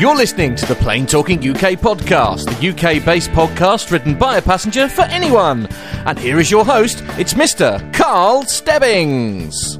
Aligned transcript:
You're 0.00 0.16
listening 0.16 0.56
to 0.56 0.64
the 0.64 0.76
Plain 0.76 1.04
Talking 1.04 1.38
UK 1.38 1.78
podcast, 1.78 2.46
the 2.46 2.70
UK 2.70 3.04
based 3.04 3.28
podcast 3.32 3.90
written 3.90 4.16
by 4.16 4.38
a 4.38 4.40
passenger 4.40 4.88
for 4.88 5.02
anyone. 5.02 5.66
And 6.06 6.18
here 6.18 6.40
is 6.40 6.50
your 6.50 6.64
host, 6.64 7.04
it's 7.18 7.34
Mr. 7.34 7.92
Carl 7.92 8.44
Stebbings. 8.44 9.78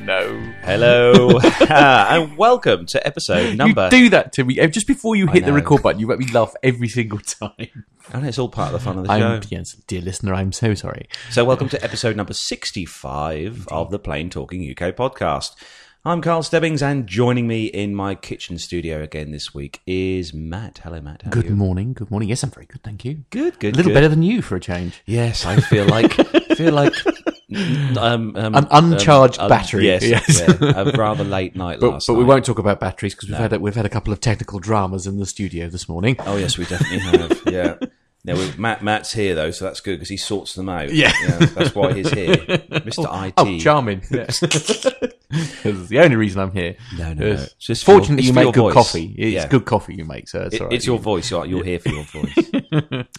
No. 0.00 0.38
Hello, 0.64 1.38
and 1.70 2.36
welcome 2.36 2.84
to 2.84 3.06
episode 3.06 3.56
number. 3.56 3.84
You 3.84 3.90
do 3.90 4.08
that 4.10 4.34
to 4.34 4.44
me. 4.44 4.60
Uh, 4.60 4.66
Just 4.66 4.86
before 4.86 5.16
you 5.16 5.26
hit 5.26 5.46
the 5.46 5.54
record 5.54 5.82
button, 5.82 5.98
you 5.98 6.06
make 6.06 6.18
me 6.18 6.30
laugh 6.30 6.54
every 6.62 6.88
single 6.88 7.20
time. 7.20 7.86
and 8.12 8.26
it's 8.26 8.38
all 8.38 8.50
part 8.50 8.66
of 8.66 8.74
the 8.74 8.80
fun 8.80 8.98
of 8.98 9.06
the 9.06 9.12
I'm, 9.12 9.40
show. 9.40 9.48
yes, 9.48 9.72
dear 9.86 10.02
listener, 10.02 10.34
I'm 10.34 10.52
so 10.52 10.74
sorry. 10.74 11.08
So, 11.30 11.42
welcome 11.46 11.70
to 11.70 11.82
episode 11.82 12.16
number 12.16 12.34
65 12.34 13.66
of 13.68 13.90
the 13.90 13.98
Plain 13.98 14.28
Talking 14.28 14.60
UK 14.70 14.94
podcast. 14.94 15.52
I'm 16.06 16.20
Carl 16.20 16.42
Stebbings, 16.42 16.82
and 16.82 17.06
joining 17.06 17.46
me 17.46 17.64
in 17.64 17.94
my 17.94 18.14
kitchen 18.14 18.58
studio 18.58 19.02
again 19.02 19.30
this 19.30 19.54
week 19.54 19.80
is 19.86 20.34
Matt. 20.34 20.80
Hello, 20.84 21.00
Matt. 21.00 21.22
How 21.22 21.30
Good 21.30 21.48
morning. 21.50 21.94
Good 21.94 22.10
morning. 22.10 22.28
Yes, 22.28 22.42
I'm 22.44 22.50
very 22.50 22.66
good. 22.66 22.82
Thank 22.82 23.06
you. 23.06 23.24
Good, 23.30 23.58
good. 23.58 23.72
A 23.72 23.76
little 23.78 23.88
good. 23.90 23.94
better 23.94 24.08
than 24.08 24.22
you 24.22 24.42
for 24.42 24.56
a 24.56 24.60
change. 24.60 25.02
Yes, 25.06 25.46
I 25.46 25.56
feel 25.60 25.86
like 25.86 26.12
feel 26.56 26.74
like 26.74 26.92
um, 27.96 28.36
um, 28.36 28.54
An 28.54 28.66
uncharged 28.70 29.38
um, 29.38 29.48
battery, 29.48 29.86
Yes, 29.86 30.04
yes. 30.04 30.40
yeah, 30.60 30.72
a 30.76 30.92
rather 30.92 31.24
late 31.24 31.56
night 31.56 31.80
But, 31.80 31.90
last 31.92 32.06
but 32.06 32.14
we 32.14 32.20
night. 32.20 32.28
won't 32.28 32.44
talk 32.44 32.58
about 32.58 32.80
batteries 32.80 33.14
because 33.14 33.30
we've 33.30 33.38
had 33.38 33.54
a, 33.54 33.58
we've 33.58 33.74
had 33.74 33.86
a 33.86 33.90
couple 33.90 34.12
of 34.12 34.20
technical 34.20 34.58
dramas 34.58 35.06
in 35.06 35.18
the 35.18 35.24
studio 35.26 35.70
this 35.70 35.88
morning. 35.88 36.16
Oh 36.20 36.36
yes, 36.36 36.58
we 36.58 36.66
definitely 36.66 36.98
have. 37.18 37.42
Yeah. 37.46 37.76
Now 38.26 38.36
Matt 38.56 38.82
Matt's 38.82 39.12
here 39.12 39.34
though, 39.34 39.50
so 39.50 39.66
that's 39.66 39.80
good 39.80 39.96
because 39.96 40.08
he 40.08 40.16
sorts 40.16 40.54
them 40.54 40.68
out. 40.68 40.92
Yeah. 40.92 41.12
that's 41.54 41.74
why 41.74 41.92
he's 41.92 42.10
here, 42.10 42.36
Mister 42.84 43.04
oh, 43.06 43.22
IT. 43.24 43.34
Oh, 43.36 43.58
charming! 43.58 44.02
Yeah. 44.10 44.26
The 45.64 45.98
only 45.98 46.14
reason 46.14 46.40
I'm 46.40 46.52
here. 46.52 46.76
No, 46.96 47.12
no, 47.12 47.24
no. 47.26 47.26
It's 47.32 47.54
just 47.54 47.84
for 47.84 47.90
your- 47.92 47.98
Fortunately, 48.00 48.20
it's 48.22 48.28
you 48.28 48.34
make 48.34 48.54
good 48.54 48.60
voice. 48.60 48.74
coffee. 48.74 49.14
It's 49.18 49.34
Yeah. 49.34 49.48
good 49.48 49.64
coffee 49.64 49.96
you 49.96 50.04
make, 50.04 50.28
so 50.28 50.42
it's 50.42 50.54
It- 50.54 50.60
right. 50.60 50.72
it's 50.72 50.86
your 50.86 50.98
voice. 51.00 51.28
You're, 51.28 51.44
you're 51.46 51.64
here 51.64 51.80
for 51.80 51.88
your 51.88 52.04
voice. 52.04 52.34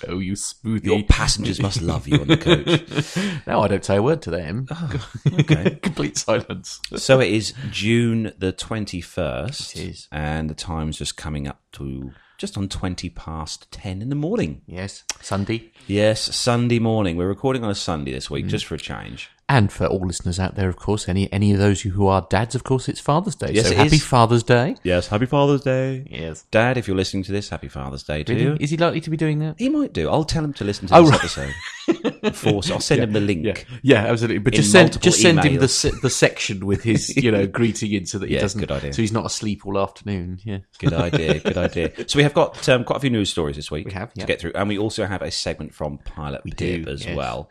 oh, 0.07 0.19
you 0.19 0.33
smoothie. 0.33 0.85
Your 0.85 1.03
passengers 1.03 1.61
must 1.61 1.81
love 1.81 2.07
you 2.07 2.19
on 2.21 2.27
the 2.27 2.37
coach. 2.37 3.45
no, 3.47 3.59
I 3.59 3.67
don't 3.67 3.83
say 3.83 3.97
a 3.97 4.01
word 4.01 4.21
to 4.21 4.31
them. 4.31 4.65
Oh, 4.71 5.07
Okay. 5.39 5.77
Complete 5.81 6.17
silence. 6.17 6.79
So 6.95 7.19
it 7.19 7.33
is 7.33 7.53
June 7.69 8.31
the 8.37 8.53
twenty 8.53 9.01
first. 9.01 9.75
It 9.75 9.81
is. 9.89 10.07
and 10.09 10.49
the 10.49 10.55
time's 10.55 10.97
just 10.97 11.17
coming 11.17 11.49
up 11.49 11.59
to 11.73 12.11
just 12.37 12.57
on 12.57 12.67
twenty 12.69 13.09
past 13.09 13.71
ten 13.71 14.01
in 14.01 14.09
the 14.09 14.15
morning. 14.15 14.61
Yes, 14.67 15.03
Sunday. 15.21 15.71
Yes, 15.87 16.21
Sunday 16.35 16.79
morning. 16.79 17.17
We're 17.17 17.27
recording 17.27 17.63
on 17.63 17.69
a 17.69 17.75
Sunday 17.75 18.11
this 18.11 18.27
Mm. 18.27 18.31
week, 18.31 18.47
just 18.47 18.65
for 18.65 18.75
a 18.75 18.79
change. 18.79 19.29
And 19.47 19.71
for 19.71 19.85
all 19.85 19.99
listeners 20.07 20.39
out 20.39 20.55
there, 20.55 20.67
of 20.69 20.75
course, 20.75 21.07
any 21.07 21.31
any 21.31 21.51
of 21.51 21.59
those 21.59 21.81
who 21.83 22.07
are 22.07 22.25
dads, 22.31 22.55
of 22.55 22.63
course, 22.63 22.89
it's 22.89 22.99
Father's 22.99 23.35
Day. 23.35 23.51
Yes, 23.53 23.69
so 23.69 23.75
happy 23.75 23.97
is. 23.97 24.03
Father's 24.03 24.41
Day. 24.41 24.75
Yes, 24.81 25.07
Happy 25.07 25.27
Father's 25.27 25.61
Day, 25.61 26.03
Yes. 26.09 26.45
Dad. 26.49 26.77
If 26.79 26.87
you're 26.87 26.97
listening 26.97 27.21
to 27.25 27.31
this, 27.31 27.49
Happy 27.49 27.67
Father's 27.67 28.01
Day 28.01 28.23
to 28.23 28.33
you. 28.33 28.57
Is 28.59 28.71
he 28.71 28.77
likely 28.77 29.01
to 29.01 29.09
be 29.11 29.17
doing 29.17 29.37
that? 29.39 29.55
He 29.59 29.69
might 29.69 29.93
do. 29.93 30.09
I'll 30.09 30.23
tell 30.23 30.43
him 30.43 30.53
to 30.53 30.63
listen 30.63 30.87
to 30.87 30.95
Oh, 30.95 31.03
this 31.03 31.11
right. 31.11 31.49
episode. 31.89 32.35
Force. 32.35 32.71
I'll 32.71 32.79
send 32.79 33.03
him 33.03 33.13
the 33.13 33.19
link. 33.19 33.45
Yeah, 33.45 33.53
yeah, 33.83 34.05
absolutely. 34.07 34.39
But 34.39 34.53
just 34.53 34.71
send 34.71 34.99
just 34.99 35.21
send 35.21 35.43
him 35.43 35.53
the 35.57 35.99
the 36.01 36.09
section 36.09 36.65
with 36.65 36.81
his 36.81 37.15
you 37.15 37.29
know 37.31 37.45
greeting 37.59 37.91
in 37.93 38.07
so 38.07 38.17
that 38.17 38.29
he 38.29 38.35
Yeah, 38.35 38.41
doesn't 38.41 38.59
good 38.59 38.71
idea. 38.71 38.93
so 38.93 39.03
he's 39.03 39.11
not 39.11 39.27
asleep 39.27 39.63
all 39.67 39.77
afternoon. 39.77 40.39
Yeah. 40.43 40.59
Good 40.79 40.93
idea. 40.93 41.39
Good 41.39 41.57
idea. 41.57 41.91
So 42.07 42.17
we 42.17 42.23
have 42.23 42.33
got 42.33 42.67
um, 42.69 42.83
quite 42.83 42.97
a 42.97 42.99
few 42.99 43.09
news 43.11 43.29
stories 43.29 43.55
this 43.57 43.69
week. 43.69 43.85
We 43.87 43.93
have, 43.93 44.11
yeah. 44.15 44.23
to 44.23 44.27
get 44.27 44.39
through, 44.41 44.53
and 44.55 44.67
we 44.69 44.77
also 44.79 45.05
have 45.05 45.21
a 45.21 45.29
segment 45.31 45.73
from 45.73 45.97
Pilot 45.99 46.43
Pip 46.45 46.55
do, 46.55 46.85
as 46.87 47.05
yes. 47.05 47.15
well. 47.15 47.49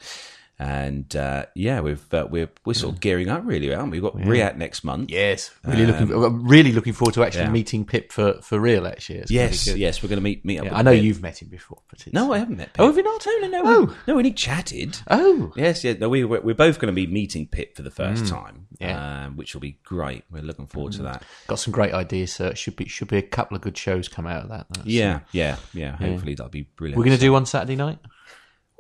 And 0.57 1.15
uh, 1.17 1.47
yeah, 1.57 1.81
we've 1.81 2.15
uh, 2.15 2.29
we're 2.31 2.49
we're 2.65 2.75
sort 2.75 2.95
of 2.95 3.01
gearing 3.01 3.29
up 3.29 3.43
really, 3.45 3.75
aren't 3.75 3.91
we? 3.91 3.99
We've 4.01 4.13
got 4.13 4.25
React 4.25 4.57
next 4.57 4.85
month. 4.85 5.11
Yes, 5.11 5.51
really 5.65 5.85
looking. 5.87 6.13
I'm 6.13 6.47
really 6.47 6.71
looking 6.71 6.93
forward 6.93 7.15
to 7.15 7.25
actually 7.25 7.41
Um, 7.43 7.47
yeah. 7.49 7.53
meeting 7.53 7.85
Pip 7.85 8.13
for, 8.13 8.35
for 8.41 8.61
real. 8.61 8.87
Actually, 8.87 9.19
It's 9.19 9.31
Yes, 9.33 9.67
yes, 9.67 10.01
we're 10.01 10.11
going 10.11 10.19
to 10.19 10.23
meet 10.23 10.45
meet 10.45 10.59
up. 10.59 10.67
Yeah, 10.67 10.71
with 10.71 10.79
I 10.79 10.83
know 10.83 10.93
Pip. 10.93 11.03
you've 11.03 11.23
met 11.23 11.43
him 11.43 11.49
before, 11.49 11.83
but 11.91 12.07
it's, 12.07 12.13
No, 12.15 12.33
I 12.33 12.39
haven't 12.39 12.57
met. 12.59 12.73
Pip. 12.73 12.81
Oh, 12.81 12.87
have 12.87 12.97
you 12.97 13.03
not? 13.03 13.27
No, 13.27 13.39
no, 13.41 13.49
no. 13.49 13.63
Oh. 13.65 13.81
we- 13.87 13.95
no, 14.07 14.15
we 14.15 14.19
only 14.19 14.33
chatted. 14.33 14.97
Oh, 15.11 15.53
Yes, 15.57 15.83
yeah. 15.83 15.95
No, 15.95 16.09
we 16.09 16.23
we're, 16.25 16.41
we're 16.41 16.55
both 16.55 16.79
going 16.79 16.87
to 16.87 16.95
be 16.95 17.09
meeting 17.09 17.49
Pip 17.49 17.75
for 17.75 17.83
the 17.83 17.91
first 17.91 18.27
time. 18.29 18.69
Mm. 18.75 18.77
yeah. 18.81 19.25
um, 19.27 19.37
which 19.37 19.55
will 19.55 19.61
be 19.61 19.79
great. 19.85 20.23
We're 20.31 20.43
looking 20.43 20.69
forward 20.69 20.93
to 20.95 21.03
that. 21.03 21.25
got 21.49 21.59
some 21.59 21.73
great 21.73 21.93
ideas. 21.95 22.33
So 22.33 22.47
it 22.47 22.59
should 22.59 22.77
be 22.77 22.87
should 22.87 23.09
be 23.09 23.17
a 23.17 23.23
couple 23.23 23.57
of 23.57 23.61
good 23.63 23.77
shows 23.77 24.07
come 24.07 24.27
out 24.29 24.45
of 24.45 24.51
that. 24.51 24.67
That's- 24.71 24.87
Yeah, 24.87 25.21
yeah, 25.33 25.57
yeah. 25.73 25.97
Hopefully 25.97 26.35
that'll 26.37 26.49
be 26.51 26.63
brilliant. 26.77 26.97
we're 26.97 27.05
going 27.05 27.17
to 27.17 27.21
do 27.21 27.33
one 27.33 27.45
Saturday 27.47 27.75
night. 27.77 27.99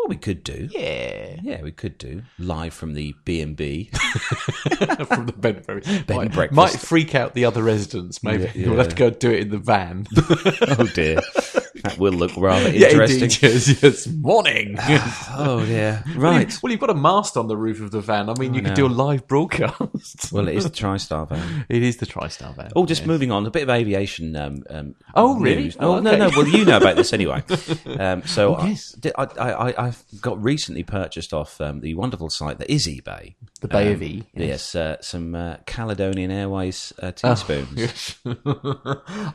What 0.05 0.11
we 0.11 0.17
could 0.17 0.45
do. 0.45 0.69
Yeah, 0.71 1.37
Yeah, 1.43 1.63
we 1.63 1.73
could 1.73 1.97
do 1.97 2.25
live 2.39 2.75
from 2.75 2.93
the 2.93 3.15
B 3.25 3.41
and 3.41 3.57
B. 3.57 3.85
from 5.07 5.25
the 5.25 5.33
bed 5.35 5.57
and 5.57 5.65
breakfast. 5.67 5.97
And 5.97 6.09
might, 6.11 6.33
breakfast. 6.33 6.55
might 6.55 6.79
freak 6.79 7.15
out 7.15 7.33
the 7.33 7.47
other 7.47 7.63
residents. 7.63 8.23
Maybe 8.23 8.51
Yeah, 8.55 8.69
we'll 8.69 8.77
have 8.81 8.91
to 8.91 8.97
go 8.97 9.09
do 9.09 9.31
it 9.31 9.41
in 9.45 9.49
the 9.49 9.57
van. 9.57 10.07
Oh 10.77 10.87
dear, 10.95 11.21
that 11.85 11.99
will 11.99 12.13
look 12.13 12.33
rather 12.37 12.71
yeah, 12.75 12.89
interesting. 12.89 13.31
Yes, 13.51 13.83
yes. 13.83 14.07
Morning. 14.09 14.77
Oh 15.37 15.65
dear, 15.67 16.03
Well, 16.17 16.19
right. 16.33 16.59
well, 16.63 16.71
you've 16.71 16.81
got 16.81 16.91
a 16.91 16.95
mast 16.95 17.37
on 17.37 17.49
the 17.49 17.57
roof 17.57 17.81
of 17.81 17.91
the 17.91 18.01
van. 18.01 18.29
I 18.31 18.35
mean, 18.39 18.55
you 18.55 18.61
could 18.63 18.71
know. 18.71 18.75
do 18.75 18.87
a 18.87 18.89
live 18.89 19.27
broadcast. 19.27 20.33
Well, 20.33 20.49
it 20.49 20.57
is 20.57 20.65
the 20.65 20.71
TriStar 20.71 21.29
van. 21.29 21.67
it 21.69 21.83
is 21.83 21.97
the 21.99 22.07
TriStar 22.07 22.55
van. 22.57 22.71
Oh, 22.77 22.87
just 22.87 23.07
moving 23.07 23.31
on, 23.31 23.45
a 23.47 23.51
bit 23.51 23.63
of 23.65 23.71
aviation. 23.71 24.35
Um, 24.37 24.63
um, 24.71 24.95
Oh, 25.15 25.39
really? 25.39 25.65
news. 25.65 25.77
Oh, 25.81 25.95
Oh, 25.97 26.01
no, 26.01 26.11
okay. 26.11 26.19
no. 26.19 26.31
Well, 26.37 26.47
you 26.49 26.65
know 26.65 26.77
about 26.79 26.97
this 26.97 27.13
anyway. 27.13 27.43
Um, 27.99 28.23
so 28.25 28.57
Oh, 28.57 28.67
yes. 28.67 28.97
I, 29.17 29.25
I, 29.25 29.69
I, 29.71 29.87
I've 29.87 30.05
got 30.21 30.43
recently 30.43 30.83
purchased 30.83 31.33
off 31.35 31.61
um, 31.61 31.81
the 31.81 31.95
wonderful 31.95 32.31
site 32.31 32.59
that 32.59 32.71
is 32.71 32.87
eBay. 32.87 33.35
The 33.65 33.69
Bay 33.69 33.89
Um, 33.89 33.95
of 33.95 34.03
E. 34.03 34.25
Yes, 34.35 34.75
uh, 34.75 35.01
some 35.01 35.35
uh, 35.35 35.57
Caledonian 35.65 36.31
Airways 36.31 36.93
uh, 37.03 37.07
Oh, 37.07 37.35
teaspoons. 37.35 38.17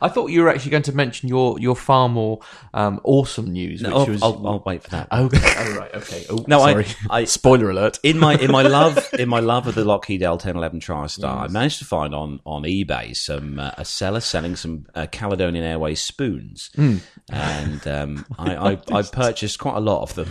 I 0.00 0.08
thought 0.08 0.28
you 0.30 0.42
were 0.42 0.48
actually 0.48 0.70
going 0.70 0.84
to 0.84 0.92
mention 0.94 1.28
your, 1.28 1.58
your 1.58 1.74
far 1.74 2.08
more 2.08 2.38
um, 2.72 3.00
awesome 3.02 3.50
news, 3.52 3.82
which 3.82 3.90
I'll, 3.92 4.06
was. 4.06 4.22
I'll, 4.22 4.46
I'll 4.46 4.62
wait 4.64 4.84
for 4.84 4.90
that. 4.90 5.08
Okay. 5.20 5.54
Oh, 5.58 5.76
right. 5.76 5.94
Okay. 5.96 6.24
Oh, 6.30 6.44
No, 6.46 6.60
I- 6.62 6.72
sorry. 6.72 6.86
I- 7.10 7.24
Spoiler 7.40 7.70
alert. 7.70 7.98
in 8.04 8.18
my 8.20 8.34
in 8.36 8.52
my 8.52 8.62
love 8.62 9.04
in 9.18 9.28
my 9.28 9.40
love 9.40 9.66
of 9.66 9.74
the 9.74 9.84
Lockheed 9.84 10.20
L1011 10.20 10.74
TriStar, 10.80 11.42
I 11.42 11.48
managed 11.48 11.80
to 11.80 11.84
find 11.84 12.14
on 12.14 12.38
on 12.46 12.62
eBay 12.62 13.16
some 13.16 13.58
uh, 13.58 13.72
a 13.76 13.84
seller 13.84 14.20
selling 14.20 14.54
some 14.54 14.86
uh, 14.94 15.06
Caledonian 15.10 15.64
Airways 15.64 16.00
spoons, 16.00 16.70
Hmm. 16.76 16.98
and 17.30 17.86
um, 17.88 18.26
I, 18.38 18.54
I 18.72 18.78
I 18.92 19.02
purchased 19.02 19.58
quite 19.58 19.76
a 19.76 19.80
lot 19.80 20.02
of 20.02 20.14
them, 20.14 20.28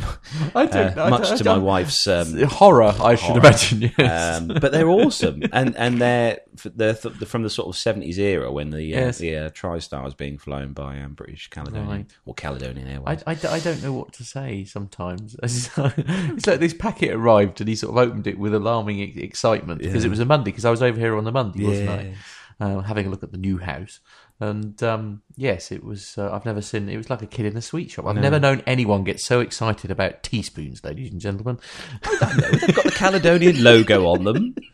I 0.55 0.65
don't 0.67 0.97
uh, 0.97 1.03
I 1.03 1.09
much 1.09 1.27
don't- 1.29 1.37
to 1.39 1.49
I 1.49 1.53
my 1.57 1.59
wife's. 1.61 2.07
Um, 2.07 2.41
Horror, 2.43 2.93
I 3.01 3.15
should 3.15 3.35
imagine. 3.37 3.88
Yes. 3.97 4.39
um, 4.41 4.47
but 4.47 4.71
they're 4.71 4.89
awesome, 4.89 5.41
and 5.53 5.75
and 5.77 5.99
they're 6.01 6.39
they're 6.75 6.93
th- 6.93 7.15
from 7.25 7.43
the 7.43 7.49
sort 7.49 7.67
of 7.67 7.75
seventies 7.77 8.19
era 8.19 8.51
when 8.51 8.69
the 8.69 8.77
uh, 8.95 8.99
Yes. 8.99 9.17
the 9.19 9.35
uh, 9.35 9.49
TriStar 9.49 10.03
was 10.03 10.13
being 10.13 10.37
flown 10.37 10.73
by 10.73 10.99
um, 10.99 11.13
British 11.13 11.49
Caledonian 11.49 11.87
Right. 11.89 12.11
or 12.25 12.33
Caledonian 12.33 12.87
Airways. 12.87 13.23
I, 13.25 13.31
I 13.31 13.59
don't 13.59 13.81
know 13.81 13.93
what 13.93 14.13
to 14.13 14.23
say 14.23 14.63
sometimes. 14.65 15.35
It's 15.43 16.47
like 16.47 16.59
this 16.59 16.73
packet 16.73 17.11
arrived 17.11 17.59
and 17.61 17.67
he 17.67 17.75
sort 17.75 17.91
of 17.91 17.97
opened 17.97 18.27
it 18.27 18.37
with 18.39 18.53
alarming 18.53 18.99
excitement 19.17 19.79
because 19.81 20.05
it 20.05 20.09
was 20.09 20.19
a 20.19 20.25
Monday, 20.25 20.51
because 20.51 20.65
I 20.65 20.71
was 20.71 20.81
over 20.83 20.99
here 20.99 21.15
on 21.17 21.23
the 21.23 21.31
Monday, 21.31 21.63
wasn't 21.65 21.89
I? 21.89 22.15
Uh, 22.59 22.81
having 22.81 23.07
a 23.07 23.09
look 23.09 23.23
at 23.23 23.31
the 23.31 23.37
new 23.37 23.57
house. 23.57 23.99
And 24.41 24.81
um, 24.83 25.21
yes, 25.35 25.69
it 25.71 25.83
was. 25.83 26.17
Uh, 26.17 26.31
I've 26.31 26.45
never 26.45 26.61
seen. 26.61 26.87
It 26.87 26.95
was 26.95 27.09
like 27.09 27.21
a 27.21 27.27
kid 27.27 27.45
in 27.45 27.57
a 27.57 27.61
sweet 27.61 27.91
shop. 27.91 28.05
I've 28.05 28.15
never 28.15 28.39
known 28.39 28.63
anyone 28.65 29.03
get 29.03 29.19
so 29.19 29.41
excited 29.41 29.91
about 29.91 30.23
teaspoons, 30.23 30.81
ladies 30.83 31.11
and 31.11 31.19
gentlemen. 31.19 31.59
They've 32.03 32.73
got 32.75 32.85
the 32.85 32.93
Caledonian 32.95 33.61
logo 33.63 34.07
on 34.07 34.23
them. 34.23 34.55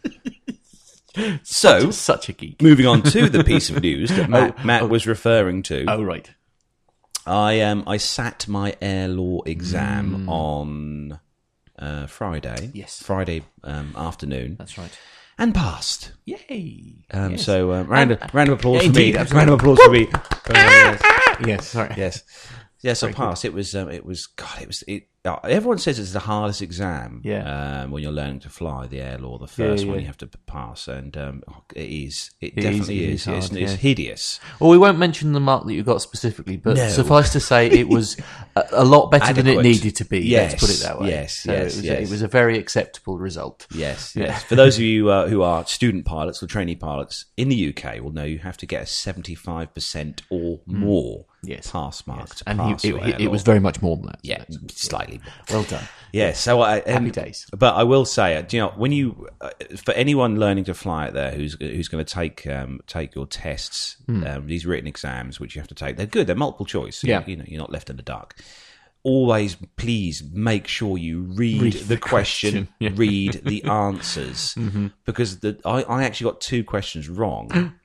So, 1.44 1.92
Such 1.92 2.28
a 2.28 2.34
geek. 2.34 2.62
moving 2.62 2.86
on 2.86 3.02
to 3.04 3.30
the 3.30 3.42
piece 3.44 3.70
of 3.70 3.82
news 3.82 4.10
that 4.10 4.30
Matt, 4.30 4.66
Matt 4.66 4.90
was 4.90 5.08
referring 5.08 5.64
to, 5.64 5.86
Oh 5.88 6.04
right. 6.04 6.30
I 7.26 7.62
um 7.62 7.86
I 7.88 7.96
sat 7.98 8.48
my 8.50 8.76
air 8.82 9.08
law 9.08 9.42
exam 9.46 10.28
on 10.28 11.20
uh, 11.80 12.08
Friday. 12.08 12.72
Yes. 12.74 13.02
Friday 13.02 13.44
um, 13.64 13.94
afternoon, 13.96 14.58
That's 14.60 14.78
right. 14.78 14.92
And 15.38 15.54
passed. 15.54 16.12
Yay. 16.26 17.06
Um, 17.12 17.32
Yes. 17.32 17.44
So 17.46 17.74
um, 17.74 17.88
round 17.88 18.12
of, 18.12 18.34
round 18.34 18.50
of 18.50 18.60
applause 18.60 18.84
Yeah, 18.84 18.92
for 18.92 18.98
me. 19.00 19.14
indeed, 19.16 19.32
Round 19.34 19.50
of 19.50 19.60
applause 19.60 19.80
for 19.80 19.92
me. 19.92 20.08
Uh, 20.12 20.18
yes. 20.54 21.02
yes. 21.46 21.68
Sorry. 21.68 21.94
yes. 21.98 22.24
Yes, 22.82 23.02
I 23.02 23.12
passed. 23.12 23.46
It 23.46 23.54
was. 23.54 23.74
Um, 23.76 23.90
it 23.90 24.06
was. 24.06 24.28
God. 24.28 24.62
It 24.62 24.68
was. 24.68 24.84
It. 24.88 25.08
Uh, 25.24 25.40
everyone 25.44 25.80
says 25.80 25.98
it's 25.98 26.14
the 26.14 26.20
hardest 26.20 26.62
exam. 26.62 27.20
Yeah. 27.24 27.82
Um, 27.82 27.90
when 27.90 28.04
you're 28.04 28.12
learning 28.12 28.42
to 28.42 28.50
fly 28.50 28.86
the 28.86 29.02
air 29.02 29.18
law, 29.18 29.40
the 29.40 29.48
first 29.48 29.84
yeah. 29.86 29.90
one 29.90 30.00
you 30.02 30.06
have 30.06 30.18
to 30.20 30.28
pass, 30.46 30.88
and 30.88 31.18
um, 31.18 31.42
oh, 31.50 31.64
it 31.76 31.82
is. 31.90 32.30
It, 32.42 32.54
It 32.56 32.62
definitely 32.62 33.06
it 33.06 33.10
is. 33.10 33.22
is 33.22 33.28
It's, 33.28 33.48
hard, 33.48 33.60
it's 33.60 33.72
yeah. 33.72 33.78
hideous. 33.78 34.40
Well, 34.60 34.70
we 34.70 34.78
won't 34.78 35.00
mention 35.00 35.32
the 35.34 35.40
mark 35.40 35.66
that 35.66 35.74
you 35.74 35.82
got 35.82 36.04
specifically, 36.04 36.58
but 36.58 36.78
No. 36.78 36.88
suffice 36.90 37.32
to 37.32 37.40
say, 37.40 37.68
it 37.72 37.88
was 37.90 38.18
a, 38.56 38.64
a 38.72 38.84
lot 38.86 39.12
better 39.12 39.34
than 39.34 39.48
it 39.48 39.62
needed 39.62 39.96
to 39.98 40.06
be. 40.06 40.20
Yes, 40.22 40.52
let's 40.52 40.66
put 40.66 40.70
it 40.76 40.80
that 40.84 41.00
way. 41.02 41.10
yes, 41.10 41.34
So 41.40 41.52
yes, 41.52 41.62
it 41.62 41.64
was, 41.78 41.82
yes. 41.86 42.00
it 42.02 42.10
was 42.10 42.22
a 42.22 42.28
very 42.28 42.58
acceptable 42.58 43.18
result. 43.18 43.68
Yes, 43.74 44.16
yes. 44.16 44.44
For 44.44 44.56
those 44.56 44.78
of 44.78 44.84
you 44.84 45.10
uh, 45.10 45.28
who 45.28 45.42
are 45.42 45.66
student 45.66 46.06
pilots 46.06 46.42
or 46.42 46.48
trainee 46.48 46.76
pilots 46.76 47.26
in 47.38 47.50
the 47.50 47.76
UK, 47.76 48.02
will 48.02 48.12
know 48.12 48.24
you 48.24 48.40
have 48.40 48.58
to 48.58 48.66
get 48.66 48.84
a 48.84 48.86
seventy-five 48.86 49.74
percent 49.74 50.22
or 50.30 50.60
more 50.66 51.26
Hmm. 51.46 51.52
Yes. 51.52 51.70
pass 51.70 52.08
mark 52.08 52.34
to 52.38 52.44
And 52.50 52.58
pass 52.58 52.82
he, 52.82 52.90
it, 52.90 53.22
it, 53.22 53.28
was 53.30 53.44
very 53.44 53.60
much 53.60 53.80
more 53.80 53.96
than 53.98 54.08
that. 54.08 54.18
yeah, 54.24 54.44
slightly. 54.72 55.20
More. 55.52 55.60
Well 55.60 55.64
done. 55.70 55.84
Yeah, 56.12 56.34
so 56.34 56.62
I 56.62 56.78
and, 56.80 57.12
days. 57.12 57.46
But 57.56 57.76
I 57.76 57.84
will 57.84 58.06
say, 58.06 58.36
uh, 58.38 58.44
you 58.50 58.62
know, 58.62 58.74
when 58.76 58.92
you 58.92 59.28
uh, 59.42 59.52
for 59.84 59.94
anyone 59.94 60.40
learning 60.40 60.64
to 60.64 60.74
fly 60.74 61.06
out 61.08 61.14
there 61.14 61.30
who's 61.32 61.56
who's 61.60 61.88
going 61.88 62.04
to 62.04 62.12
take 62.12 62.48
um, 62.48 62.80
take 62.88 63.14
your 63.14 63.28
tests, 63.28 63.98
Hmm. 64.08 64.26
um, 64.26 64.48
these 64.48 64.66
written 64.66 64.88
exams 64.88 65.40
which 65.40 65.56
you 65.56 65.62
have 65.62 65.68
to 65.68 65.76
take, 65.76 65.98
they're 65.98 66.06
good. 66.08 66.26
They're 66.26 66.36
multiple 66.36 66.66
choice. 66.66 66.96
So 66.98 67.08
Yeah. 67.08 67.20
you, 67.28 67.32
you 67.32 67.36
know, 67.38 67.46
you're 67.48 67.60
not 67.62 67.72
left 67.72 67.92
in 67.92 67.98
the 67.98 68.02
dark. 68.02 68.36
Always, 69.06 69.56
please 69.78 70.24
make 70.34 70.66
sure 70.68 70.98
you 70.98 71.22
read, 71.22 71.62
Read 71.62 71.74
the, 71.74 71.84
the 71.84 71.98
question, 71.98 72.66
question, 72.66 72.68
yeah. 72.80 72.90
Mm-hmm. 72.90 73.00
read 73.00 73.42
the 73.46 73.64
answers, 73.66 74.58
because 75.06 75.40
the 75.42 75.60
I, 75.64 75.84
I 75.84 76.04
actually 76.04 76.32
got 76.32 76.42
two 76.42 76.64
questions 76.64 77.08
wrong. 77.08 77.74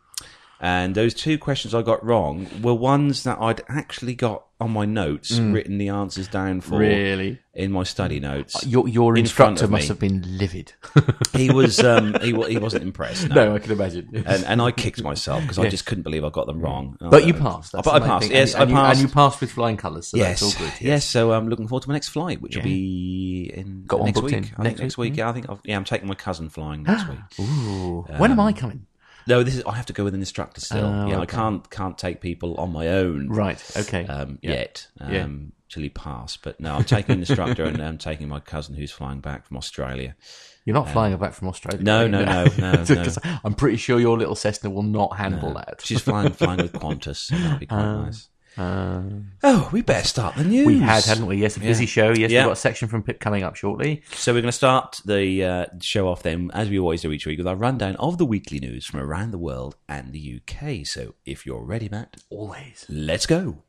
And 0.63 0.95
those 0.95 1.15
two 1.15 1.39
questions 1.39 1.75
I 1.75 1.81
got 1.83 2.05
wrong 2.05 2.47
were 2.61 2.75
ones 2.75 3.25
that 3.25 3.39
I'd 3.41 3.63
actually 3.69 4.15
got 4.15 4.45
on 4.61 4.71
my 4.73 4.85
notes, 4.85 5.39
written 5.39 5.79
the 5.79 5.89
answers 5.89 6.29
down 6.29 6.61
for 6.61 6.75
Mm. 6.75 6.79
Really? 6.81 7.39
in 7.55 7.73
my 7.73 7.83
study 7.83 8.21
notes. 8.21 8.65
Your, 8.67 8.87
your 8.87 9.17
In 9.17 9.25
front 9.27 9.53
instructor 9.53 9.71
must 9.73 9.89
have 9.89 9.99
been 9.99 10.23
livid. 10.39 10.75
He 11.33 11.49
was 11.51 11.81
um, 11.83 12.15
he 12.21 12.33
he 12.49 12.59
wasn't 12.59 12.83
impressed. 12.83 13.29
No. 13.31 13.35
no, 13.37 13.55
I 13.55 13.59
can 13.59 13.73
imagine. 13.73 14.11
And, 14.27 14.45
and 14.45 14.61
I 14.61 14.71
kicked 14.73 15.03
myself 15.11 15.41
because 15.41 15.59
I 15.59 15.69
just 15.71 15.87
couldn't 15.87 16.03
believe 16.03 16.23
I 16.25 16.29
got 16.29 16.47
them 16.47 16.61
wrong. 16.61 16.99
but 17.01 17.25
you 17.27 17.33
Uh, 17.33 17.39
passed. 17.39 17.73
That's 17.73 17.87
but 17.89 18.03
I 18.03 18.07
passed. 18.07 18.27
thing. 18.29 18.37
Yes, 18.37 18.53
and, 18.55 18.65
and 18.65 18.73
I 18.73 18.75
you, 18.75 18.77
passed. 18.89 19.01
and 19.01 19.09
you 19.09 19.15
passed 19.15 19.41
with 19.41 19.51
flying 19.53 19.79
colours, 19.79 20.09
so 20.09 20.19
yes, 20.19 20.41
that's 20.41 20.61
all 20.61 20.67
good. 20.67 20.73
yes. 20.83 21.07
So 21.07 21.33
I'm 21.33 21.49
looking 21.49 21.67
forward 21.69 21.83
to 21.85 21.89
my 21.89 21.95
next 21.95 22.09
flight, 22.09 22.43
which 22.43 22.57
Yeah. 22.57 22.63
will 22.63 22.69
be 22.69 23.51
in 23.55 23.85
Got 23.87 24.01
one 24.01 24.07
next 24.09 24.23
week. 24.23 24.33
in 24.35 24.41
next 24.59 24.81
next 24.81 24.99
week? 24.99 25.13
week. 25.13 25.19
Yeah, 25.19 25.31
I 25.31 25.33
think 25.33 25.49
I've, 25.49 25.61
yeah, 25.65 25.77
I'm 25.77 25.85
taking 25.85 26.07
my 26.09 26.15
cousin 26.15 26.51
flying 26.51 26.83
next 26.83 27.09
week. 27.13 27.21
Ooh. 27.41 28.03
when 28.19 28.31
am 28.31 28.41
I 28.41 28.53
coming? 28.53 28.87
No, 29.27 29.43
this 29.43 29.57
is 29.57 29.63
I 29.65 29.75
have 29.77 29.87
to 29.87 29.93
go 29.93 30.05
with 30.05 30.15
an 30.15 30.21
instructor 30.21 30.61
still. 30.61 30.87
Oh, 30.87 31.09
yeah, 31.09 31.19
I 31.21 31.27
can't 31.27 31.69
can't 31.71 31.97
take 31.99 32.21
people 32.21 32.55
on 32.57 32.73
my 32.73 32.89
own 32.89 33.29
Right. 33.29 33.63
Okay. 33.77 34.07
um, 34.07 34.39
Yeah. 34.43 34.51
yet. 34.53 34.87
Um, 35.01 35.13
Yeah. 35.13 35.27
Till 35.69 35.85
he 35.85 35.89
pass, 35.89 36.37
but 36.37 36.59
no, 36.59 36.75
I'm 36.75 36.83
taking 36.85 37.13
an 37.15 37.21
instructor 37.21 37.63
and 37.65 37.81
I'm 37.81 37.97
taking 37.97 38.29
my 38.29 38.41
cousin 38.41 38.75
who's 38.75 38.91
flying 38.91 39.21
back 39.21 39.47
from 39.47 39.57
Australia. 39.57 40.17
You're 40.65 40.75
not 40.75 40.89
flying 40.89 41.17
back 41.17 41.33
from 41.33 41.47
Australia. 41.47 41.81
no, 41.81 42.09
no, 42.09 42.25
no, 42.25 42.45
no, 42.59 42.83
no. 42.89 43.05
I'm 43.45 43.55
pretty 43.55 43.77
sure 43.77 44.01
your 44.01 44.19
little 44.19 44.35
Cessna 44.35 44.69
will 44.71 44.83
not 44.83 45.17
handle 45.17 45.55
that. 45.55 45.81
She's 45.85 46.01
flying 46.01 46.33
flying 46.33 46.61
with 46.61 46.73
Qantas, 46.73 47.17
so 47.19 47.37
that'll 47.37 47.59
be 47.59 47.67
quite 47.67 47.85
nice. 48.05 48.29
Uh, 48.59 49.03
Oh, 49.43 49.69
we 49.73 49.81
better 49.83 50.07
start 50.07 50.35
the 50.37 50.45
news. 50.45 50.67
we 50.67 50.79
had, 50.81 51.05
hadn't 51.05 51.27
we? 51.27 51.37
Yes, 51.39 51.57
a 51.57 51.61
busy 51.61 51.87
show. 51.87 52.11
Yes, 52.11 52.31
Yeah. 52.31 52.41
we've 52.43 52.49
got 52.49 52.53
a 52.53 52.57
section 52.57 52.89
from 52.89 53.03
Pip 53.03 53.21
coming 53.21 53.43
up 53.43 53.57
shortly. 53.57 54.03
So 54.13 54.33
we're 54.33 54.41
going 54.43 54.49
to 54.49 54.53
start 54.53 55.01
the 55.05 55.45
uh, 55.45 55.67
show 55.81 56.09
off 56.09 56.23
then, 56.23 56.51
as 56.53 56.69
we 56.69 56.79
always 56.79 57.03
do 57.03 57.13
each 57.13 57.27
week, 57.27 57.39
with 57.39 57.47
our 57.47 57.57
rundown 57.57 57.97
of 57.97 58.19
the 58.19 58.27
weekly 58.27 58.59
news 58.61 58.87
from 58.87 59.01
around 59.01 59.31
the 59.31 59.39
world 59.39 59.77
and 59.89 60.13
the 60.13 60.41
UK. 60.41 60.87
So 60.87 61.15
if 61.25 61.47
you're 61.47 61.65
ready, 61.65 61.89
Matt, 61.89 62.17
Always. 62.29 62.87
let's 62.89 63.27
go. 63.27 63.63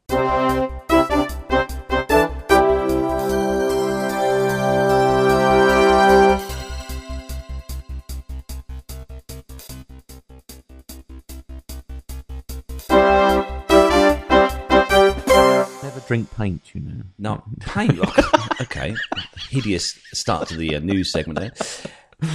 Drink 16.12 16.36
paint, 16.36 16.62
you 16.74 16.82
know. 16.82 17.04
No, 17.18 17.44
paint. 17.62 17.98
okay, 18.60 18.94
hideous 19.50 19.98
start 20.12 20.50
to 20.50 20.58
the 20.58 20.76
uh, 20.76 20.80
news 20.80 21.10
segment 21.10 21.40
there. 21.40 21.54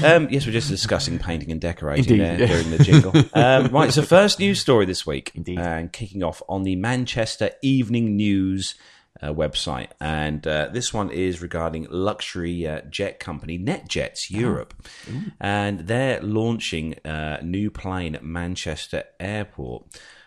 Um, 0.02 0.28
yes, 0.30 0.46
we're 0.46 0.52
just 0.52 0.70
discussing 0.70 1.18
painting 1.18 1.52
and 1.52 1.60
decorating 1.60 2.18
Indeed, 2.18 2.40
there 2.40 2.46
during 2.48 2.70
the 2.70 2.82
jingle. 2.82 3.12
Um, 3.34 3.66
right, 3.68 3.92
so 3.92 4.00
first 4.00 4.38
news 4.38 4.60
story 4.60 4.86
this 4.86 5.06
week, 5.06 5.30
Indeed. 5.34 5.58
and 5.58 5.92
kicking 5.92 6.22
off 6.22 6.42
on 6.48 6.62
the 6.62 6.74
Manchester 6.74 7.50
Evening 7.60 8.16
News 8.16 8.76
uh, 9.20 9.28
website, 9.34 9.88
and 10.00 10.46
uh, 10.46 10.70
this 10.72 10.94
one 10.94 11.10
is 11.10 11.42
regarding 11.42 11.86
luxury 11.90 12.66
uh, 12.66 12.80
jet 12.88 13.20
company 13.20 13.58
NetJets 13.58 14.30
Europe, 14.30 14.72
and 15.38 15.80
they're 15.80 16.22
launching 16.22 16.94
a 17.04 17.42
new 17.42 17.70
plane 17.70 18.14
at 18.14 18.24
Manchester 18.24 19.04
Airport. 19.20 19.84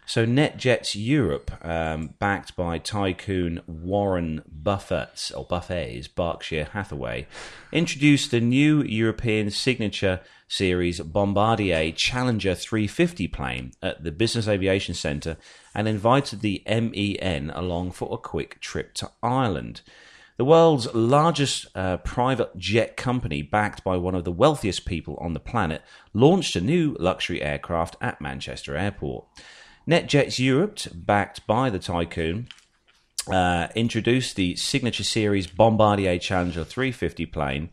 So 0.09 0.25
NetJets 0.25 0.95
Europe, 0.95 1.51
um, 1.63 2.15
backed 2.17 2.55
by 2.55 2.79
tycoon 2.79 3.61
Warren 3.67 4.41
Buffett 4.51 5.31
or 5.37 5.45
Buffet's 5.45 6.07
Berkshire 6.07 6.69
Hathaway, 6.73 7.27
introduced 7.71 8.31
the 8.31 8.41
new 8.41 8.81
European 8.81 9.51
signature 9.51 10.21
series 10.47 10.99
Bombardier 10.99 11.91
Challenger 11.91 12.55
350 12.55 13.27
plane 13.27 13.71
at 13.83 14.03
the 14.03 14.11
Business 14.11 14.47
Aviation 14.47 14.95
Centre 14.95 15.37
and 15.75 15.87
invited 15.87 16.41
the 16.41 16.63
MEN 16.65 17.51
along 17.53 17.91
for 17.91 18.11
a 18.11 18.17
quick 18.17 18.59
trip 18.59 18.95
to 18.95 19.11
Ireland. 19.21 19.81
The 20.37 20.45
world's 20.45 20.91
largest 20.91 21.67
uh, 21.75 21.97
private 21.97 22.57
jet 22.57 22.97
company, 22.97 23.43
backed 23.43 23.83
by 23.83 23.97
one 23.97 24.15
of 24.15 24.23
the 24.23 24.31
wealthiest 24.31 24.87
people 24.87 25.17
on 25.21 25.35
the 25.35 25.39
planet, 25.39 25.83
launched 26.15 26.55
a 26.55 26.61
new 26.61 26.97
luxury 26.99 27.43
aircraft 27.43 27.95
at 28.01 28.19
Manchester 28.19 28.75
Airport. 28.75 29.27
NetJets 29.89 30.37
Europe, 30.37 30.77
backed 30.93 31.47
by 31.47 31.71
the 31.71 31.79
tycoon, 31.79 32.47
uh, 33.27 33.69
introduced 33.73 34.35
the 34.35 34.55
signature 34.55 35.03
series 35.03 35.47
Bombardier 35.47 36.19
Challenger 36.19 36.63
350 36.63 37.25
plane 37.25 37.69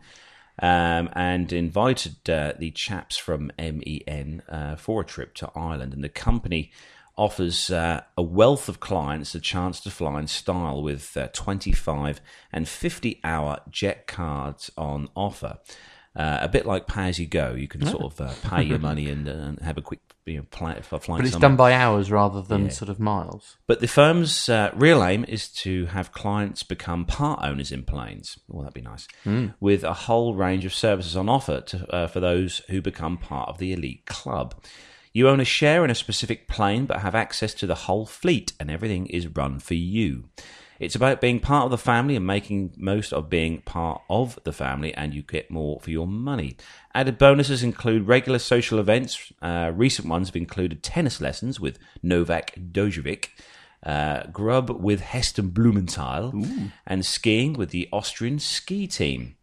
um, 0.63 1.11
and 1.13 1.53
invited 1.53 2.31
uh, 2.31 2.55
the 2.59 2.71
chaps 2.71 3.19
from 3.19 3.53
MEN 3.59 4.43
uh, 4.49 4.77
for 4.77 5.03
a 5.03 5.05
trip 5.05 5.35
to 5.35 5.51
Ireland. 5.55 5.93
And 5.93 6.03
the 6.03 6.09
company 6.09 6.73
offers 7.19 7.69
uh, 7.69 8.01
a 8.17 8.23
wealth 8.23 8.71
of 8.71 8.81
clients 8.81 9.35
a 9.35 9.41
chance 9.41 9.79
to 9.81 9.91
fly 9.91 10.19
in 10.19 10.27
style 10.27 10.83
with 10.83 11.15
uh, 11.19 11.29
25 11.35 12.23
and 12.51 12.67
50 12.67 13.21
hour 13.25 13.61
jet 13.71 14.07
cards 14.07 14.71
on 14.79 15.11
offer. 15.15 15.59
Uh, 16.15 16.39
a 16.41 16.49
bit 16.49 16.65
like 16.65 16.87
pay 16.87 17.11
as 17.11 17.19
you 17.19 17.27
go, 17.27 17.53
you 17.53 17.69
can 17.69 17.85
sort 17.85 18.19
of 18.19 18.43
pay 18.43 18.63
your 18.63 18.79
money 18.79 19.11
and, 19.11 19.29
and 19.29 19.61
have 19.61 19.77
a 19.77 19.83
quick 19.83 20.01
you 20.27 20.39
know, 20.39 20.75
for 20.83 20.99
flying. 20.99 21.21
But 21.21 21.27
it's 21.27 21.33
somewhere. 21.33 21.49
done 21.49 21.57
by 21.57 21.73
hours 21.73 22.11
rather 22.11 22.43
than 22.43 22.71
sort 22.71 22.89
of 22.89 22.99
miles. 22.99 23.57
But 23.67 23.81
the 23.81 23.87
firm's 23.87 24.49
uh, 24.49 24.71
real 24.75 25.03
aim 25.05 25.25
is 25.29 25.49
to 25.49 25.87
have 25.87 26.13
clients 26.13 26.63
become 26.63 27.05
part 27.05 27.41
owners 27.43 27.71
in 27.71 27.85
planes. 27.85 28.39
Well, 28.49 28.63
that'd 28.63 28.75
be 28.75 28.81
nice. 28.81 29.07
With 29.61 29.85
a 29.85 29.95
whole 29.95 30.35
range 30.35 30.65
of 30.65 30.75
services 30.75 31.17
on 31.17 31.29
offer 31.29 31.61
to, 31.61 31.95
uh, 31.95 32.07
for 32.09 32.21
those 32.21 32.63
who 32.69 32.83
become 32.83 33.17
part 33.17 33.49
of 33.49 33.59
the 33.59 33.73
elite 33.73 34.07
club. 34.07 34.55
You 35.13 35.31
own 35.31 35.41
a 35.41 35.47
share 35.47 35.83
in 35.83 35.91
a 35.91 35.95
specific 35.95 36.47
plane, 36.47 36.85
but 36.85 37.01
have 37.01 37.15
access 37.15 37.55
to 37.55 37.67
the 37.67 37.75
whole 37.75 38.05
fleet, 38.05 38.53
and 38.61 38.71
everything 38.71 39.07
is 39.07 39.27
run 39.29 39.61
for 39.61 39.73
you. 39.73 40.25
It's 40.79 40.95
about 40.95 41.21
being 41.21 41.41
part 41.41 41.65
of 41.65 41.71
the 41.71 41.79
family 41.79 42.17
and 42.17 42.27
making 42.27 42.75
most 42.77 43.13
of 43.13 43.31
being 43.31 43.63
part 43.63 44.03
of 44.11 44.39
the 44.45 44.53
family, 44.53 44.93
and 44.95 45.15
you 45.15 45.23
get 45.23 45.51
more 45.51 45.81
for 45.81 45.91
your 45.91 46.07
money. 46.07 46.57
Added 46.95 47.19
bonuses 47.19 47.63
include 47.63 48.07
regular 48.07 48.39
social 48.39 48.79
events. 48.79 49.33
Uh, 49.41 49.73
recent 49.75 50.09
ones 50.09 50.29
have 50.29 50.37
included 50.37 50.83
tennis 50.83 51.21
lessons 51.21 51.59
with 51.59 51.79
Novak 52.03 52.55
Djokovic, 52.57 53.29
uh, 53.83 54.25
grub 54.33 54.71
with 54.71 55.01
Heston 55.01 55.49
Blumenthal, 55.49 56.33
and 56.87 57.07
skiing 57.07 57.55
with 57.55 57.71
the 57.71 57.89
Austrian 57.93 58.39
ski 58.39 58.87
team. 58.87 59.37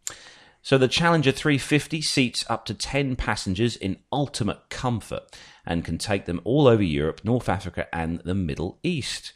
So 0.61 0.77
the 0.77 0.87
Challenger 0.87 1.33
350 1.33 2.01
seats 2.01 2.45
up 2.49 2.65
to 2.65 2.73
10 2.73 3.17
passengers 3.17 3.75
in 3.75 3.99
ultimate 4.13 4.69
comfort 4.69 5.23
and 5.65 5.83
can 5.83 5.97
take 5.97 6.25
them 6.25 6.39
all 6.45 6.67
over 6.67 6.81
Europe, 6.81 7.21
North 7.25 7.49
Africa, 7.49 7.87
and 7.93 8.19
the 8.19 8.33
Middle 8.33 8.79
East. 8.81 9.33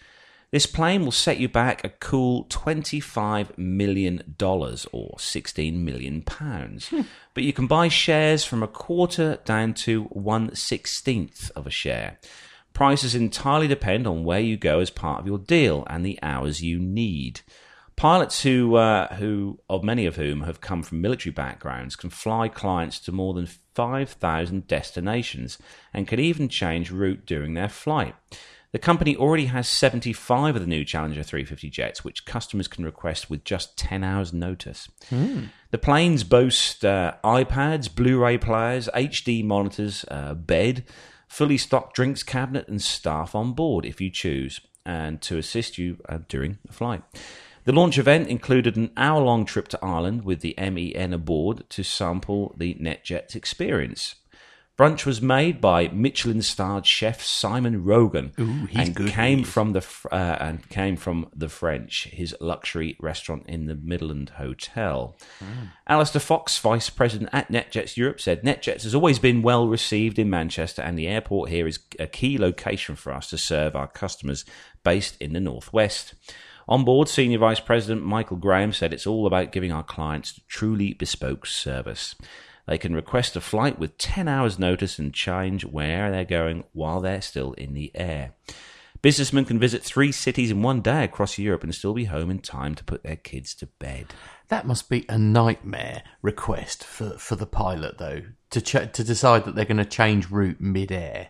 This 0.50 0.66
plane 0.66 1.04
will 1.04 1.12
set 1.12 1.40
you 1.40 1.50
back 1.50 1.84
a 1.84 1.90
cool 1.90 2.46
$25 2.46 3.58
million 3.58 4.36
or 4.40 5.20
16 5.20 5.86
million 5.86 6.22
pounds. 6.22 6.90
But 7.34 7.44
you 7.44 7.52
can 7.52 7.68
buy 7.68 7.90
shares 7.90 8.46
from 8.46 8.64
a 8.64 8.68
quarter 8.68 9.40
down 9.44 9.74
to 9.76 10.04
one 10.06 10.56
sixteenth 10.56 11.52
of 11.56 11.68
a 11.68 11.72
share. 11.72 12.18
Prices 12.74 13.14
entirely 13.14 13.68
depend 13.68 14.08
on 14.08 14.24
where 14.24 14.40
you 14.40 14.56
go 14.56 14.80
as 14.80 14.90
part 14.90 15.20
of 15.20 15.28
your 15.28 15.40
deal 15.40 15.84
and 15.90 16.06
the 16.06 16.18
hours 16.24 16.62
you 16.62 16.80
need. 16.80 17.42
Pilots 17.98 18.44
who, 18.44 18.76
uh, 18.76 19.16
who, 19.16 19.60
of 19.70 19.84
many 19.84 20.06
of 20.06 20.16
whom 20.16 20.42
have 20.42 20.62
come 20.62 20.84
from 20.84 21.02
military 21.02 21.34
backgrounds, 21.34 21.96
can 21.96 22.12
fly 22.12 22.48
clients 22.48 23.00
to 23.00 23.12
more 23.12 23.34
than 23.34 23.50
5,000 23.74 24.68
destinations 24.68 25.58
and 25.94 26.08
can 26.08 26.20
even 26.20 26.48
change 26.48 26.92
route 26.92 27.26
during 27.26 27.56
their 27.56 27.68
flight. 27.70 28.16
The 28.74 28.80
company 28.80 29.16
already 29.16 29.46
has 29.46 29.68
75 29.70 30.56
of 30.56 30.62
the 30.62 30.68
new 30.68 30.84
Challenger 30.84 31.24
350 31.24 31.70
jets, 31.70 32.04
which 32.04 32.26
customers 32.26 32.68
can 32.68 32.84
request 32.84 33.30
with 33.30 33.44
just 33.46 33.78
10 33.78 34.04
hours' 34.04 34.34
notice. 34.34 34.90
The 35.72 35.78
planes 35.78 36.24
boast 36.24 36.84
uh, 36.84 37.14
iPads, 37.24 37.94
Blu 37.94 38.22
ray 38.22 38.38
players, 38.38 38.90
HD 38.94 39.44
monitors, 39.44 40.04
uh, 40.10 40.34
bed, 40.34 40.84
fully 41.28 41.58
stocked 41.58 41.96
drinks 41.96 42.24
cabinet, 42.24 42.68
and 42.68 42.82
staff 42.82 43.36
on 43.36 43.54
board 43.54 43.86
if 43.86 44.02
you 44.02 44.10
choose, 44.10 44.60
and 44.86 45.22
to 45.22 45.38
assist 45.38 45.78
you 45.78 45.98
uh, 46.10 46.20
during 46.28 46.58
the 46.66 46.74
flight. 46.74 47.04
The 47.64 47.74
launch 47.74 47.98
event 47.98 48.30
included 48.30 48.78
an 48.78 48.92
hour 48.96 49.22
long 49.22 49.46
trip 49.46 49.68
to 49.70 49.80
Ireland 49.84 50.24
with 50.24 50.40
the 50.40 50.56
MEN 50.58 51.14
aboard 51.14 51.70
to 51.72 51.84
sample 51.84 52.56
the 52.58 52.76
NetJets 52.76 53.36
experience. 53.36 54.16
Brunch 54.78 55.08
was 55.08 55.24
made 55.24 55.60
by 55.60 55.88
Michelin-starred 55.88 56.86
chef 56.86 57.24
Simon 57.24 57.84
Rogan, 57.84 58.32
Ooh, 58.40 58.68
he's 58.68 58.88
and 58.88 58.96
good, 58.96 59.10
came 59.10 59.44
from 59.44 59.74
the 59.74 59.84
uh, 60.12 60.38
and 60.40 60.70
came 60.70 60.96
from 60.96 61.30
the 61.36 61.50
French, 61.50 62.04
his 62.12 62.36
luxury 62.40 62.96
restaurant 63.00 63.44
in 63.48 63.66
the 63.66 63.74
Midland 63.74 64.30
Hotel. 64.38 65.18
Alistair 65.88 66.20
Fox, 66.20 66.60
vice 66.60 66.92
president 66.92 67.32
at 67.34 67.52
NetJets 67.52 67.98
Europe, 67.98 68.22
said 68.22 68.44
NetJets 68.44 68.84
has 68.84 68.94
always 68.94 69.18
been 69.18 69.42
well 69.42 69.68
received 69.68 70.20
in 70.20 70.30
Manchester, 70.30 70.84
and 70.84 70.96
the 70.96 71.08
airport 71.08 71.50
here 71.50 71.66
is 71.66 71.80
a 71.98 72.06
key 72.06 72.38
location 72.38 72.96
for 72.96 73.12
us 73.12 73.32
to 73.32 73.38
serve 73.38 73.76
our 73.76 73.88
customers 73.88 74.46
based 74.84 75.20
in 75.20 75.34
the 75.34 75.40
northwest. 75.40 76.14
On 76.70 76.84
board, 76.84 77.08
Senior 77.08 77.40
Vice 77.40 77.62
President 77.62 78.06
Michael 78.06 78.38
Graham 78.38 78.74
said 78.74 78.94
it's 78.94 79.08
all 79.08 79.26
about 79.26 79.52
giving 79.52 79.72
our 79.72 79.84
clients 79.84 80.40
truly 80.48 80.94
bespoke 80.94 81.48
service. 81.48 82.14
They 82.68 82.78
can 82.78 82.94
request 82.94 83.36
a 83.36 83.42
flight 83.42 83.80
with 83.80 83.98
10 83.98 84.28
hours' 84.28 84.60
notice 84.60 85.00
and 85.00 85.14
change 85.14 85.64
where 85.66 86.12
they're 86.12 86.26
going 86.26 86.66
while 86.74 87.00
they're 87.00 87.22
still 87.22 87.54
in 87.54 87.74
the 87.74 87.92
air. 87.96 88.34
Businessmen 89.02 89.46
can 89.46 89.60
visit 89.60 89.84
three 89.84 90.12
cities 90.12 90.52
in 90.52 90.62
one 90.62 90.82
day 90.82 91.04
across 91.04 91.38
Europe 91.38 91.64
and 91.64 91.74
still 91.74 91.94
be 91.94 92.06
home 92.06 92.30
in 92.30 92.40
time 92.40 92.76
to 92.76 92.84
put 92.84 93.04
their 93.04 93.16
kids 93.16 93.54
to 93.56 93.68
bed. 93.80 94.08
That 94.50 94.66
must 94.66 94.90
be 94.90 95.06
a 95.08 95.18
nightmare 95.18 96.04
request 96.22 96.84
for, 96.84 97.12
for 97.12 97.36
the 97.36 97.46
pilot, 97.46 98.00
though, 98.00 98.24
to 98.50 98.62
ch- 98.62 98.92
to 98.92 99.04
decide 99.04 99.46
that 99.46 99.56
they're 99.56 99.66
going 99.66 99.78
to 99.78 99.86
change 99.86 100.30
route 100.30 100.60
mid-air. 100.60 101.30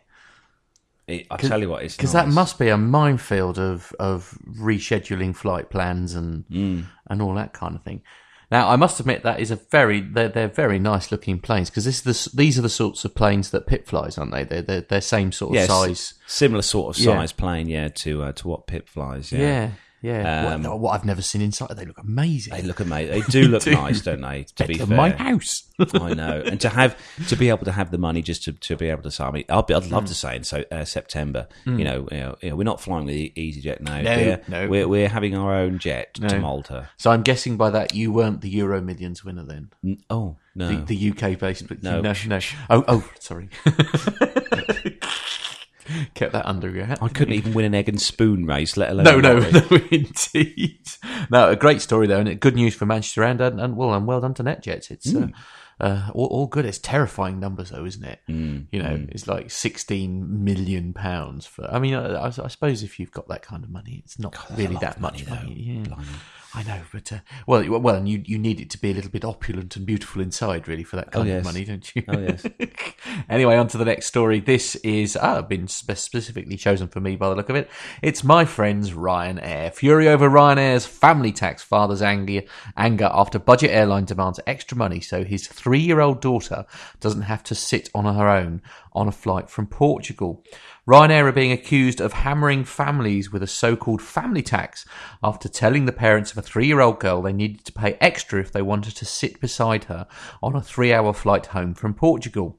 I 1.10 1.38
tell 1.38 1.62
you 1.62 1.70
what, 1.70 1.84
it's 1.84 1.96
Because 1.96 2.14
nice. 2.14 2.26
that 2.26 2.32
must 2.32 2.60
be 2.60 2.68
a 2.68 2.78
minefield 2.78 3.58
of, 3.58 3.94
of 3.98 4.38
rescheduling 4.60 5.36
flight 5.36 5.70
plans 5.70 6.16
and 6.16 6.46
mm. 6.50 6.86
and 7.08 7.22
all 7.22 7.34
that 7.36 7.54
kind 7.54 7.76
of 7.76 7.84
thing. 7.84 8.02
Now, 8.50 8.70
I 8.70 8.78
must 8.78 9.00
admit 9.02 9.24
that 9.24 9.42
is 9.42 9.52
a 9.52 9.58
very 9.58 10.00
they're, 10.00 10.30
they're 10.30 10.48
very 10.48 10.80
nice 10.80 11.12
looking 11.12 11.40
planes 11.40 11.70
because 11.70 11.84
this 11.84 12.06
is 12.08 12.32
the, 12.32 12.38
these 12.38 12.58
are 12.58 12.62
the 12.62 12.70
sorts 12.70 13.04
of 13.04 13.14
planes 13.14 13.52
that 13.52 13.68
Pip 13.68 13.86
flies, 13.88 14.18
aren't 14.18 14.32
they? 14.32 14.44
They're 14.46 14.62
they're, 14.62 14.82
they're 14.82 15.02
same 15.02 15.32
sort 15.34 15.50
of 15.52 15.56
Yes, 15.56 15.68
size. 15.68 16.14
similar 16.28 16.62
sort 16.62 16.96
of 16.96 17.02
Yeah. 17.04 17.18
size 17.18 17.34
plane, 17.34 17.68
yeah, 17.68 17.90
to 18.04 18.24
uh, 18.24 18.32
to 18.34 18.48
what 18.48 18.66
Pip 18.68 18.88
flies. 18.88 19.32
Yeah. 19.34 19.40
Yeah, 19.40 19.70
yeah. 20.02 20.54
Um, 20.54 20.64
what, 20.64 20.80
what 20.80 20.92
I've 20.92 21.06
never 21.06 21.22
seen 21.22 21.42
inside, 21.42 21.70
they 21.76 21.86
look 21.86 21.98
amazing. 22.00 22.54
They 22.54 22.62
look 22.62 22.80
amazing. 22.80 23.20
They 23.20 23.28
do 23.28 23.48
look 23.48 23.64
do. 23.64 23.72
nice, 23.72 24.02
don't 24.02 24.22
they? 24.22 24.44
To 24.56 24.66
be 24.68 24.76
fair, 24.78 24.88
my 24.88 25.10
house. 25.10 25.64
I 25.94 26.14
know, 26.16 26.42
and 26.46 26.60
to 26.62 26.70
have 26.70 26.98
to 27.28 27.36
be 27.36 27.50
able 27.50 27.66
to 27.66 27.72
have 27.72 27.92
the 27.92 27.98
money 28.00 28.22
just 28.24 28.44
to, 28.46 28.54
to 28.54 28.76
be 28.76 28.90
able 28.90 29.04
to 29.04 29.12
say, 29.12 29.24
I 29.24 29.32
mean, 29.32 29.44
I'll 29.50 29.62
be, 29.64 29.74
I'd 29.76 29.86
love 29.92 30.06
to 30.06 30.16
say 30.16 30.36
in 30.36 30.44
so 30.44 30.64
uh, 30.72 30.86
September. 30.86 31.48
You, 31.66 31.84
know, 31.84 32.08
you 32.12 32.18
know, 32.18 32.36
you 32.42 32.50
know, 32.50 32.56
we're 32.56 32.64
not 32.64 32.82
flying 32.82 33.06
with 33.06 33.14
E- 33.16 33.34
EasyJet 33.38 33.82
now. 33.82 34.02
No, 34.02 34.16
dear. 34.16 34.42
no. 34.48 34.68
we're 34.68 34.88
we're 34.88 35.08
having 35.10 35.36
our 35.36 35.54
own 35.54 35.78
jet 35.78 36.16
to 36.16 36.40
Malta. 36.40 36.90
so 36.98 37.12
I'm 37.12 37.22
guessing 37.22 37.58
by 37.58 37.70
that 37.70 37.94
you 37.94 38.12
weren't 38.12 38.42
the 38.42 38.50
Euro 38.50 38.82
Millions 38.82 39.24
winner 39.24 39.44
then. 39.44 39.70
N- 39.84 40.02
Oh 40.10 40.38
no, 40.56 40.70
The, 40.84 40.96
the 40.96 41.12
UK 41.12 41.38
based, 41.38 41.68
but 41.68 41.84
No. 41.84 42.02
no, 42.02 42.14
no. 42.26 42.40
Oh, 42.72 42.84
oh, 42.88 43.10
sorry. 43.20 43.50
Kept 46.14 46.34
that 46.34 46.46
under 46.46 46.70
your 46.70 46.86
hat. 46.86 47.00
I 47.02 47.08
couldn't 47.10 47.34
even 47.34 47.54
win 47.54 47.66
an 47.66 47.76
egg 47.76 47.90
and 47.90 48.02
spoon 48.02 48.46
race, 48.46 48.78
let 48.78 48.92
alone 48.92 49.06
No, 49.06 49.20
no, 49.20 49.40
no, 49.50 49.78
indeed. 49.92 50.88
No, 51.32 51.50
a 51.50 51.56
great 51.56 51.82
story 51.82 52.08
though, 52.08 52.20
and 52.20 52.40
good 52.40 52.56
news 52.56 52.76
for 52.76 52.86
Manchester 52.86 53.24
and 53.24 53.40
and, 53.42 53.60
and 53.60 53.76
well, 53.78 53.94
and 53.94 54.06
well 54.08 54.22
done 54.22 54.34
to 54.36 54.44
NetJets. 54.44 54.92
It's 54.92 55.12
Hmm. 55.12 55.24
uh, 55.24 55.28
uh, 55.80 56.10
all, 56.16 56.26
all 56.28 56.48
good. 56.48 56.66
It's 56.66 56.80
terrifying 56.80 57.40
numbers 57.40 57.70
though, 57.70 57.86
isn't 57.86 58.04
it? 58.04 58.20
Hmm. 58.28 58.62
You 58.72 58.82
know, 58.82 59.06
it's 59.10 59.28
like 59.28 59.52
sixteen 59.52 60.44
million 60.44 60.92
pounds 60.94 61.46
for. 61.46 61.70
I 61.72 61.78
mean, 61.80 61.94
I, 61.94 62.14
I, 62.16 62.28
I 62.28 62.48
suppose 62.48 62.82
if 62.84 63.00
you've 63.00 63.12
got 63.12 63.28
that 63.28 63.44
kind 63.44 63.64
of 63.64 63.70
money, 63.70 64.02
it's 64.04 64.18
not 64.18 64.36
a 64.50 64.56
really 64.56 64.78
that 64.82 65.00
much 65.00 65.28
money, 65.28 65.42
money. 65.50 65.84
Yeah. 65.88 65.96
I 66.54 66.64
know, 66.64 66.82
but 66.92 67.12
uh, 67.12 67.20
well, 67.46 67.80
well, 67.80 67.96
and 67.96 68.08
you 68.08 68.24
you 68.26 68.38
need 68.38 68.60
it 68.62 68.70
to 68.72 68.78
be 68.78 68.92
a 68.92 68.94
little 68.94 69.12
bit 69.12 69.26
opulent 69.26 69.76
and 69.76 69.86
beautiful 69.86 70.22
inside, 70.22 70.68
really, 70.68 70.84
for 70.84 70.96
that 70.96 71.12
kind 71.12 71.28
Oh, 71.28 71.32
yes. 71.32 71.40
of 71.40 71.44
money, 71.54 71.66
don't 71.66 71.96
you? 71.96 72.04
Oh, 72.08 72.20
yes. 72.20 72.46
anyway, 73.30 73.58
on 73.58 73.68
to 73.70 73.78
the 73.78 73.86
next 73.86 74.06
story. 74.08 74.40
This 74.40 74.76
is 74.78 75.18
uh, 75.18 75.42
been 75.42 75.68
spe- 75.68 75.92
specifically 75.94 76.56
chosen 76.58 76.88
for 76.88 77.00
me 77.00 77.16
by 77.16 77.30
the 77.30 77.36
look 77.36 77.50
of 77.50 77.56
it. 77.56 77.70
It's 78.02 78.24
my 78.24 78.46
friends 78.46 78.92
Ryanair. 78.92 79.74
Fury 79.74 80.08
over 80.08 80.30
Ryanair's 80.30 80.86
family 80.86 81.32
tax 81.32 81.64
father's 81.64 82.02
anger, 82.02 82.42
anger 82.76 83.10
after 83.12 83.40
budget 83.40 83.72
airline 83.72 84.06
demands 84.06 84.40
extra 84.48 84.78
money 84.78 85.00
so 85.02 85.24
his 85.24 85.48
three-year-old 85.48 86.22
daughter 86.22 86.66
doesn't 87.00 87.24
have 87.24 87.44
to 87.44 87.56
sit 87.56 87.90
on 87.94 88.06
her 88.16 88.28
own 88.28 88.62
on 88.94 89.08
a 89.08 89.12
flight 89.12 89.50
from 89.50 89.68
Portugal. 89.68 90.44
Ryanair 90.88 91.26
are 91.26 91.34
being 91.34 91.52
accused 91.52 92.00
of 92.00 92.14
hammering 92.14 92.64
families 92.64 93.30
with 93.30 93.44
a 93.44 93.48
so-called 93.48 94.02
family 94.02 94.42
tax 94.42 94.86
after 95.22 95.50
telling 95.50 95.86
the 95.86 95.92
parents 95.92 96.32
of 96.32 96.38
a 96.38 96.42
three-year-old 96.42 97.02
girl 97.02 97.22
they 97.22 97.34
needed 97.34 97.66
to 97.66 97.74
pay 97.74 97.98
extra 98.00 98.40
if 98.40 98.54
they 98.54 98.62
wanted 98.62 98.96
to 98.96 99.04
sit 99.04 99.42
beside 99.42 99.84
her 99.86 100.08
on 100.42 100.56
a 100.56 100.62
three-hour 100.62 101.12
flight 101.12 101.48
home 101.48 101.74
from 101.74 101.94
Portugal. 101.94 102.58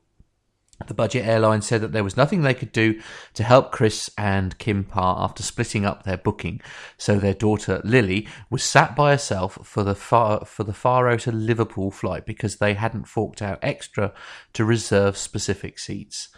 The 0.87 0.93
budget 0.93 1.27
airline 1.27 1.63
said 1.63 1.81
that 1.81 1.93
there 1.93 2.05
was 2.05 2.19
nothing 2.19 2.43
they 2.43 2.53
could 2.53 2.71
do 2.71 3.01
to 3.33 3.43
help 3.43 3.73
Chris 3.73 4.11
and 4.19 4.59
Kim 4.59 4.85
Parr 4.85 5.25
after 5.25 5.43
splitting 5.43 5.87
up 5.87 6.03
their 6.03 6.19
booking, 6.19 6.61
so 6.99 7.19
their 7.19 7.33
daughter 7.33 7.81
Lily 7.83 8.29
was 8.51 8.63
sat 8.63 8.95
by 8.95 9.13
herself 9.13 9.59
for 9.65 9.83
the 9.83 9.95
far 9.95 10.45
for 10.45 10.65
the 10.65 10.75
Faro 10.75 11.17
to 11.17 11.33
Liverpool 11.33 11.91
flight 11.91 12.27
because 12.27 12.57
they 12.57 12.75
hadn't 12.75 13.09
forked 13.09 13.41
out 13.41 13.59
extra 13.63 14.13
to 14.53 14.67
reserve 14.67 15.17
specific 15.17 15.79
seats. 15.79 16.29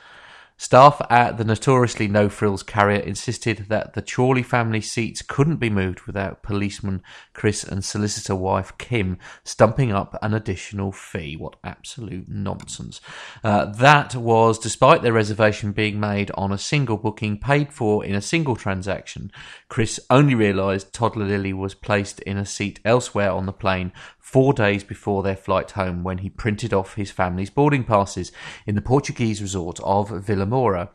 Staff 0.61 1.01
at 1.09 1.39
the 1.39 1.45
notoriously 1.45 2.07
no 2.07 2.29
frills 2.29 2.63
carrier 2.63 3.01
insisted 3.01 3.65
that 3.71 3.95
the 3.95 4.03
Chorley 4.03 4.43
family 4.43 4.83
seats 4.83 5.23
couldn't 5.23 5.57
be 5.57 5.71
moved 5.71 6.03
without 6.03 6.43
policeman 6.43 7.03
Chris 7.33 7.65
and 7.65 7.83
solicitor 7.83 8.35
wife 8.35 8.77
Kim 8.77 9.17
stumping 9.43 9.91
up 9.91 10.19
an 10.21 10.35
additional 10.35 10.93
fee. 10.93 11.35
What 11.35 11.57
absolute 11.65 12.29
nonsense. 12.29 13.01
Uh, 13.43 13.73
that 13.73 14.15
was 14.15 14.59
despite 14.59 15.01
their 15.01 15.15
reservation 15.15 15.73
being 15.73 15.99
made 15.99 16.31
on 16.33 16.53
a 16.53 16.59
single 16.59 16.99
booking 16.99 17.39
paid 17.39 17.73
for 17.73 18.05
in 18.05 18.15
a 18.15 18.21
single 18.21 18.55
transaction. 18.55 19.33
Chris 19.71 19.99
only 20.11 20.35
realised 20.35 20.93
toddler 20.93 21.25
Lily 21.25 21.55
was 21.55 21.75
placed 21.75 22.21
in 22.21 22.37
a 22.37 22.45
seat 22.45 22.81
elsewhere 22.85 23.31
on 23.31 23.47
the 23.47 23.53
plane 23.55 23.93
four 24.21 24.53
days 24.53 24.85
before 24.85 25.23
their 25.23 25.37
flight 25.37 25.73
home 25.73 26.03
when 26.03 26.19
he 26.19 26.31
printed 26.31 26.73
off 26.73 26.95
his 26.95 27.11
family's 27.11 27.51
boarding 27.51 27.85
passes 27.85 28.33
in 28.67 28.75
the 28.75 28.83
Portuguese 28.83 29.43
resort 29.43 29.81
of 29.81 30.11
Vilamoura. 30.11 30.91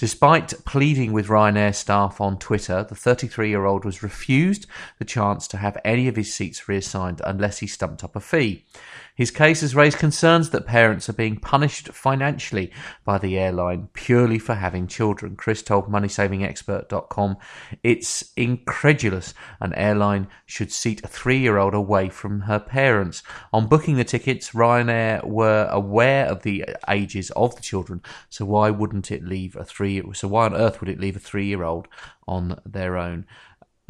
Despite 0.00 0.64
pleading 0.64 1.12
with 1.12 1.26
Ryanair 1.26 1.74
staff 1.74 2.22
on 2.22 2.38
Twitter, 2.38 2.82
the 2.82 2.94
33 2.94 3.50
year 3.50 3.66
old 3.66 3.84
was 3.84 4.02
refused 4.02 4.66
the 4.98 5.04
chance 5.04 5.46
to 5.48 5.58
have 5.58 5.76
any 5.84 6.08
of 6.08 6.16
his 6.16 6.32
seats 6.32 6.68
reassigned 6.68 7.20
unless 7.22 7.58
he 7.58 7.66
stumped 7.66 8.02
up 8.02 8.16
a 8.16 8.20
fee. 8.20 8.64
His 9.20 9.30
case 9.30 9.60
has 9.60 9.74
raised 9.74 9.98
concerns 9.98 10.48
that 10.48 10.64
parents 10.64 11.06
are 11.10 11.12
being 11.12 11.36
punished 11.36 11.88
financially 11.88 12.72
by 13.04 13.18
the 13.18 13.38
airline 13.38 13.90
purely 13.92 14.38
for 14.38 14.54
having 14.54 14.86
children. 14.86 15.36
Chris 15.36 15.62
told 15.62 15.92
MoneySavingExpert.com 15.92 17.36
it's 17.82 18.32
incredulous 18.34 19.34
an 19.60 19.74
airline 19.74 20.28
should 20.46 20.72
seat 20.72 21.04
a 21.04 21.06
three 21.06 21.36
year 21.36 21.58
old 21.58 21.74
away 21.74 22.08
from 22.08 22.40
her 22.40 22.58
parents. 22.58 23.22
On 23.52 23.66
booking 23.66 23.96
the 23.96 24.04
tickets, 24.04 24.52
Ryanair 24.52 25.22
were 25.26 25.68
aware 25.70 26.24
of 26.24 26.42
the 26.42 26.64
ages 26.88 27.30
of 27.32 27.54
the 27.54 27.60
children, 27.60 28.00
so 28.30 28.46
why 28.46 28.70
wouldn't 28.70 29.10
it 29.10 29.22
leave 29.22 29.54
a 29.54 29.66
three? 29.66 30.02
So 30.14 30.28
why 30.28 30.46
on 30.46 30.54
earth 30.54 30.80
would 30.80 30.88
it 30.88 30.98
leave 30.98 31.16
a 31.16 31.20
three 31.20 31.44
year 31.44 31.62
old 31.62 31.88
on 32.26 32.58
their 32.64 32.96
own? 32.96 33.26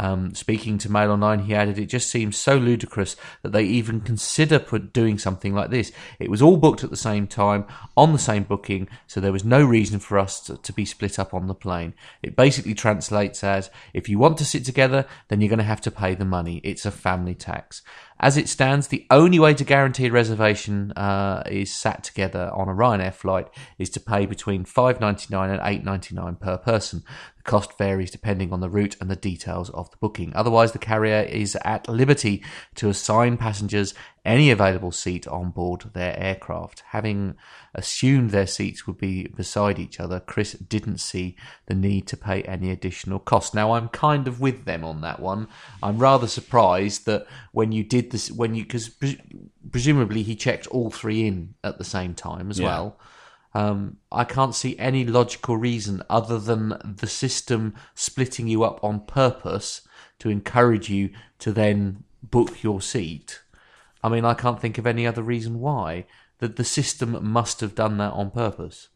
Um, 0.01 0.35
speaking 0.35 0.79
to 0.79 0.91
Mail 0.91 1.11
Online, 1.11 1.41
he 1.41 1.55
added, 1.55 1.79
"It 1.79 1.91
just 1.91 2.11
seems 2.11 2.39
so 2.39 2.57
ludicrous 2.57 3.17
that 3.43 3.53
they 3.53 3.65
even 3.65 4.01
consider 4.01 4.59
put 4.59 4.95
doing 4.95 5.19
something 5.19 5.55
like 5.55 5.69
this. 5.69 5.93
It 6.19 6.31
was 6.31 6.41
all 6.41 6.57
booked 6.57 6.83
at 6.83 6.89
the 6.89 6.97
same 6.97 7.27
time 7.27 7.67
on 7.99 8.15
the 8.15 8.19
same 8.19 8.45
booking, 8.45 8.89
so 9.07 9.21
there 9.21 9.31
was 9.31 9.45
no 9.45 9.63
reason 9.63 9.99
for 10.01 10.19
us 10.19 10.41
to, 10.47 10.57
to 10.57 10.73
be 10.73 10.87
split 10.87 11.19
up 11.19 11.35
on 11.35 11.49
the 11.49 11.55
plane. 11.55 11.93
It 12.23 12.35
basically 12.35 12.73
translates 12.73 13.45
as: 13.45 13.69
if 13.93 14.09
you 14.09 14.19
want 14.19 14.39
to 14.39 14.45
sit 14.47 14.65
together, 14.65 15.05
then 15.29 15.43
you're 15.43 15.51
going 15.51 15.59
to 15.59 15.65
have 15.65 15.83
to 15.83 15.91
pay 15.91 16.15
the 16.15 16.25
money. 16.25 16.63
It's 16.65 16.87
a 16.87 16.91
family 16.91 17.35
tax." 17.35 17.83
As 18.23 18.37
it 18.37 18.51
stands, 18.51 18.89
the 18.89 19.07
only 19.11 19.39
way 19.39 19.55
to 19.55 19.65
guarantee 19.65 20.07
a 20.07 20.13
reservation 20.13 20.93
uh, 20.93 21.43
is 21.47 21.73
sat 21.73 22.05
together 22.05 22.51
on 22.53 22.69
a 22.69 22.75
Ryanair 22.75 23.15
flight 23.15 23.49
is 23.79 23.89
to 23.91 24.01
pay 24.01 24.27
between 24.27 24.65
five 24.65 25.01
ninety 25.01 25.27
nine 25.31 25.51
and 25.51 25.61
eight 25.65 25.85
ninety 25.85 26.15
nine 26.15 26.37
per 26.37 26.59
person. 26.59 27.03
The 27.43 27.51
cost 27.51 27.79
varies 27.79 28.11
depending 28.11 28.53
on 28.53 28.61
the 28.61 28.69
route 28.69 28.97
and 29.01 29.11
the 29.11 29.17
details 29.17 29.71
of 29.71 29.91
the 29.91 29.97
booking. 29.97 30.33
Otherwise, 30.35 30.73
the 30.73 30.79
carrier 30.79 31.23
is 31.23 31.57
at 31.65 31.89
liberty 31.89 32.45
to 32.75 32.91
assign 32.91 33.39
passengers 33.39 33.95
any 34.27 34.51
available 34.51 34.93
seat 34.93 35.27
on 35.27 35.51
board 35.51 35.85
their 35.95 36.15
aircraft. 36.19 36.83
Having 36.89 37.37
assumed 37.75 38.31
their 38.31 38.47
seats 38.47 38.87
would 38.87 38.99
be 38.99 39.29
beside 39.29 39.79
each 39.79 39.99
other, 39.99 40.21
Chris 40.21 40.53
didn't 40.53 40.99
see 40.99 41.35
the 41.65 41.75
need 41.75 42.07
to 42.09 42.17
pay 42.19 42.43
any 42.43 42.71
additional 42.71 43.19
cost. 43.19 43.55
Now, 43.55 43.73
I'm 43.73 43.89
kind 43.89 44.29
of 44.29 44.39
with 44.39 44.67
them 44.67 44.85
on 44.85 45.01
that 45.01 45.21
one. 45.21 45.49
I'm 45.83 45.97
rather 45.97 46.27
surprised 46.27 47.07
that 47.07 47.27
when 47.53 47.73
you 47.73 47.83
did 47.83 48.11
this, 48.11 48.31
when 48.31 48.55
you, 48.55 48.65
because 48.65 48.91
presumably 49.71 50.23
he 50.23 50.37
checked 50.37 50.67
all 50.67 50.91
three 50.91 51.27
in 51.27 51.55
at 51.65 51.79
the 51.79 51.85
same 51.85 52.13
time 52.13 52.51
as 52.51 52.59
Yeah. 52.61 52.67
well. 52.67 52.99
Um, 53.53 53.97
I 54.13 54.25
can't 54.25 54.55
see 54.55 54.79
any 54.79 55.05
logical 55.05 55.57
reason 55.57 56.03
other 56.09 56.39
than 56.39 56.79
the 56.85 57.09
system 57.09 57.75
splitting 57.95 58.47
you 58.47 58.63
up 58.63 58.83
on 58.85 59.01
purpose 59.01 59.83
to 60.21 60.31
encourage 60.31 60.89
you 60.89 61.11
to 61.41 61.53
then 61.53 62.05
book 62.23 62.63
your 62.63 62.81
seat. 62.81 63.41
I 64.03 64.09
mean, 64.09 64.25
I 64.25 64.35
can't 64.35 64.61
think 64.61 64.79
of 64.79 64.87
any 64.87 65.07
other 65.07 65.23
reason 65.23 65.61
why 65.61 66.07
that 66.39 66.57
the 66.57 66.65
system 66.65 67.19
must 67.25 67.61
have 67.61 67.75
done 67.75 67.99
that 67.99 68.13
on 68.13 68.31
purpose. 68.31 68.89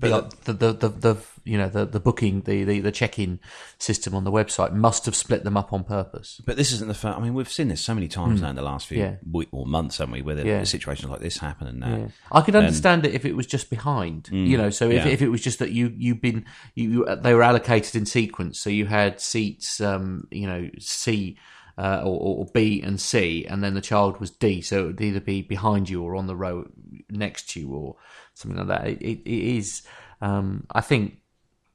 But 0.00 0.44
the, 0.44 0.52
the, 0.52 0.72
the, 0.72 0.88
the, 0.88 1.16
you 1.44 1.58
know 1.58 1.68
the, 1.68 1.84
the 1.84 1.98
booking 1.98 2.42
the, 2.42 2.62
the, 2.62 2.78
the 2.80 2.92
check 2.92 3.18
in 3.18 3.40
system 3.78 4.14
on 4.14 4.22
the 4.24 4.30
website 4.30 4.72
must 4.72 5.06
have 5.06 5.16
split 5.16 5.42
them 5.44 5.56
up 5.56 5.72
on 5.72 5.82
purpose. 5.82 6.40
But 6.46 6.56
this 6.56 6.70
isn't 6.72 6.86
the 6.86 6.94
first. 6.94 7.18
I 7.18 7.20
mean, 7.20 7.34
we've 7.34 7.50
seen 7.50 7.66
this 7.68 7.80
so 7.80 7.94
many 7.94 8.06
times 8.06 8.40
now 8.40 8.50
in 8.50 8.56
the 8.56 8.62
last 8.62 8.86
few 8.86 8.98
Hmm. 8.98 9.02
Yeah. 9.02 9.16
week 9.30 9.48
or 9.50 9.66
months, 9.66 9.98
haven't 9.98 10.12
we? 10.12 10.22
Where 10.22 10.36
there- 10.36 10.46
Yeah. 10.46 10.62
situations 10.64 11.10
like 11.10 11.20
this 11.20 11.38
happen 11.38 11.66
and 11.66 11.82
that. 11.82 11.98
Yeah. 11.98 12.06
I 12.30 12.42
could 12.42 12.54
understand 12.54 13.06
it 13.06 13.14
if 13.14 13.24
it 13.24 13.34
was 13.34 13.46
just 13.46 13.70
behind, 13.70 14.28
you 14.30 14.56
know. 14.56 14.70
So 14.70 14.88
if, 14.88 15.04
yeah. 15.04 15.08
if 15.08 15.20
it 15.22 15.28
was 15.30 15.40
just 15.40 15.58
that 15.58 15.72
you 15.72 15.92
you've 15.96 16.20
been 16.20 16.44
you, 16.74 16.88
you 16.90 17.16
they 17.16 17.34
were 17.34 17.42
allocated 17.42 17.96
in 17.96 18.06
sequence, 18.06 18.60
so 18.60 18.70
you 18.70 18.86
had 18.86 19.20
seats, 19.20 19.80
um, 19.80 20.28
you 20.30 20.46
know, 20.46 20.70
C 20.78 21.36
uh, 21.76 22.02
or, 22.04 22.38
or 22.40 22.46
B 22.52 22.82
and 22.82 23.00
C, 23.00 23.46
and 23.48 23.62
then 23.64 23.74
the 23.74 23.80
child 23.80 24.20
was 24.20 24.30
D, 24.30 24.60
so 24.60 24.82
it 24.82 24.86
would 24.86 25.00
either 25.00 25.20
be 25.20 25.42
behind 25.42 25.88
you 25.88 26.02
or 26.02 26.16
on 26.16 26.26
the 26.26 26.34
row 26.36 26.66
next 27.08 27.50
to 27.50 27.60
you 27.60 27.70
or 27.70 27.96
something 28.38 28.58
like 28.58 28.68
that. 28.68 28.86
It, 28.88 29.02
it, 29.02 29.18
it 29.24 29.56
is, 29.58 29.82
um, 30.20 30.66
I 30.70 30.80
think, 30.80 31.18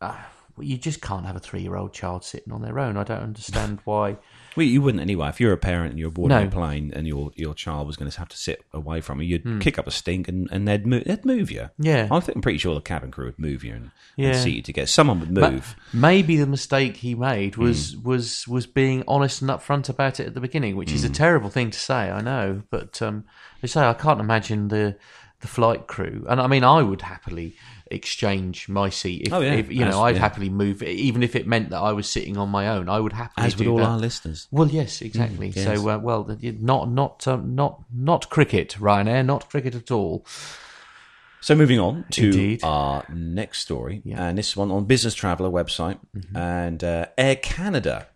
uh, 0.01 0.15
you 0.59 0.77
just 0.77 1.01
can't 1.01 1.25
have 1.25 1.35
a 1.35 1.39
three-year-old 1.39 1.93
child 1.93 2.23
sitting 2.23 2.53
on 2.53 2.61
their 2.61 2.77
own. 2.77 2.95
I 2.95 3.03
don't 3.03 3.23
understand 3.23 3.79
why. 3.85 4.17
Well, 4.55 4.67
you 4.67 4.83
wouldn't 4.83 5.01
anyway. 5.01 5.29
If 5.29 5.41
you're 5.41 5.51
a 5.51 5.57
parent 5.57 5.89
and 5.91 5.99
you're 5.99 6.11
boarding 6.11 6.37
No. 6.37 6.45
a 6.45 6.47
plane 6.47 6.91
and 6.95 7.07
your 7.07 7.31
your 7.35 7.55
child 7.55 7.87
was 7.87 7.97
going 7.97 8.11
to 8.11 8.19
have 8.19 8.29
to 8.29 8.37
sit 8.37 8.63
away 8.71 9.01
from 9.01 9.19
you, 9.19 9.39
you'd 9.43 9.61
kick 9.61 9.79
up 9.79 9.87
a 9.87 9.91
stink 9.91 10.27
and, 10.27 10.47
and 10.51 10.67
they'd 10.67 10.85
move, 10.85 11.05
they'd 11.05 11.25
move 11.25 11.49
you. 11.49 11.71
Yeah. 11.79 12.07
I 12.11 12.19
think 12.19 12.35
I'm 12.35 12.43
pretty 12.43 12.59
sure 12.59 12.75
the 12.75 12.81
cabin 12.81 13.09
crew 13.09 13.25
would 13.25 13.39
move 13.39 13.63
you 13.63 13.73
and, 13.73 13.91
Yeah. 14.15 14.27
and 14.29 14.37
seat 14.37 14.57
you 14.57 14.61
together. 14.61 14.85
Someone 14.85 15.21
would 15.21 15.31
move. 15.31 15.75
Maybe 15.91 16.37
the 16.37 16.45
mistake 16.45 16.97
he 16.97 17.15
made 17.15 17.55
was 17.55 17.97
was 17.97 18.47
was 18.47 18.67
being 18.67 19.03
honest 19.07 19.41
and 19.41 19.49
upfront 19.49 19.89
about 19.89 20.19
it 20.19 20.27
at 20.27 20.35
the 20.35 20.39
beginning, 20.41 20.75
which 20.75 20.91
is 20.91 21.03
a 21.03 21.07
Hmm. 21.07 21.13
terrible 21.13 21.49
thing 21.49 21.71
to 21.71 21.79
say. 21.79 22.11
I 22.11 22.21
know, 22.21 22.61
but 22.69 23.01
um, 23.01 23.23
they 23.61 23.67
say 23.67 23.81
I 23.81 23.93
can't 23.95 24.19
imagine 24.19 24.67
the 24.67 24.97
the 25.43 25.47
flight 25.47 25.85
crew, 25.85 26.25
and 26.27 26.41
I 26.41 26.47
mean 26.47 26.63
I 26.63 26.81
would 26.81 27.01
happily 27.03 27.55
exchange 27.91 28.67
my 28.67 28.89
seat 28.89 29.27
if, 29.27 29.33
Oh, 29.33 29.39
yeah. 29.41 29.53
if 29.53 29.71
you 29.71 29.81
know 29.81 29.89
As- 29.89 29.95
I'd 29.97 30.15
yeah. 30.15 30.21
happily 30.21 30.49
move, 30.49 30.81
even 30.81 31.21
if 31.21 31.35
it 31.35 31.45
meant 31.45 31.69
that 31.69 31.77
I 31.79 31.91
was 31.91 32.09
sitting 32.09 32.37
on 32.37 32.49
my 32.49 32.67
own. 32.69 32.89
I 32.89 32.99
would 32.99 33.13
happily 33.13 33.45
As 33.45 33.55
with 33.55 33.67
all 33.67 33.77
that. 33.77 33.85
our 33.85 33.99
listeners. 33.99 34.47
Well, 34.49 34.67
yes, 34.67 35.01
exactly. 35.03 35.49
yes. 35.49 35.63
So, 35.65 35.89
uh, 35.89 35.99
well, 35.99 36.25
not 36.41 36.89
not 36.89 37.27
um, 37.27 37.53
not 37.53 37.83
not 37.93 38.29
cricket, 38.31 38.75
Ryanair, 38.79 39.23
not 39.23 39.47
cricket 39.49 39.75
at 39.75 39.91
all. 39.91 40.25
So 41.41 41.55
moving 41.55 41.77
on 41.79 42.05
to 42.11 42.25
Indeed. 42.27 42.61
our 42.63 43.03
next 43.13 43.59
story, 43.59 44.01
Yeah. 44.05 44.15
Mm-hmm. 44.15 44.23
and 44.23 44.37
this 44.37 44.55
one 44.55 44.71
on 44.71 44.85
Business 44.85 45.13
Traveller 45.13 45.49
website 45.51 45.99
and 46.33 46.81
uh, 46.83 47.07
Air 47.17 47.35
Canada. 47.35 48.07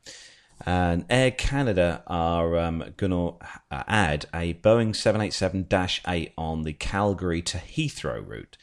And 0.68 1.06
Air 1.10 1.32
Canada 1.32 2.04
are 2.08 2.58
um, 2.58 2.84
going 2.98 3.12
to 3.12 3.36
add 3.72 4.26
a 4.34 4.54
Boeing 4.56 4.90
787-8 4.90 6.34
on 6.38 6.64
the 6.64 6.74
Calgary 6.74 7.42
to 7.44 7.58
Heathrow 7.58 8.28
route. 8.28 8.58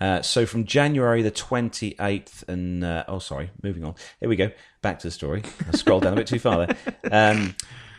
Uh, 0.00 0.22
so 0.22 0.46
from 0.46 0.64
January 0.64 1.20
the 1.20 1.30
28th 1.30 2.48
and 2.48 2.82
uh, 2.82 3.04
oh 3.08 3.18
sorry, 3.18 3.50
moving 3.62 3.84
on. 3.84 3.94
Here 4.20 4.28
we 4.30 4.36
go. 4.36 4.52
Back 4.80 5.00
to 5.00 5.08
the 5.08 5.10
story. 5.10 5.42
I 5.70 5.76
scrolled 5.76 6.04
down 6.04 6.14
a 6.14 6.16
bit 6.16 6.26
too 6.26 6.38
far 6.38 6.66
there. 6.66 6.76
Um, 7.12 7.54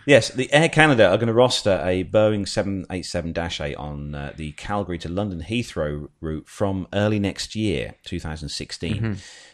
yes, 0.05 0.29
the 0.29 0.51
Air 0.53 0.69
Canada 0.69 1.07
are 1.09 1.17
going 1.17 1.27
to 1.27 1.33
roster 1.33 1.81
a 1.83 2.03
Boeing 2.03 2.45
787-8 2.45 3.79
on 3.79 4.15
uh, 4.15 4.33
the 4.35 4.51
Calgary 4.53 4.97
to 4.99 5.09
London 5.09 5.41
Heathrow 5.41 6.09
route 6.21 6.47
from 6.47 6.87
early 6.93 7.19
next 7.19 7.55
year, 7.55 7.95
2016. 8.05 9.01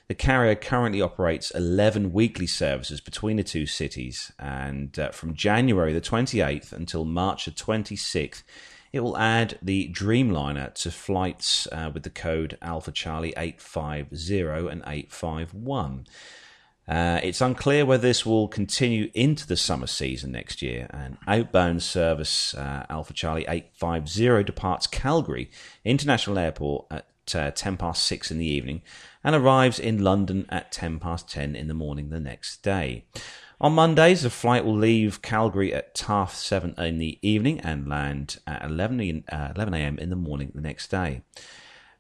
The 0.08 0.16
carrier 0.16 0.56
currently 0.56 1.02
operates 1.02 1.52
11 1.52 2.12
weekly 2.12 2.48
services 2.48 3.00
between 3.00 3.38
the 3.38 3.44
two 3.44 3.66
cities, 3.66 4.32
and 4.38 5.00
uh, 5.00 5.12
from 5.12 5.34
January 5.34 5.94
the 5.94 6.02
28th 6.02 6.74
until 6.74 7.06
March 7.06 7.46
the 7.46 7.52
26th, 7.52 8.44
it 8.92 9.00
will 9.00 9.18
add 9.18 9.58
the 9.62 9.90
Dreamliner 9.94 10.74
to 10.74 10.92
flights 10.92 11.66
uh, 11.72 11.92
with 11.94 12.04
the 12.04 12.10
code 12.10 12.58
Alpha 12.62 12.92
Charlie 12.92 13.34
850 13.38 14.68
and 14.70 14.82
851. 14.86 16.08
Uh, 16.88 17.20
it's 17.24 17.42
unclear 17.42 17.86
whether 17.86 18.02
this 18.02 18.26
will 18.26 18.48
continue 18.48 19.10
into 19.14 19.48
the 19.48 19.56
summer 19.56 19.88
season 19.88 20.32
next 20.32 20.62
year. 20.62 20.88
An 20.90 21.18
outbound 21.28 21.84
service, 21.84 22.54
uh, 22.54 22.86
Alpha 22.90 23.14
Charlie 23.14 23.46
850, 23.48 24.44
departs 24.44 24.88
Calgary 24.88 25.50
International 25.86 26.38
Airport 26.38 26.86
at 26.92 27.06
uh, 27.36 27.52
10 27.52 27.78
past 27.78 28.06
6 28.06 28.32
in 28.32 28.40
the 28.40 28.46
evening 28.46 28.82
and 29.24 29.36
arrives 29.36 29.80
in 29.80 30.04
London 30.04 30.46
at 30.50 30.72
10 30.72 31.00
past 31.00 31.30
10 31.30 31.56
in 31.56 31.68
the 31.68 31.74
morning 31.74 32.10
the 32.10 32.20
next 32.20 32.64
day. 32.64 33.06
On 33.62 33.74
Mondays, 33.74 34.24
the 34.24 34.32
flight 34.32 34.66
will 34.66 34.76
leave 34.76 35.22
Calgary 35.22 35.72
at 35.72 36.04
half 36.08 36.34
7 36.34 36.74
in 36.80 36.98
the 36.98 37.20
evening 37.22 37.60
and 37.60 37.88
land 37.88 38.40
at 38.48 38.64
11, 38.66 39.00
in- 39.00 39.24
uh, 39.32 39.54
11 39.56 39.76
a.m. 39.76 40.00
in 40.00 40.10
the 40.10 40.16
morning 40.16 40.52
the 40.56 40.62
next 40.62 40.90
day. 40.90 41.22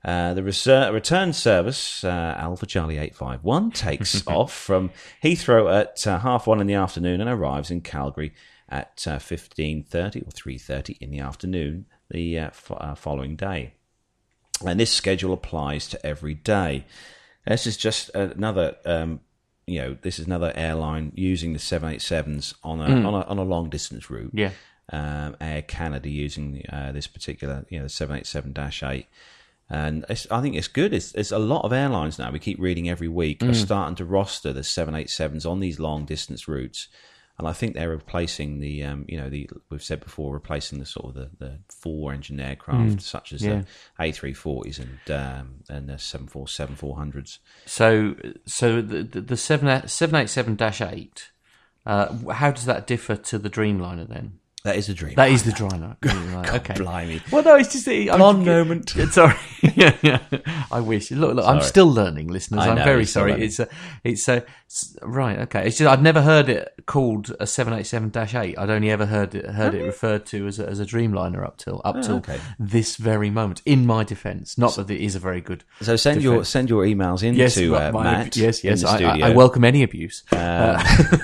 Uh, 0.04 0.34
the 0.34 0.42
reser- 0.42 0.92
return 0.92 1.32
service, 1.32 2.04
uh, 2.04 2.36
Alpha 2.38 2.66
Charlie 2.66 2.98
851, 2.98 3.72
takes 3.72 4.26
off 4.28 4.52
from 4.54 4.90
Heathrow 5.24 5.72
at 5.72 6.06
uh, 6.08 6.20
half 6.20 6.48
one 6.48 6.60
in 6.60 6.68
the 6.68 6.74
afternoon 6.74 7.22
and 7.22 7.30
arrives 7.30 7.70
in 7.70 7.82
Calgary 7.82 8.34
at 8.68 9.06
uh, 9.08 9.18
15.30 9.20 10.28
or 10.28 10.32
3.30 10.32 10.98
in 11.00 11.12
the 11.12 11.20
afternoon 11.20 11.86
the 12.10 12.40
uh, 12.40 12.46
f- 12.48 12.72
uh, 12.76 12.96
following 12.96 13.36
day. 13.36 13.74
And 14.66 14.80
this 14.80 14.92
schedule 14.92 15.34
applies 15.34 15.88
to 15.90 16.04
every 16.06 16.34
day. 16.36 16.86
This 17.46 17.68
is 17.68 17.78
just 17.78 18.10
another, 18.16 18.76
um, 18.86 19.20
you 19.68 19.80
know, 19.82 19.98
this 20.02 20.20
is 20.20 20.26
another 20.26 20.52
airline 20.56 21.12
using 21.16 21.54
the 21.54 21.60
787s 21.60 22.54
on 22.64 22.80
a, 22.80 22.86
on 22.86 23.14
a, 23.14 23.22
on 23.22 23.38
a 23.38 23.44
long 23.44 23.70
distance 23.70 24.10
route 24.10 24.32
Yeah, 24.34 24.52
um, 24.92 25.36
Air 25.42 25.62
Canada 25.64 26.10
using 26.10 26.64
uh, 26.72 26.92
this 26.92 27.08
particular, 27.08 27.66
you 27.70 27.78
know, 27.80 27.86
the 27.86 27.90
787-8. 27.90 29.06
And 29.72 30.06
it's, 30.10 30.28
I 30.30 30.42
think 30.42 30.56
it's 30.56 30.68
good. 30.68 30.94
It's, 30.94 31.14
it's 31.14 31.32
a 31.32 31.40
lot 31.40 31.64
of 31.64 31.72
airlines 31.72 32.20
now. 32.20 32.30
We 32.30 32.40
keep 32.40 32.60
reading 32.60 32.90
every 32.90 33.08
week 33.08 33.42
are 33.42 33.54
starting 33.54 33.96
to 33.96 34.06
roster 34.06 34.52
the 34.52 34.62
787s 34.62 35.50
on 35.50 35.62
these 35.62 35.80
long 35.80 36.04
distance 36.04 36.46
routes. 36.46 36.90
And 37.40 37.48
I 37.48 37.54
think 37.54 37.74
they're 37.74 37.90
replacing 37.90 38.60
the, 38.60 38.84
um, 38.84 39.06
you 39.08 39.18
know, 39.18 39.30
the 39.30 39.50
we've 39.70 39.82
said 39.82 40.02
before, 40.02 40.34
replacing 40.34 40.80
the 40.80 40.86
sort 40.86 41.06
of 41.08 41.14
the, 41.14 41.30
the 41.40 41.60
four 41.70 42.12
engine 42.12 42.42
aircraft 42.42 43.02
such 43.02 43.32
as 43.32 43.42
yeah. 43.42 43.64
the 43.98 44.04
A340s 44.04 44.78
and 44.78 45.18
um, 45.18 45.56
and 45.70 45.88
the 45.88 45.98
747 45.98 46.76
400s. 46.76 47.40
So, 47.66 48.16
so 48.46 48.82
the 48.82 49.04
the, 49.04 49.22
the 49.22 49.38
seven 49.38 49.88
seven 49.88 50.16
eight 50.18 50.30
seven 50.30 50.56
dash 50.56 50.82
eight. 50.82 51.32
Uh, 51.86 52.14
how 52.34 52.52
does 52.52 52.66
that 52.66 52.86
differ 52.86 53.16
to 53.16 53.40
the 53.40 53.50
Dreamliner 53.50 54.08
then? 54.08 54.34
That 54.64 54.76
is 54.76 54.90
a 54.90 54.94
dream. 54.94 55.16
That 55.16 55.32
is 55.32 55.44
the 55.44 55.52
Dreamliner. 55.52 55.98
Dreamliner. 56.00 56.54
okay. 56.60 56.74
Blimey. 56.76 57.22
Well, 57.32 57.44
no, 57.44 57.56
it's 57.56 57.72
just 57.72 57.88
I'm, 57.88 58.18
Blonde 58.20 58.46
moment. 58.46 58.90
Sorry. 59.12 59.36
yeah, 59.76 59.96
yeah. 60.04 60.20
I 60.72 60.80
wish. 60.82 61.10
Look, 61.10 61.36
look. 61.36 61.46
I'm 61.48 61.62
still 61.62 61.92
learning, 61.92 62.28
listeners. 62.28 62.62
I 62.62 62.70
I'm 62.70 62.76
very 62.78 63.06
sorry. 63.06 63.32
learning. 63.32 63.48
It's 63.48 63.60
a, 63.60 63.68
it's 64.04 64.28
a, 64.28 64.44
right. 65.02 65.40
Okay. 65.40 65.66
It's 65.68 65.78
just 65.78 65.90
I've 65.90 66.02
never 66.04 66.22
heard 66.22 66.48
it 66.48 66.72
called 66.86 67.32
a 67.40 67.46
787-8. 67.46 68.58
I'd 68.58 68.70
only 68.70 68.92
ever 68.92 69.08
heard 69.08 69.34
it 69.34 69.46
heard 69.46 69.74
it 69.74 69.84
referred 69.84 70.26
to 70.28 70.46
as 70.48 70.60
a, 70.60 70.68
as 70.68 70.80
a 70.80 70.86
Dreamliner 70.86 71.44
up 71.44 71.58
till 71.58 71.82
up 71.84 72.02
till 72.02 72.16
Oh, 72.16 72.18
okay. 72.18 72.40
this 72.60 72.98
very 72.98 73.30
moment. 73.32 73.62
In 73.66 73.86
my 73.88 74.04
defence, 74.04 74.58
not 74.58 74.76
that 74.76 74.90
it 74.92 75.02
is 75.04 75.16
a 75.16 75.20
very 75.20 75.42
good. 75.42 75.64
So 75.82 75.96
send 75.96 76.22
your 76.22 76.44
send 76.46 76.70
your 76.70 76.84
emails 76.86 77.24
in 77.24 77.34
Yes, 77.34 77.56
to 77.56 77.76
uh, 77.76 77.92
my- 77.92 78.04
Matt. 78.04 78.36
yes, 78.38 78.60
in 78.64 78.70
yes. 78.72 78.82
the 78.82 78.90
I, 78.90 78.92
I, 78.94 78.96
studio. 78.98 79.26
I 79.26 79.30
welcome 79.32 79.64
any 79.64 79.82
abuse. 79.82 80.24
Uh, 80.32 81.18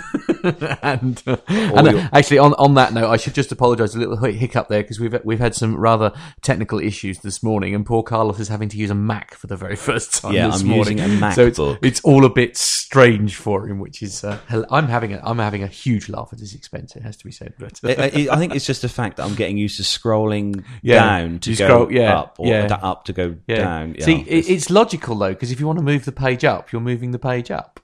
and 0.81 1.21
uh, 1.27 1.37
and, 1.47 1.87
uh, 1.87 1.91
your- 1.91 2.09
actually, 2.13 2.39
on 2.39 2.53
on 2.55 2.73
that 2.75 2.93
note, 2.93 3.09
I 3.09 3.17
should 3.17 3.33
just 3.33 3.51
apologise 3.51 3.95
a 3.95 3.99
little 3.99 4.17
hiccup 4.17 4.67
there 4.67 4.81
because 4.81 4.99
we've 4.99 5.15
we've 5.23 5.39
had 5.39 5.55
some 5.55 5.75
rather 5.75 6.11
technical 6.41 6.79
issues 6.79 7.19
this 7.19 7.43
morning, 7.43 7.75
and 7.75 7.85
poor 7.85 8.03
Carlos 8.03 8.39
is 8.39 8.47
having 8.47 8.69
to 8.69 8.77
use 8.77 8.89
a 8.89 8.95
Mac 8.95 9.33
for 9.35 9.47
the 9.47 9.55
very 9.57 9.75
first 9.87 10.21
time 10.21 10.33
Yeah, 10.33 10.47
this 10.47 10.61
I'm 10.61 10.67
morning. 10.67 10.97
using 10.99 11.17
a 11.17 11.19
Mac 11.19 11.35
so 11.35 11.45
it's, 11.47 11.59
it's 11.81 12.01
all 12.01 12.25
a 12.25 12.29
bit 12.29 12.55
strange 12.57 13.35
for 13.35 13.67
him, 13.67 13.79
which 13.79 14.01
is 14.01 14.23
uh, 14.23 14.39
I'm 14.71 14.87
having 14.87 15.13
a 15.13 15.21
I'm 15.23 15.39
having 15.39 15.63
a 15.63 15.67
huge 15.67 16.09
laugh 16.09 16.29
at 16.31 16.39
his 16.39 16.53
expense. 16.53 16.95
It 16.95 17.03
has 17.03 17.17
to 17.17 17.25
be 17.25 17.31
said, 17.31 17.53
but 17.59 17.79
uh, 17.83 17.95
I, 18.01 18.09
think 18.37 18.55
it's 18.55 18.65
just 18.65 18.81
the 18.81 18.89
fact 18.89 19.17
that 19.17 19.25
I'm 19.25 19.35
getting 19.35 19.57
used 19.57 19.77
to 19.77 19.83
scrolling 19.83 20.63
Yeah, 20.81 20.99
down 21.03 21.39
to 21.39 21.55
go 21.55 21.67
scroll- 21.67 21.91
yeah, 21.91 22.19
up, 22.19 22.35
or 22.39 22.47
yeah. 22.47 22.65
up 22.81 23.05
to 23.05 23.13
go 23.13 23.31
down. 23.47 23.95
Yeah, 23.97 24.05
See, 24.05 24.21
it's- 24.21 24.49
it's 24.49 24.69
logical 24.69 25.15
though 25.15 25.29
because 25.33 25.51
if 25.51 25.59
you 25.59 25.67
want 25.67 25.79
to 25.79 25.85
move 25.85 26.05
the 26.05 26.11
page 26.11 26.45
up, 26.45 26.71
you're 26.71 26.81
moving 26.81 27.11
the 27.11 27.19
page 27.19 27.51
up. 27.51 27.79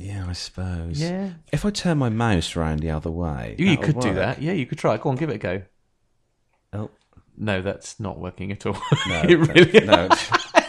Yeah, 0.00 0.24
I 0.28 0.32
suppose. 0.32 1.00
Yeah. 1.00 1.30
If 1.52 1.64
I 1.64 1.70
turn 1.70 1.98
my 1.98 2.08
mouse 2.08 2.56
around 2.56 2.80
the 2.80 2.90
other 2.90 3.10
way, 3.10 3.54
You, 3.58 3.66
you 3.66 3.76
that'll 3.76 3.92
could 3.92 4.00
do 4.02 4.14
that. 4.14 4.40
Yeah, 4.40 4.52
you 4.52 4.64
could 4.66 4.78
try. 4.78 4.94
it. 4.94 5.02
Go 5.02 5.10
on, 5.10 5.16
give 5.16 5.28
it 5.30 5.34
a 5.34 5.38
go. 5.38 5.62
Oh, 6.72 6.90
No, 7.36 7.60
that's 7.62 8.00
not 8.00 8.18
working 8.18 8.50
at 8.52 8.64
all. 8.66 8.74
no, 9.08 9.22
it 9.28 9.34
really 9.36 9.86
no. 9.86 10.08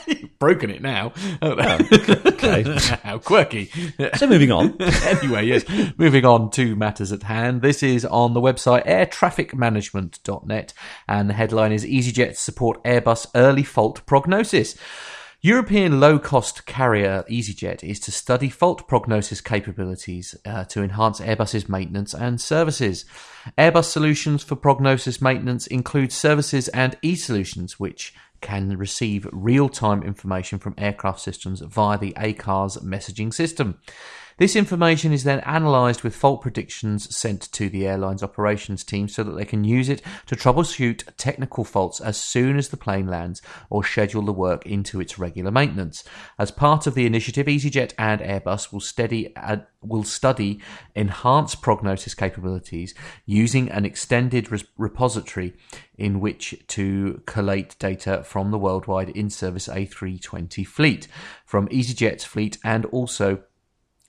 You've 0.07 0.37
broken 0.39 0.69
it 0.71 0.81
now. 0.81 1.13
Oh, 1.41 1.51
okay. 2.25 2.63
How 3.03 3.19
quirky. 3.19 3.69
So 4.17 4.27
moving 4.27 4.51
on. 4.51 4.75
anyway, 4.81 5.45
yes. 5.45 5.63
Moving 5.97 6.25
on 6.25 6.49
to 6.51 6.75
matters 6.75 7.11
at 7.13 7.23
hand. 7.23 7.61
This 7.61 7.81
is 7.83 8.03
on 8.03 8.33
the 8.33 8.41
website 8.41 8.85
airtrafficmanagement.net, 8.87 10.73
and 11.07 11.29
the 11.29 11.33
headline 11.33 11.71
is 11.71 11.85
EasyJet 11.85 12.35
support 12.35 12.83
Airbus 12.83 13.27
early 13.35 13.63
fault 13.63 14.05
prognosis. 14.05 14.75
European 15.43 15.99
low 15.99 16.19
cost 16.19 16.67
carrier 16.67 17.25
EasyJet 17.27 17.83
is 17.83 17.99
to 17.99 18.11
study 18.11 18.47
fault 18.47 18.87
prognosis 18.87 19.41
capabilities 19.41 20.35
uh, 20.45 20.65
to 20.65 20.83
enhance 20.83 21.19
Airbus's 21.19 21.67
maintenance 21.67 22.13
and 22.13 22.39
services. 22.39 23.05
Airbus 23.57 23.85
solutions 23.85 24.43
for 24.43 24.55
prognosis 24.55 25.19
maintenance 25.19 25.65
include 25.65 26.11
services 26.11 26.67
and 26.67 26.95
e 27.01 27.15
solutions, 27.15 27.79
which 27.79 28.13
can 28.41 28.77
receive 28.77 29.27
real 29.31 29.67
time 29.67 30.03
information 30.03 30.59
from 30.59 30.75
aircraft 30.77 31.19
systems 31.19 31.61
via 31.61 31.97
the 31.97 32.13
ACARS 32.17 32.83
messaging 32.83 33.33
system. 33.33 33.79
This 34.37 34.55
information 34.55 35.11
is 35.11 35.23
then 35.23 35.39
analysed 35.45 36.03
with 36.03 36.15
fault 36.15 36.41
predictions 36.41 37.15
sent 37.15 37.51
to 37.53 37.69
the 37.69 37.87
airline's 37.87 38.23
operations 38.23 38.83
team 38.83 39.07
so 39.07 39.23
that 39.23 39.33
they 39.33 39.45
can 39.45 39.63
use 39.63 39.89
it 39.89 40.01
to 40.27 40.35
troubleshoot 40.35 41.03
technical 41.17 41.63
faults 41.63 41.99
as 41.99 42.17
soon 42.17 42.57
as 42.57 42.69
the 42.69 42.77
plane 42.77 43.07
lands 43.07 43.41
or 43.69 43.83
schedule 43.83 44.23
the 44.23 44.33
work 44.33 44.65
into 44.65 44.99
its 44.99 45.19
regular 45.19 45.51
maintenance. 45.51 46.03
As 46.39 46.51
part 46.51 46.87
of 46.87 46.95
the 46.95 47.05
initiative, 47.05 47.47
EasyJet 47.47 47.93
and 47.97 48.21
Airbus 48.21 48.71
will 48.71 48.79
steady 48.79 49.35
uh, 49.35 49.57
will 49.83 50.03
study 50.03 50.59
enhanced 50.95 51.61
prognosis 51.61 52.13
capabilities 52.13 52.93
using 53.25 53.69
an 53.71 53.83
extended 53.83 54.51
res- 54.51 54.65
repository 54.77 55.53
in 55.97 56.19
which 56.19 56.55
to 56.67 57.21
collate 57.25 57.75
data 57.79 58.23
from 58.23 58.51
the 58.51 58.59
worldwide 58.59 59.09
in-service 59.09 59.67
A320 59.67 60.65
fleet, 60.65 61.07
from 61.45 61.67
EasyJet's 61.69 62.23
fleet 62.23 62.57
and 62.63 62.85
also 62.85 63.43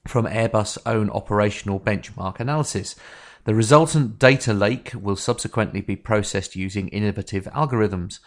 from 0.07 0.27
Airbus' 0.27 0.79
own 0.85 1.11
operational 1.11 1.79
benchmark 1.79 2.41
analysis. 2.41 2.97
The 3.45 3.55
resultant 3.55 4.19
data 4.19 4.53
lake 4.53 4.93
will 4.95 5.17
subsequently 5.17 5.81
be 5.81 5.97
processed 5.97 6.57
using 6.57 6.89
innovative 6.89 7.45
algorithms. 7.47 8.19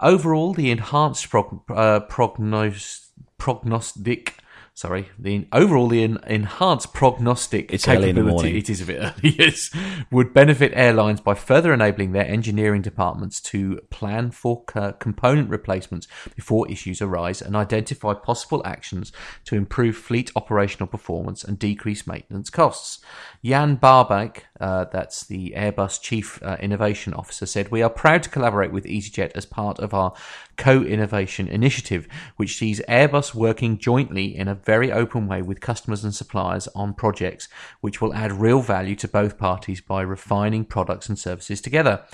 Overall, 0.00 0.52
the 0.52 0.70
enhanced 0.70 1.30
prog- 1.30 1.62
uh, 1.70 2.00
prognos- 2.08 3.06
prognostic 3.38 4.36
sorry, 4.74 5.08
the 5.18 5.46
overall 5.52 5.88
the 5.88 6.02
enhanced 6.02 6.92
prognostic 6.94 7.72
It's 7.72 7.86
early 7.86 8.10
in 8.10 8.16
the 8.16 8.22
capability 8.22 8.48
morning. 8.48 8.56
it 8.62 8.70
is 8.70 8.80
a 8.80 8.86
bit 8.86 8.98
early, 9.00 9.36
yes, 9.38 9.70
would 10.10 10.32
benefit 10.32 10.72
airlines 10.74 11.20
by 11.20 11.34
further 11.34 11.72
enabling 11.72 12.12
their 12.12 12.26
engineering 12.26 12.82
departments 12.82 13.40
to 13.42 13.80
plan 13.90 14.30
for 14.30 14.64
co- 14.64 14.92
component 14.92 15.50
replacements 15.50 16.08
before 16.34 16.70
issues 16.70 17.02
arise 17.02 17.42
and 17.42 17.54
identify 17.54 18.14
possible 18.14 18.62
actions 18.64 19.12
to 19.44 19.56
improve 19.56 19.96
fleet 19.96 20.30
operational 20.34 20.86
performance 20.86 21.44
and 21.44 21.58
decrease 21.58 22.06
maintenance 22.06 22.48
costs. 22.48 23.00
Jan 23.44 23.76
Barbak, 23.76 24.42
uh, 24.60 24.86
that's 24.86 25.24
the 25.24 25.52
Airbus 25.56 26.00
Chief 26.00 26.42
uh, 26.42 26.56
Innovation 26.60 27.12
Officer, 27.12 27.44
said, 27.44 27.70
We 27.70 27.82
are 27.82 27.90
proud 27.90 28.22
to 28.22 28.30
collaborate 28.30 28.72
with 28.72 28.84
EasyJet 28.84 29.32
as 29.34 29.44
part 29.44 29.80
of 29.80 29.92
our 29.92 30.14
co 30.56 30.82
innovation 30.82 31.48
initiative, 31.48 32.06
which 32.36 32.56
sees 32.56 32.80
Airbus 32.88 33.34
working 33.34 33.78
jointly 33.78 34.36
in 34.36 34.48
a 34.48 34.54
very 34.64 34.92
open 34.92 35.26
way 35.26 35.42
with 35.42 35.60
customers 35.60 36.04
and 36.04 36.14
suppliers 36.14 36.68
on 36.74 36.94
projects 36.94 37.48
which 37.80 38.00
will 38.00 38.14
add 38.14 38.32
real 38.32 38.60
value 38.60 38.96
to 38.96 39.08
both 39.08 39.38
parties 39.38 39.80
by 39.80 40.02
refining 40.02 40.64
products 40.64 41.08
and 41.08 41.18
services 41.18 41.60
together. 41.60 42.04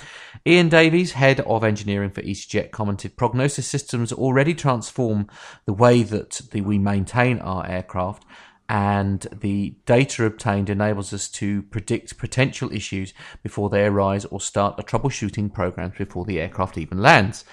Ian 0.47 0.69
Davies, 0.69 1.13
head 1.13 1.41
of 1.41 1.65
engineering 1.65 2.11
for 2.11 2.23
EasyJet, 2.23 2.71
commented 2.71 3.17
prognosis 3.17 3.67
systems 3.67 4.13
already 4.13 4.55
transform 4.55 5.29
the 5.65 5.73
way 5.73 6.03
that 6.03 6.41
the, 6.53 6.61
we 6.61 6.79
maintain 6.79 7.39
our 7.39 7.67
aircraft 7.67 8.25
and 8.69 9.27
the 9.33 9.75
data 9.87 10.25
obtained 10.27 10.69
enables 10.69 11.13
us 11.13 11.29
to 11.29 11.63
predict 11.63 12.19
potential 12.19 12.71
issues 12.73 13.15
before 13.43 13.71
they 13.71 13.87
arise 13.87 14.27
or 14.27 14.41
start 14.41 14.79
a 14.79 14.83
troubleshooting 14.83 15.53
program 15.53 15.93
before 15.97 16.27
the 16.27 16.39
aircraft 16.41 16.77
even 16.77 17.01
lands. 17.01 17.45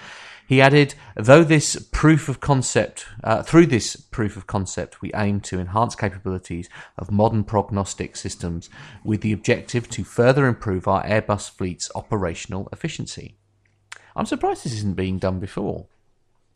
He 0.46 0.60
added, 0.60 0.94
though 1.16 1.42
this 1.42 1.76
proof 1.90 2.28
of 2.28 2.40
concept, 2.40 3.06
uh, 3.24 3.42
through 3.42 3.66
this 3.66 3.96
proof 3.96 4.36
of 4.36 4.46
concept, 4.46 5.02
we 5.02 5.10
aim 5.14 5.40
to 5.40 5.58
enhance 5.58 5.96
capabilities 5.96 6.68
of 6.96 7.10
modern 7.10 7.42
prognostic 7.42 8.14
systems 8.14 8.70
with 9.02 9.22
the 9.22 9.32
objective 9.32 9.90
to 9.90 10.04
further 10.04 10.46
improve 10.46 10.86
our 10.86 11.04
Airbus 11.04 11.50
fleet's 11.50 11.90
operational 11.96 12.68
efficiency. 12.72 13.36
I'm 14.14 14.26
surprised 14.26 14.64
this 14.64 14.72
isn't 14.72 14.96
being 14.96 15.18
done 15.18 15.40
before 15.40 15.86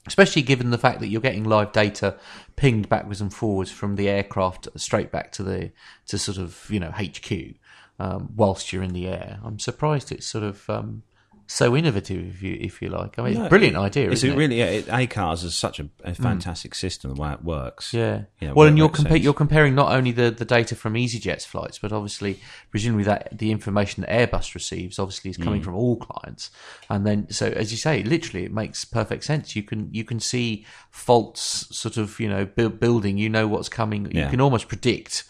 especially 0.07 0.43
given 0.43 0.71
the 0.71 0.79
fact 0.79 1.01
that 1.01 1.09
you're 1.09 1.21
getting 1.21 1.45
live 1.45 1.73
data 1.73 2.17
pinged 2.57 2.89
backwards 2.89 3.21
and 3.21 3.33
forwards 3.33 3.71
from 3.71 3.97
the 3.97 4.09
aircraft 4.09 4.67
straight 4.77 5.13
back 5.13 5.31
to 5.33 5.43
the 5.43 5.71
to 6.07 6.19
sort 6.19 6.39
of 6.39 6.67
you 6.71 6.81
know 6.81 6.91
HQ 6.91 7.31
um, 7.99 8.31
whilst 8.35 8.73
you're 8.73 8.83
in 8.83 8.95
the 8.95 9.07
air. 9.07 9.39
I'm 9.45 9.59
surprised 9.59 10.11
it's 10.11 10.27
sort 10.27 10.45
of 10.45 10.69
um, 10.71 11.03
so 11.53 11.77
innovative, 11.77 12.29
if 12.37 12.43
you 12.45 12.57
if 12.61 12.81
you 12.81 12.89
like. 12.91 13.19
I 13.19 13.23
mean, 13.23 13.33
it's 13.33 13.47
a 13.47 13.49
brilliant 13.49 13.77
idea, 13.77 14.09
isn't 14.09 14.31
it? 14.31 14.37
really 14.37 14.59
yeah, 14.61 14.67
it, 14.67 14.87
ACARS 14.87 15.43
is 15.43 15.57
such 15.57 15.81
a, 15.81 15.89
a 16.05 16.15
fantastic 16.15 16.77
system 16.77 17.13
the 17.13 17.21
way 17.21 17.33
it 17.33 17.43
works. 17.43 17.93
Yeah. 17.93 18.23
Know, 18.41 18.55
well, 18.55 18.69
and 18.69 18.79
you're 18.79 18.89
compa- 18.89 19.21
you're 19.21 19.35
comparing 19.35 19.75
not 19.75 19.91
only 19.93 20.13
the, 20.13 20.31
the 20.31 20.45
data 20.45 20.77
from 20.77 20.95
EasyJet's 20.95 21.45
flights, 21.45 21.81
but 21.81 21.93
obviously, 21.93 22.39
presumably 22.71 23.03
that 23.05 23.37
the 23.37 23.51
information 23.51 24.03
that 24.03 24.11
Airbus 24.11 24.55
receives 24.55 24.99
obviously 25.01 25.31
is 25.33 25.39
Mm. 25.39 25.45
coming 25.45 25.63
from 25.63 25.75
all 25.75 25.97
clients, 25.97 26.51
and 26.89 27.05
then 27.05 27.29
so 27.31 27.47
as 27.49 27.73
you 27.73 27.79
say, 27.79 28.05
literally, 28.05 28.45
it 28.45 28.53
makes 28.53 28.85
perfect 28.85 29.25
sense. 29.25 29.57
You 29.57 29.65
can 29.65 29.89
you 29.93 30.05
can 30.05 30.21
see 30.21 30.65
faults 30.91 31.67
sort 31.77 31.97
of 31.97 32.21
you 32.21 32.29
know 32.29 32.45
bu- 32.45 32.69
building. 32.71 33.19
You 33.19 33.29
know 33.29 33.49
what's 33.49 33.69
coming. 33.69 34.05
You 34.15 34.27
can 34.29 34.41
almost 34.41 34.69
predict 34.69 35.25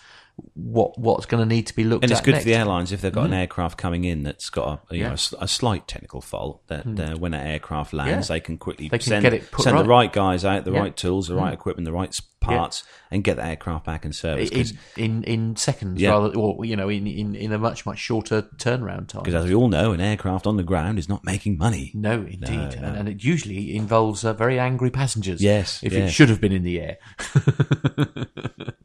what 0.55 0.98
what's 0.98 1.26
going 1.26 1.46
to 1.46 1.55
need 1.55 1.66
to 1.66 1.74
be 1.74 1.85
looked 1.85 2.05
And 2.05 2.12
at. 2.12 2.16
And 2.16 2.18
it's 2.18 2.24
good 2.24 2.33
next. 2.33 2.44
for 2.44 2.50
the 2.50 2.55
airlines 2.57 2.92
if 2.92 3.00
they've 3.00 3.12
got 3.12 3.26
an 3.26 3.33
mm. 3.33 3.40
aircraft 3.40 3.79
coming 3.79 4.05
in 4.05 4.22
that's 4.22 4.50
got 4.50 4.81
a, 4.90 4.94
you 4.94 5.03
know, 5.05 5.11
Yeah. 5.11 5.38
a 5.40 5.44
a, 5.44 5.48
slight 5.48 5.87
technical 5.87 6.20
fault. 6.20 6.62
That 6.68 6.87
mm. 6.87 7.14
uh, 7.14 7.18
when 7.18 7.33
that 7.33 7.46
aircraft 7.46 7.92
lands, 7.92 8.29
Yeah. 8.29 8.37
they 8.37 8.40
can 8.40 8.59
quickly 8.59 8.88
They 8.88 8.98
can 8.98 9.09
send, 9.09 9.22
get 9.22 9.35
it 9.35 9.50
put 9.50 9.64
send 9.64 9.76
the 9.79 9.83
right. 9.83 9.88
right 9.88 10.12
guys 10.12 10.44
out, 10.44 10.64
the 10.64 10.72
Yeah. 10.72 10.81
right 10.81 10.96
tools, 10.96 11.29
the 11.29 11.35
right 11.35 11.50
mm. 11.50 11.55
equipment, 11.55 11.85
the 11.85 11.92
right 11.92 12.12
parts, 12.40 12.83
and 13.11 13.22
get 13.22 13.37
the 13.37 13.44
aircraft 13.44 13.85
back 13.85 14.05
in 14.05 14.12
service. 14.12 14.50
in, 14.50 14.79
in 14.96 15.24
in 15.24 15.57
seconds, 15.57 16.00
Yeah. 16.00 16.11
rather, 16.11 16.35
or 16.37 16.64
you 16.64 16.76
know, 16.76 16.88
in, 16.88 17.07
in, 17.07 17.35
in 17.35 17.53
a 17.53 17.59
much 17.59 17.87
much 17.87 17.98
shorter 17.98 18.42
turnaround 18.57 19.09
time. 19.09 19.22
Because 19.22 19.35
as 19.35 19.46
we 19.46 19.55
all 19.55 19.68
know, 19.68 19.92
an 19.92 20.00
aircraft 20.00 20.46
on 20.46 20.57
the 20.57 20.62
ground 20.62 20.98
is 20.98 21.09
not 21.09 21.24
making 21.24 21.59
money. 21.59 21.92
No, 21.94 22.12
indeed, 22.22 22.40
no. 22.40 22.88
And, 22.88 22.96
and 22.96 23.09
it 23.09 23.22
usually 23.22 23.76
involves 23.76 24.24
uh, 24.24 24.33
very 24.33 24.59
angry 24.59 24.90
passengers. 24.90 25.42
Yes, 25.42 25.83
if 25.83 25.92
yeah. 25.92 26.00
it 26.00 26.11
should 26.11 26.29
have 26.29 26.40
been 26.40 26.53
in 26.53 26.62
the 26.62 26.81
air. 26.81 26.98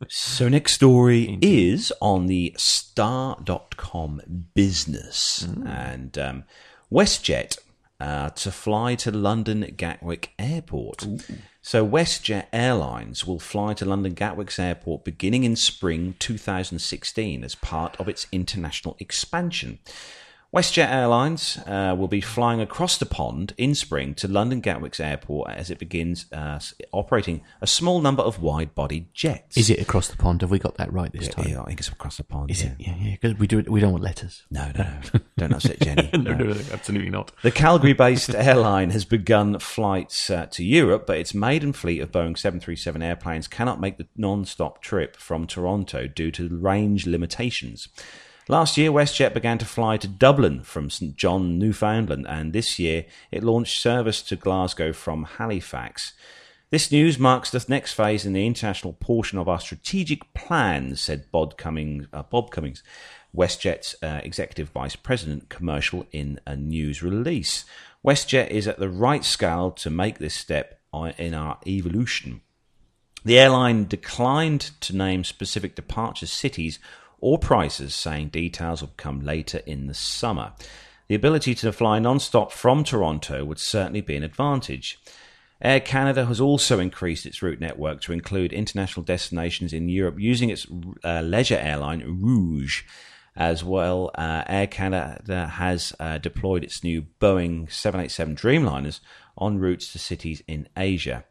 So 0.08 0.48
next 0.48 0.74
story 0.74 1.40
is 1.42 1.92
on 2.00 2.28
the 2.28 2.54
star.com 2.58 4.22
business 4.54 5.48
and 5.66 6.16
um, 6.18 6.44
WestJet 6.92 7.58
uh, 8.00 8.30
to 8.32 8.52
fly 8.52 8.96
to 8.96 9.12
London 9.12 9.74
Gatwick 9.76 10.34
Airport. 10.38 11.08
So 11.62 11.88
WestJet 11.88 12.48
Airlines 12.52 13.26
will 13.26 13.40
fly 13.40 13.74
to 13.76 13.86
London 13.86 14.14
Gatwick's 14.14 14.60
airport 14.60 15.04
beginning 15.04 15.44
in 15.44 15.56
spring 15.56 16.16
2016 16.20 17.44
as 17.44 17.56
part 17.56 18.00
of 18.00 18.08
its 18.08 18.28
international 18.32 18.96
expansion. 19.00 19.80
WestJet 20.56 20.90
Airlines 20.90 21.58
uh, 21.68 21.94
will 22.00 22.08
be 22.08 22.22
flying 22.22 22.62
across 22.62 22.98
the 22.98 23.06
pond 23.06 23.54
in 23.58 23.76
spring 23.76 24.14
to 24.16 24.26
London 24.26 24.62
Gatwick's 24.62 25.02
airport 25.02 25.52
as 25.52 25.70
it 25.70 25.80
begins 25.80 26.32
uh, 26.32 26.62
operating 26.94 27.42
a 27.60 27.68
small 27.68 28.00
number 28.00 28.24
of 28.24 28.42
wide-bodied 28.42 29.14
jets. 29.14 29.58
Is 29.58 29.70
it 29.70 29.82
across 29.82 30.08
the 30.08 30.16
pond? 30.16 30.40
Have 30.44 30.52
we 30.52 30.58
got 30.58 30.78
that 30.78 30.94
right 30.94 31.12
this 31.12 31.28
time? 31.28 31.50
Yeah, 31.50 31.62
I 31.62 31.66
think 31.66 31.82
it's 31.82 31.90
across 31.90 32.16
the 32.16 32.24
pond. 32.24 32.52
Is 32.52 32.64
yeah. 32.64 32.70
it? 32.70 32.76
Yeah, 32.80 32.96
yeah. 32.98 33.18
Because 33.20 33.38
we 33.38 33.48
do. 33.48 33.66
We 33.68 33.82
don't 33.82 33.92
want 33.92 34.06
letters. 34.06 34.46
No, 34.50 34.72
no, 34.78 34.86
no. 34.86 35.20
Don't 35.38 35.52
upset 35.52 35.78
Jenny. 35.82 36.10
no, 36.14 36.34
no, 36.34 36.46
no, 36.46 36.62
absolutely 36.72 37.10
not. 37.10 37.34
The 37.42 37.52
Calgary 37.52 37.92
based 37.92 38.30
airline 38.34 38.92
has 38.92 39.04
begun 39.04 39.60
flights 39.60 40.30
uh, 40.30 40.46
to 40.52 40.64
Europe, 40.64 41.06
but 41.06 41.18
its 41.18 41.34
maiden 41.34 41.74
fleet 41.74 42.00
of 42.00 42.14
Boeing 42.14 42.38
737 42.38 43.02
airplanes 43.02 43.50
cannot 43.50 43.82
make 43.82 43.98
the 43.98 44.08
non 44.16 44.46
stop 44.46 44.82
trip 44.82 45.18
from 45.18 45.48
Toronto 45.48 46.08
due 46.08 46.32
to 46.32 46.48
range 46.48 47.06
limitations. 47.06 47.90
Last 48.48 48.78
year, 48.78 48.92
WestJet 48.92 49.34
began 49.34 49.58
to 49.58 49.66
fly 49.66 49.98
to 49.98 50.08
Dublin 50.08 50.62
from 50.62 50.92
St 50.92 51.16
John, 51.16 51.58
Newfoundland, 51.58 52.28
and 52.30 52.54
this 52.54 52.78
year 52.78 53.06
it 53.32 53.44
launched 53.44 53.82
service 53.82 54.22
to 54.22 54.36
Glasgow 54.36 54.94
from 54.94 55.24
Halifax. 55.24 56.14
This 56.70 56.92
news 56.92 57.18
marks 57.18 57.50
the 57.50 57.66
next 57.68 57.94
phase 57.94 58.24
in 58.24 58.34
the 58.34 58.46
international 58.46 58.94
portion 58.94 59.40
of 59.40 59.50
our 59.50 59.60
strategic 59.60 60.32
plans, 60.36 61.02
said 61.02 61.32
Bob 61.32 61.58
Cummings, 61.58 62.06
uh, 62.14 62.22
Bob 62.22 62.52
Cummings 62.52 62.84
WestJet's 63.36 63.96
uh, 64.04 64.22
executive 64.24 64.70
vice 64.70 64.96
president, 64.96 65.50
commercial, 65.50 66.06
in 66.12 66.40
a 66.46 66.56
news 66.56 67.02
release. 67.02 67.66
WestJet 68.06 68.50
is 68.50 68.68
at 68.68 68.78
the 68.78 68.90
right 68.90 69.26
scale 69.26 69.72
to 69.72 69.90
make 69.90 70.20
this 70.20 70.36
step 70.36 70.80
uh, 70.94 71.12
in 71.18 71.34
our 71.34 71.58
evolution. 71.66 72.42
The 73.24 73.40
airline 73.40 73.88
declined 73.88 74.70
to 74.82 74.96
name 74.96 75.24
specific 75.24 75.76
departure 75.76 76.28
cities 76.28 76.78
or 77.20 77.38
prices, 77.38 77.96
saying 77.96 78.30
details 78.30 78.82
will 78.82 78.94
come 78.98 79.22
later 79.22 79.60
in 79.66 79.88
the 79.88 79.94
summer. 79.94 80.54
The 81.08 81.16
ability 81.16 81.54
to 81.56 81.72
fly 81.72 82.00
non-stop 82.00 82.52
from 82.52 82.84
Toronto 82.84 83.46
would 83.46 83.60
certainly 83.60 84.02
be 84.02 84.16
an 84.16 84.24
advantage. 84.24 85.00
Air 85.62 85.80
Canada 85.80 86.26
has 86.26 86.42
also 86.42 86.80
increased 86.80 87.26
its 87.26 87.42
route 87.42 87.60
network 87.60 88.02
to 88.02 88.14
include 88.14 88.52
international 88.52 89.04
destinations 89.04 89.72
in 89.72 89.88
Europe 89.88 90.16
using 90.20 90.50
its 90.50 90.68
uh, 91.04 91.22
leisure 91.22 91.58
airline 91.58 92.04
Rouge. 92.22 92.84
As 93.38 93.64
well, 93.64 94.12
uh, 94.16 94.44
Air 94.48 94.68
Canada 94.68 95.48
has 95.48 95.94
uh, 96.00 96.18
deployed 96.18 96.64
its 96.64 96.84
new 96.84 97.06
Boeing 97.20 97.70
787 97.70 98.36
Dreamliners 98.36 99.02
on 99.38 99.60
routes 99.60 99.92
to 99.92 100.00
cities 100.00 100.42
in 100.48 100.70
Asia. 100.78 101.26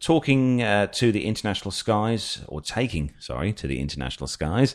Talking 0.00 0.62
uh, 0.62 0.88
to 0.88 1.12
the 1.12 1.24
international 1.24 1.70
skies, 1.70 2.42
or 2.48 2.60
taking, 2.60 3.12
sorry, 3.20 3.52
to 3.52 3.68
the 3.68 3.78
international 3.78 4.26
skies, 4.26 4.74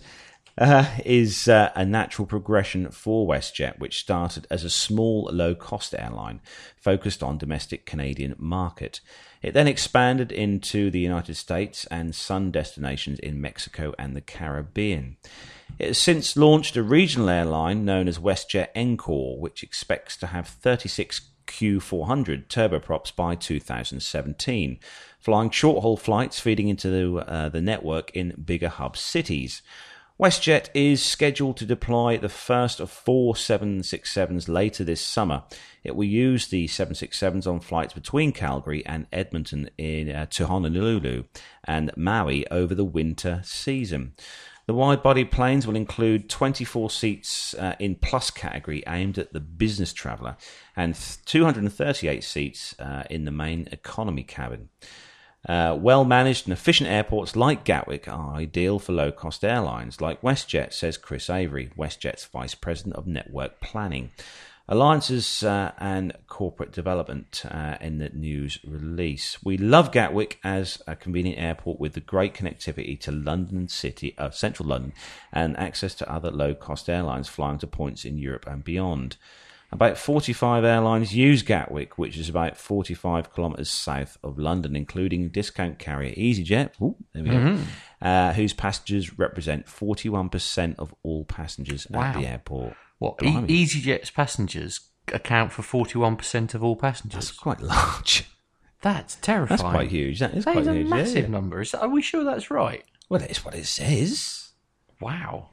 uh, 0.60 0.86
is 1.06 1.48
uh, 1.48 1.72
a 1.74 1.86
natural 1.86 2.26
progression 2.26 2.92
for 2.92 3.26
WestJet, 3.26 3.80
which 3.80 4.00
started 4.00 4.46
as 4.52 4.66
a 4.66 4.70
small, 4.70 5.30
low 5.32 5.56
cost 5.56 5.96
airline 5.98 6.42
focused 6.76 7.24
on 7.24 7.38
domestic 7.38 7.86
Canadian 7.86 8.36
market. 8.38 9.00
It 9.42 9.54
then 9.54 9.68
expanded 9.68 10.34
into 10.34 10.92
the 10.92 11.00
United 11.00 11.36
States 11.36 11.86
and 11.86 12.14
sun 12.14 12.52
destinations 12.52 13.20
in 13.20 13.40
Mexico 13.40 13.94
and 13.98 14.16
the 14.16 14.22
Caribbean. 14.22 15.16
It 15.80 15.88
has 15.88 15.98
since 15.98 16.36
launched 16.36 16.76
a 16.76 16.84
regional 16.84 17.30
airline 17.30 17.86
known 17.86 18.10
as 18.10 18.20
WestJet 18.20 18.68
Encore, 18.76 19.40
which 19.40 19.64
expects 19.64 20.18
to 20.18 20.28
have 20.28 20.48
36 20.48 21.22
Q400 21.48 22.48
turboprops 22.48 23.16
by 23.16 23.36
2017, 23.36 24.78
flying 25.20 25.50
short 25.50 25.82
haul 25.82 25.98
flights 25.98 26.40
feeding 26.40 26.68
into 26.68 26.90
the, 26.90 27.18
uh, 27.20 27.50
the 27.50 27.62
network 27.62 28.12
in 28.12 28.44
bigger 28.46 28.70
hub 28.70 28.98
cities. 28.98 29.62
WestJet 30.20 30.68
is 30.74 31.02
scheduled 31.02 31.56
to 31.56 31.66
deploy 31.66 32.18
the 32.18 32.28
first 32.28 32.82
of 32.82 32.92
four 32.92 33.36
767s 33.36 34.50
later 34.50 34.84
this 34.84 35.00
summer. 35.00 35.44
It 35.82 35.96
will 35.96 36.04
use 36.04 36.50
the 36.50 36.68
767s 36.68 37.48
on 37.48 37.62
flights 37.62 37.94
between 37.94 38.34
Calgary 38.34 38.86
and 38.86 39.08
Edmonton 39.14 39.70
in, 39.78 40.14
uh, 40.14 40.26
to 40.32 40.48
Honolulu 40.48 41.24
and 41.64 41.92
Maui 41.96 42.46
over 42.52 42.76
the 42.76 42.84
winter 42.84 43.40
season. 43.46 44.12
The 44.68 44.74
wide 44.74 45.02
body 45.02 45.24
planes 45.24 45.66
will 45.66 45.78
include 45.78 46.30
24 46.30 46.90
seats 46.90 47.54
uh, 47.54 47.76
in 47.80 47.96
plus 47.96 48.30
category 48.30 48.84
aimed 48.88 49.18
at 49.18 49.32
the 49.32 49.40
business 49.40 49.94
traveller 49.94 50.36
and 50.76 50.98
238 51.28 52.26
seats 52.26 52.78
uh, 52.78 53.04
in 53.10 53.24
the 53.24 53.32
main 53.32 53.70
economy 53.72 54.24
cabin. 54.24 54.68
Uh, 55.48 55.78
well 55.80 56.04
managed 56.04 56.46
and 56.46 56.54
efficient 56.54 56.90
airports 56.90 57.36
like 57.36 57.64
Gatwick 57.64 58.08
are 58.08 58.36
ideal 58.36 58.78
for 58.78 58.92
low 58.92 59.12
cost 59.12 59.44
airlines 59.46 60.02
like 60.02 60.22
WestJet, 60.22 60.74
says 60.74 60.98
Chris 60.98 61.30
Avery, 61.30 61.72
WestJet's 61.78 62.26
Vice 62.26 62.56
President 62.56 62.96
of 62.96 63.08
Network 63.08 63.62
Planning. 63.62 64.12
Alliances 64.72 65.42
uh, 65.44 65.72
and 65.80 66.14
corporate 66.28 66.72
development 66.72 67.44
uh, 67.50 67.78
in 67.82 67.98
the 67.98 68.10
news 68.10 68.60
release. 68.64 69.44
We 69.44 69.58
love 69.58 69.92
Gatwick 69.92 70.40
as 70.44 70.80
a 70.86 70.96
convenient 70.96 71.40
airport 71.40 71.80
with 71.80 71.94
the 71.94 72.02
great 72.02 72.36
connectivity 72.36 73.00
to 73.00 73.12
London 73.12 73.68
City, 73.68 74.14
uh, 74.20 74.30
central 74.30 74.70
London, 74.70 74.94
and 75.32 75.58
access 75.58 75.96
to 75.96 76.12
other 76.12 76.30
low 76.30 76.54
cost 76.54 76.88
airlines 76.88 77.28
flying 77.28 77.58
to 77.60 77.68
points 77.68 78.06
in 78.06 78.20
Europe 78.20 78.46
and 78.46 78.64
beyond. 78.64 79.18
About 79.72 80.00
45 80.00 80.64
airlines 80.64 81.16
use 81.16 81.44
Gatwick, 81.44 81.98
which 81.98 82.18
is 82.18 82.28
about 82.28 82.58
45 82.58 83.34
kilometres 83.34 83.70
south 83.70 84.18
of 84.24 84.40
London, 84.40 84.76
including 84.76 85.30
discount 85.30 85.78
carrier 85.78 86.14
EasyJet, 86.16 86.72
ooh, 86.82 86.96
there 87.14 87.24
we 87.24 87.30
mm-hmm. 87.30 87.56
go, 87.56 88.08
uh, 88.08 88.34
whose 88.34 88.54
passengers 88.54 89.20
represent 89.20 89.68
41% 89.68 90.80
of 90.80 90.94
all 91.04 91.24
passengers 91.24 91.86
wow. 91.90 92.02
at 92.02 92.16
the 92.16 92.26
airport. 92.26 92.74
What, 92.98 93.22
e- 93.22 93.28
EasyJet's 93.28 94.10
passengers 94.10 94.82
account 95.14 95.52
for 95.52 95.62
41% 95.62 96.56
of 96.56 96.64
all 96.64 96.76
passengers? 96.76 97.14
That's 97.14 97.32
quite 97.32 97.62
large. 97.62 98.26
That's 98.82 99.16
terrifying. 99.16 99.58
That's 99.58 99.62
quite 99.62 99.90
huge. 99.90 100.20
That 100.20 100.34
is 100.34 100.46
that 100.46 100.54
quite 100.54 100.62
is 100.62 100.68
a 100.68 100.74
huge. 100.74 100.88
massive 100.88 101.26
yeah. 101.26 101.30
number. 101.30 101.62
Is 101.62 101.72
that, 101.72 101.82
are 101.82 101.90
we 101.90 102.02
sure 102.02 102.24
that's 102.24 102.50
right? 102.50 102.84
Well, 103.08 103.20
that 103.20 103.30
is 103.30 103.44
what 103.44 103.54
it 103.54 103.66
says. 103.66 104.52
Wow. 105.02 105.50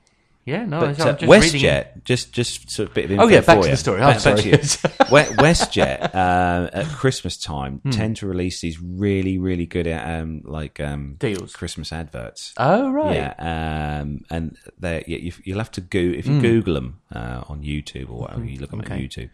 Yeah, 0.47 0.65
no, 0.65 0.79
But 0.79 1.01
I'm 1.01 1.09
uh, 1.09 1.13
just 1.15 1.23
WestJet, 1.23 1.53
reading. 1.87 2.03
just 2.05 2.33
just 2.33 2.71
sort 2.71 2.89
of 2.89 2.95
bit 2.95 3.11
of 3.11 3.19
Oh, 3.19 3.27
yeah, 3.27 3.41
back 3.41 3.61
to 3.61 3.65
you. 3.67 3.73
the 3.73 3.77
story. 3.77 4.01
I'm 4.01 4.13
back 4.13 4.21
sorry. 4.21 4.43
to 4.43 4.49
you. 4.51 4.57
We- 5.11 5.37
WestJet 5.45 6.15
uh, 6.15 6.71
at 6.73 6.87
Christmas 6.87 7.37
time 7.37 7.81
Hmm. 7.83 7.91
tend 7.91 8.17
to 8.19 8.27
release 8.29 8.61
these 8.61 8.81
really 8.81 9.39
really 9.39 9.67
good 9.67 9.89
um, 9.89 10.43
like 10.45 10.79
um, 10.79 11.17
Deals. 11.19 11.53
Christmas 11.55 11.93
adverts. 11.93 12.55
Oh, 12.59 12.91
right. 12.93 13.17
Yeah, 13.17 14.01
um, 14.01 14.25
and 14.31 14.57
they 14.79 15.05
yeah, 15.09 15.19
you, 15.19 15.33
you'll 15.45 15.59
have 15.59 15.73
to 15.73 15.81
go 15.81 15.99
if 15.99 16.27
you 16.29 16.41
Google 16.41 16.75
them 16.75 17.01
uh, 17.13 17.43
on 17.49 17.63
YouTube 17.63 18.09
or 18.11 18.21
whatever 18.21 18.45
you 18.45 18.61
look 18.61 18.71
them 18.71 18.81
Okay. 18.83 18.95
on 18.95 19.01
YouTube. 19.01 19.31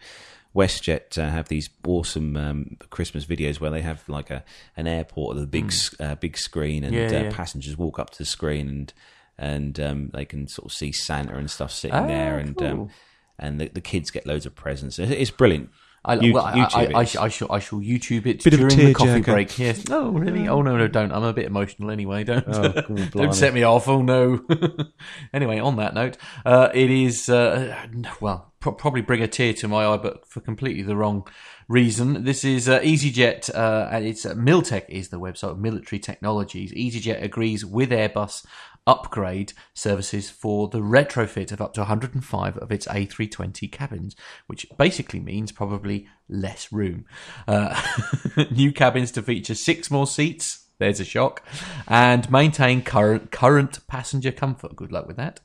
WestJet 0.54 1.16
uh, 1.18 1.30
have 1.30 1.48
these 1.48 1.70
awesome 1.86 2.36
um, 2.36 2.76
Christmas 2.90 3.24
videos 3.24 3.60
where 3.60 3.70
they 3.70 3.80
have 3.82 4.06
like 4.08 4.30
a 4.30 4.44
an 4.76 4.86
airport 4.86 5.34
with 5.34 5.44
a 5.44 5.46
big 5.46 5.66
s 5.66 5.94
uh, 6.00 6.14
big 6.16 6.36
screen 6.36 6.84
and 6.84 6.94
Yeah, 6.94 7.06
uh, 7.06 7.22
yeah. 7.24 7.30
passengers 7.34 7.76
walk 7.78 7.98
up 7.98 8.10
to 8.10 8.18
the 8.18 8.26
screen 8.26 8.68
and 8.68 8.92
and 9.38 9.78
um, 9.80 10.10
they 10.12 10.24
can 10.24 10.46
sort 10.48 10.66
of 10.66 10.72
see 10.72 10.92
Santa 10.92 11.34
and 11.36 11.50
stuff 11.50 11.72
sitting 11.72 11.96
Ah, 11.96 12.06
there 12.06 12.38
and 12.38 12.60
um, 12.62 12.90
and 13.38 13.60
the, 13.60 13.68
the 13.68 13.80
kids 13.80 14.10
get 14.10 14.26
loads 14.26 14.46
of 14.46 14.54
presents. 14.54 14.98
It- 14.98 15.10
It's 15.10 15.30
brilliant. 15.30 15.70
I, 16.04 16.14
You- 16.14 16.32
well, 16.34 16.44
I, 16.46 16.52
YouTube 16.58 16.74
I, 16.94 16.98
I, 16.98 17.02
it. 17.02 17.08
sh- 17.08 17.16
I 17.16 17.28
shall, 17.28 17.52
I 17.52 17.58
shall 17.60 17.78
YouTube 17.78 18.26
it 18.26 18.42
Bit 18.42 18.54
during 18.54 18.76
the 18.76 18.92
coffee 18.92 19.10
tearjerker. 19.20 19.24
break. 19.24 19.56
Yes. 19.58 19.86
No, 19.88 20.10
really? 20.10 20.48
Oh 20.48 20.60
no, 20.60 20.76
no, 20.76 20.88
don't. 20.88 21.12
I'm 21.12 21.22
a 21.22 21.32
bit 21.32 21.46
emotional 21.46 21.92
anyway. 21.92 22.24
Don't, 22.24 22.44
Oh, 22.48 22.72
God, 22.88 23.10
don't 23.12 23.32
set 23.34 23.54
me 23.54 23.62
off. 23.62 23.86
Oh 23.88 24.02
no. 24.02 24.44
anyway, 25.32 25.58
on 25.60 25.76
that 25.76 25.94
note, 25.94 26.16
uh, 26.44 26.70
it 26.74 26.90
is 26.90 27.28
uh, 27.28 27.76
well, 28.20 28.52
pro- 28.58 28.72
probably 28.72 29.02
bring 29.02 29.22
a 29.22 29.28
tear 29.28 29.52
to 29.54 29.68
my 29.68 29.84
eye, 29.86 29.96
but 29.96 30.26
for 30.26 30.40
completely 30.40 30.82
the 30.82 30.96
wrong 30.96 31.24
reason. 31.68 32.24
This 32.24 32.44
is 32.44 32.68
uh, 32.68 32.80
EasyJet, 32.80 33.54
uh, 33.54 33.88
and 33.92 34.04
it's 34.04 34.26
uh, 34.26 34.34
Miltech 34.34 34.88
is 34.88 35.10
the 35.10 35.20
website 35.20 35.50
of 35.52 35.58
Military 35.60 36.00
Technologies. 36.00 36.72
EasyJet 36.72 37.22
agrees 37.22 37.64
with 37.64 37.90
Airbus 37.90 38.44
upgrade 38.86 39.52
services 39.74 40.30
for 40.30 40.68
the 40.68 40.80
retrofit 40.80 41.52
of 41.52 41.60
up 41.60 41.74
to 41.74 41.80
105 41.80 42.56
of 42.58 42.72
its 42.72 42.86
A320 42.86 43.70
cabins, 43.70 44.16
which 44.46 44.66
basically 44.76 45.20
means 45.20 45.52
probably 45.52 46.08
less 46.28 46.72
room. 46.72 47.04
Uh, 47.46 47.80
new 48.50 48.72
cabins 48.72 49.12
to 49.12 49.22
feature 49.22 49.54
six 49.54 49.90
more 49.90 50.06
seats. 50.06 50.66
There's 50.78 51.00
a 51.00 51.04
shock, 51.04 51.44
and 51.86 52.28
maintain 52.30 52.82
current 52.82 53.30
current 53.30 53.86
passenger 53.86 54.32
comfort. 54.32 54.74
Good 54.74 54.90
luck 54.90 55.06
with 55.06 55.16
that. 55.16 55.38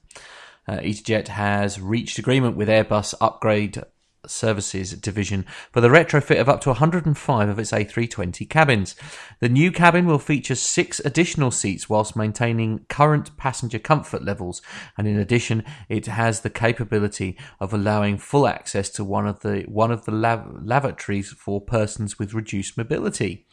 Uh, 0.67 0.79
EasyJet 0.79 1.27
has 1.29 1.79
reached 1.79 2.17
agreement 2.17 2.57
with 2.57 2.67
Airbus 2.67 3.13
upgrade 3.21 3.83
services 4.29 4.91
division 4.93 5.45
for 5.71 5.81
the 5.81 5.87
retrofit 5.87 6.39
of 6.39 6.49
up 6.49 6.61
to 6.61 6.69
105 6.69 7.49
of 7.49 7.59
its 7.59 7.71
A320 7.71 8.49
cabins. 8.49 8.95
The 9.39 9.49
new 9.49 9.71
cabin 9.71 10.05
will 10.05 10.19
feature 10.19 10.55
six 10.55 10.99
additional 10.99 11.51
seats 11.51 11.89
whilst 11.89 12.15
maintaining 12.15 12.85
current 12.89 13.35
passenger 13.37 13.79
comfort 13.79 14.23
levels, 14.23 14.61
and 14.97 15.07
in 15.07 15.17
addition, 15.17 15.63
it 15.89 16.07
has 16.07 16.41
the 16.41 16.49
capability 16.49 17.37
of 17.59 17.73
allowing 17.73 18.17
full 18.17 18.47
access 18.47 18.89
to 18.91 19.03
one 19.03 19.27
of 19.27 19.41
the 19.41 19.63
one 19.67 19.91
of 19.91 20.05
the 20.05 20.11
lav- 20.11 20.63
lavatories 20.63 21.29
for 21.29 21.61
persons 21.61 22.19
with 22.19 22.33
reduced 22.33 22.77
mobility. 22.77 23.45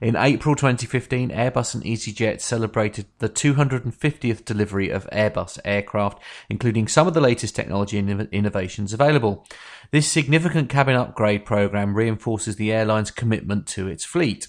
In 0.00 0.16
April 0.16 0.54
2015, 0.54 1.30
Airbus 1.30 1.74
and 1.74 1.84
EasyJet 1.84 2.40
celebrated 2.40 3.06
the 3.18 3.28
250th 3.28 4.44
delivery 4.44 4.90
of 4.90 5.08
Airbus 5.10 5.58
aircraft, 5.64 6.22
including 6.50 6.88
some 6.88 7.06
of 7.06 7.14
the 7.14 7.20
latest 7.20 7.56
technology 7.56 7.98
and 7.98 8.28
innovations 8.32 8.92
available. 8.92 9.46
This 9.90 10.10
significant 10.10 10.68
cabin 10.68 10.96
upgrade 10.96 11.44
program 11.44 11.94
reinforces 11.94 12.56
the 12.56 12.72
airline's 12.72 13.10
commitment 13.10 13.66
to 13.68 13.86
its 13.88 14.04
fleet. 14.04 14.48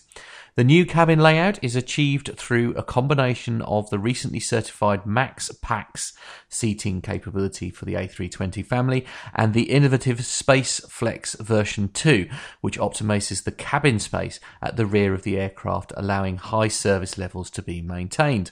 The 0.57 0.63
new 0.63 0.87
cabin 0.87 1.19
layout 1.19 1.63
is 1.63 1.75
achieved 1.75 2.35
through 2.35 2.73
a 2.73 2.81
combination 2.81 3.61
of 3.61 3.91
the 3.91 3.99
recently 3.99 4.39
certified 4.39 5.05
Max 5.05 5.51
Pax 5.61 6.13
seating 6.49 6.99
capability 6.99 7.69
for 7.69 7.85
the 7.85 7.93
A320 7.93 8.65
family 8.65 9.05
and 9.35 9.53
the 9.53 9.69
innovative 9.69 10.25
Space 10.25 10.79
Flex 10.89 11.35
version 11.35 11.89
2, 11.89 12.27
which 12.61 12.79
optimizes 12.79 13.43
the 13.43 13.51
cabin 13.51 13.99
space 13.99 14.39
at 14.59 14.77
the 14.77 14.87
rear 14.87 15.13
of 15.13 15.21
the 15.21 15.37
aircraft, 15.37 15.93
allowing 15.95 16.37
high 16.37 16.69
service 16.69 17.19
levels 17.19 17.51
to 17.51 17.61
be 17.61 17.83
maintained. 17.83 18.49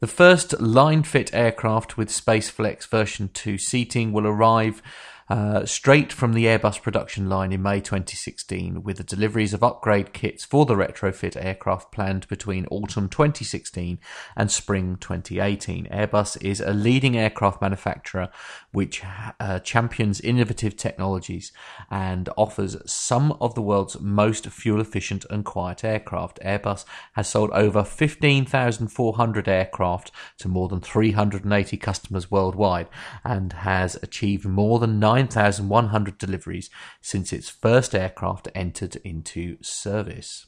The 0.00 0.06
first 0.06 0.60
line 0.60 1.04
fit 1.04 1.32
aircraft 1.32 1.96
with 1.96 2.10
SpaceFlex 2.10 2.86
version 2.86 3.30
2 3.32 3.56
seating 3.56 4.12
will 4.12 4.26
arrive 4.26 4.82
uh, 5.28 5.64
straight 5.64 6.12
from 6.12 6.34
the 6.34 6.44
Airbus 6.44 6.82
production 6.82 7.28
line 7.28 7.52
in 7.52 7.62
May 7.62 7.80
2016, 7.80 8.82
with 8.82 8.98
the 8.98 9.04
deliveries 9.04 9.54
of 9.54 9.62
upgrade 9.62 10.12
kits 10.12 10.44
for 10.44 10.66
the 10.66 10.74
retrofit 10.74 11.42
aircraft 11.42 11.90
planned 11.92 12.28
between 12.28 12.66
autumn 12.66 13.08
2016 13.08 13.98
and 14.36 14.50
spring 14.50 14.96
2018. 14.96 15.86
Airbus 15.86 16.42
is 16.42 16.60
a 16.60 16.74
leading 16.74 17.16
aircraft 17.16 17.62
manufacturer 17.62 18.28
which 18.72 19.02
uh, 19.40 19.58
champions 19.60 20.20
innovative 20.20 20.76
technologies 20.76 21.52
and 21.90 22.28
offers 22.36 22.76
some 22.84 23.32
of 23.40 23.54
the 23.54 23.62
world's 23.62 23.98
most 24.00 24.46
fuel 24.48 24.80
efficient 24.80 25.24
and 25.30 25.44
quiet 25.44 25.84
aircraft. 25.84 26.38
Airbus 26.44 26.84
has 27.14 27.28
sold 27.28 27.50
over 27.52 27.82
15,400 27.82 29.48
aircraft 29.48 30.12
to 30.38 30.48
more 30.48 30.68
than 30.68 30.80
380 30.80 31.76
customers 31.78 32.30
worldwide 32.30 32.88
and 33.24 33.52
has 33.54 33.96
achieved 34.02 34.44
more 34.44 34.78
than 34.78 35.00
9,100 35.14 36.18
deliveries 36.18 36.70
since 37.00 37.32
its 37.32 37.48
first 37.48 37.94
aircraft 37.94 38.48
entered 38.54 38.96
into 39.04 39.56
service. 39.62 40.46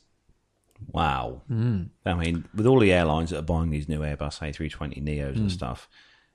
Wow. 0.92 1.42
Hmm. 1.48 1.84
I 2.04 2.14
mean, 2.14 2.44
with 2.54 2.66
all 2.66 2.80
the 2.80 2.92
airlines 2.92 3.30
that 3.30 3.38
are 3.38 3.42
buying 3.42 3.70
these 3.70 3.88
new 3.88 4.00
Airbus 4.00 4.40
A320 4.40 5.02
Neos 5.02 5.34
Hmm. 5.34 5.40
and 5.42 5.52
stuff, 5.52 5.88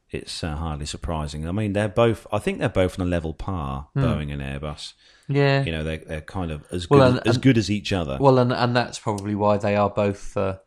it's 0.09 0.43
uh, 0.43 0.55
hardly 0.55 0.85
surprising. 0.85 1.47
I 1.47 1.51
mean, 1.51 1.73
they're 1.73 1.87
both. 1.87 2.25
I 2.33 2.39
think 2.39 2.59
they're 2.59 2.67
both 2.69 2.99
on 2.99 3.05
a 3.05 3.09
level 3.09 3.33
par, 3.33 3.87
Boeing 3.95 4.31
and 4.33 4.41
Airbus. 4.41 4.93
Yeah. 5.29 5.63
You 5.63 5.71
know, 5.71 5.83
they're, 5.83 5.97
they're 6.05 6.21
kind 6.21 6.51
of 6.51 6.65
as 6.71 6.85
good 6.85 6.97
Well, 6.99 7.07
as, 7.09 7.17
and- 7.19 7.27
as 7.27 7.37
good 7.37 7.57
as 7.57 7.69
each 7.71 7.93
other. 7.93 8.17
Well, 8.19 8.37
and 8.39 8.51
and 8.51 8.75
that's 8.75 8.99
probably 8.99 9.35
why 9.35 9.57
they 9.57 9.75
are 9.75 9.89
both. 9.89 10.35
Uh, 10.35 10.57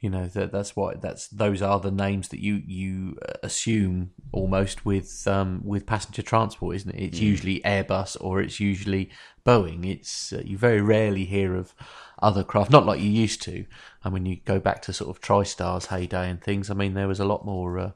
you 0.00 0.08
know 0.10 0.26
that 0.28 0.52
that's 0.52 0.76
why 0.76 0.94
that's 0.94 1.26
those 1.28 1.60
are 1.60 1.80
the 1.80 1.90
names 1.90 2.28
that 2.28 2.40
you 2.40 2.62
you 2.66 3.18
uh, 3.28 3.32
assume 3.42 4.10
almost 4.32 4.84
with 4.84 5.26
um, 5.26 5.60
with 5.64 5.86
passenger 5.86 6.22
transport, 6.22 6.76
isn't 6.76 6.94
it? 6.94 7.02
It's 7.02 7.20
usually 7.20 7.60
Airbus 7.60 8.16
or 8.20 8.40
it's 8.40 8.60
usually 8.60 9.10
Boeing. 9.44 9.84
It's 9.88 10.32
uh, 10.32 10.42
you 10.44 10.56
very 10.58 10.80
rarely 10.80 11.24
hear 11.24 11.56
of 11.56 11.74
other 12.20 12.44
craft, 12.44 12.70
not 12.70 12.86
like 12.86 13.00
you 13.00 13.10
used 13.10 13.42
to. 13.42 13.64
I 14.04 14.10
mean, 14.10 14.24
you 14.26 14.36
go 14.44 14.60
back 14.60 14.82
to 14.82 14.92
sort 14.92 15.10
of 15.10 15.20
TriStar's 15.20 15.86
heyday 15.86 16.30
and 16.30 16.40
things. 16.42 16.70
I 16.70 16.74
mean, 16.74 16.94
there 16.94 17.08
was 17.08 17.20
a 17.20 17.24
lot 17.24 17.44
more. 17.44 17.78
Uh, 17.78 17.90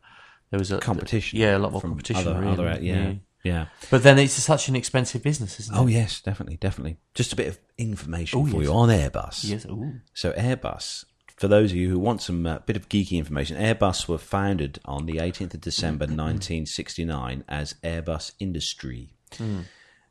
there 0.51 0.59
was 0.59 0.71
a 0.73 0.79
competition. 0.79 1.38
Yeah, 1.38 1.57
a 1.57 1.59
lot 1.59 1.73
more 1.73 1.81
competition. 1.81 2.27
Other, 2.29 2.41
really. 2.41 2.53
other, 2.53 2.79
yeah, 2.83 3.15
yeah. 3.43 3.67
But 3.91 4.03
then 4.03 4.19
it's 4.19 4.35
such 4.35 4.69
an 4.69 4.77
expensive 4.77 5.23
business, 5.23 5.59
isn't 5.61 5.75
it? 5.75 5.79
Oh 5.79 5.87
yes, 5.87 6.21
definitely, 6.21 6.57
definitely. 6.57 6.99
Just 7.15 7.33
a 7.33 7.37
bit 7.37 7.49
of 7.49 7.59
information 7.79 8.41
Oh, 8.41 8.47
for 8.47 8.57
yes. 8.59 8.67
you 8.67 8.73
on 8.75 8.88
Airbus. 8.88 9.45
yes. 9.45 9.67
Ooh. 9.67 10.01
So 10.15 10.33
Airbus, 10.33 11.05
for 11.37 11.49
those 11.49 11.71
of 11.73 11.77
you 11.77 11.88
who 11.90 11.99
want 11.99 12.23
some 12.23 12.47
uh, 12.47 12.59
bit 12.61 12.77
of 12.77 12.88
geeky 12.88 13.18
information, 13.18 13.57
Airbus 13.57 14.09
were 14.09 14.18
founded 14.18 14.79
on 14.85 15.07
the 15.07 15.14
18th 15.16 15.55
of 15.55 15.61
December 15.61 16.05
1969 16.05 17.45
as 17.49 17.75
Airbus 17.83 18.33
Industrie, 18.38 19.14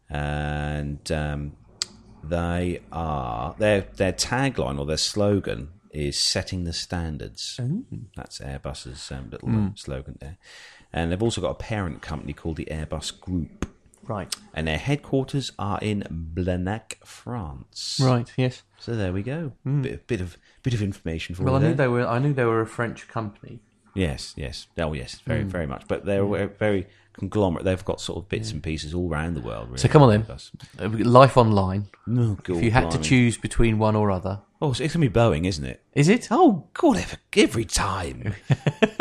and 0.10 1.12
um, 1.12 1.53
they 2.23 2.81
are 2.91 3.55
their 3.57 3.81
their 3.95 4.13
tagline 4.13 4.79
or 4.79 4.86
their 4.86 4.97
slogan 4.97 5.69
is 5.91 6.21
"setting 6.21 6.63
the 6.63 6.73
standards." 6.73 7.55
That's 8.15 8.39
Airbus's 8.39 9.12
um, 9.12 9.29
little 9.31 9.49
uh, 9.49 9.69
slogan 9.75 10.17
there, 10.19 10.38
and 10.93 11.12
they've 11.12 11.23
also 11.23 11.41
got 11.41 11.51
a 11.51 11.55
parent 11.55 12.01
company 12.01 12.34
called 12.34 12.57
the 12.57 12.65
Airbus 12.65 13.19
Group. 13.19 13.67
Right. 14.03 14.36
And 14.53 14.67
their 14.67 14.79
headquarters 14.79 15.51
are 15.60 15.79
in 15.81 16.01
Blagnac, 16.34 16.95
France. 17.05 17.99
Right. 18.01 18.31
Yes. 18.36 18.63
So 18.81 18.95
there 18.95 19.13
we 19.13 19.21
go. 19.21 19.51
Hmm. 19.63 19.83
Bit, 19.83 20.07
bit 20.07 20.21
of 20.21 20.37
bit 20.63 20.73
of 20.73 20.81
information 20.81 21.35
for 21.35 21.43
Well, 21.43 21.55
I 21.55 21.59
knew 21.59 21.67
there. 21.67 21.75
they 21.75 21.87
were. 21.87 22.07
I 22.07 22.17
knew 22.17 22.33
they 22.33 22.45
were 22.45 22.61
a 22.61 22.65
French 22.65 23.07
company. 23.07 23.59
Yes, 23.93 24.33
yes. 24.35 24.67
Oh, 24.77 24.93
yes. 24.93 25.19
Very, 25.27 25.43
hmm. 25.43 25.49
very 25.49 25.67
much. 25.67 25.83
But 25.87 26.05
they're 26.05 26.25
hmm. 26.25 26.33
a 26.33 26.47
very 26.47 26.87
conglomerate. 27.13 27.63
They've 27.63 27.85
got 27.85 28.01
sort 28.01 28.17
of 28.17 28.29
bits 28.29 28.51
and 28.51 28.63
pieces 28.63 28.95
all 28.95 29.07
around 29.07 29.35
the 29.35 29.41
world. 29.41 29.67
Really. 29.67 29.77
So 29.77 29.87
come 29.87 30.01
on 30.01 30.09
then. 30.09 30.23
Airbus. 30.23 30.51
Uh, 30.79 31.09
Life 31.09 31.37
online. 31.37 31.87
Oh, 32.09 32.37
God, 32.41 32.57
If 32.57 32.63
you 32.63 32.71
had 32.71 32.89
to 32.91 32.97
choose 32.97 33.37
between 33.37 33.77
one 33.77 33.95
or 33.95 34.09
other, 34.09 34.39
oh, 34.61 34.73
so 34.73 34.83
it's 34.83 34.95
gonna 34.95 35.07
be 35.07 35.13
Boeing, 35.13 35.45
isn't 35.45 35.65
it? 35.65 35.83
is 35.93 36.09
it? 36.09 36.29
Oh 36.31 36.67
God, 36.73 36.97
every, 36.97 37.17
every 37.37 37.65
time. 37.65 38.33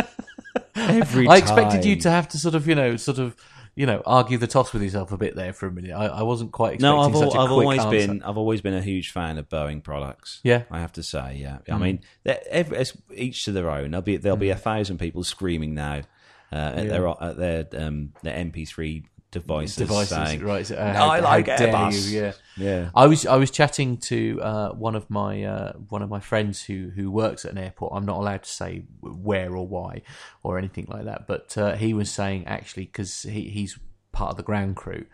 every 0.75 1.27
I 1.27 1.37
expected 1.37 1.87
you 1.87 1.97
to 1.97 2.11
have 2.11 2.29
to 2.29 2.39
sort 2.39 2.55
of, 2.55 2.69
you 2.69 2.75
know, 2.75 2.97
sort 2.97 3.19
of, 3.19 3.35
you 3.75 3.87
know, 3.87 4.03
argue 4.05 4.37
the 4.39 4.47
toss 4.47 4.73
with 4.73 4.83
yourself 4.83 5.13
a 5.13 5.17
bit 5.17 5.37
there 5.37 5.53
for 5.53 5.67
a 5.67 5.71
minute. 5.73 5.93
I, 5.93 6.07
I 6.07 6.23
wasn't 6.23 6.53
quite 6.53 6.75
expecting 6.75 6.97
No, 6.97 7.01
I've, 7.01 7.17
such 7.17 7.35
a 7.35 7.39
I've 7.39 7.49
quick 7.49 7.51
always 7.51 7.81
answer. 7.81 7.91
been 7.91 8.23
I've 8.23 8.37
always 8.37 8.61
been 8.61 8.75
a 8.75 8.83
huge 8.83 9.11
fan 9.13 9.39
of 9.39 9.49
Boeing 9.49 9.83
products. 9.83 10.41
Yeah. 10.43 10.65
I 10.71 10.81
have 10.81 10.93
to 10.95 11.03
say, 11.03 11.37
yeah. 11.41 11.59
I 11.71 11.79
mean, 11.79 12.01
every, 12.27 12.79
it's 12.79 12.93
each 13.15 13.45
to 13.45 13.53
their 13.53 13.71
own. 13.71 13.93
There'll 13.93 14.03
be 14.03 14.17
there'll 14.17 14.37
be 14.37 14.51
a 14.51 14.57
thousand 14.57 14.99
people 14.99 15.25
screaming 15.25 15.75
now 15.75 16.03
uh, 16.53 16.57
at 16.57 16.89
their 16.89 17.09
at 17.09 17.37
their 17.37 17.67
um, 17.77 18.13
their 18.23 18.37
MP3 18.37 19.05
devices, 19.31 19.77
devices, 19.77 20.09
saying, 20.09 20.43
right? 20.43 20.71
uh, 20.71 20.93
how- 20.93 21.09
I 21.11 21.21
like 21.21 21.47
Airbus." 21.47 22.11
you, 22.11 22.21
Yeah. 22.21 22.33
Yeah. 22.57 22.91
I 22.95 23.07
was 23.07 23.27
I 23.27 23.37
was 23.37 23.51
chatting 23.51 23.97
to 23.99 24.41
uh, 24.43 24.71
one 24.73 24.95
of 24.95 25.09
my 25.09 25.45
uh, 25.45 25.73
one 25.89 26.03
of 26.03 26.11
my 26.11 26.21
friends 26.21 26.63
who 26.65 26.91
who 26.95 27.11
works 27.11 27.45
at 27.45 27.53
an 27.53 27.59
airport. 27.59 27.93
I'm 27.95 28.05
not 28.07 28.17
allowed 28.19 28.43
to 28.43 28.51
say 28.51 28.85
where 29.01 29.55
or 29.57 29.67
why 29.67 30.03
or 30.43 30.59
anything 30.59 30.87
like 30.89 31.05
that, 31.05 31.27
but 31.27 31.57
uh, 31.57 31.77
he 31.77 31.95
was 31.95 32.11
saying 32.11 32.47
actually 32.47 32.87
because 32.87 33.23
he, 33.23 33.49
he's 33.51 33.79
part 34.13 34.31
of 34.33 34.37
the 34.37 34.43
ground 34.43 34.77
crew, 34.77 35.07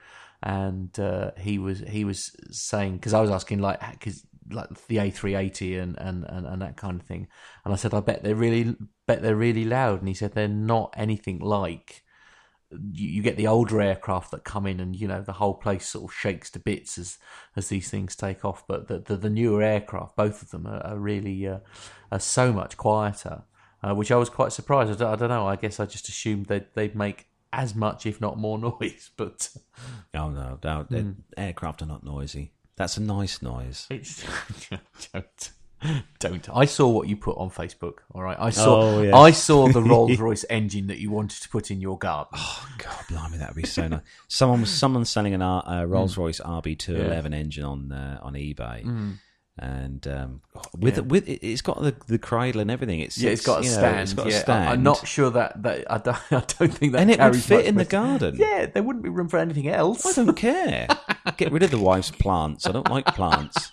and 0.42 0.98
uh, 0.98 1.32
he 1.38 1.58
was 1.58 1.80
he 1.80 2.04
was 2.04 2.34
saying 2.50 2.96
because 2.96 3.14
I 3.14 3.20
was 3.20 3.30
asking 3.30 3.60
like 3.60 3.80
because 3.92 4.26
like 4.50 4.68
the 4.86 4.96
A380 4.98 5.82
and, 5.82 5.98
and, 5.98 6.24
and, 6.24 6.46
and 6.46 6.62
that 6.62 6.76
kind 6.76 7.00
of 7.00 7.06
thing, 7.06 7.26
and 7.64 7.74
I 7.74 7.76
said 7.76 7.92
I 7.92 8.00
bet 8.00 8.22
they're 8.22 8.34
really 8.34 8.76
bet 9.06 9.22
they're 9.22 9.36
really 9.36 9.64
loud, 9.64 10.00
and 10.00 10.08
he 10.08 10.14
said 10.14 10.32
they're 10.32 10.48
not 10.48 10.94
anything 10.96 11.38
like 11.40 12.02
you, 12.70 13.08
you 13.08 13.22
get 13.22 13.36
the 13.36 13.46
older 13.46 13.80
aircraft 13.80 14.30
that 14.32 14.44
come 14.44 14.66
in 14.66 14.80
and 14.80 14.96
you 14.96 15.06
know 15.08 15.22
the 15.22 15.32
whole 15.32 15.54
place 15.54 15.88
sort 15.88 16.10
of 16.10 16.16
shakes 16.16 16.50
to 16.50 16.58
bits 16.58 16.98
as 16.98 17.18
as 17.54 17.68
these 17.68 17.90
things 17.90 18.16
take 18.16 18.44
off. 18.44 18.64
But 18.66 18.88
the 18.88 18.98
the, 18.98 19.16
the 19.16 19.30
newer 19.30 19.62
aircraft 19.62 20.16
both 20.16 20.42
of 20.42 20.50
them 20.50 20.66
are, 20.66 20.84
are 20.84 20.98
really 20.98 21.46
uh, 21.46 21.58
are 22.10 22.20
so 22.20 22.52
much 22.52 22.76
quieter 22.76 23.44
uh, 23.82 23.94
which 23.94 24.10
I 24.10 24.16
was 24.16 24.30
quite 24.30 24.52
surprised. 24.52 24.90
I 24.90 24.94
don't, 24.94 25.12
I 25.12 25.16
don't 25.16 25.28
know. 25.28 25.46
I 25.46 25.56
guess 25.56 25.80
I 25.80 25.86
just 25.86 26.08
assumed 26.08 26.46
they'd, 26.46 26.66
they'd 26.74 26.96
make 26.96 27.28
as 27.52 27.74
much 27.74 28.06
if 28.06 28.20
not 28.20 28.38
more 28.38 28.58
noise 28.80 29.10
but 29.16 29.48
Oh 30.14 30.30
no, 30.30 30.58
no 30.62 30.86
the 30.88 31.14
aircraft 31.36 31.82
are 31.82 31.86
not 31.86 32.04
noisy. 32.04 32.52
That's 32.76 32.96
a 32.96 33.02
nice 33.02 33.40
noise. 33.40 33.86
it's 33.90 34.24
don't 35.12 35.50
don't 36.18 36.48
I 36.54 36.64
saw 36.64 36.88
what 36.88 37.06
you 37.08 37.16
put 37.16 37.36
on 37.36 37.50
Facebook 37.50 37.98
all 38.12 38.22
right 38.22 38.36
I 38.40 38.50
saw 38.50 38.80
Oh, 38.80 39.02
yes. 39.02 39.14
I 39.14 39.30
saw 39.30 39.68
the 39.68 39.82
Rolls 39.92 40.18
Royce 40.18 40.44
engine 40.48 40.86
that 40.86 40.98
you 40.98 41.10
wanted 41.10 41.42
to 41.42 41.48
put 41.48 41.70
in 41.70 41.80
your 41.80 41.98
garden 41.98 42.32
Oh 42.34 42.68
God, 42.78 43.04
blimey, 43.08 43.36
that'd 43.38 43.54
be 43.56 43.66
so 43.66 43.86
nice. 43.86 44.00
Someone 44.28 44.62
was 44.62 44.70
someone's 44.70 45.10
selling 45.10 45.34
an 45.34 45.42
uh, 45.42 45.84
Rolls 45.86 46.16
Royce 46.16 46.40
RB211 46.40 47.34
engine 47.34 47.64
on 47.64 47.92
uh, 47.92 48.18
on 48.22 48.34
eBay. 48.34 49.16
And 49.58 50.06
um, 50.06 50.42
with 50.78 50.96
Yeah. 50.98 51.02
with 51.04 51.28
it, 51.28 51.42
it's 51.42 51.62
got 51.62 51.80
the, 51.80 51.94
the 52.08 52.18
cradle 52.18 52.60
and 52.60 52.70
everything. 52.70 53.00
It's 53.00 53.16
Yeah, 53.16 53.30
it's 53.30 53.44
got 53.44 53.60
a 53.60 53.64
you 53.64 53.70
know, 53.70 53.76
stand. 53.78 54.00
It's 54.00 54.12
got 54.12 54.26
yeah. 54.26 54.36
a 54.36 54.40
stand. 54.40 54.68
I'm 54.68 54.82
not 54.82 55.06
sure 55.08 55.30
that, 55.30 55.62
that 55.62 55.90
I 55.90 55.96
don't. 55.96 56.18
I 56.30 56.40
don't 56.46 56.74
think 56.74 56.92
that 56.92 57.00
and 57.00 57.10
it 57.10 57.18
would 57.20 57.36
fit 57.36 57.64
in 57.64 57.76
the 57.76 57.86
garden. 57.86 58.36
Yeah, 58.38 58.66
there 58.66 58.82
wouldn't 58.82 59.02
be 59.02 59.08
room 59.08 59.28
for 59.28 59.38
anything 59.38 59.68
else. 59.68 60.04
I 60.06 60.24
don't 60.24 60.34
care. 60.36 60.88
Get 61.38 61.52
rid 61.52 61.62
of 61.62 61.70
the 61.70 61.78
wife's 61.78 62.10
plants. 62.10 62.66
I 62.66 62.72
don't 62.72 62.90
like 62.90 63.06
plants. 63.06 63.72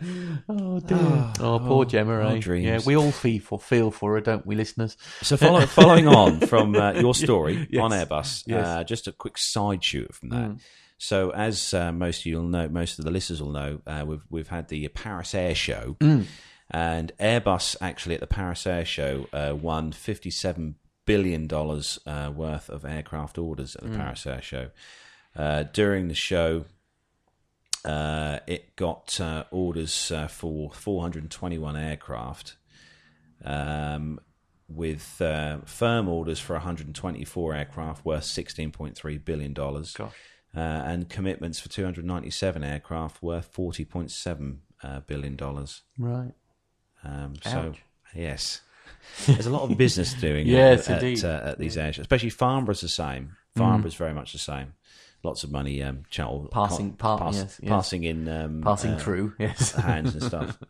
Oh 0.48 0.80
dear. 0.80 1.32
Oh, 1.40 1.58
poor 1.58 1.84
Gemma. 1.84 2.20
oh, 2.20 2.28
eh? 2.34 2.38
dreams. 2.38 2.66
Yeah, 2.66 2.80
we 2.86 2.96
all 2.96 3.10
feel 3.12 3.40
for 3.40 3.58
feel 3.58 3.90
for 3.90 4.14
her, 4.14 4.20
don't 4.20 4.44
we, 4.46 4.54
listeners? 4.56 4.96
So 5.22 5.36
follow, 5.36 5.66
following 5.66 6.06
on 6.20 6.40
from 6.40 6.74
uh, 6.74 6.92
your 6.92 7.14
story 7.14 7.66
Yes. 7.70 7.82
on 7.82 7.90
Airbus, 7.90 8.44
Yes. 8.46 8.66
uh, 8.66 8.84
just 8.84 9.06
a 9.06 9.12
quick 9.12 9.38
side 9.38 9.82
shoot 9.84 10.14
from 10.14 10.30
that. 10.30 10.56
So 10.98 11.30
as 11.30 11.72
uh, 11.72 11.92
most 11.92 12.20
of 12.20 12.26
you'll 12.26 12.42
know, 12.42 12.68
most 12.68 12.98
of 12.98 13.04
the 13.04 13.10
listeners 13.10 13.42
will 13.42 13.52
know, 13.52 13.80
uh, 13.86 14.04
we've 14.06 14.24
we've 14.28 14.48
had 14.48 14.68
the 14.68 14.86
Paris 14.88 15.34
Air 15.34 15.54
Show, 15.54 15.96
and 16.70 17.12
Airbus 17.18 17.76
actually 17.80 18.14
at 18.14 18.20
the 18.20 18.26
Paris 18.26 18.66
Air 18.66 18.84
Show 18.84 19.26
uh, 19.32 19.54
won 19.60 19.92
fifty 19.92 20.30
seven 20.30 20.76
billion 21.06 21.46
dollars 21.46 21.98
uh, 22.06 22.30
worth 22.34 22.68
of 22.68 22.84
aircraft 22.84 23.38
orders 23.38 23.76
at 23.76 23.82
the 23.84 23.96
Paris 23.96 24.26
Air 24.26 24.42
Show. 24.42 24.70
Uh, 25.36 25.62
during 25.72 26.08
the 26.08 26.14
show, 26.14 26.64
uh, 27.84 28.40
it 28.46 28.76
got 28.76 29.20
uh, 29.20 29.44
orders 29.50 30.10
uh, 30.10 30.26
for 30.28 30.70
421 30.72 31.76
aircraft, 31.76 32.56
um, 33.44 34.20
with 34.68 35.20
uh, 35.20 35.58
firm 35.64 36.08
orders 36.08 36.38
for 36.38 36.54
124 36.54 37.54
aircraft 37.54 38.04
worth 38.04 38.24
16.3 38.24 39.24
billion 39.24 39.52
dollars, 39.52 39.94
uh, 40.54 40.60
and 40.60 41.08
commitments 41.08 41.60
for 41.60 41.68
297 41.68 42.62
aircraft 42.62 43.22
worth 43.22 43.52
40.7 43.52 44.58
uh, 44.82 45.00
billion 45.00 45.36
dollars. 45.36 45.82
Right. 45.98 46.32
Um, 47.02 47.34
so 47.42 47.74
yes, 48.14 48.60
there's 49.26 49.46
a 49.46 49.50
lot 49.50 49.70
of 49.70 49.78
business 49.78 50.12
doing 50.14 50.46
Yes, 50.48 50.88
at, 50.88 51.02
indeed. 51.02 51.24
at, 51.24 51.42
uh, 51.42 51.48
at 51.50 51.58
these 51.58 51.76
airshows, 51.76 52.00
especially 52.00 52.30
Farnborough's 52.30 52.82
the 52.82 52.88
same. 52.88 53.36
Farnborough's 53.56 53.94
very 53.96 54.14
much 54.14 54.32
the 54.32 54.38
same. 54.38 54.74
Lots 55.22 55.44
of 55.44 55.50
money, 55.50 55.82
um, 55.82 56.04
channel 56.10 56.48
Passing- 56.50 56.92
pass- 56.94 57.34
yes, 57.36 57.60
yes. 57.62 57.68
passing 57.70 58.04
in, 58.04 58.26
um, 58.28 58.62
Passing 58.62 58.92
uh, 58.92 58.98
through. 58.98 59.34
Yes. 59.38 59.72
hands 59.74 60.14
and 60.14 60.22
stuff. 60.22 60.58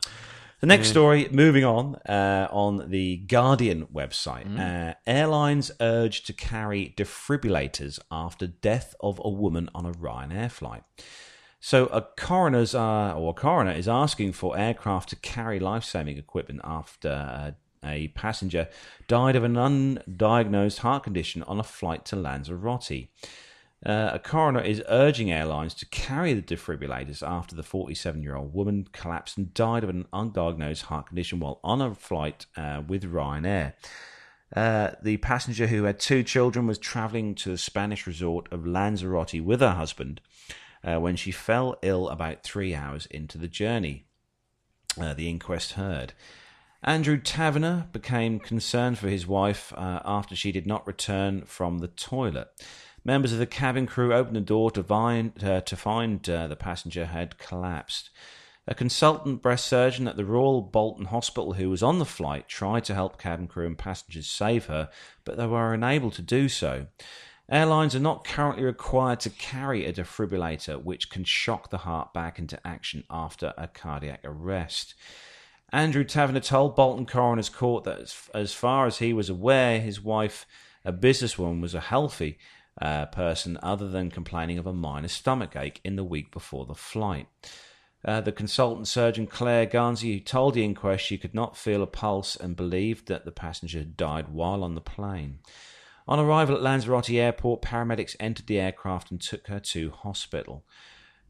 The 0.60 0.66
next 0.66 0.88
story, 0.88 1.26
moving 1.30 1.64
on, 1.64 1.94
uh, 2.06 2.46
on 2.50 2.90
the 2.90 3.16
Guardian 3.16 3.86
website. 3.86 4.44
Uh, 4.60 4.92
airlines 5.06 5.70
urged 5.80 6.26
to 6.26 6.34
carry 6.34 6.92
defibrillators 6.98 7.98
after 8.10 8.46
death 8.46 8.94
of 9.00 9.18
a 9.24 9.30
woman 9.30 9.70
on 9.74 9.86
a 9.86 9.92
Ryanair 9.92 10.50
flight. 10.50 10.82
So 11.60 11.86
a 11.86 12.02
coroner's 12.02 12.74
uh, 12.74 13.14
or 13.16 13.30
a 13.30 13.32
coroner 13.32 13.72
is 13.72 13.88
asking 13.88 14.32
for 14.32 14.58
aircraft 14.58 15.08
to 15.08 15.16
carry 15.16 15.60
life-saving 15.60 16.18
equipment 16.18 16.60
after 16.62 17.08
uh, 17.08 17.50
a 17.82 18.08
passenger 18.08 18.68
died 19.08 19.36
of 19.36 19.44
an 19.44 19.54
undiagnosed 19.54 20.78
heart 20.80 21.04
condition 21.04 21.42
on 21.44 21.58
a 21.58 21.62
flight 21.64 22.04
to 22.04 22.16
Lanzarote. 22.16 23.08
Uh, 23.84 24.10
a 24.12 24.18
coroner 24.18 24.60
is 24.60 24.82
urging 24.88 25.32
airlines 25.32 25.72
to 25.72 25.86
carry 25.86 26.34
the 26.34 26.42
defibrillators 26.42 27.26
after 27.26 27.56
the 27.56 27.62
47 27.62 28.22
year 28.22 28.36
old 28.36 28.52
woman 28.52 28.86
collapsed 28.92 29.38
and 29.38 29.54
died 29.54 29.82
of 29.82 29.88
an 29.88 30.06
undiagnosed 30.12 30.82
heart 30.82 31.06
condition 31.06 31.40
while 31.40 31.60
on 31.64 31.80
a 31.80 31.94
flight 31.94 32.44
uh, 32.56 32.82
with 32.86 33.10
Ryanair. 33.10 33.72
Uh, 34.54 34.90
the 35.02 35.16
passenger 35.18 35.68
who 35.68 35.84
had 35.84 35.98
two 35.98 36.22
children 36.22 36.66
was 36.66 36.76
traveling 36.76 37.34
to 37.36 37.50
the 37.50 37.58
Spanish 37.58 38.06
resort 38.06 38.52
of 38.52 38.66
Lanzarote 38.66 39.40
with 39.40 39.60
her 39.60 39.70
husband 39.70 40.20
uh, 40.84 40.98
when 40.98 41.16
she 41.16 41.30
fell 41.30 41.76
ill 41.82 42.08
about 42.08 42.42
three 42.42 42.74
hours 42.74 43.06
into 43.06 43.38
the 43.38 43.48
journey. 43.48 44.06
Uh, 45.00 45.14
the 45.14 45.30
inquest 45.30 45.72
heard. 45.72 46.12
Andrew 46.82 47.18
Taverner 47.18 47.88
became 47.92 48.40
concerned 48.40 48.98
for 48.98 49.08
his 49.08 49.26
wife 49.26 49.72
uh, 49.76 50.00
after 50.04 50.34
she 50.34 50.50
did 50.50 50.66
not 50.66 50.86
return 50.86 51.42
from 51.42 51.78
the 51.78 51.88
toilet. 51.88 52.48
Members 53.04 53.32
of 53.32 53.38
the 53.38 53.46
cabin 53.46 53.86
crew 53.86 54.12
opened 54.12 54.36
the 54.36 54.40
door 54.40 54.70
to 54.72 54.82
find, 54.82 55.32
uh, 55.42 55.62
to 55.62 55.76
find 55.76 56.28
uh, 56.28 56.48
the 56.48 56.56
passenger 56.56 57.06
had 57.06 57.38
collapsed. 57.38 58.10
A 58.66 58.74
consultant 58.74 59.42
breast 59.42 59.66
surgeon 59.66 60.06
at 60.06 60.16
the 60.16 60.24
Royal 60.24 60.60
Bolton 60.60 61.06
Hospital 61.06 61.54
who 61.54 61.70
was 61.70 61.82
on 61.82 61.98
the 61.98 62.04
flight 62.04 62.46
tried 62.46 62.84
to 62.84 62.94
help 62.94 63.18
cabin 63.18 63.48
crew 63.48 63.66
and 63.66 63.76
passengers 63.76 64.28
save 64.28 64.66
her, 64.66 64.90
but 65.24 65.36
they 65.36 65.46
were 65.46 65.72
unable 65.72 66.10
to 66.10 66.22
do 66.22 66.48
so. 66.48 66.86
Airlines 67.50 67.96
are 67.96 68.00
not 68.00 68.22
currently 68.22 68.62
required 68.62 69.18
to 69.20 69.30
carry 69.30 69.84
a 69.84 69.92
defibrillator, 69.92 70.80
which 70.80 71.10
can 71.10 71.24
shock 71.24 71.70
the 71.70 71.78
heart 71.78 72.14
back 72.14 72.38
into 72.38 72.64
action 72.64 73.02
after 73.10 73.54
a 73.56 73.66
cardiac 73.66 74.20
arrest. 74.22 74.94
Andrew 75.72 76.04
Taverner 76.04 76.40
told 76.40 76.76
Bolton 76.76 77.06
Coroner's 77.06 77.48
Court 77.48 77.82
that, 77.84 78.14
as, 78.34 78.52
far 78.52 78.86
as 78.86 78.98
he 78.98 79.12
was 79.12 79.28
aware, 79.28 79.80
his 79.80 80.00
wife, 80.00 80.46
a 80.84 80.92
businesswoman, 80.92 81.60
was 81.60 81.74
a 81.74 81.80
healthy 81.80 82.38
uh, 82.80 83.06
person 83.06 83.58
other 83.62 83.88
than 83.88 84.10
complaining 84.10 84.58
of 84.58 84.66
a 84.66 84.72
minor 84.72 85.08
stomach 85.08 85.54
ache 85.56 85.80
in 85.84 85.96
the 85.96 86.04
week 86.04 86.30
before 86.32 86.66
the 86.66 86.74
flight. 86.74 87.26
Uh, 88.02 88.20
the 88.20 88.32
consultant 88.32 88.88
surgeon 88.88 89.26
Claire 89.26 89.66
Garnsey, 89.66 90.14
who 90.14 90.20
told 90.20 90.54
the 90.54 90.64
inquest 90.64 91.04
she 91.04 91.18
could 91.18 91.34
not 91.34 91.56
feel 91.56 91.82
a 91.82 91.86
pulse 91.86 92.34
and 92.34 92.56
believed 92.56 93.08
that 93.08 93.24
the 93.24 93.32
passenger 93.32 93.78
had 93.78 93.96
died 93.96 94.28
while 94.28 94.64
on 94.64 94.74
the 94.74 94.80
plane. 94.80 95.40
On 96.08 96.18
arrival 96.18 96.56
at 96.56 96.62
Lanzarote 96.62 97.10
Airport, 97.10 97.60
paramedics 97.60 98.16
entered 98.18 98.46
the 98.46 98.58
aircraft 98.58 99.10
and 99.10 99.20
took 99.20 99.46
her 99.48 99.60
to 99.60 99.90
hospital. 99.90 100.64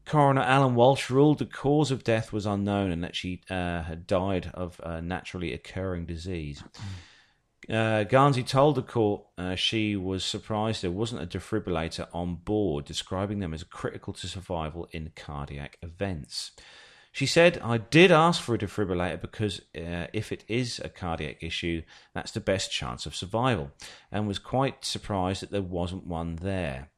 Coroner 0.05 0.41
Alan 0.41 0.75
Walsh 0.75 1.09
ruled 1.09 1.39
the 1.39 1.45
cause 1.45 1.91
of 1.91 2.03
death 2.03 2.33
was 2.33 2.45
unknown 2.45 2.91
and 2.91 3.03
that 3.03 3.15
she 3.15 3.41
uh, 3.49 3.83
had 3.83 4.07
died 4.07 4.49
of 4.53 4.79
a 4.83 5.01
naturally 5.01 5.53
occurring 5.53 6.05
disease. 6.05 6.63
Uh, 7.69 8.03
Garnsey 8.05 8.45
told 8.45 8.75
the 8.75 8.81
court 8.81 9.23
uh, 9.37 9.55
she 9.55 9.95
was 9.95 10.25
surprised 10.25 10.81
there 10.81 10.91
wasn't 10.91 11.21
a 11.21 11.37
defibrillator 11.37 12.07
on 12.11 12.35
board, 12.35 12.85
describing 12.85 13.39
them 13.39 13.53
as 13.53 13.63
critical 13.63 14.13
to 14.13 14.27
survival 14.27 14.87
in 14.91 15.11
cardiac 15.15 15.77
events. 15.81 16.51
She 17.11 17.25
said, 17.25 17.59
I 17.61 17.77
did 17.77 18.09
ask 18.09 18.41
for 18.41 18.55
a 18.55 18.57
defibrillator 18.57 19.19
because 19.19 19.59
uh, 19.75 20.07
if 20.13 20.31
it 20.31 20.43
is 20.47 20.79
a 20.79 20.89
cardiac 20.89 21.43
issue, 21.43 21.83
that's 22.15 22.31
the 22.31 22.39
best 22.39 22.71
chance 22.71 23.05
of 23.05 23.15
survival, 23.15 23.71
and 24.11 24.27
was 24.27 24.39
quite 24.39 24.85
surprised 24.85 25.41
that 25.41 25.51
there 25.51 25.61
wasn't 25.61 26.07
one 26.07 26.37
there. 26.37 26.89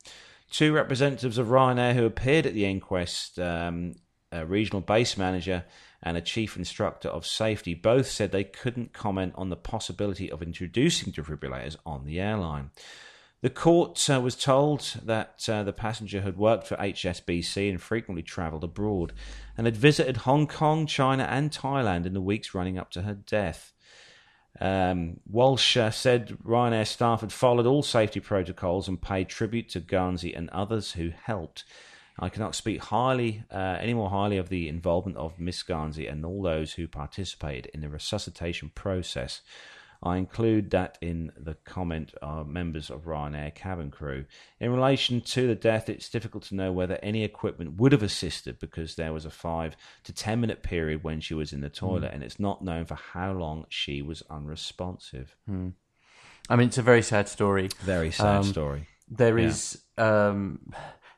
Two 0.52 0.72
representatives 0.72 1.40
of 1.40 1.48
Ryanair 1.48 1.96
who 1.96 2.06
appeared 2.06 2.46
at 2.46 2.54
the 2.54 2.66
inquest, 2.66 3.40
um, 3.40 3.96
a 4.32 4.46
regional 4.46 4.82
base 4.82 5.18
manager 5.18 5.66
and 6.04 6.18
a 6.18 6.22
chief 6.22 6.58
instructor 6.58 7.08
of 7.08 7.26
safety, 7.26 7.74
both 7.74 8.08
said 8.08 8.32
they 8.32 8.44
couldn't 8.44 8.94
comment 8.94 9.34
on 9.36 9.50
the 9.50 9.56
possibility 9.56 10.30
of 10.30 10.44
introducing 10.44 11.12
defibrillators 11.12 11.78
on 11.86 12.06
the 12.06 12.20
airline. 12.20 12.70
The 13.42 13.50
court 13.50 14.10
uh, 14.10 14.22
was 14.22 14.36
told 14.36 14.82
that 15.04 15.50
uh, 15.50 15.64
the 15.64 15.74
passenger 15.74 16.22
had 16.22 16.38
worked 16.38 16.68
for 16.68 16.78
HSBC 16.78 17.70
and 17.70 17.82
frequently 17.82 18.24
travelled 18.24 18.64
abroad 18.64 19.12
and 19.58 19.68
had 19.68 19.76
visited 19.76 20.18
Hong 20.18 20.48
Kong, 20.48 20.86
China, 20.86 21.24
and 21.24 21.52
Thailand 21.52 22.06
in 22.06 22.14
the 22.14 22.22
weeks 22.22 22.54
running 22.54 22.78
up 22.78 22.92
to 22.92 23.02
her 23.02 23.14
death. 23.16 23.74
Um, 24.62 25.20
Walsh 25.30 25.76
uh, 25.76 25.92
said 25.92 26.38
Ryanair 26.46 26.88
staff 26.88 27.22
had 27.22 27.34
followed 27.34 27.66
all 27.66 27.84
safety 27.84 28.20
protocols 28.20 28.88
and 28.88 29.02
paid 29.02 29.28
tribute 29.28 29.68
to 29.70 29.82
Garnsey 29.82 30.38
and 30.38 30.50
others 30.52 30.94
who 30.94 31.10
helped. 31.10 31.66
I 32.20 32.30
cannot 32.30 32.56
speak 32.56 32.82
highly, 32.82 33.44
uh, 33.52 33.78
any 33.80 33.94
more 33.94 34.10
highly 34.10 34.38
of 34.38 34.50
the 34.50 34.70
involvement 34.70 35.18
of 35.18 35.40
Miss 35.40 35.64
Garnsey 35.64 36.12
and 36.12 36.24
all 36.26 36.42
those 36.42 36.74
who 36.74 36.88
participated 36.88 37.72
in 37.74 37.82
the 37.82 37.90
resuscitation 37.90 38.72
process. 38.76 39.42
I 40.04 40.18
include 40.18 40.72
that 40.72 40.98
in 41.02 41.32
the 41.38 41.56
comment 41.64 42.14
of 42.22 42.48
members 42.48 42.90
of 42.90 43.06
Ryanair 43.06 43.56
cabin 43.56 43.90
crew. 43.90 44.26
In 44.60 44.74
relation 44.74 45.22
to 45.22 45.48
the 45.48 45.56
death, 45.56 45.88
it's 45.88 46.10
difficult 46.10 46.44
to 46.46 46.56
know 46.56 46.74
whether 46.74 47.00
any 47.02 47.24
equipment 47.24 47.78
would 47.78 47.94
have 47.94 48.04
assisted 48.04 48.60
because 48.60 48.96
there 48.96 49.14
was 49.14 49.24
a 49.24 49.32
five 49.32 49.78
to 50.04 50.12
ten 50.12 50.42
minute 50.42 50.62
period 50.62 51.04
when 51.04 51.22
she 51.22 51.34
was 51.34 51.54
in 51.54 51.62
the 51.62 51.70
toilet, 51.70 52.12
mm. 52.12 52.16
and 52.16 52.24
it's 52.24 52.40
not 52.40 52.62
known 52.62 52.86
for 52.86 52.96
how 52.96 53.32
long 53.32 53.66
she 53.70 54.02
was 54.02 54.22
unresponsive. 54.30 55.38
Mm. 55.50 55.74
I 56.50 56.58
mean, 56.58 56.68
it's 56.68 56.78
a 56.78 56.84
very 56.84 57.02
sad 57.02 57.30
story. 57.30 57.70
Very 57.80 58.12
sad 58.12 58.40
um, 58.40 58.44
story. 58.44 58.88
There 59.10 59.40
yeah. 59.40 59.48
is. 59.48 59.82
Um, 59.98 60.60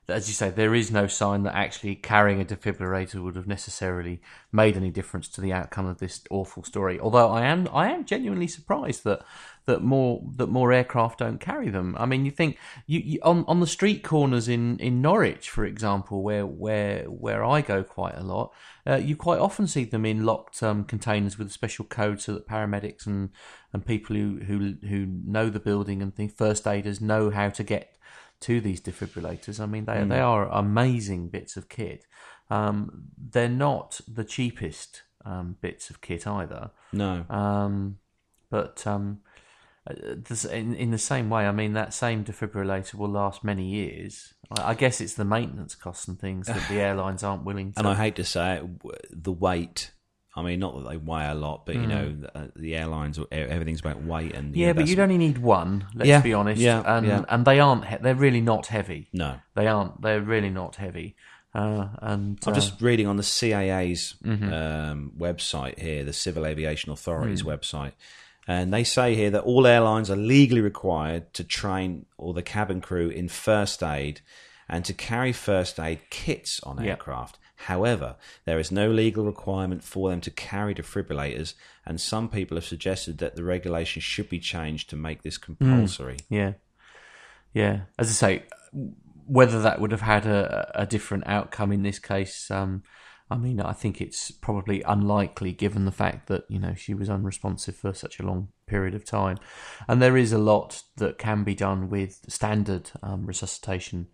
as 0.07 0.27
you 0.27 0.33
say, 0.33 0.49
there 0.49 0.75
is 0.75 0.91
no 0.91 1.07
sign 1.07 1.43
that 1.43 1.55
actually 1.55 1.95
carrying 1.95 2.39
a 2.39 2.45
defibrillator 2.45 3.23
would 3.23 3.35
have 3.35 3.47
necessarily 3.47 4.21
made 4.51 4.77
any 4.77 4.91
difference 4.91 5.27
to 5.29 5.41
the 5.41 5.51
outcome 5.51 5.87
of 5.87 5.97
this 5.97 6.21
awful 6.29 6.63
story. 6.63 6.99
Although 6.99 7.29
I 7.29 7.45
am, 7.45 7.67
I 7.73 7.89
am 7.91 8.05
genuinely 8.05 8.47
surprised 8.47 9.03
that 9.03 9.23
that 9.65 9.81
more 9.81 10.21
that 10.35 10.47
more 10.47 10.71
aircraft 10.71 11.19
don't 11.19 11.39
carry 11.39 11.69
them. 11.69 11.95
I 11.99 12.05
mean, 12.05 12.23
you 12.23 12.31
think 12.31 12.57
you, 12.85 12.99
you 12.99 13.19
on 13.23 13.45
on 13.47 13.59
the 13.59 13.67
street 13.67 14.03
corners 14.03 14.47
in, 14.47 14.77
in 14.77 15.01
Norwich, 15.01 15.49
for 15.49 15.65
example, 15.65 16.21
where 16.21 16.45
where 16.45 17.05
where 17.05 17.43
I 17.43 17.61
go 17.61 17.83
quite 17.83 18.15
a 18.15 18.23
lot, 18.23 18.53
uh, 18.87 18.97
you 18.97 19.15
quite 19.15 19.39
often 19.39 19.65
see 19.67 19.83
them 19.83 20.05
in 20.05 20.23
locked 20.23 20.61
um, 20.61 20.83
containers 20.83 21.39
with 21.39 21.47
a 21.47 21.51
special 21.51 21.85
code, 21.85 22.21
so 22.21 22.33
that 22.33 22.47
paramedics 22.47 23.07
and 23.07 23.29
and 23.73 23.85
people 23.85 24.15
who 24.15 24.39
who 24.45 24.75
who 24.87 25.07
know 25.07 25.49
the 25.49 25.59
building 25.59 26.01
and 26.01 26.15
think 26.15 26.37
first 26.37 26.67
aiders 26.67 27.01
know 27.01 27.31
how 27.31 27.49
to 27.49 27.63
get 27.63 27.94
to 28.41 28.61
these 28.61 28.81
defibrillators. 28.81 29.59
I 29.59 29.65
mean, 29.65 29.85
they 29.85 29.93
mm. 29.93 30.09
they 30.09 30.19
are 30.19 30.47
amazing 30.49 31.29
bits 31.29 31.57
of 31.57 31.69
kit. 31.69 32.05
Um, 32.49 33.05
they're 33.17 33.49
not 33.49 34.01
the 34.07 34.23
cheapest 34.23 35.03
um, 35.25 35.57
bits 35.61 35.89
of 35.89 36.01
kit 36.01 36.27
either. 36.27 36.71
No. 36.93 37.25
Um, 37.29 37.97
but 38.49 38.85
um, 38.85 39.19
uh, 39.89 39.93
in 40.51 40.75
in 40.75 40.91
the 40.91 40.97
same 40.97 41.29
way, 41.29 41.47
I 41.47 41.51
mean, 41.51 41.73
that 41.73 41.93
same 41.93 42.23
defibrillator 42.23 42.95
will 42.95 43.09
last 43.09 43.43
many 43.43 43.65
years. 43.65 44.33
I 44.51 44.75
guess 44.75 45.01
it's 45.01 45.15
the 45.15 45.25
maintenance 45.25 45.73
costs 45.73 46.07
and 46.07 46.19
things 46.19 46.47
that 46.47 46.67
the 46.69 46.75
airlines 46.79 47.23
aren't 47.23 47.43
willing 47.43 47.73
to. 47.73 47.79
And 47.79 47.87
I 47.87 47.95
hate 47.95 48.15
to 48.17 48.23
say 48.23 48.57
it, 48.57 49.23
the 49.23 49.31
weight 49.31 49.91
I 50.37 50.41
mean, 50.41 50.59
not 50.59 50.75
that 50.75 50.89
they 50.89 50.97
weigh 50.97 51.27
a 51.29 51.33
lot, 51.33 51.65
but 51.65 51.75
you 51.75 51.81
mm. 51.81 51.87
know, 51.87 52.11
the, 52.13 52.37
uh, 52.37 52.47
the, 52.57 52.75
airlines, 52.75 53.17
everything's 53.31 53.79
about 53.79 54.03
weight 54.03 54.35
and 54.35 54.53
yeah, 54.53 54.67
know, 54.67 54.73
but 54.73 54.87
you'd 54.87 54.99
only 54.99 55.17
need 55.17 55.37
one. 55.37 55.87
Let's 55.95 56.09
yeah, 56.09 56.19
be 56.19 56.33
honest. 56.33 56.59
Yeah, 56.59 56.83
and 56.85 57.07
yeah. 57.07 57.23
and 57.29 57.45
they 57.45 57.59
aren't. 57.61 57.85
He- 57.85 57.97
they're 57.97 58.15
really 58.15 58.41
not 58.41 58.67
heavy. 58.67 59.07
No, 59.13 59.39
they 59.53 59.67
aren't. 59.67 60.01
They're 60.01 60.21
really 60.21 60.49
not 60.49 60.75
heavy. 60.75 61.15
Uh, 61.53 61.87
and 62.01 62.37
I'm 62.45 62.51
uh, 62.51 62.55
just 62.55 62.81
reading 62.81 63.07
on 63.07 63.15
the 63.15 63.23
CAA's 63.23 64.15
mm-hmm. 64.21 64.51
um, 64.51 65.13
website 65.17 65.79
here, 65.79 66.03
the 66.03 66.11
Civil 66.11 66.45
Aviation 66.45 66.91
Authority's 66.91 67.43
mm. 67.43 67.57
website, 67.57 67.93
and 68.45 68.73
they 68.73 68.83
say 68.83 69.15
here 69.15 69.29
that 69.29 69.43
all 69.43 69.65
airlines 69.65 70.11
are 70.11 70.17
legally 70.17 70.59
required 70.59 71.33
to 71.35 71.45
train 71.45 72.07
all 72.17 72.33
the 72.33 72.43
cabin 72.43 72.81
crew 72.81 73.07
in 73.07 73.29
first 73.29 73.81
aid 73.81 74.19
and 74.67 74.83
to 74.83 74.93
carry 74.93 75.31
first 75.31 75.79
aid 75.79 76.01
kits 76.09 76.59
on 76.63 76.83
aircraft. 76.83 77.39
However, 77.55 78.15
there 78.45 78.59
is 78.59 78.71
no 78.71 78.89
legal 78.89 79.25
requirement 79.25 79.83
for 79.83 80.09
them 80.09 80.21
to 80.21 80.31
carry 80.31 80.75
defibrillators, 80.75 81.53
and 81.85 81.99
some 81.99 82.29
people 82.29 82.57
have 82.57 82.65
suggested 82.65 83.17
that 83.19 83.35
the 83.35 83.43
regulation 83.43 84.01
should 84.01 84.29
be 84.29 84.39
changed 84.39 84.89
to 84.89 84.95
make 84.95 85.23
this 85.23 85.37
compulsory. 85.37 86.17
Mm, 86.17 86.25
yeah, 86.29 86.53
yeah. 87.53 87.79
As 87.97 88.09
I 88.09 88.11
say, 88.11 88.43
whether 89.25 89.61
that 89.61 89.79
would 89.79 89.91
have 89.91 90.01
had 90.01 90.25
a, 90.25 90.71
a 90.75 90.85
different 90.85 91.27
outcome 91.27 91.71
in 91.71 91.83
this 91.83 91.99
case, 91.99 92.51
um, 92.51 92.83
I 93.31 93.37
mean, 93.37 93.59
I 93.59 93.73
think 93.73 94.01
it's 94.01 94.29
probably 94.29 94.83
unlikely 94.83 95.51
given 95.51 95.85
the 95.85 95.91
fact 95.91 96.27
that 96.27 96.43
you 96.47 96.59
know 96.59 96.75
she 96.75 96.93
was 96.93 97.09
unresponsive 97.09 97.75
for 97.75 97.93
such 97.93 98.19
a 98.19 98.23
long 98.23 98.49
period 98.67 98.93
of 98.93 99.05
time, 99.05 99.37
and 99.87 100.01
there 100.01 100.17
is 100.17 100.31
a 100.31 100.37
lot 100.37 100.83
that 100.97 101.17
can 101.17 101.43
be 101.43 101.55
done 101.55 101.89
with 101.89 102.19
standard 102.27 102.91
um, 103.01 103.25
resuscitation 103.25 104.07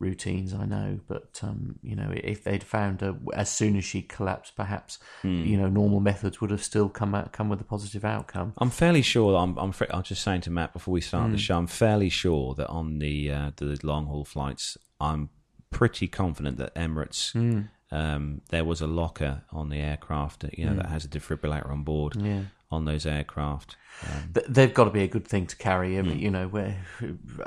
routines, 0.00 0.52
I 0.54 0.64
know, 0.64 0.98
but 1.06 1.38
um, 1.42 1.78
you 1.82 1.94
know, 1.94 2.10
if 2.12 2.42
they'd 2.42 2.64
found 2.64 3.02
her 3.02 3.16
as 3.34 3.50
soon 3.50 3.76
as 3.76 3.84
she 3.84 4.02
collapsed, 4.02 4.56
perhaps 4.56 4.98
mm. 5.22 5.46
you 5.46 5.56
know, 5.56 5.68
normal 5.68 6.00
methods 6.00 6.40
would 6.40 6.50
have 6.50 6.64
still 6.64 6.88
come 6.88 7.14
out, 7.14 7.32
come 7.32 7.48
with 7.48 7.60
a 7.60 7.64
positive 7.64 8.04
outcome. 8.04 8.54
I'm 8.58 8.70
fairly 8.70 9.02
sure. 9.02 9.36
I'm, 9.36 9.56
I'm, 9.58 9.72
I 9.90 9.98
was 9.98 10.08
just 10.08 10.22
saying 10.22 10.40
to 10.42 10.50
Matt 10.50 10.72
before 10.72 10.92
we 10.92 11.00
start 11.00 11.28
mm. 11.28 11.32
the 11.32 11.36
hmm. 11.36 11.42
show. 11.42 11.58
I'm 11.58 11.66
fairly 11.66 12.08
sure 12.08 12.54
that 12.54 12.68
on 12.68 12.98
the 12.98 13.30
uh, 13.30 13.50
the 13.56 13.78
long 13.82 14.06
haul 14.06 14.24
flights, 14.24 14.76
I'm 15.00 15.28
pretty 15.70 16.08
confident 16.08 16.56
that 16.58 16.74
Emirates. 16.74 17.32
Mm. 17.34 17.68
Um, 17.92 18.42
there 18.50 18.64
was 18.64 18.80
a 18.80 18.86
locker 18.86 19.42
on 19.50 19.68
the 19.68 19.78
aircraft, 19.78 20.44
you 20.52 20.64
know, 20.64 20.74
that 20.76 20.86
hmm. 20.86 20.92
has 20.92 21.04
a 21.04 21.08
defibrillator 21.08 21.70
on 21.70 21.82
board. 21.82 22.14
Yeah 22.16 22.42
on 22.70 22.84
those 22.84 23.04
aircraft. 23.04 23.76
Um, 24.06 24.32
They've 24.48 24.72
got 24.72 24.84
to 24.84 24.90
be 24.90 25.02
a 25.02 25.08
good 25.08 25.26
thing 25.26 25.46
to 25.46 25.56
carry. 25.56 25.98
I 25.98 26.02
mean, 26.02 26.18
mm. 26.18 26.20
you 26.20 26.30
know, 26.30 26.48
where 26.48 26.76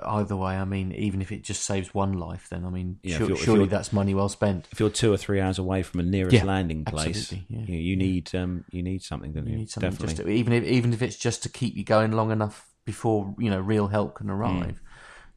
either 0.03 0.35
way, 0.35 0.55
I 0.55 0.65
mean, 0.65 0.91
even 0.91 1.21
if 1.21 1.31
it 1.31 1.43
just 1.43 1.63
saves 1.63 1.93
one 1.93 2.13
life, 2.13 2.47
then 2.49 2.65
I 2.65 2.69
mean, 2.69 2.99
yeah, 3.01 3.17
sure, 3.17 3.35
surely 3.35 3.65
that's 3.65 3.93
money 3.93 4.13
well 4.13 4.29
spent. 4.29 4.67
If 4.71 4.79
you're 4.79 4.89
two 4.89 5.11
or 5.11 5.17
three 5.17 5.39
hours 5.39 5.57
away 5.57 5.81
from 5.81 6.01
a 6.01 6.03
nearest 6.03 6.35
yeah, 6.35 6.43
landing 6.43 6.85
place, 6.85 7.31
yeah. 7.31 7.39
you, 7.49 7.77
you, 7.77 7.95
need 7.95 8.35
um, 8.35 8.65
you 8.69 8.83
need 8.83 9.01
something, 9.01 9.31
don't 9.31 9.47
you? 9.47 9.53
You 9.53 9.59
need 9.59 9.69
something 9.69 9.91
Definitely. 9.91 10.15
just 10.15 10.27
to, 10.27 10.29
even 10.29 10.53
if 10.53 10.63
even 10.65 10.93
if 10.93 11.01
it's 11.01 11.17
just 11.17 11.41
to 11.43 11.49
keep 11.49 11.75
you 11.75 11.83
going 11.83 12.11
long 12.11 12.31
enough 12.31 12.69
before 12.85 13.33
you 13.39 13.49
know 13.49 13.59
real 13.59 13.87
help 13.87 14.15
can 14.15 14.29
arrive. 14.29 14.75
Mm. 14.75 14.89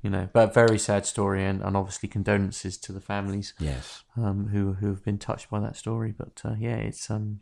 You 0.03 0.11
know, 0.11 0.29
but 0.33 0.55
very 0.55 0.79
sad 0.79 1.05
story, 1.05 1.45
and, 1.45 1.63
and 1.63 1.77
obviously 1.77 2.09
condolences 2.09 2.79
to 2.79 2.93
the 2.93 3.01
families. 3.01 3.55
Yes, 3.59 4.05
um, 4.17 4.49
who 4.49 4.75
who 4.75 4.89
have 4.89 5.05
been 5.05 5.19
touched 5.19 5.51
by 5.51 5.59
that 5.61 5.75
story. 5.75 6.15
But 6.17 6.43
uh, 6.45 6.55
yeah, 6.59 6.77
it's 6.77 7.11
um, 7.11 7.41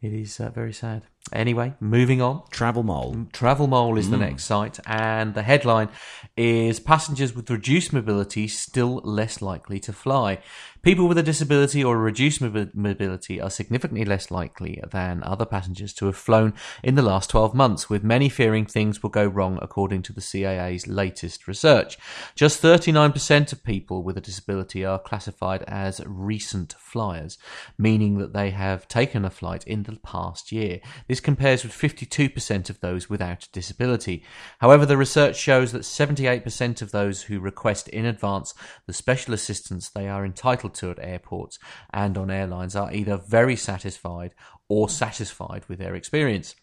it 0.00 0.12
is 0.12 0.40
uh, 0.40 0.50
very 0.50 0.72
sad. 0.72 1.02
Anyway, 1.32 1.74
moving 1.80 2.22
on. 2.22 2.42
Travel 2.50 2.84
Mole. 2.84 3.26
Travel 3.32 3.66
Mole 3.66 3.98
is 3.98 4.10
the 4.10 4.16
mm. 4.16 4.20
next 4.20 4.44
site, 4.44 4.78
and 4.86 5.34
the 5.34 5.42
headline 5.42 5.88
is 6.36 6.78
Passengers 6.78 7.34
with 7.34 7.50
reduced 7.50 7.92
mobility 7.92 8.46
still 8.46 9.00
less 9.02 9.42
likely 9.42 9.80
to 9.80 9.92
fly. 9.92 10.38
People 10.86 11.08
with 11.08 11.18
a 11.18 11.22
disability 11.24 11.82
or 11.82 11.96
a 11.96 11.98
reduced 11.98 12.40
mobi- 12.40 12.72
mobility 12.72 13.40
are 13.40 13.50
significantly 13.50 14.04
less 14.04 14.30
likely 14.30 14.80
than 14.92 15.20
other 15.24 15.44
passengers 15.44 15.92
to 15.94 16.06
have 16.06 16.16
flown 16.16 16.54
in 16.80 16.94
the 16.94 17.02
last 17.02 17.30
12 17.30 17.56
months, 17.56 17.90
with 17.90 18.04
many 18.04 18.28
fearing 18.28 18.64
things 18.64 19.02
will 19.02 19.10
go 19.10 19.26
wrong 19.26 19.58
according 19.60 20.02
to 20.02 20.12
the 20.12 20.20
CAA's 20.20 20.86
latest 20.86 21.48
research. 21.48 21.98
Just 22.36 22.62
39% 22.62 23.52
of 23.52 23.64
people 23.64 24.04
with 24.04 24.16
a 24.16 24.20
disability 24.20 24.84
are 24.84 25.00
classified 25.00 25.64
as 25.64 26.00
recent 26.06 26.74
flyers, 26.78 27.36
meaning 27.76 28.18
that 28.18 28.32
they 28.32 28.50
have 28.50 28.86
taken 28.86 29.24
a 29.24 29.30
flight 29.30 29.66
in 29.66 29.82
the 29.82 29.98
past 30.04 30.52
year. 30.52 30.78
This 31.08 31.15
compares 31.20 31.62
with 31.62 31.72
52% 31.72 32.70
of 32.70 32.80
those 32.80 33.08
without 33.10 33.44
a 33.44 33.52
disability. 33.52 34.24
However, 34.58 34.86
the 34.86 34.96
research 34.96 35.36
shows 35.36 35.72
that 35.72 35.82
78% 35.82 36.82
of 36.82 36.92
those 36.92 37.22
who 37.22 37.40
request 37.40 37.88
in 37.88 38.04
advance 38.04 38.54
the 38.86 38.92
special 38.92 39.34
assistance 39.34 39.88
they 39.88 40.08
are 40.08 40.24
entitled 40.24 40.74
to 40.74 40.90
at 40.90 40.98
airports 41.00 41.58
and 41.92 42.16
on 42.16 42.30
airlines 42.30 42.76
are 42.76 42.92
either 42.92 43.16
very 43.16 43.56
satisfied 43.56 44.34
or 44.68 44.88
satisfied 44.88 45.64
with 45.68 45.78
their 45.78 45.94
experience. 45.94 46.56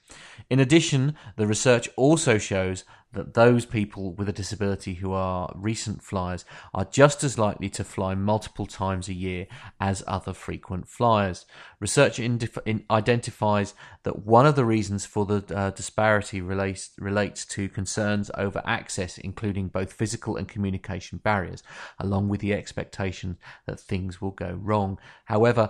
In 0.49 0.59
addition, 0.59 1.15
the 1.37 1.47
research 1.47 1.89
also 1.95 2.37
shows 2.37 2.83
that 3.13 3.33
those 3.33 3.65
people 3.65 4.11
with 4.13 4.27
a 4.27 4.33
disability 4.33 4.95
who 4.95 5.13
are 5.13 5.51
recent 5.55 6.01
flyers 6.01 6.45
are 6.73 6.85
just 6.85 7.23
as 7.23 7.37
likely 7.37 7.69
to 7.69 7.83
fly 7.83 8.15
multiple 8.15 8.65
times 8.65 9.07
a 9.07 9.13
year 9.13 9.47
as 9.79 10.03
other 10.07 10.33
frequent 10.33 10.87
flyers. 10.87 11.45
Research 11.79 12.17
indif- 12.17 12.57
in, 12.65 12.83
identifies 12.91 13.73
that 14.03 14.25
one 14.25 14.45
of 14.45 14.55
the 14.55 14.65
reasons 14.65 15.05
for 15.05 15.25
the 15.25 15.55
uh, 15.55 15.69
disparity 15.71 16.41
relates, 16.41 16.91
relates 16.97 17.45
to 17.45 17.69
concerns 17.69 18.29
over 18.37 18.61
access, 18.65 19.17
including 19.17 19.67
both 19.67 19.93
physical 19.93 20.35
and 20.35 20.47
communication 20.47 21.19
barriers, 21.19 21.63
along 21.99 22.29
with 22.29 22.41
the 22.41 22.53
expectation 22.53 23.37
that 23.65 23.79
things 23.79 24.21
will 24.21 24.31
go 24.31 24.57
wrong. 24.61 24.97
However, 25.25 25.69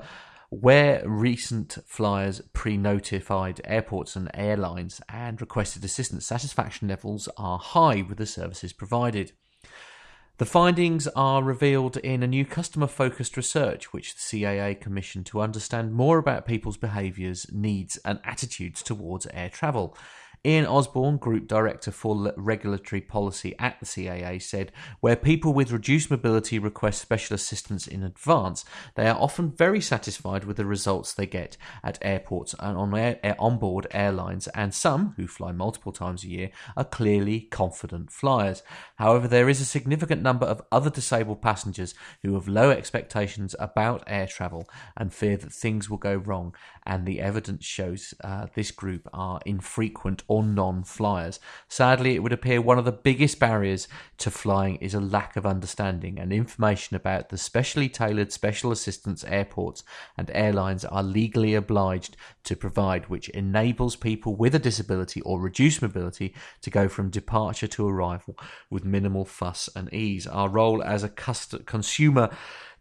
where 0.61 1.01
recent 1.07 1.77
flyers 1.85 2.41
pre 2.53 2.77
notified 2.77 3.61
airports 3.65 4.15
and 4.15 4.29
airlines 4.33 5.01
and 5.09 5.39
requested 5.41 5.83
assistance, 5.83 6.25
satisfaction 6.25 6.87
levels 6.87 7.27
are 7.37 7.57
high 7.57 8.01
with 8.01 8.17
the 8.17 8.25
services 8.25 8.73
provided. 8.73 9.31
The 10.37 10.45
findings 10.45 11.07
are 11.09 11.43
revealed 11.43 11.97
in 11.97 12.23
a 12.23 12.27
new 12.27 12.43
customer 12.43 12.87
focused 12.87 13.37
research 13.37 13.93
which 13.93 14.15
the 14.15 14.43
CAA 14.43 14.79
commissioned 14.81 15.27
to 15.27 15.41
understand 15.41 15.93
more 15.93 16.17
about 16.17 16.47
people's 16.47 16.77
behaviours, 16.77 17.45
needs, 17.51 17.97
and 17.97 18.19
attitudes 18.23 18.81
towards 18.81 19.27
air 19.27 19.49
travel. 19.49 19.95
Iain 20.45 20.65
Osborne, 20.65 21.15
Group 21.15 21.47
Director 21.47 21.89
for 21.89 22.33
Regulatory 22.35 22.99
Policy 22.99 23.55
at 23.59 23.79
the 23.79 23.85
CAA, 23.85 24.41
said 24.41 24.73
where 24.99 25.15
people 25.15 25.53
with 25.53 25.71
reduced 25.71 26.11
mobility 26.11 26.59
request 26.59 27.01
special 27.01 27.33
assistance 27.33 27.87
in 27.87 28.03
advance, 28.03 28.65
they 28.95 29.07
are 29.07 29.17
often 29.17 29.53
very 29.53 29.79
satisfied 29.79 30.43
with 30.43 30.57
the 30.57 30.65
results 30.65 31.13
they 31.13 31.25
get 31.25 31.55
at 31.81 31.97
airports 32.01 32.53
and 32.59 32.77
on 32.77 32.93
air, 32.93 33.21
air, 33.23 33.37
onboard 33.39 33.87
airlines, 33.91 34.49
and 34.49 34.73
some, 34.73 35.13
who 35.15 35.27
fly 35.27 35.53
multiple 35.53 35.93
times 35.93 36.25
a 36.25 36.29
year, 36.29 36.49
are 36.75 36.83
clearly 36.83 37.39
confident 37.39 38.11
flyers. 38.11 38.63
However, 38.97 39.29
there 39.29 39.47
is 39.47 39.61
a 39.61 39.65
significant 39.65 40.21
number 40.21 40.45
of 40.45 40.61
other 40.73 40.89
disabled 40.89 41.41
passengers 41.41 41.95
who 42.21 42.33
have 42.33 42.49
low 42.49 42.69
expectations 42.69 43.55
about 43.59 44.03
air 44.07 44.27
travel 44.27 44.67
and 44.97 45.13
fear 45.13 45.37
that 45.37 45.53
things 45.53 45.89
will 45.89 45.97
go 45.97 46.15
wrong, 46.15 46.53
and 46.85 47.05
the 47.05 47.21
evidence 47.21 47.63
shows 47.63 48.13
uh, 48.25 48.47
this 48.55 48.71
group 48.71 49.07
are 49.13 49.39
infrequent 49.45 50.21
or 50.33 50.43
non 50.43 50.83
flyers. 50.83 51.39
Sadly, 51.67 52.15
it 52.15 52.23
would 52.23 52.33
appear 52.33 52.59
one 52.59 52.79
of 52.79 52.85
the 52.85 52.91
biggest 52.91 53.37
barriers 53.37 53.87
to 54.17 54.31
flying 54.31 54.77
is 54.77 54.95
a 54.95 54.99
lack 54.99 55.35
of 55.35 55.45
understanding 55.45 56.17
and 56.17 56.33
information 56.33 56.95
about 56.95 57.29
the 57.29 57.37
specially 57.37 57.87
tailored 57.87 58.31
special 58.31 58.71
assistance 58.71 59.23
airports 59.25 59.83
and 60.17 60.31
airlines 60.33 60.85
are 60.85 61.03
legally 61.03 61.53
obliged 61.53 62.17
to 62.45 62.55
provide, 62.55 63.09
which 63.09 63.29
enables 63.29 63.95
people 63.95 64.35
with 64.35 64.55
a 64.55 64.59
disability 64.59 65.21
or 65.21 65.39
reduced 65.39 65.83
mobility 65.83 66.33
to 66.63 66.71
go 66.71 66.87
from 66.87 67.11
departure 67.11 67.67
to 67.67 67.87
arrival 67.87 68.35
with 68.71 68.83
minimal 68.83 69.25
fuss 69.25 69.69
and 69.75 69.93
ease. 69.93 70.25
Our 70.25 70.49
role 70.49 70.81
as 70.81 71.03
a 71.03 71.09
consumer 71.09 72.31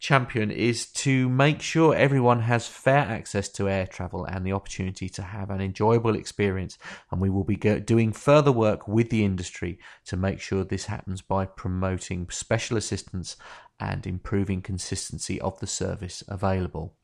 champion 0.03 0.51
is 0.51 0.87
to 0.87 1.29
make 1.29 1.63
sure 1.63 1.95
everyone 1.95 2.41
has 2.41 2.67
fair 2.67 2.99
access 2.99 3.49
to 3.49 3.69
air 3.69 3.87
travel 3.87 4.25
and 4.25 4.45
the 4.45 4.53
opportunity 4.53 5.09
to 5.09 5.23
have 5.23 5.49
an 5.49 5.61
enjoyable 5.61 6.17
experience. 6.17 6.77
And 7.13 7.21
we 7.21 7.31
will 7.31 7.45
be 7.45 7.55
go- 7.55 7.79
doing 7.79 8.13
further 8.13 8.51
work 8.51 8.89
with 8.89 9.11
the 9.11 9.25
industry 9.25 9.79
to 10.07 10.17
make 10.17 10.41
sure 10.41 10.65
this 10.65 10.87
happens 10.87 11.23
by 11.23 11.47
promoting 11.47 12.29
special 12.31 12.77
assistance 12.77 13.37
and 13.79 14.05
improving 14.05 14.61
consistency 14.61 15.41
of 15.41 15.61
the 15.61 15.69
service 15.69 16.25
available. 16.27 16.97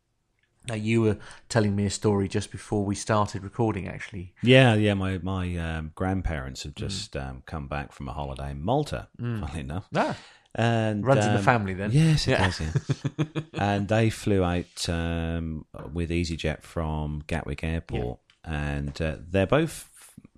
Now, 0.67 0.75
you 0.75 1.01
were 1.01 1.19
telling 1.49 1.77
me 1.77 1.87
a 1.87 1.91
story 1.91 2.27
just 2.29 2.51
before 2.51 2.85
we 2.85 2.97
started 2.97 3.45
recording, 3.45 3.89
actually. 3.89 4.35
Yeah, 4.43 4.75
yeah. 4.75 4.95
My 4.95 5.19
my 5.19 5.57
um, 5.57 5.93
grandparents 5.95 6.65
have 6.65 6.75
just 6.75 7.17
um, 7.17 7.43
come 7.47 7.69
back 7.69 7.93
from 7.93 8.09
a 8.09 8.13
holiday 8.13 8.51
in 8.51 8.61
Malta. 8.61 9.09
Funnily 9.19 9.61
enough, 9.61 9.89
Ah, 9.95 10.17
and 10.59 11.07
runs 11.07 11.25
in 11.25 11.33
the 11.33 11.39
um, 11.39 11.45
family 11.45 11.73
then. 11.75 11.91
Yes, 11.93 12.27
it 12.29 12.33
Yeah. 12.33 12.45
does. 12.51 12.61
Yeah. 12.61 13.25
and 13.55 13.89
they 13.89 14.11
flew 14.11 14.45
out 14.45 14.89
um, 14.89 15.65
with 15.93 16.11
EasyJet 16.11 16.63
from 16.63 17.23
Gatwick 17.27 17.65
Airport, 17.65 18.19
and 18.45 19.01
uh, 19.01 19.17
they're 19.27 19.47
both 19.47 19.89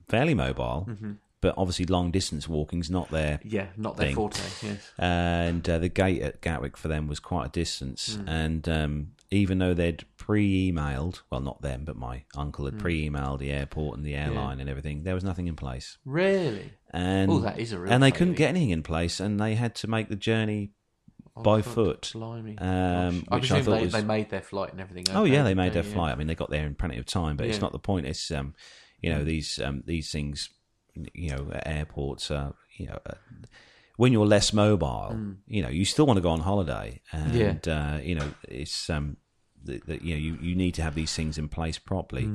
fairly 0.09 0.35
mobile, 0.35 0.89
but 1.41 1.55
obviously 1.57 1.87
long 1.87 2.11
distance 2.11 2.47
walking's 2.49 2.91
not 2.91 3.11
their. 3.11 3.41
Yeah, 3.43 3.67
not 3.77 3.97
their 3.97 4.09
Thing. 4.09 4.17
forte. 4.17 4.43
Yes. 4.63 4.93
And 4.99 5.69
uh, 5.69 5.79
the 5.79 5.89
gate 5.89 6.21
at 6.23 6.41
Gatwick 6.43 6.77
for 6.77 6.89
them 6.89 7.09
was 7.09 7.19
quite 7.19 7.47
a 7.47 7.51
distance, 7.51 8.19
and 8.27 8.69
um, 8.69 9.13
even 9.31 9.59
though 9.59 9.75
they'd 9.75 10.05
pre-emailed, 10.17 11.23
well, 11.31 11.41
not 11.41 11.63
them, 11.63 11.85
but 11.85 11.97
my 11.97 12.25
uncle 12.37 12.65
had 12.67 12.79
pre-emailed 12.79 13.39
the 13.39 13.51
airport 13.51 13.97
and 13.97 14.05
the 14.07 14.15
airline 14.15 14.61
and 14.61 14.69
everything, 14.69 15.03
there 15.05 15.15
was 15.15 15.25
nothing 15.25 15.47
in 15.49 15.57
place. 15.57 15.99
Really? 16.05 16.73
And 16.93 17.31
Oh, 17.31 17.39
that 17.41 17.59
is 17.59 17.73
a 17.73 17.79
real 17.79 17.93
and 17.93 18.03
they 18.03 18.11
couldn't 18.11 18.35
get 18.35 18.49
anything 18.49 18.71
in 18.71 18.83
place, 18.83 19.21
and 19.21 19.39
they 19.39 19.55
had 19.55 19.75
to 19.77 19.87
make 19.87 20.09
the 20.09 20.17
journey 20.17 20.73
On 21.37 21.43
by 21.43 21.63
foot. 21.63 22.11
Blimey. 22.13 22.59
Um, 22.59 23.25
I 23.29 23.37
which 23.37 23.51
I 23.53 23.61
presume 23.61 23.63
thought 23.65 23.77
they, 23.79 23.85
was- 23.85 23.93
they 23.93 24.03
made 24.03 24.31
their 24.31 24.41
flight 24.41 24.73
and 24.73 24.81
everything. 24.81 25.15
Oh 25.15 25.25
yeah, 25.25 25.43
they 25.45 25.55
made 25.55 25.73
their 25.73 25.85
yeah. 25.85 25.93
flight. 25.93 26.13
I 26.13 26.17
mean, 26.17 26.27
they 26.27 26.35
got 26.35 26.51
there 26.51 26.67
in 26.67 26.75
plenty 26.75 26.99
of 26.99 27.07
time, 27.07 27.37
but 27.37 27.47
it's 27.47 27.61
not 27.61 27.73
the 27.73 27.79
point. 27.79 28.07
It's 28.07 28.31
um, 28.31 28.55
you 29.01 29.11
know, 29.11 29.25
these 29.25 29.61
um, 29.61 29.83
these 29.87 30.11
things, 30.11 30.51
you 31.15 31.31
know, 31.31 31.49
at 31.53 31.67
airports, 31.67 32.31
uh, 32.31 32.53
you 32.77 32.87
know, 32.87 32.99
uh, 33.07 33.15
when 33.97 34.13
you're 34.13 34.27
less 34.27 34.53
mobile, 34.53 35.37
you 35.47 35.63
know, 35.63 35.69
you 35.69 35.85
still 35.85 36.07
want 36.07 36.17
to 36.17 36.23
go 36.23 36.31
on 36.31 36.41
holiday, 36.41 37.01
and 37.13 37.69
uh, 37.69 37.99
you 38.03 38.15
know, 38.17 38.33
it's 38.49 38.91
um, 38.91 39.17
that 39.65 39.87
that, 39.87 40.03
you 40.03 40.15
know, 40.15 40.21
you, 40.21 40.39
you 40.41 40.57
need 40.57 40.75
to 40.75 40.83
have 40.83 40.95
these 40.95 41.15
things 41.15 41.39
in 41.39 41.49
place 41.49 41.79
properly. 41.79 42.29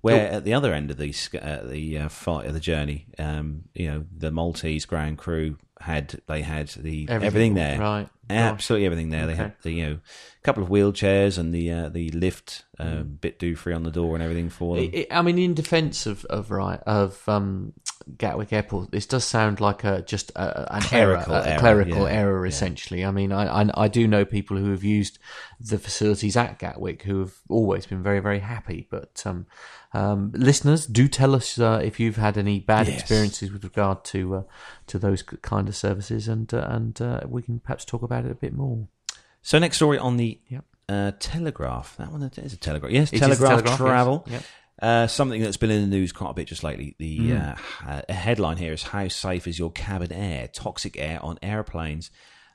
Where 0.00 0.28
at 0.28 0.44
the 0.44 0.54
other 0.54 0.72
end 0.72 0.90
of 0.90 0.96
the 0.96 1.12
uh, 1.42 1.66
the 1.66 1.98
uh, 1.98 2.08
fight 2.08 2.46
of 2.46 2.54
the 2.54 2.60
journey, 2.60 3.06
um, 3.18 3.64
you 3.74 3.88
know, 3.88 4.04
the 4.16 4.30
Maltese 4.30 4.84
ground 4.84 5.18
crew 5.18 5.56
had 5.80 6.20
they 6.26 6.42
had 6.42 6.68
the 6.68 7.08
everything, 7.08 7.54
there, 7.54 7.78
Right. 7.78 8.08
Absolutely 8.30 8.84
everything 8.86 9.10
there. 9.10 9.26
They 9.26 9.34
had 9.34 9.54
the 9.62 9.72
you 9.72 9.86
know 9.86 9.92
a 9.92 10.42
couple 10.42 10.62
of 10.62 10.68
wheelchairs 10.68 11.38
and 11.38 11.54
the 11.54 11.70
uh, 11.70 11.88
the 11.88 12.10
lift 12.10 12.64
uh, 12.78 13.02
bit 13.02 13.38
do 13.38 13.56
free 13.56 13.72
on 13.72 13.84
the 13.84 13.90
door 13.90 14.14
and 14.14 14.22
everything 14.22 14.50
for 14.50 14.76
them. 14.76 14.90
I 14.94 15.06
I 15.10 15.22
mean, 15.22 15.38
in 15.38 15.54
defence 15.54 16.04
of 16.06 16.24
of 16.26 16.50
right 16.50 16.80
of 16.80 17.26
um, 17.26 17.72
Gatwick 18.16 18.52
Airport, 18.52 18.90
this 18.90 19.06
does 19.06 19.24
sound 19.24 19.60
like 19.60 19.82
a 19.84 20.02
just 20.02 20.30
a, 20.36 20.74
an 20.74 20.82
Clerical 20.82 21.34
error, 21.34 21.56
a 21.56 21.58
clerical 21.58 22.02
yeah, 22.02 22.12
error, 22.12 22.46
essentially. 22.46 23.04
I 23.04 23.10
mean, 23.10 23.32
I, 23.32 23.62
I 23.62 23.70
I 23.74 23.88
do 23.88 24.06
know 24.06 24.24
people 24.26 24.58
who 24.58 24.70
have 24.72 24.84
used 24.84 25.18
the 25.58 25.78
facilities 25.78 26.36
at 26.36 26.58
Gatwick 26.58 27.02
who 27.04 27.20
have 27.20 27.34
always 27.48 27.86
been 27.86 28.02
very 28.02 28.20
very 28.20 28.40
happy. 28.40 28.86
But 28.90 29.22
um, 29.24 29.46
um, 29.94 30.32
listeners, 30.34 30.86
do 30.86 31.08
tell 31.08 31.34
us 31.34 31.58
uh, 31.58 31.80
if 31.82 31.98
you've 31.98 32.16
had 32.16 32.36
any 32.36 32.60
bad 32.60 32.88
Yes. 32.88 33.00
experiences 33.00 33.50
with 33.50 33.64
regard 33.64 34.04
to 34.04 34.34
uh, 34.36 34.42
to 34.88 34.98
those 34.98 35.22
kind 35.22 35.68
of 35.68 35.76
services, 35.76 36.28
and 36.28 36.52
uh, 36.52 36.66
and 36.68 37.00
uh, 37.00 37.20
we 37.28 37.42
can 37.42 37.60
perhaps 37.60 37.84
talk 37.84 38.02
about 38.02 38.24
it 38.24 38.30
a 38.30 38.34
bit 38.34 38.52
more. 38.52 38.88
so 39.42 39.58
next 39.58 39.76
story 39.76 39.98
on 39.98 40.16
the 40.16 40.40
Yep. 40.48 40.64
uh, 40.88 41.12
Telegraph. 41.18 41.96
That 41.96 42.10
one 42.12 42.22
is 42.22 42.52
a 42.52 42.56
Telegraph. 42.56 42.92
Yes, 42.92 43.10
Telegraph, 43.10 43.50
Telegraph, 43.50 43.66
yes. 43.66 43.76
travel. 43.78 44.24
Yep. 44.28 44.42
Uh, 44.80 45.06
something 45.08 45.42
that's 45.42 45.56
been 45.56 45.70
in 45.72 45.90
the 45.90 45.96
news 45.96 46.12
quite 46.12 46.30
a 46.30 46.34
bit 46.34 46.46
just 46.46 46.62
lately. 46.62 46.94
The 46.98 47.32
uh, 47.32 48.02
headline 48.08 48.58
here 48.58 48.72
is 48.72 48.84
"How 48.84 49.08
safe 49.08 49.46
is 49.48 49.58
your 49.58 49.72
cabin 49.72 50.12
air? 50.12 50.46
Toxic 50.48 50.96
air 50.96 51.18
on 51.20 51.36
airplanes 51.42 52.12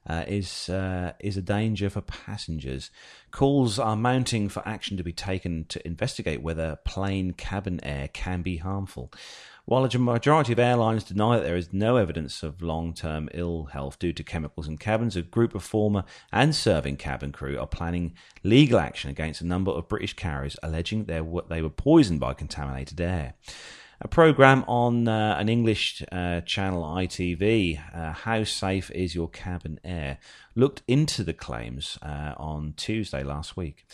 uh, 0.07 0.23
is 0.27 0.69
uh, 0.69 1.13
is 1.19 1.35
a 1.35 1.41
danger 1.41 1.89
for 1.89 1.99
passengers. 2.01 2.91
Calls 3.31 3.77
are 3.77 3.97
mounting 3.97 4.47
for 4.47 4.65
action 4.65 4.95
to 4.95 5.03
be 5.03 5.11
taken 5.11 5.65
to 5.67 5.85
investigate 5.85 6.41
whether 6.41 6.77
plane 6.85 7.33
cabin 7.33 7.79
air 7.83 8.07
can 8.07 8.41
be 8.41 8.55
harmful. 8.57 9.11
While 9.65 9.85
a 9.85 9.97
majority 9.97 10.51
of 10.51 10.59
airlines 10.59 11.05
deny 11.05 11.37
that 11.37 11.43
there 11.43 11.55
is 11.55 11.71
no 11.71 11.95
evidence 11.95 12.43
of 12.43 12.61
long 12.61 12.93
term 12.93 13.29
ill 13.33 13.65
health 13.65 13.97
due 13.97 14.11
to 14.11 14.23
chemicals 14.23 14.67
in 14.67 14.77
cabins, 14.77 15.15
a 15.15 15.21
group 15.21 15.55
of 15.55 15.63
former 15.63 16.03
and 16.33 16.53
serving 16.53 16.97
cabin 16.97 17.31
crew 17.31 17.57
are 17.57 17.65
planning 17.65 18.13
legal 18.43 18.77
action 18.77 19.09
against 19.09 19.39
a 19.39 19.47
number 19.47 19.71
of 19.71 19.87
British 19.87 20.15
carriers 20.15 20.57
alleging 20.61 21.05
they 21.05 21.21
were 21.21 21.69
poisoned 21.69 22.19
by 22.19 22.33
contaminated 22.33 22.99
air. 22.99 23.35
A 24.01 24.07
program 24.09 24.65
on 24.67 25.07
uh, 25.07 25.37
an 25.39 25.47
English 25.47 26.03
uh, 26.11 26.41
channel, 26.41 26.83
ITV, 26.83 27.79
uh, 27.95 28.11
How 28.11 28.43
Safe 28.43 28.91
is 28.91 29.15
Your 29.15 29.29
Cabin 29.29 29.79
Air, 29.85 30.17
looked 30.55 30.83
into 30.89 31.23
the 31.23 31.31
claims 31.31 31.97
uh, 32.01 32.33
on 32.35 32.73
Tuesday 32.75 33.23
last 33.23 33.55
week. 33.55 33.85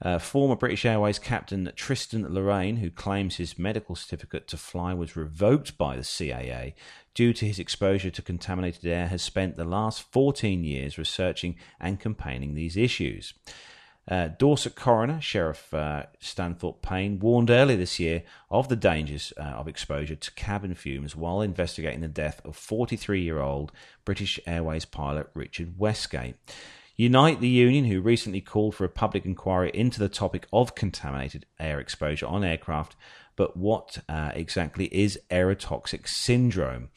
Uh, 0.00 0.18
former 0.18 0.54
British 0.54 0.84
Airways 0.84 1.18
captain 1.18 1.70
Tristan 1.74 2.24
Loraine, 2.24 2.78
who 2.78 2.90
claims 2.90 3.36
his 3.36 3.58
medical 3.58 3.96
certificate 3.96 4.46
to 4.48 4.56
fly 4.56 4.94
was 4.94 5.16
revoked 5.16 5.76
by 5.76 5.96
the 5.96 6.02
CAA 6.02 6.74
due 7.14 7.32
to 7.32 7.44
his 7.44 7.58
exposure 7.58 8.10
to 8.10 8.22
contaminated 8.22 8.86
air, 8.86 9.08
has 9.08 9.22
spent 9.22 9.56
the 9.56 9.64
last 9.64 10.02
14 10.12 10.62
years 10.62 10.98
researching 10.98 11.56
and 11.80 11.98
campaigning 11.98 12.54
these 12.54 12.76
issues. 12.76 13.34
Uh, 14.08 14.28
Dorset 14.28 14.74
coroner 14.74 15.20
Sheriff 15.20 15.74
uh, 15.74 16.04
Stanhope 16.18 16.80
Payne 16.80 17.18
warned 17.18 17.50
earlier 17.50 17.76
this 17.76 18.00
year 18.00 18.22
of 18.50 18.68
the 18.68 18.76
dangers 18.76 19.34
uh, 19.36 19.42
of 19.42 19.68
exposure 19.68 20.16
to 20.16 20.30
cabin 20.32 20.74
fumes 20.74 21.14
while 21.14 21.42
investigating 21.42 22.00
the 22.00 22.08
death 22.08 22.40
of 22.44 22.56
43 22.56 23.20
year 23.20 23.38
old 23.38 23.70
British 24.06 24.40
Airways 24.46 24.86
pilot 24.86 25.28
Richard 25.34 25.78
Westgate. 25.78 26.36
Unite 27.00 27.40
the 27.40 27.46
Union, 27.46 27.84
who 27.84 28.00
recently 28.00 28.40
called 28.40 28.74
for 28.74 28.84
a 28.84 28.88
public 28.88 29.24
inquiry 29.24 29.70
into 29.72 30.00
the 30.00 30.08
topic 30.08 30.48
of 30.52 30.74
contaminated 30.74 31.46
air 31.60 31.78
exposure 31.78 32.26
on 32.26 32.42
aircraft, 32.42 32.96
but 33.36 33.56
what 33.56 33.98
uh, 34.08 34.32
exactly 34.34 34.86
is 34.86 35.16
aerotoxic 35.30 36.08
syndrome? 36.08 36.88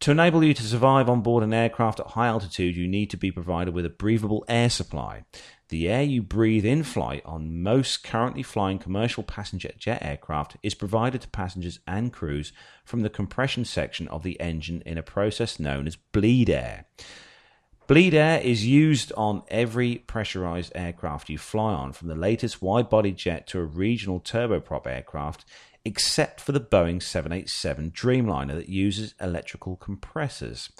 To 0.00 0.12
enable 0.12 0.42
you 0.42 0.54
to 0.54 0.62
survive 0.62 1.10
on 1.10 1.20
board 1.20 1.44
an 1.44 1.52
aircraft 1.52 2.00
at 2.00 2.06
high 2.06 2.28
altitude, 2.28 2.74
you 2.74 2.88
need 2.88 3.10
to 3.10 3.18
be 3.18 3.30
provided 3.30 3.74
with 3.74 3.84
a 3.84 3.90
breathable 3.90 4.46
air 4.48 4.70
supply. 4.70 5.24
The 5.68 5.90
air 5.90 6.04
you 6.04 6.22
breathe 6.22 6.64
in 6.64 6.82
flight 6.82 7.20
on 7.26 7.62
most 7.62 8.02
currently 8.02 8.42
flying 8.42 8.78
commercial 8.78 9.22
passenger 9.22 9.72
jet 9.76 10.02
aircraft 10.02 10.56
is 10.62 10.74
provided 10.74 11.20
to 11.20 11.28
passengers 11.28 11.80
and 11.86 12.14
crews 12.14 12.54
from 12.82 13.02
the 13.02 13.10
compression 13.10 13.66
section 13.66 14.08
of 14.08 14.22
the 14.22 14.40
engine 14.40 14.82
in 14.86 14.96
a 14.96 15.02
process 15.02 15.60
known 15.60 15.86
as 15.86 15.96
bleed 15.96 16.48
air. 16.48 16.86
Bleed 17.86 18.14
air 18.14 18.40
is 18.40 18.64
used 18.64 19.12
on 19.14 19.42
every 19.48 19.96
pressurized 19.96 20.72
aircraft 20.74 21.28
you 21.28 21.36
fly 21.36 21.74
on, 21.74 21.92
from 21.92 22.08
the 22.08 22.14
latest 22.14 22.62
wide 22.62 22.88
body 22.88 23.12
jet 23.12 23.46
to 23.48 23.58
a 23.58 23.64
regional 23.64 24.20
turboprop 24.20 24.86
aircraft, 24.86 25.44
except 25.84 26.40
for 26.40 26.52
the 26.52 26.60
Boeing 26.60 27.02
787 27.02 27.90
Dreamliner 27.90 28.54
that 28.54 28.70
uses 28.70 29.14
electrical 29.20 29.76
compressors. 29.76 30.70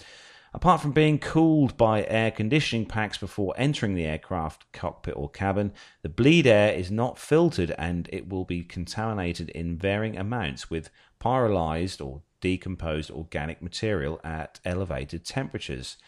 Apart 0.55 0.81
from 0.81 0.93
being 0.93 1.19
cooled 1.19 1.77
by 1.77 2.07
air 2.07 2.31
conditioning 2.31 2.87
packs 2.87 3.19
before 3.19 3.53
entering 3.59 3.95
the 3.95 4.07
aircraft 4.07 4.73
cockpit 4.73 5.15
or 5.15 5.29
cabin, 5.29 5.75
the 6.01 6.09
bleed 6.09 6.47
air 6.47 6.73
is 6.73 6.91
not 6.91 7.19
filtered 7.19 7.75
and 7.77 8.09
it 8.15 8.31
will 8.31 8.47
be 8.47 8.63
contaminated 8.63 9.51
in 9.51 9.77
varying 9.77 10.17
amounts 10.17 10.71
with 10.71 10.89
pyrolyzed 11.21 12.03
or 12.03 12.23
decomposed 12.41 13.11
organic 13.11 13.61
material 13.61 14.23
at 14.25 14.59
elevated 14.65 15.27
temperatures 15.27 15.99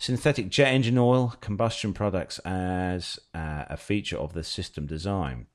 synthetic 0.00 0.48
jet 0.48 0.72
engine 0.72 0.98
oil, 0.98 1.36
combustion 1.40 1.92
products 1.92 2.38
as 2.40 3.20
uh, 3.34 3.66
a 3.68 3.76
feature 3.76 4.16
of 4.16 4.32
the 4.32 4.42
system 4.42 4.86
design. 4.86 5.46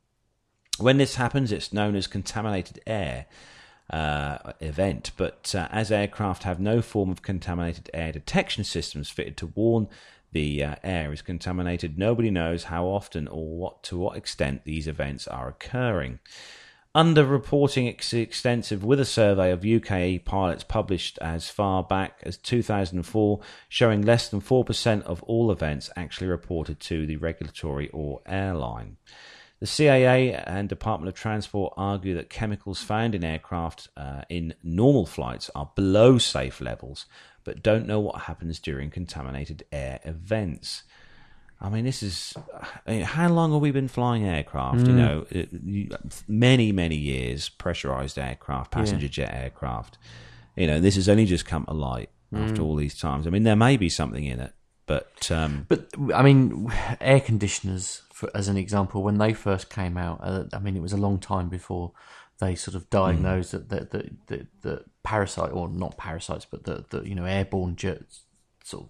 When 0.78 0.98
this 0.98 1.16
happens, 1.16 1.52
it's 1.52 1.74
known 1.74 1.96
as 1.96 2.06
contaminated 2.06 2.80
air 2.86 3.26
uh, 3.90 4.54
event, 4.62 5.12
but 5.18 5.54
uh, 5.56 5.68
as 5.72 5.92
aircraft 5.92 6.44
have 6.44 6.60
no 6.60 6.82
form 6.82 7.10
of 7.10 7.24
contaminated 7.24 7.90
air 7.94 8.12
detection 8.12 8.64
systems 8.64 9.10
fitted 9.10 9.36
to 9.38 9.48
warn 9.48 9.88
the 10.32 10.64
uh, 10.64 10.76
air 10.84 11.12
is 11.12 11.22
contaminated, 11.22 11.98
nobody 11.98 12.30
knows 12.30 12.66
how 12.66 12.86
often 12.86 13.28
or 13.28 13.58
what 13.58 13.82
to 13.84 13.98
what 13.98 14.18
extent 14.18 14.64
these 14.64 14.88
events 14.88 15.28
are 15.28 15.48
occurring 15.48 16.20
underreporting 16.96 17.90
ex- 17.90 18.14
extensive 18.14 18.84
with 18.84 19.02
a 19.02 19.06
survey 19.06 19.52
of 19.52 19.66
UK 19.66 20.24
pilots 20.24 20.64
published 20.64 21.20
as 21.20 21.50
far 21.50 21.84
back 21.84 22.20
as 22.24 22.38
2004, 22.38 23.42
showing 23.68 24.02
less 24.02 24.30
than 24.30 24.40
4% 24.40 25.04
of 25.04 25.22
all 25.24 25.52
events 25.52 25.90
actually 25.98 26.28
reported 26.28 26.80
to 26.80 27.06
the 27.06 27.18
regulatory 27.18 27.90
or 27.90 28.22
airline. 28.26 28.96
The 29.60 29.66
CAA 29.66 30.42
and 30.48 30.70
Department 30.70 31.10
of 31.10 31.16
Transport 31.16 31.74
argue 31.76 32.16
that 32.16 32.30
chemicals 32.30 32.82
found 32.82 33.14
in 33.14 33.24
aircraft 33.24 33.90
uh, 33.98 34.22
in 34.30 34.54
normal 34.64 35.06
flights 35.06 35.50
are 35.54 35.72
below 35.76 36.18
safe 36.18 36.62
levels, 36.62 37.08
but 37.44 37.64
don't 37.64 37.88
know 37.88 38.00
what 38.00 38.22
happens 38.22 38.60
during 38.60 38.90
contaminated 38.90 39.66
air 39.72 40.00
events. 40.04 40.84
I 41.62 41.70
mean, 41.70 41.86
this 41.86 42.04
is 42.04 42.34
I 42.86 42.92
mean, 42.92 43.02
how 43.02 43.30
long 43.30 43.52
have 43.54 43.62
we 43.62 43.72
been 43.72 43.88
flying 43.88 44.26
aircraft? 44.26 44.80
Mm. 44.80 44.88
You 44.88 44.94
know, 44.94 45.26
it, 45.30 45.50
you, 45.52 45.90
many 46.28 46.72
many 46.72 46.96
years, 46.96 47.50
pressurized 47.50 48.20
aircraft, 48.20 48.72
passenger 48.72 49.06
yeah. 49.06 49.12
jet 49.12 49.34
aircraft. 49.34 49.98
You 50.56 50.68
know, 50.68 50.80
this 50.80 50.96
has 50.96 51.10
only 51.10 51.26
just 51.26 51.46
come 51.46 51.66
to 51.66 51.74
light 51.74 52.10
mm. 52.34 52.44
after 52.44 52.62
all 52.62 52.76
these 52.76 52.98
times. 52.98 53.28
I 53.28 53.30
mean, 53.30 53.44
there 53.44 53.56
may 53.56 53.78
be 53.78 53.90
something 53.90 54.26
in 54.26 54.40
it, 54.40 54.54
but 54.86 55.32
um, 55.32 55.66
but 55.68 55.90
I 56.14 56.22
mean, 56.22 56.72
air 57.02 57.22
conditioners, 57.22 58.04
for, 58.12 58.30
as 58.36 58.48
an 58.48 58.58
example, 58.58 59.02
when 59.02 59.18
they 59.18 59.34
first 59.34 59.70
came 59.70 59.98
out, 59.98 60.20
uh, 60.22 60.44
I 60.54 60.60
mean, 60.60 60.76
it 60.76 60.82
was 60.82 60.94
a 60.94 60.98
long 60.98 61.20
time 61.20 61.50
before 61.50 61.94
they 62.40 62.56
sort 62.56 62.76
of 62.76 62.90
diagnosed 62.90 63.56
mm. 63.56 63.70
that 63.70 63.92
that 63.92 64.28
that 64.28 64.48
that 64.62 64.86
parasite 65.04 65.52
or 65.52 65.70
not 65.70 65.98
parasites, 65.98 66.46
but 66.46 66.66
the 66.66 66.86
the 66.90 67.08
you 67.08 67.16
know 67.16 67.26
airborne 67.26 67.76
jets 67.76 68.24
sort 68.64 68.84
of 68.84 68.90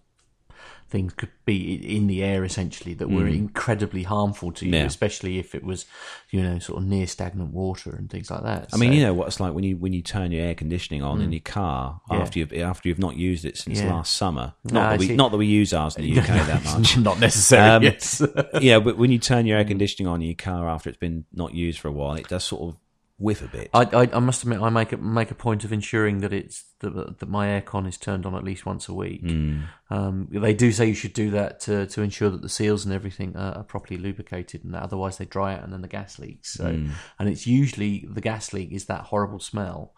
things 0.96 1.12
could 1.12 1.32
be 1.44 1.74
in 1.98 2.08
the 2.08 2.24
air 2.24 2.46
essentially 2.46 2.94
that 2.94 3.10
were 3.10 3.24
mm. 3.24 3.36
incredibly 3.36 4.04
harmful 4.04 4.54
to 4.54 4.66
you, 4.66 4.72
yeah. 4.72 4.86
especially 4.86 5.40
if 5.40 5.54
it 5.54 5.62
was, 5.62 5.86
you 6.30 6.42
know, 6.42 6.58
sort 6.58 6.82
of 6.82 6.88
near 6.88 7.06
stagnant 7.06 7.52
water 7.52 7.94
and 7.94 8.10
things 8.10 8.32
like 8.32 8.44
that. 8.44 8.70
I 8.72 8.78
so, 8.78 8.78
mean, 8.78 8.94
you 8.94 9.02
know 9.02 9.14
what 9.14 9.28
it's 9.28 9.42
like 9.42 9.54
when 9.54 9.66
you 9.66 9.76
when 9.76 9.92
you 9.92 10.02
turn 10.02 10.32
your 10.32 10.46
air 10.46 10.56
conditioning 10.56 11.04
on 11.04 11.20
mm. 11.20 11.26
in 11.26 11.32
your 11.34 11.42
car 11.42 12.00
yeah. 12.10 12.18
after 12.20 12.40
you've 12.40 12.54
after 12.54 12.88
you've 12.88 12.98
not 12.98 13.18
used 13.18 13.44
it 13.44 13.58
since 13.58 13.82
yeah. 13.82 13.94
last 13.94 14.16
summer. 14.16 14.54
Not 14.64 14.74
no, 14.74 14.80
that 14.92 15.00
we 15.00 15.08
see. 15.08 15.16
not 15.18 15.32
that 15.32 15.38
we 15.38 15.48
use 15.48 15.74
ours 15.74 15.98
in 15.98 16.04
the 16.04 16.18
UK 16.18 16.28
that 16.28 16.64
much. 16.64 16.98
not 17.10 17.20
necessarily. 17.20 17.76
Um, 17.76 17.84
yes. 17.84 18.22
yeah, 18.62 18.80
but 18.80 18.98
when 18.98 19.12
you 19.12 19.20
turn 19.20 19.46
your 19.46 19.58
air 19.58 19.66
conditioning 19.66 20.08
on 20.08 20.22
in 20.22 20.28
your 20.28 20.36
car 20.36 20.70
after 20.70 20.90
it's 20.90 20.98
been 20.98 21.26
not 21.34 21.54
used 21.54 21.80
for 21.80 21.90
a 21.90 21.92
while, 21.92 22.16
it 22.16 22.30
does 22.30 22.46
sort 22.46 22.62
of 22.62 22.80
whiff 23.18 23.42
a 23.42 23.48
bit. 23.48 23.70
I, 23.74 23.84
I, 23.84 24.10
I, 24.14 24.20
must 24.20 24.44
admit, 24.44 24.62
I 24.62 24.70
make 24.70 24.92
a, 24.92 24.98
make 24.98 25.32
a 25.32 25.36
point 25.36 25.64
of 25.64 25.72
ensuring 25.72 26.20
that 26.20 26.34
it's 26.34 26.66
that, 26.80 27.20
that 27.20 27.30
my 27.30 27.48
aircon 27.48 27.88
is 27.88 27.98
turned 27.98 28.26
on 28.26 28.36
at 28.36 28.44
least 28.44 28.66
once 28.66 28.90
a 28.90 28.94
week. 28.94 29.24
Mm. 29.24 29.64
Um, 29.90 30.28
they 30.32 30.54
do 30.54 30.72
say 30.72 30.88
you 30.88 30.94
should 30.94 31.14
do 31.14 31.32
that 31.32 31.62
to, 31.62 31.88
to 31.88 32.02
ensure 32.02 32.30
that 32.30 32.42
the 32.42 32.50
seals 32.50 32.86
and 32.86 32.94
everything 32.94 33.36
are, 33.36 33.58
are 33.58 33.64
properly 33.64 33.98
lubricated, 33.98 34.64
and 34.64 34.74
that 34.74 34.84
otherwise 34.84 35.18
they 35.18 35.26
dry 35.26 35.54
out 35.54 35.64
and 35.64 35.72
then 35.72 35.82
the 35.82 35.88
gas 35.88 36.20
leaks. 36.20 36.54
So, 36.54 36.66
mm. 36.66 36.92
and 37.18 37.30
it's 37.30 37.48
usually 37.48 38.06
the 38.10 38.22
gas 38.22 38.52
leak 38.52 38.72
is 38.72 38.86
that 38.86 39.02
horrible 39.02 39.40
smell 39.40 39.94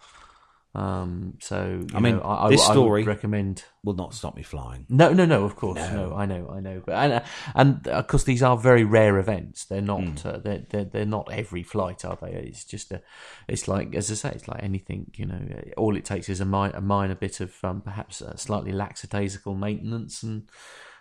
um, 0.77 1.33
so 1.39 1.81
I 1.95 1.99
mean, 1.99 2.17
know, 2.17 2.23
I, 2.23 2.49
this 2.49 2.61
I, 2.61 2.71
story 2.71 3.01
I 3.01 3.07
recommend 3.07 3.63
will 3.83 3.95
not 3.95 4.13
stop 4.13 4.35
me 4.35 4.43
flying. 4.43 4.85
No, 4.89 5.11
no, 5.11 5.25
no. 5.25 5.43
Of 5.43 5.55
course, 5.55 5.79
no. 5.79 6.09
no 6.09 6.15
I 6.15 6.27
know, 6.27 6.51
I 6.53 6.59
know. 6.59 6.83
But 6.85 6.93
and, 6.93 7.23
and 7.55 7.87
of 7.87 8.05
course, 8.05 8.25
these 8.25 8.43
are 8.43 8.55
very 8.55 8.83
rare 8.83 9.17
events. 9.17 9.65
They're 9.65 9.81
not. 9.81 10.01
Mm. 10.01 10.25
Uh, 10.25 10.37
they're, 10.37 10.65
they're 10.69 10.85
they're 10.85 11.05
not 11.05 11.29
every 11.31 11.63
flight, 11.63 12.05
are 12.05 12.15
they? 12.21 12.29
It's 12.29 12.63
just 12.63 12.91
a. 12.91 13.01
It's 13.47 13.67
like 13.67 13.95
as 13.95 14.11
I 14.11 14.13
say, 14.13 14.31
it's 14.35 14.47
like 14.47 14.61
anything. 14.61 15.09
You 15.15 15.25
know, 15.25 15.39
all 15.77 15.97
it 15.97 16.05
takes 16.05 16.29
is 16.29 16.41
a, 16.41 16.45
mi- 16.45 16.69
a 16.71 16.81
minor 16.81 17.15
bit 17.15 17.39
of 17.39 17.55
um, 17.63 17.81
perhaps 17.81 18.21
slightly 18.35 18.71
lackadaisical 18.71 19.55
maintenance 19.55 20.21
and 20.21 20.43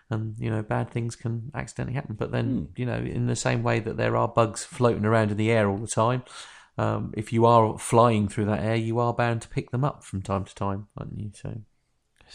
and 0.09 0.37
you 0.39 0.49
know 0.49 0.63
bad 0.63 0.91
things 0.91 1.17
can 1.17 1.51
accidentally 1.55 1.97
happen. 1.97 2.15
But 2.15 2.33
then 2.33 2.47
mm. 2.47 2.79
you 2.79 2.87
know, 2.87 2.97
in 2.97 3.27
the 3.27 3.37
same 3.37 3.63
way 3.63 3.81
that 3.81 3.99
there 3.99 4.17
are 4.17 4.27
bugs 4.27 4.65
floating 4.65 5.05
around 5.05 5.33
in 5.33 5.37
the 5.37 5.51
air 5.51 5.69
all 5.69 5.77
the 5.77 5.87
time, 5.87 6.23
um, 6.79 7.13
if 7.17 7.33
you 7.33 7.47
are 7.47 7.79
flying 7.79 8.29
through 8.29 8.47
that 8.47 8.63
air, 8.63 8.77
you 8.77 8.99
are 8.99 9.15
bound 9.15 9.43
to 9.43 9.49
pick 9.49 9.71
them 9.71 9.85
up 9.85 10.05
from 10.05 10.23
time 10.23 10.45
to 10.45 10.55
time, 10.55 10.89
aren't 10.97 11.19
you? 11.19 11.31
So 11.35 11.63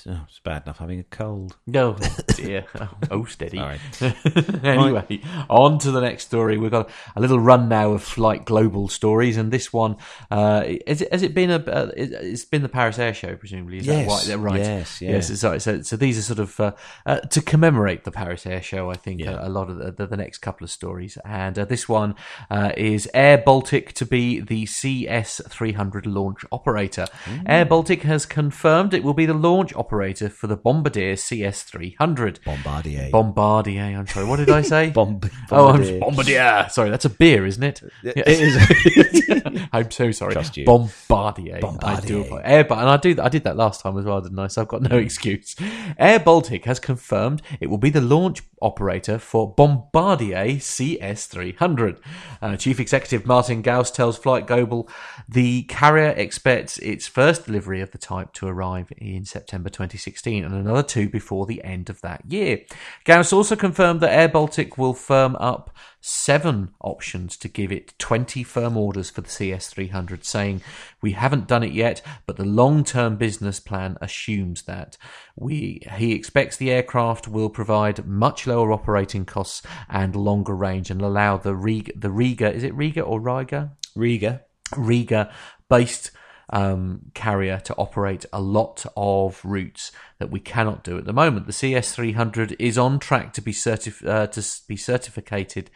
Oh, 0.07 0.21
it's 0.27 0.39
bad 0.39 0.63
enough 0.63 0.77
having 0.79 0.99
a 0.99 1.03
cold. 1.03 1.57
No, 1.67 1.95
oh, 2.01 2.17
dear. 2.35 2.65
oh, 3.11 3.25
steady. 3.25 3.59
anyway, 4.63 5.21
on 5.49 5.79
to 5.79 5.91
the 5.91 6.01
next 6.01 6.25
story. 6.25 6.57
We've 6.57 6.71
got 6.71 6.89
a 7.15 7.21
little 7.21 7.39
run 7.39 7.69
now 7.69 7.91
of 7.91 8.01
flight 8.01 8.45
global 8.45 8.87
stories, 8.87 9.37
and 9.37 9.51
this 9.51 9.71
one 9.71 9.97
uh, 10.31 10.63
has, 10.87 11.01
it, 11.01 11.11
has 11.11 11.23
it 11.23 11.33
been 11.33 11.51
a? 11.51 11.57
Uh, 11.57 11.91
it's 11.95 12.45
been 12.45 12.61
the 12.61 12.69
Paris 12.69 12.97
Air 12.99 13.13
Show, 13.13 13.35
presumably. 13.35 13.79
Is 13.79 13.87
yes, 13.87 14.27
that 14.27 14.37
right? 14.37 14.59
Yes, 14.59 15.01
yes. 15.01 15.29
yes 15.29 15.39
so, 15.39 15.57
so, 15.57 15.81
so, 15.81 15.97
these 15.97 16.17
are 16.17 16.21
sort 16.21 16.39
of 16.39 16.59
uh, 16.59 16.71
uh, 17.05 17.19
to 17.19 17.41
commemorate 17.41 18.03
the 18.03 18.11
Paris 18.11 18.45
Air 18.45 18.61
Show. 18.61 18.89
I 18.89 18.95
think 18.95 19.21
yeah. 19.21 19.43
a, 19.43 19.47
a, 19.47 19.49
lot 19.49 19.69
of 19.69 19.77
the, 19.77 19.91
the, 19.91 20.07
the, 20.07 20.17
next 20.17 20.39
couple 20.39 20.63
of 20.63 20.71
stories, 20.71 21.17
and 21.25 21.59
uh, 21.59 21.65
this 21.65 21.89
one 21.89 22.15
uh, 22.49 22.71
is 22.77 23.09
Air 23.13 23.37
Baltic 23.37 23.93
to 23.93 24.05
be 24.05 24.39
the 24.39 24.65
CS300 24.65 26.03
launch 26.05 26.45
operator. 26.51 27.07
Mm. 27.25 27.43
Air 27.45 27.65
Baltic 27.65 28.03
has 28.03 28.25
confirmed 28.25 28.93
it 28.93 29.03
will 29.03 29.13
be 29.13 29.25
the 29.25 29.33
launch 29.33 29.73
operator 29.85 30.29
for 30.29 30.45
the 30.47 30.55
Bombardier 30.55 31.15
CS300. 31.15 32.43
Bombardier. 32.43 33.09
Bombardier. 33.11 33.83
I'm 33.97 34.05
sorry. 34.07 34.25
What 34.27 34.37
did 34.37 34.49
I 34.49 34.61
say? 34.61 34.89
Bomb- 34.99 35.19
Oh, 35.51 35.69
I'm 35.69 35.77
Bombardier. 35.81 35.99
Bombardier. 35.99 36.67
Sorry, 36.69 36.89
that's 36.91 37.05
a 37.05 37.09
beer, 37.09 37.45
isn't 37.45 37.63
it? 37.63 37.81
It 38.03 38.27
is. 38.27 39.67
I'm 39.73 39.89
so 39.89 40.11
sorry. 40.11 40.33
Trust 40.33 40.55
you. 40.57 40.65
Bombardier. 40.65 41.55
I 41.55 41.59
do. 41.59 42.23
Bombardier. 42.23 42.41
Air, 42.45 42.67
and 42.71 42.89
I 42.89 42.97
do. 42.97 43.15
I 43.21 43.29
did 43.29 43.43
that 43.45 43.57
last 43.57 43.81
time 43.81 43.97
as 43.97 44.05
well, 44.05 44.21
didn't 44.21 44.37
I? 44.39 44.47
So 44.47 44.61
I've 44.61 44.67
got 44.67 44.83
no 44.83 44.97
excuse. 45.07 45.55
Air 45.97 46.19
Baltic 46.19 46.65
has 46.65 46.79
confirmed 46.79 47.41
it 47.59 47.67
will 47.67 47.77
be 47.79 47.89
the 47.89 48.01
launch 48.01 48.43
operator 48.61 49.17
for 49.17 49.53
Bombardier 49.55 50.45
CS300. 50.57 51.97
Uh, 52.41 52.55
Chief 52.55 52.79
Executive 52.79 53.25
Martin 53.25 53.61
Gauss 53.63 53.89
tells 53.91 54.17
Flight 54.17 54.45
Global 54.47 54.87
the 55.27 55.63
carrier 55.63 56.09
expects 56.09 56.77
its 56.79 57.07
first 57.07 57.45
delivery 57.45 57.81
of 57.81 57.91
the 57.91 57.97
type 57.97 58.33
to 58.33 58.47
arrive 58.47 58.91
in 58.97 59.25
September 59.25 59.69
2016 59.71 60.43
and 60.43 60.53
another 60.53 60.83
two 60.83 61.09
before 61.09 61.45
the 61.45 61.63
end 61.63 61.89
of 61.89 62.01
that 62.01 62.23
year. 62.27 62.61
Gauss 63.05 63.33
also 63.33 63.55
confirmed 63.55 64.01
that 64.01 64.13
Air 64.13 64.29
Baltic 64.29 64.77
will 64.77 64.93
firm 64.93 65.35
up 65.37 65.75
seven 66.01 66.71
options 66.81 67.37
to 67.37 67.47
give 67.47 67.71
it 67.71 67.93
20 67.99 68.43
firm 68.43 68.75
orders 68.75 69.09
for 69.09 69.21
the 69.21 69.29
CS300, 69.29 70.23
saying, 70.25 70.61
We 71.01 71.11
haven't 71.11 71.47
done 71.47 71.63
it 71.63 71.71
yet, 71.71 72.01
but 72.25 72.37
the 72.37 72.45
long 72.45 72.83
term 72.83 73.17
business 73.17 73.59
plan 73.59 73.97
assumes 74.01 74.63
that. 74.63 74.97
We, 75.35 75.81
he 75.97 76.13
expects 76.13 76.57
the 76.57 76.71
aircraft 76.71 77.27
will 77.27 77.49
provide 77.49 78.05
much 78.05 78.47
lower 78.47 78.71
operating 78.71 79.25
costs 79.25 79.61
and 79.89 80.15
longer 80.15 80.55
range 80.55 80.89
and 80.89 81.01
allow 81.01 81.37
the 81.37 81.55
Riga, 81.55 81.93
the 81.95 82.11
Riga 82.11 82.51
is 82.51 82.63
it 82.63 82.73
Riga 82.73 83.01
or 83.01 83.19
Riga? 83.19 83.71
Riga. 83.95 84.41
Riga 84.77 85.31
based 85.69 86.11
um, 86.51 87.11
carrier 87.13 87.59
to 87.59 87.75
operate 87.75 88.25
a 88.33 88.41
lot 88.41 88.85
of 88.95 89.43
routes 89.43 89.91
that 90.21 90.29
we 90.29 90.39
cannot 90.39 90.83
do 90.83 90.99
at 90.99 91.05
the 91.05 91.13
moment. 91.13 91.47
The 91.47 91.51
CS300 91.51 92.55
is 92.59 92.77
on 92.77 92.99
track 92.99 93.33
to 93.33 93.41
be 93.41 93.51
certif- 93.51 94.07
uh, 94.07 94.27
to 94.27 94.67
be 94.67 94.77
certificated 94.77 95.71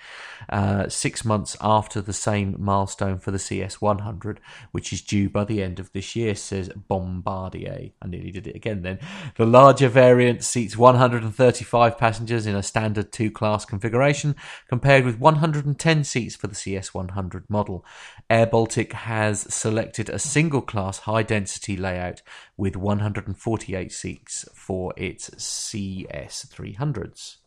uh, 0.50 0.88
six 0.88 1.26
months 1.26 1.58
after 1.62 2.00
the 2.00 2.14
same 2.14 2.56
milestone 2.60 3.18
for 3.18 3.32
the 3.32 3.40
CS100, 3.40 4.38
which 4.72 4.94
is 4.94 5.02
due 5.02 5.32
by 5.32 5.46
the 5.46 5.64
end 5.64 5.80
of 5.80 5.92
this 5.94 6.16
year. 6.16 6.36
Says 6.36 6.70
Bombardier. 6.70 7.90
I 8.00 8.08
nearly 8.08 8.30
did 8.30 8.46
it 8.46 8.56
again. 8.56 8.84
Then 8.84 9.00
the 9.36 9.48
larger 9.48 9.90
variant 9.90 10.44
seats 10.44 10.78
135 10.78 11.98
passengers 11.98 12.46
in 12.46 12.56
a 12.56 12.62
standard 12.62 13.12
two-class 13.12 13.66
configuration, 13.66 14.36
compared 14.70 15.06
with 15.06 15.20
110 15.20 16.04
seats 16.04 16.36
for 16.36 16.46
the 16.46 16.54
CS100 16.54 17.50
model. 17.50 17.84
Air 18.30 18.46
Baltic 18.46 18.94
has 18.94 19.52
selected 19.52 20.08
a 20.08 20.20
single-class 20.20 21.00
high-density 21.00 21.78
layout 21.78 22.22
with 22.58 22.76
148 22.76 23.92
seats 23.92 24.35
for 24.54 24.94
its 24.98 25.30
CS300s. 25.32 27.38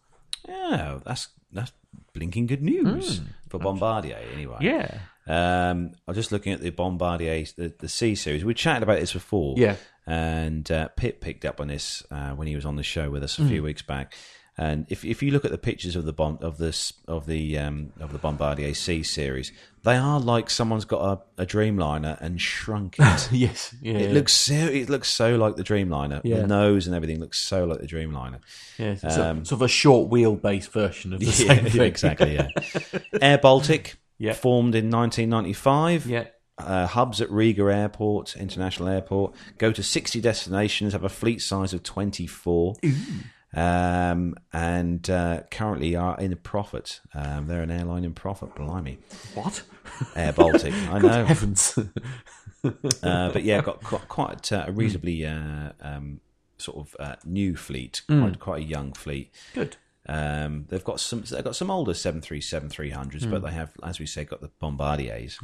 Oh, 0.49 1.01
that's 1.05 1.29
that's 1.53 1.73
blinking 2.15 2.47
good 2.47 2.63
news 2.63 3.21
for 3.49 3.59
Bombardier. 3.59 4.19
Anyway, 4.35 4.57
Yeah. 4.61 4.99
Um, 5.27 5.93
I'm 6.07 6.15
just 6.15 6.33
looking 6.33 6.53
at 6.55 6.61
the 6.61 6.71
Bombardier, 6.71 7.45
the, 7.57 7.73
the 7.79 7.89
C 7.89 8.15
series. 8.15 8.45
We 8.45 8.55
chatted 8.55 8.83
about 8.83 9.01
this 9.01 9.13
before. 9.13 9.55
Yeah. 9.59 9.77
And 10.07 10.71
uh, 10.71 10.89
Pip 10.97 11.21
picked 11.21 11.45
up 11.45 11.61
on 11.61 11.69
this 11.69 12.03
uh, 12.11 12.31
when 12.31 12.49
he 12.49 12.55
was 12.55 12.65
on 12.65 12.77
the 12.77 12.83
show 12.83 13.11
with 13.11 13.23
us 13.23 13.39
a 13.39 13.43
Mm. 13.43 13.49
few 13.49 13.63
weeks 13.63 13.83
back. 13.83 14.15
And 14.61 14.87
if 14.89 15.05
if 15.05 15.23
you 15.23 15.31
look 15.31 15.45
at 15.45 15.53
the 15.53 15.59
pictures 15.59 15.95
of 15.95 16.05
the 16.05 16.13
bomb 16.13 16.39
of 16.43 16.59
this 16.59 16.93
of 17.07 17.27
the 17.27 17.57
um, 17.59 17.93
of 18.01 18.11
the 18.13 18.19
Bombardier 18.19 18.75
C 18.75 19.05
series, 19.05 19.53
they 19.85 19.97
are 19.97 20.19
like 20.19 20.51
someone's 20.51 20.85
got 20.85 21.23
a, 21.39 21.43
a 21.43 21.47
Dreamliner 21.47 22.21
and 22.21 22.41
shrunk 22.41 22.97
it. 22.99 23.29
Yes. 23.31 23.73
Yeah. 23.81 23.99
It 23.99 24.13
looks 24.13 24.33
so. 24.35 24.55
It 24.55 24.89
looks 24.91 25.09
so 25.15 25.37
like 25.37 25.55
the 25.55 25.63
Dreamliner. 25.63 26.21
Yeah. 26.25 26.39
The 26.41 26.49
nose 26.49 26.89
and 26.89 26.97
everything 26.97 27.21
looks 27.21 27.39
so 27.41 27.67
like 27.67 27.81
the 27.81 27.87
Dreamliner. 27.87 28.41
yeah, 28.79 28.97
a- 29.05 29.45
sort 29.45 29.53
of 29.53 29.63
a 29.63 29.69
short 29.69 30.11
wheelbase 30.11 30.69
version 30.71 31.13
of 31.13 31.21
the 31.21 31.27
same 31.33 31.67
thing. 31.67 31.83
exactly. 31.83 32.35
Yeah. 32.35 32.49
Air 33.23 33.39
Baltic, 33.39 33.97
Yeah. 34.19 34.33
formed 34.33 34.75
in 34.75 34.91
1995. 34.91 36.07
Yeah. 36.07 36.25
Uh, 36.59 36.89
hubs 36.89 37.21
at 37.21 37.31
Riga 37.31 37.63
Airport, 37.73 38.35
International 38.37 38.89
Airport. 38.89 39.33
Go 39.59 39.71
to 39.71 39.81
60 39.85 40.21
destinations. 40.21 40.93
Have 40.95 41.05
a 41.05 41.09
fleet 41.09 41.41
size 41.41 41.73
of 41.73 41.85
24. 41.85 42.75
Um, 43.55 44.35
and 44.53 45.09
uh, 45.09 45.43
currently 45.51 45.97
are 45.97 46.19
in 46.21 46.33
a 46.33 46.37
profit. 46.37 47.01
Um, 47.15 47.47
they're 47.47 47.63
an 47.63 47.71
airline 47.71 48.05
in 48.05 48.13
profit. 48.15 48.55
Blimey, 48.55 48.99
What? 49.35 49.63
Air 50.15 50.33
Baltic. 50.33 50.75
I 50.91 50.99
know. 50.99 51.25
Heavens. 51.25 51.79
Uh, 53.05 53.31
but 53.31 53.45
yeah, 53.45 53.63
got 53.63 53.81
quite, 53.85 54.09
quite 54.09 54.53
uh, 54.53 54.65
a 54.67 54.73
reasonably 54.73 55.25
uh, 55.25 55.71
um, 55.81 56.19
sort 56.59 56.77
of 56.77 56.97
uh, 56.99 57.15
new 57.25 57.55
fleet. 57.55 58.03
Quite, 58.09 58.41
quite 58.41 58.63
a 58.63 58.65
young 58.65 58.93
fleet. 58.93 59.33
Good. 59.55 59.77
Um, 60.07 60.67
they've 60.69 60.83
got 60.83 60.99
some. 60.99 61.23
They've 61.23 61.45
got 61.45 61.55
some 61.55 61.71
older 61.71 61.95
seven 61.95 62.21
three 62.21 62.41
seven 62.41 62.69
three 62.69 62.91
hundreds, 62.91 63.25
Hmm. 63.25 63.31
but 63.31 63.43
they 63.45 63.53
have, 63.53 63.71
as 63.85 64.01
we 64.01 64.07
say, 64.07 64.25
got 64.25 64.41
the 64.41 64.51
Bombardiers, 64.59 65.39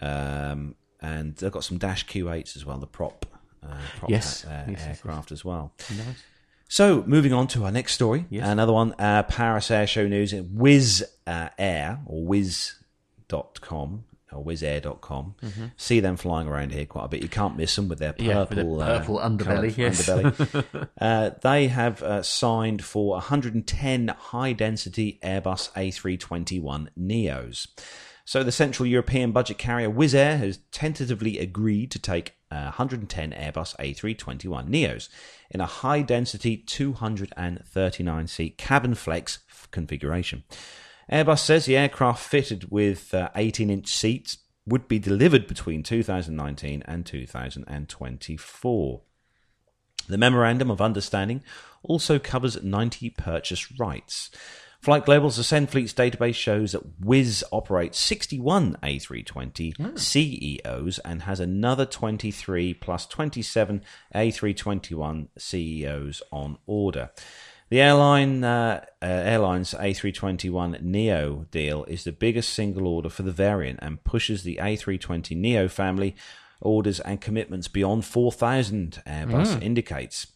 um, 0.00 0.76
and 1.00 1.34
they've 1.36 1.50
got 1.52 1.64
some 1.64 1.76
Dash 1.78 2.04
Q 2.04 2.30
eights 2.30 2.56
as 2.56 2.64
well. 2.64 2.78
The 2.78 2.86
prop, 2.86 3.26
uh, 3.62 3.74
prop 3.98 4.08
Yes. 4.10 4.44
uh, 4.44 4.48
Yes, 4.50 4.64
yes, 4.68 4.78
yes. 4.78 4.88
aircraft 4.98 5.32
as 5.32 5.44
well. 5.44 5.72
Nice. 5.90 6.22
So 6.68 7.04
moving 7.06 7.32
on 7.32 7.46
to 7.48 7.64
our 7.64 7.70
next 7.72 7.94
story, 7.94 8.26
Yes. 8.30 8.46
another 8.48 8.72
one. 8.72 8.94
Uh, 8.98 9.22
Paris 9.24 9.70
Air 9.70 9.86
Show 9.86 10.08
news. 10.08 10.32
Wizz 10.32 11.02
uh, 11.26 11.48
Air 11.58 12.00
or 12.06 12.24
Wizz.com 12.26 14.04
or 14.32 14.44
WizAir.com. 14.44 15.36
See 15.76 16.00
them 16.00 16.16
flying 16.16 16.48
around 16.48 16.72
here 16.72 16.86
quite 16.86 17.04
a 17.04 17.08
bit. 17.08 17.22
You 17.22 17.28
can't 17.28 17.56
miss 17.56 17.76
them 17.76 17.88
with 17.88 18.00
their 18.00 18.12
purple, 18.12 18.26
Yeah, 18.26 18.40
with 18.40 18.48
the 18.50 18.64
purple 18.64 19.18
uh, 19.20 19.30
underbelly, 19.30 19.76
yes. 19.76 20.08
underbelly. 20.08 20.88
uh, 21.00 21.30
they 21.42 21.68
have 21.68 22.02
uh, 22.02 22.22
signed 22.22 22.84
for 22.84 23.10
110 23.12 24.08
high-density 24.08 25.20
Airbus 25.22 25.70
A321 25.74 26.88
Neos. 26.98 27.68
So 28.24 28.42
the 28.42 28.50
Central 28.52 28.86
European 28.86 29.32
budget 29.32 29.58
carrier 29.58 29.90
Wizz 29.90 30.14
Air 30.14 30.38
has 30.38 30.58
tentatively 30.72 31.38
agreed 31.38 31.90
to 31.92 31.98
take 31.98 32.34
uh, 32.54 32.70
110 32.76 33.32
Airbus 33.32 33.74
A321 33.76 34.68
Neos 34.68 35.08
in 35.50 35.60
a 35.60 35.66
high-density 35.66 36.64
239-seat 36.66 38.56
cabin 38.56 38.94
flex 38.94 39.40
configuration. 39.72 40.44
Airbus 41.10 41.40
says 41.40 41.66
the 41.66 41.76
aircraft 41.76 42.24
fitted 42.24 42.70
with 42.70 43.10
18-inch 43.12 43.88
seats 43.88 44.38
would 44.66 44.88
be 44.88 44.98
delivered 44.98 45.46
between 45.46 45.82
2019 45.82 46.82
and 46.86 47.04
2024. 47.04 49.02
The 50.06 50.18
Memorandum 50.18 50.70
of 50.70 50.80
Understanding 50.80 51.42
also 51.82 52.18
covers 52.18 52.62
90 52.62 53.10
purchase 53.10 53.78
rights. 53.78 54.30
Flight 54.84 55.06
Global's 55.06 55.38
Ascend 55.38 55.70
Fleets 55.70 55.94
database 55.94 56.34
shows 56.34 56.72
that 56.72 57.00
Wizz 57.00 57.42
operates 57.50 57.98
61 58.00 58.76
A320 58.82 59.98
CEOs 59.98 60.98
and 60.98 61.22
has 61.22 61.40
another 61.40 61.86
23 61.86 62.74
plus 62.74 63.06
27 63.06 63.82
A321 64.14 65.28
CEOs 65.38 66.22
on 66.30 66.58
order. 66.66 67.08
The 67.70 67.80
airline 67.80 68.44
uh, 68.44 68.84
uh, 69.00 69.06
airline's 69.06 69.72
A321 69.72 70.82
Neo 70.82 71.46
deal 71.50 71.84
is 71.84 72.04
the 72.04 72.12
biggest 72.12 72.52
single 72.52 72.86
order 72.86 73.08
for 73.08 73.22
the 73.22 73.32
variant 73.32 73.78
and 73.80 74.04
pushes 74.04 74.42
the 74.42 74.56
A320 74.60 75.34
Neo 75.34 75.66
family 75.66 76.14
orders 76.60 77.00
and 77.00 77.22
commitments 77.22 77.68
beyond 77.68 78.04
4,000. 78.04 79.02
Airbus 79.06 79.62
indicates. 79.62 80.26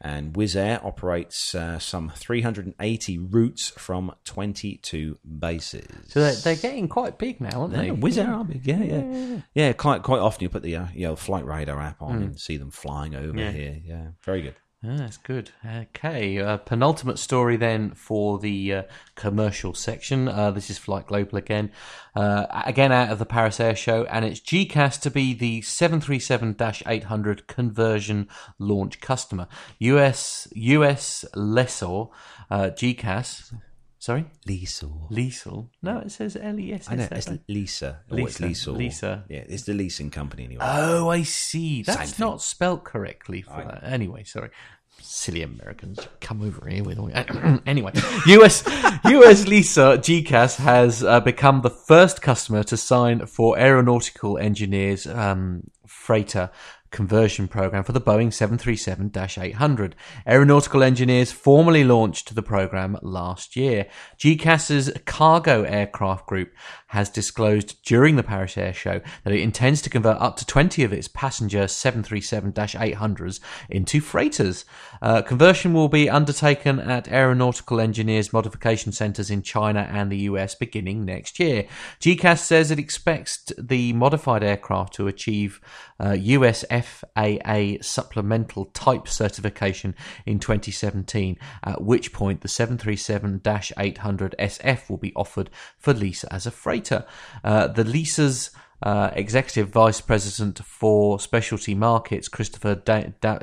And 0.00 0.32
Wizz 0.34 0.54
Air 0.54 0.80
operates 0.86 1.56
uh, 1.56 1.80
some 1.80 2.12
380 2.14 3.18
routes 3.18 3.70
from 3.70 4.14
22 4.24 5.18
bases. 5.40 5.86
So 6.06 6.20
they're, 6.20 6.34
they're 6.34 6.54
getting 6.56 6.86
quite 6.88 7.18
big 7.18 7.40
now, 7.40 7.62
aren't 7.62 7.74
they? 7.74 7.86
Yeah, 7.86 7.92
Wizz 7.94 8.18
Air 8.24 8.32
are 8.32 8.44
big, 8.44 8.64
yeah, 8.64 8.82
yeah, 8.82 9.40
yeah. 9.54 9.72
Quite 9.72 10.04
quite 10.04 10.20
often 10.20 10.44
you 10.44 10.48
put 10.50 10.62
the 10.62 10.76
uh, 10.76 10.86
you 10.94 11.06
know 11.08 11.16
flight 11.16 11.44
radar 11.44 11.80
app 11.80 12.00
on 12.00 12.22
and 12.22 12.38
see 12.38 12.56
them 12.56 12.70
flying 12.70 13.16
over 13.16 13.36
Yeah. 13.36 13.50
here. 13.50 13.80
Yeah, 13.84 14.06
very 14.22 14.42
good. 14.42 14.54
Ah, 14.84 14.94
that's 14.96 15.16
good. 15.16 15.50
Okay, 15.66 16.38
uh, 16.38 16.56
penultimate 16.58 17.18
story 17.18 17.56
then 17.56 17.90
for 17.90 18.38
the 18.38 18.72
uh, 18.72 18.82
commercial 19.16 19.74
section. 19.74 20.28
Uh, 20.28 20.52
this 20.52 20.70
is 20.70 20.78
Flight 20.78 21.08
Global 21.08 21.36
again, 21.36 21.72
uh, 22.14 22.46
again 22.64 22.92
out 22.92 23.10
of 23.10 23.18
the 23.18 23.26
Paris 23.26 23.58
Air 23.58 23.74
Show, 23.74 24.04
and 24.04 24.24
it's 24.24 24.38
GECAS 24.38 25.00
to 25.00 25.10
be 25.10 25.34
the 25.34 25.62
737-800 25.62 27.48
conversion 27.48 28.28
launch 28.60 29.00
customer. 29.00 29.48
US 29.80 30.46
US 30.54 31.24
lessor 31.34 32.04
uh, 32.48 32.70
GECAS. 32.70 33.52
Sorry, 34.00 34.26
Lisa. 34.46 34.86
Liesel. 35.10 35.68
No, 35.82 35.98
it 35.98 36.12
says 36.12 36.36
L 36.36 36.58
E 36.58 36.72
S 36.72 36.88
I 36.88 36.94
know 36.94 37.08
it's 37.10 37.28
Lisa. 37.48 38.00
Or 38.10 38.20
it's 38.20 38.38
Lisa, 38.38 38.70
Lisa. 38.70 38.72
Lisa. 38.72 39.24
Yeah, 39.28 39.44
it's 39.48 39.64
the 39.64 39.74
leasing 39.74 40.10
company 40.10 40.44
anyway. 40.44 40.64
Oh, 40.64 41.08
I 41.08 41.22
see. 41.22 41.82
That's 41.82 42.12
thing. 42.12 42.24
not 42.24 42.40
spelt 42.40 42.84
correctly 42.84 43.42
for 43.42 43.56
that. 43.64 43.82
Anyway, 43.82 44.22
sorry. 44.22 44.50
Silly 45.00 45.42
Americans, 45.42 46.00
come 46.20 46.42
over 46.42 46.68
here 46.68 46.82
with 46.82 46.98
all. 46.98 47.10
anyway, 47.66 47.92
US 48.26 48.64
US 49.04 49.46
Lisa 49.46 49.98
GECAS 49.98 50.56
has 50.56 51.04
uh, 51.04 51.20
become 51.20 51.62
the 51.62 51.70
first 51.70 52.20
customer 52.20 52.62
to 52.64 52.76
sign 52.76 53.26
for 53.26 53.58
aeronautical 53.58 54.38
engineers 54.38 55.06
um, 55.06 55.70
freighter 55.86 56.50
conversion 56.90 57.48
program 57.48 57.84
for 57.84 57.92
the 57.92 58.00
Boeing 58.00 58.28
737-800. 58.28 59.92
Aeronautical 60.26 60.82
engineers 60.82 61.32
formally 61.32 61.84
launched 61.84 62.34
the 62.34 62.42
program 62.42 62.98
last 63.02 63.56
year. 63.56 63.86
GECAS's 64.18 64.92
cargo 65.04 65.62
aircraft 65.62 66.26
group 66.26 66.52
has 66.88 67.10
disclosed 67.10 67.76
during 67.84 68.16
the 68.16 68.22
Paris 68.22 68.56
Air 68.56 68.72
Show 68.72 69.00
that 69.24 69.32
it 69.32 69.40
intends 69.40 69.82
to 69.82 69.90
convert 69.90 70.18
up 70.18 70.36
to 70.36 70.46
20 70.46 70.84
of 70.84 70.92
its 70.92 71.08
passenger 71.08 71.64
737-800s 71.64 73.40
into 73.68 74.00
freighters. 74.00 74.64
Uh, 75.02 75.22
conversion 75.22 75.74
will 75.74 75.88
be 75.88 76.08
undertaken 76.08 76.80
at 76.80 77.08
aeronautical 77.08 77.78
engineers 77.78 78.32
modification 78.32 78.92
centers 78.92 79.30
in 79.30 79.42
China 79.42 79.88
and 79.90 80.10
the 80.10 80.18
US 80.18 80.54
beginning 80.54 81.04
next 81.04 81.38
year. 81.38 81.66
GECAS 82.00 82.38
says 82.38 82.70
it 82.70 82.78
expects 82.78 83.52
the 83.58 83.92
modified 83.92 84.42
aircraft 84.42 84.94
to 84.94 85.08
achieve 85.08 85.60
uh, 86.00 86.12
US 86.12 86.64
FAA 86.70 87.82
supplemental 87.82 88.66
type 88.66 89.08
certification 89.08 89.94
in 90.24 90.38
2017, 90.38 91.36
at 91.64 91.82
which 91.82 92.12
point 92.12 92.40
the 92.40 92.48
737 92.48 93.42
800 93.76 94.34
SF 94.38 94.88
will 94.88 94.96
be 94.96 95.12
offered 95.14 95.50
for 95.76 95.92
lease 95.92 96.24
as 96.24 96.46
a 96.46 96.50
freighter. 96.50 96.77
Uh, 97.44 97.66
the 97.68 97.84
Lisa's 97.84 98.50
uh, 98.82 99.10
Executive 99.14 99.68
Vice 99.68 100.00
President 100.00 100.60
for 100.64 101.18
Specialty 101.18 101.74
Markets, 101.74 102.28
Christopher 102.28 102.76
da- 102.76 103.12
da- 103.20 103.40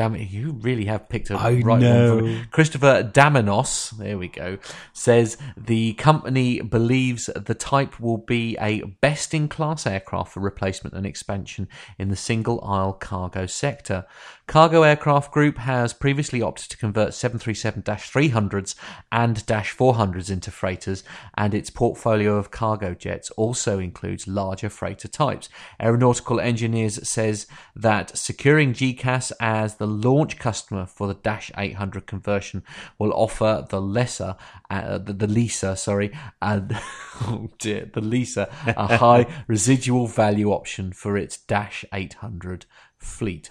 Dam. 0.00 0.16
You 0.16 0.52
really 0.52 0.86
have 0.86 1.10
picked 1.10 1.28
a 1.28 1.34
I 1.34 1.60
right 1.60 1.78
know. 1.78 2.16
one. 2.16 2.42
For 2.44 2.48
Christopher 2.50 3.02
Damanos, 3.02 3.90
there 3.98 4.16
we 4.16 4.28
go, 4.28 4.56
says 4.94 5.36
the 5.58 5.92
company 5.92 6.62
believes 6.62 7.26
the 7.26 7.54
type 7.54 8.00
will 8.00 8.16
be 8.16 8.56
a 8.58 8.80
best 9.02 9.34
in 9.34 9.46
class 9.46 9.86
aircraft 9.86 10.32
for 10.32 10.40
replacement 10.40 10.96
and 10.96 11.04
expansion 11.04 11.68
in 11.98 12.08
the 12.08 12.16
single 12.16 12.64
aisle 12.64 12.94
cargo 12.94 13.44
sector. 13.44 14.06
Cargo 14.50 14.82
Aircraft 14.82 15.30
Group 15.30 15.58
has 15.58 15.92
previously 15.92 16.42
opted 16.42 16.70
to 16.70 16.76
convert 16.76 17.14
737 17.14 17.82
300s 17.84 18.74
and 19.12 19.36
400s 19.36 20.28
into 20.28 20.50
freighters, 20.50 21.04
and 21.34 21.54
its 21.54 21.70
portfolio 21.70 22.34
of 22.34 22.50
cargo 22.50 22.92
jets 22.92 23.30
also 23.32 23.78
includes 23.78 24.26
larger 24.26 24.68
freighter 24.68 25.06
types. 25.06 25.48
Aeronautical 25.80 26.40
Engineers 26.40 27.08
says 27.08 27.46
that 27.76 28.18
securing 28.18 28.72
GECAS 28.72 29.30
as 29.38 29.76
the 29.76 29.86
launch 29.90 30.38
customer 30.38 30.86
for 30.86 31.06
the 31.06 31.14
Dash 31.14 31.50
800 31.56 32.06
conversion 32.06 32.62
will 32.98 33.12
offer 33.12 33.66
the 33.68 33.80
lesser, 33.80 34.36
uh, 34.70 34.98
the, 34.98 35.12
the 35.12 35.26
Lisa, 35.26 35.76
sorry, 35.76 36.12
and 36.40 36.76
oh 37.22 37.50
dear, 37.58 37.90
the 37.92 38.00
Lisa, 38.00 38.48
a 38.66 38.96
high 38.98 39.26
residual 39.46 40.06
value 40.06 40.50
option 40.50 40.92
for 40.92 41.16
its 41.16 41.36
Dash 41.36 41.84
800 41.92 42.66
fleet. 42.96 43.50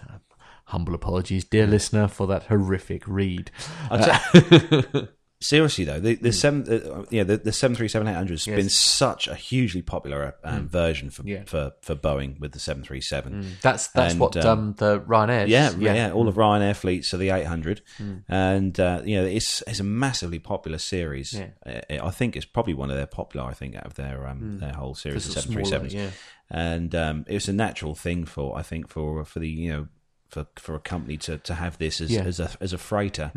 Humble 0.66 0.96
apologies, 0.96 1.44
dear 1.44 1.66
listener, 1.66 2.08
for 2.08 2.28
that 2.28 2.44
horrific 2.44 3.08
read. 3.08 3.52
Seriously 5.42 5.86
though, 5.86 6.02
the 6.02 6.16
the 6.16 6.34
seven, 6.34 6.66
uh, 6.70 7.06
yeah, 7.10 7.24
the, 7.24 7.38
the 7.38 7.54
seven 7.54 7.74
three 7.74 7.88
seven 7.88 8.10
eight 8.10 8.14
hundred 8.14 8.32
has 8.34 8.46
Yes. 8.48 8.58
been 8.58 8.70
such 8.70 9.26
a 9.30 9.36
hugely 9.36 9.82
popular 9.82 10.36
um, 10.44 10.68
version 10.68 11.10
for, 11.10 11.24
Yeah. 11.26 11.44
for 11.46 11.72
for 11.82 11.96
Boeing 11.96 12.38
with 12.42 12.52
the 12.52 12.60
seven 12.60 12.84
three 12.84 13.00
seven. 13.00 13.56
That's 13.62 13.88
that's 13.88 14.12
And, 14.14 14.20
what 14.20 14.36
um, 14.36 14.60
um, 14.60 14.74
the 14.78 15.00
Ryanair. 15.00 15.48
Yeah, 15.48 15.72
yeah, 15.78 16.12
all 16.12 16.28
of 16.28 16.36
Ryanair 16.36 16.76
fleets 16.76 17.14
are 17.14 17.18
the 17.18 17.30
800, 17.30 17.82
and 18.28 18.78
uh, 18.82 19.02
you 19.06 19.16
know 19.16 19.26
it's 19.26 19.64
it's 19.66 19.80
a 19.80 19.84
massively 19.86 20.40
popular 20.40 20.78
series. 20.78 21.32
Yeah. 21.32 21.48
Uh, 21.66 22.06
I 22.06 22.12
think 22.12 22.36
it's 22.36 22.46
probably 22.46 22.74
one 22.74 22.90
of 22.92 22.98
their 22.98 23.06
popular. 23.08 23.46
I 23.48 23.54
think 23.54 23.78
out 23.78 23.86
of 23.86 23.94
their 23.96 24.28
um, 24.28 24.60
their 24.60 24.74
whole 24.74 24.94
series 24.94 25.26
of 25.26 25.42
seven 25.42 25.66
smaller, 25.66 25.86
yeah. 25.88 26.10
and 26.50 26.94
um, 26.94 27.24
it 27.30 27.34
was 27.36 27.48
a 27.48 27.54
natural 27.54 27.96
thing 27.96 28.26
for 28.26 28.58
I 28.58 28.62
think 28.62 28.90
for 28.90 29.24
for 29.24 29.40
the 29.40 29.48
you 29.50 29.72
know 29.72 29.88
for 30.28 30.48
for 30.58 30.76
a 30.76 30.80
company 30.80 31.16
to, 31.16 31.38
to 31.38 31.54
have 31.54 31.78
this 31.78 32.02
as 32.02 32.12
Yeah. 32.12 32.24
as 32.24 32.42
a 32.42 32.52
as 32.60 32.74
a 32.74 32.78
freighter, 32.78 33.32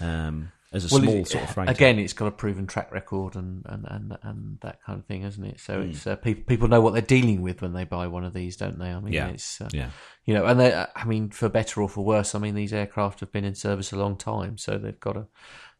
um, 0.00 0.52
as 0.74 0.90
a 0.90 0.94
Well, 0.94 1.02
small 1.04 1.24
sort 1.24 1.44
of 1.44 1.50
freighter. 1.50 1.70
Again, 1.70 1.98
it's 1.98 2.12
got 2.12 2.26
a 2.26 2.30
proven 2.30 2.66
track 2.66 2.92
record 2.92 3.36
and 3.36 3.62
and, 3.66 3.84
and, 3.88 4.18
and 4.22 4.58
that 4.60 4.82
kind 4.84 4.98
of 4.98 5.06
thing, 5.06 5.22
hasn't 5.22 5.46
it? 5.46 5.60
So 5.60 5.80
it's 5.80 6.06
uh, 6.06 6.16
people 6.16 6.44
people 6.44 6.68
know 6.68 6.80
what 6.80 6.92
they're 6.92 7.02
dealing 7.02 7.42
with 7.42 7.62
when 7.62 7.72
they 7.72 7.84
buy 7.84 8.08
one 8.08 8.24
of 8.24 8.34
these, 8.34 8.56
don't 8.56 8.78
they? 8.78 8.90
I 8.90 9.00
mean, 9.00 9.12
Yeah. 9.12 9.28
it's 9.28 9.60
uh, 9.60 9.68
yeah. 9.72 9.90
you 10.24 10.34
know, 10.34 10.44
and 10.46 10.58
they, 10.60 10.74
I 10.94 11.04
mean, 11.04 11.30
for 11.30 11.48
better 11.48 11.80
or 11.80 11.88
for 11.88 12.04
worse, 12.04 12.34
I 12.34 12.38
mean, 12.38 12.54
these 12.54 12.72
aircraft 12.72 13.20
have 13.20 13.32
been 13.32 13.44
in 13.44 13.54
service 13.54 13.92
a 13.92 13.96
long 13.96 14.16
time, 14.16 14.58
so 14.58 14.76
they've 14.76 14.98
got 15.00 15.16
a, 15.16 15.26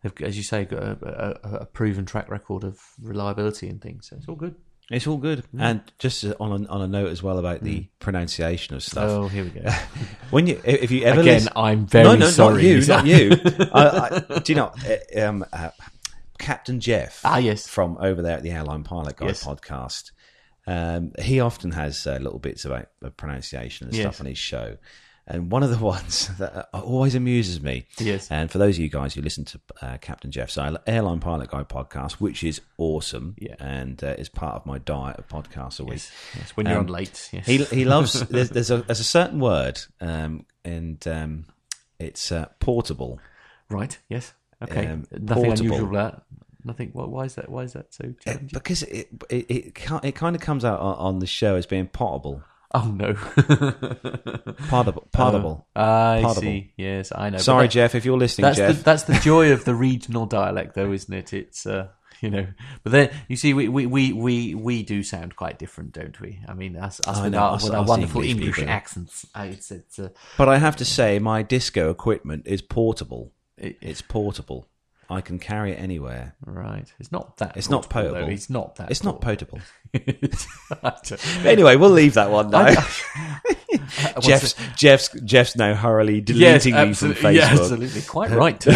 they've, 0.03 0.12
as 0.22 0.36
you 0.36 0.42
say, 0.42 0.64
got 0.64 0.82
a, 0.82 1.38
a, 1.42 1.51
a 1.62 1.66
proven 1.66 2.07
track 2.07 2.30
record 2.30 2.64
of 2.64 2.78
reliability 3.03 3.68
and 3.68 3.82
things. 3.82 4.09
So 4.09 4.16
it's 4.16 4.28
all 4.28 4.36
good. 4.36 4.55
It's 4.91 5.07
all 5.07 5.16
good, 5.16 5.45
Mm. 5.55 5.61
and 5.62 5.80
just 5.99 6.24
on 6.39 6.64
a, 6.66 6.68
on 6.68 6.82
a 6.82 6.87
note 6.87 7.09
as 7.11 7.22
well 7.22 7.39
about 7.39 7.62
the 7.62 7.87
pronunciation 8.01 8.76
of 8.76 8.82
stuff. 8.82 9.11
Oh, 9.11 9.28
here 9.28 9.45
we 9.45 9.51
go. 9.51 9.62
When 10.30 10.47
you, 10.47 10.61
if 10.64 10.91
you 10.91 11.05
ever 11.05 11.20
Again, 11.22 11.35
listen- 11.37 11.53
I'm 11.57 11.87
very 11.87 12.05
no, 12.05 12.16
no, 12.16 12.28
sorry. 12.28 12.62
not 12.62 12.62
you, 12.62 12.80
not 12.87 13.07
you. 13.07 13.68
I, 13.72 14.22
I, 14.30 14.39
do 14.41 14.53
you 14.53 14.57
know 14.57 14.72
uh, 15.16 15.20
um, 15.26 15.45
uh, 15.53 15.70
Captain 16.39 16.80
Jeff? 16.80 17.20
Ah, 17.24 17.39
yes. 17.39 17.66
from 17.66 17.97
over 17.99 18.20
there 18.20 18.37
at 18.37 18.43
the 18.43 18.51
Airline 18.51 18.85
Pilot 18.85 19.16
Guy 19.16 19.28
Yes. 19.28 19.43
podcast. 19.45 20.11
Um, 20.66 21.12
he 21.18 21.41
often 21.41 21.72
has 21.72 22.07
uh, 22.07 22.18
little 22.20 22.39
bits 22.39 22.64
about 22.64 22.89
pronunciation 23.16 23.87
and 23.87 23.97
Yes. 23.97 24.03
stuff 24.05 24.20
on 24.20 24.26
his 24.26 24.39
show. 24.39 24.76
And 25.26 25.50
one 25.50 25.62
of 25.62 25.70
the 25.70 25.78
ones 25.84 26.28
that 26.38 26.68
uh, 26.74 26.80
always 26.80 27.14
amuses 27.14 27.62
me, 27.62 27.86
Yes. 27.98 28.30
and 28.30 28.50
for 28.50 28.58
those 28.58 28.76
of 28.76 28.82
you 28.82 28.88
guys 28.90 29.14
who 29.14 29.22
listen 29.22 29.44
to 29.46 29.60
uh, 29.80 29.96
Captain 29.98 30.30
Jeff's 30.30 30.58
Airline 30.86 31.20
Pilot 31.20 31.50
Guy 31.50 31.62
podcast, 31.64 32.12
which 32.14 32.44
is 32.44 32.60
awesome, 32.76 33.34
Yeah. 33.38 33.54
and 33.58 34.02
uh, 34.04 34.08
is 34.18 34.28
part 34.28 34.54
of 34.56 34.66
my 34.66 34.78
diet 34.78 35.18
of 35.18 35.26
podcasts 35.28 35.80
a 35.80 35.84
week. 35.84 35.92
Yes, 35.94 36.12
yes, 36.36 36.50
when 36.50 36.66
you're 36.66 36.76
Um, 36.78 36.86
on 36.86 36.92
late. 36.92 37.30
Yes. 37.32 37.46
He 37.46 37.64
he 37.64 37.84
loves. 37.86 38.20
There's, 38.28 38.50
there's 38.50 38.70
a 38.70 38.82
there's 38.82 39.00
a 39.00 39.04
certain 39.04 39.40
word, 39.40 39.80
um, 40.00 40.44
and 40.64 41.06
um, 41.08 41.46
it's 41.98 42.30
uh, 42.30 42.46
portable. 42.60 43.18
right. 43.70 43.98
Yes. 44.10 44.34
Okay. 44.62 44.86
Um, 44.86 45.06
Nothing 45.10 45.44
portable. 45.44 45.66
unusual 45.74 45.92
that. 45.92 46.22
Nothing. 46.66 46.90
Why, 46.92 47.04
why 47.04 47.24
is 47.24 47.34
that? 47.36 47.48
Why 47.50 47.62
is 47.62 47.72
that 47.74 47.92
so? 47.94 48.04
Uh, 48.04 48.12
challenging? 48.24 48.48
because 48.52 48.82
it 48.84 49.08
it 49.30 49.46
it, 49.50 49.78
it 50.02 50.14
kind 50.14 50.34
of 50.36 50.40
comes 50.42 50.64
out 50.64 50.80
on, 50.80 50.94
on 50.96 51.18
the 51.18 51.26
show 51.26 51.56
as 51.56 51.66
being 51.66 51.86
potable, 51.88 52.42
Oh 52.76 52.90
no. 52.90 53.14
potable, 54.68 55.06
potable. 55.12 55.66
I 55.76 56.20
Potable. 56.22 56.42
see. 56.42 56.72
Yes, 56.76 57.12
I 57.14 57.30
know. 57.30 57.38
Sorry, 57.38 57.66
that- 57.66 57.72
Jeff, 57.72 57.94
if 57.94 58.04
you're 58.04 58.18
listening, 58.18 58.44
That's 58.46 58.58
Jeff. 58.58 58.76
the 58.78 58.82
that's 58.82 59.02
the 59.04 59.14
joy 59.14 59.52
of 59.52 59.64
the 59.64 59.74
regional 59.74 60.26
dialect, 60.26 60.74
though, 60.74 60.90
isn't 60.92 61.14
it? 61.14 61.32
It's 61.32 61.66
uh, 61.66 61.88
you 62.20 62.30
know, 62.30 62.46
but 62.82 62.92
then 62.92 63.10
you 63.28 63.36
see, 63.36 63.54
we 63.54 63.68
we, 63.68 63.86
we, 63.86 64.12
we 64.12 64.54
we 64.54 64.82
do 64.82 65.02
sound 65.02 65.36
quite 65.36 65.58
different, 65.58 65.92
don't 65.92 66.18
we? 66.20 66.40
I 66.48 66.54
mean, 66.54 66.76
us, 66.76 67.00
us 67.06 67.18
I 67.18 67.24
with 67.24 67.32
know, 67.32 67.38
our, 67.38 67.54
us- 67.54 67.64
with 67.64 67.74
our 67.74 67.84
wonderful 67.84 68.22
English 68.22 68.58
English, 68.58 68.68
accents. 68.68 69.26
Uh, 69.34 69.46
it's 69.50 69.70
it's 69.70 69.98
uh, 69.98 70.08
but 70.36 70.48
I 70.48 70.58
have 70.58 70.76
to 70.76 70.84
say, 70.84 71.18
my 71.18 71.42
disco 71.42 71.90
equipment 71.90 72.42
is 72.46 72.60
portable. 72.62 73.32
it, 73.56 73.76
It's 73.80 74.02
portable. 74.02 74.68
I 75.11 75.20
can 75.20 75.38
carry 75.38 75.72
it 75.72 75.76
anywhere. 75.80 76.34
right. 76.44 76.90
It's 76.98 77.12
not 77.12 77.36
that. 77.38 77.57
It's 77.57 77.70
not 77.70 77.88
portable, 77.88 78.14
though. 78.14 78.20
potable. 78.20 78.32
It's 78.34 78.50
not 78.50 78.76
that. 78.76 78.90
It's 78.90 79.05
not 79.05 79.20
potable. 79.20 79.61
potable. 79.92 81.22
Anyway, 81.48 81.76
we'll 81.76 81.90
leave 81.90 82.14
that 82.14 82.30
one 82.30 82.50
now. 82.50 82.74
Jeff's 84.20 84.55
Jeff's 84.76 85.09
Jeff's 85.24 85.57
now 85.57 85.74
hurriedly 85.74 86.22
Yes, 86.34 86.64
deleting 86.64 86.74
me 86.74 86.94
from 86.94 87.11
absolutely. 87.11 87.36
Yeah, 87.36 87.48
Facebook. 87.50 87.61
absolutely. 87.61 88.02
Quite 88.02 88.30
right, 88.30 88.61
too. 88.61 88.70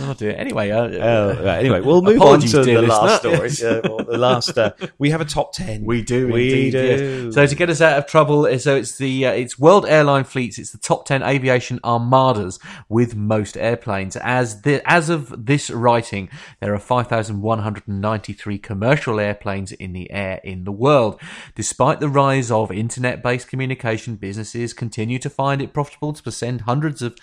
oh 0.00 0.14
dear. 0.14 0.34
Anyway, 0.36 0.70
uh, 0.70 0.84
Oh, 0.84 1.42
right. 1.44 1.58
Anyway, 1.58 1.80
we'll 1.80 2.02
move 2.02 2.20
on 2.22 2.40
to 2.40 2.64
the 2.64 2.82
last 2.82 3.20
story. 3.20 3.50
Uh, 3.62 3.80
well, 3.84 4.04
the 4.04 4.18
last, 4.18 4.56
uh, 4.58 4.72
we 4.98 5.10
have 5.10 5.20
a 5.20 5.24
top 5.24 5.52
ten. 5.52 5.84
We 5.84 6.02
do, 6.02 6.28
We 6.28 6.50
indeed, 6.52 6.70
do. 6.72 7.22
yes. 7.26 7.34
So 7.34 7.46
to 7.46 7.54
get 7.54 7.70
us 7.70 7.80
out 7.80 7.98
of 7.98 8.06
trouble, 8.06 8.46
uh, 8.46 8.58
so 8.58 8.76
it's 8.76 8.96
the 8.98 9.26
uh, 9.26 9.32
it's 9.32 9.58
world 9.58 9.86
airline 9.86 10.24
fleets. 10.24 10.58
It's 10.58 10.70
the 10.72 10.78
top 10.78 11.06
ten 11.06 11.22
aviation 11.22 11.80
armadas 11.84 12.58
with 12.88 13.14
most 13.16 13.56
airplanes. 13.56 14.13
As 14.16 14.62
the 14.62 14.82
as 14.84 15.08
of 15.08 15.46
this 15.46 15.70
writing, 15.70 16.28
there 16.60 16.74
are 16.74 16.78
five 16.78 17.08
thousand 17.08 17.42
one 17.42 17.60
hundred 17.60 17.88
and 17.88 18.00
ninety 18.00 18.32
three 18.32 18.58
commercial 18.58 19.18
airplanes 19.18 19.72
in 19.72 19.92
the 19.92 20.10
air 20.10 20.40
in 20.44 20.64
the 20.64 20.72
world. 20.72 21.20
Despite 21.54 22.00
the 22.00 22.08
rise 22.08 22.50
of 22.50 22.70
internet-based 22.70 23.48
communication, 23.48 24.16
businesses 24.16 24.72
continue 24.72 25.18
to 25.18 25.30
find 25.30 25.62
it 25.62 25.72
profitable 25.72 26.12
to 26.12 26.30
spend 26.30 26.62
hundreds 26.62 27.02
of 27.02 27.16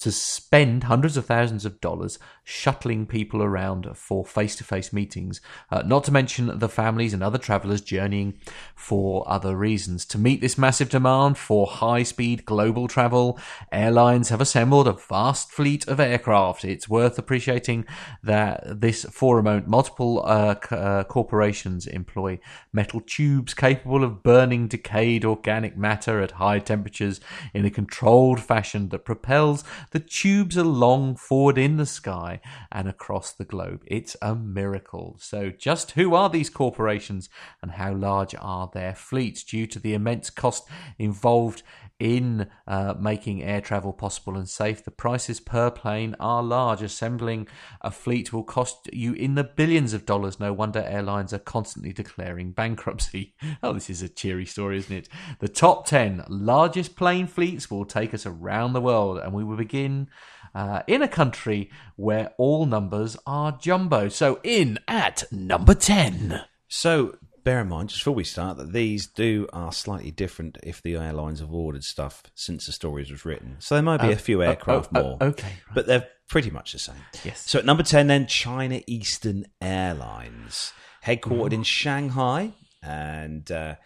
to 0.00 0.12
spend 0.12 0.84
hundreds 0.84 1.16
of 1.16 1.26
thousands 1.26 1.64
of 1.64 1.80
dollars 1.80 2.18
shuttling 2.44 3.06
people 3.06 3.42
around 3.42 3.86
for 3.94 4.24
face-to-face 4.24 4.90
meetings. 4.92 5.40
Uh, 5.70 5.82
not 5.82 6.02
to 6.04 6.10
mention 6.10 6.58
the 6.58 6.68
families 6.68 7.12
and 7.12 7.22
other 7.22 7.36
travellers 7.36 7.82
journeying 7.82 8.32
for 8.74 9.22
other 9.28 9.54
reasons. 9.54 10.06
To 10.06 10.18
meet 10.18 10.40
this 10.40 10.56
massive 10.56 10.88
demand 10.88 11.36
for 11.36 11.66
high-speed 11.66 12.46
global 12.46 12.88
travel, 12.88 13.38
airlines 13.70 14.30
have 14.30 14.40
assembled 14.40 14.88
a 14.88 14.92
vast 14.92 15.50
fleet 15.50 15.86
of 15.88 16.00
aircraft. 16.00 16.37
It's 16.64 16.88
worth 16.88 17.18
appreciating 17.18 17.86
that 18.22 18.80
this 18.80 19.04
for 19.10 19.38
a 19.38 19.62
multiple 19.62 20.22
uh, 20.24 20.54
c- 20.54 20.76
uh, 20.76 21.04
corporations 21.04 21.86
employ 21.86 22.38
metal 22.72 23.00
tubes 23.00 23.54
capable 23.54 24.04
of 24.04 24.22
burning 24.22 24.68
decayed 24.68 25.24
organic 25.24 25.76
matter 25.76 26.20
at 26.20 26.32
high 26.32 26.58
temperatures 26.58 27.20
in 27.54 27.64
a 27.64 27.70
controlled 27.70 28.40
fashion 28.40 28.88
that 28.90 29.04
propels 29.04 29.64
the 29.90 30.00
tubes 30.00 30.56
along 30.56 31.16
forward 31.16 31.58
in 31.58 31.76
the 31.76 31.86
sky 31.86 32.40
and 32.70 32.88
across 32.88 33.32
the 33.32 33.44
globe. 33.44 33.82
It's 33.86 34.16
a 34.22 34.34
miracle. 34.34 35.16
So, 35.20 35.50
just 35.50 35.92
who 35.92 36.14
are 36.14 36.30
these 36.30 36.50
corporations 36.50 37.28
and 37.62 37.72
how 37.72 37.94
large 37.94 38.34
are 38.38 38.70
their 38.72 38.94
fleets 38.94 39.42
due 39.44 39.66
to 39.66 39.78
the 39.78 39.94
immense 39.94 40.30
cost 40.30 40.68
involved 40.98 41.62
in 41.98 42.48
uh, 42.66 42.94
making 42.98 43.42
air 43.42 43.60
travel 43.60 43.92
possible 43.92 44.36
and 44.36 44.48
safe. 44.48 44.84
The 44.84 44.90
prices 44.90 45.40
per 45.40 45.70
plane 45.70 46.14
are 46.20 46.42
large. 46.42 46.82
Assembling 46.82 47.48
a 47.80 47.90
fleet 47.90 48.32
will 48.32 48.44
cost 48.44 48.88
you 48.92 49.12
in 49.14 49.34
the 49.34 49.44
billions 49.44 49.92
of 49.92 50.06
dollars. 50.06 50.38
No 50.38 50.52
wonder 50.52 50.80
airlines 50.80 51.32
are 51.32 51.38
constantly 51.38 51.92
declaring 51.92 52.52
bankruptcy. 52.52 53.34
oh, 53.62 53.72
this 53.72 53.90
is 53.90 54.02
a 54.02 54.08
cheery 54.08 54.46
story, 54.46 54.78
isn't 54.78 54.96
it? 54.96 55.08
The 55.40 55.48
top 55.48 55.86
10 55.86 56.24
largest 56.28 56.96
plane 56.96 57.26
fleets 57.26 57.70
will 57.70 57.84
take 57.84 58.14
us 58.14 58.26
around 58.26 58.72
the 58.72 58.80
world, 58.80 59.18
and 59.18 59.32
we 59.32 59.44
will 59.44 59.56
begin. 59.56 60.08
Uh, 60.54 60.82
in 60.86 61.02
a 61.02 61.08
country 61.08 61.70
where 61.96 62.32
all 62.38 62.64
numbers 62.64 63.18
are 63.26 63.52
jumbo. 63.52 64.08
So, 64.08 64.40
in 64.42 64.78
at 64.88 65.24
number 65.30 65.74
10. 65.74 66.42
So, 66.68 67.16
bear 67.44 67.60
in 67.60 67.68
mind, 67.68 67.88
just 67.90 68.00
before 68.00 68.14
we 68.14 68.24
start, 68.24 68.56
that 68.58 68.72
these 68.72 69.06
do 69.06 69.46
are 69.52 69.72
slightly 69.72 70.10
different 70.10 70.58
if 70.62 70.82
the 70.82 70.96
airlines 70.96 71.40
have 71.40 71.52
ordered 71.52 71.84
stuff 71.84 72.22
since 72.34 72.66
the 72.66 72.72
stories 72.72 73.10
was 73.10 73.24
written. 73.24 73.56
So 73.58 73.74
there 73.74 73.82
might 73.82 74.00
be 74.00 74.08
Oh, 74.08 74.12
a 74.12 74.16
few 74.16 74.42
oh, 74.42 74.46
aircraft 74.46 74.90
oh, 74.94 75.00
oh, 75.00 75.02
more. 75.02 75.18
okay, 75.30 75.46
right. 75.48 75.74
But 75.74 75.86
they're 75.86 76.06
pretty 76.28 76.50
much 76.50 76.72
the 76.72 76.78
same. 76.78 76.96
Yes. 77.24 77.48
So 77.48 77.58
at 77.58 77.64
number 77.64 77.82
10, 77.82 78.06
then, 78.06 78.26
China 78.26 78.80
Eastern 78.86 79.46
Airlines, 79.60 80.72
headquartered 81.04 81.52
in 81.52 81.62
Shanghai. 81.62 82.52
And 82.82 83.50
uh, 83.50 83.76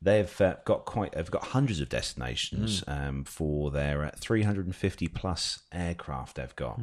they've 0.00 0.40
uh, 0.40 0.56
got 0.64 0.84
quite, 0.84 1.12
they've 1.12 1.30
got 1.30 1.44
hundreds 1.44 1.80
of 1.80 1.88
destinations 1.88 2.82
um, 2.86 3.24
for 3.24 3.70
their 3.70 4.04
uh, 4.06 4.10
350 4.18 5.08
plus 5.08 5.60
aircraft 5.72 6.36
they've 6.36 6.56
got. 6.56 6.80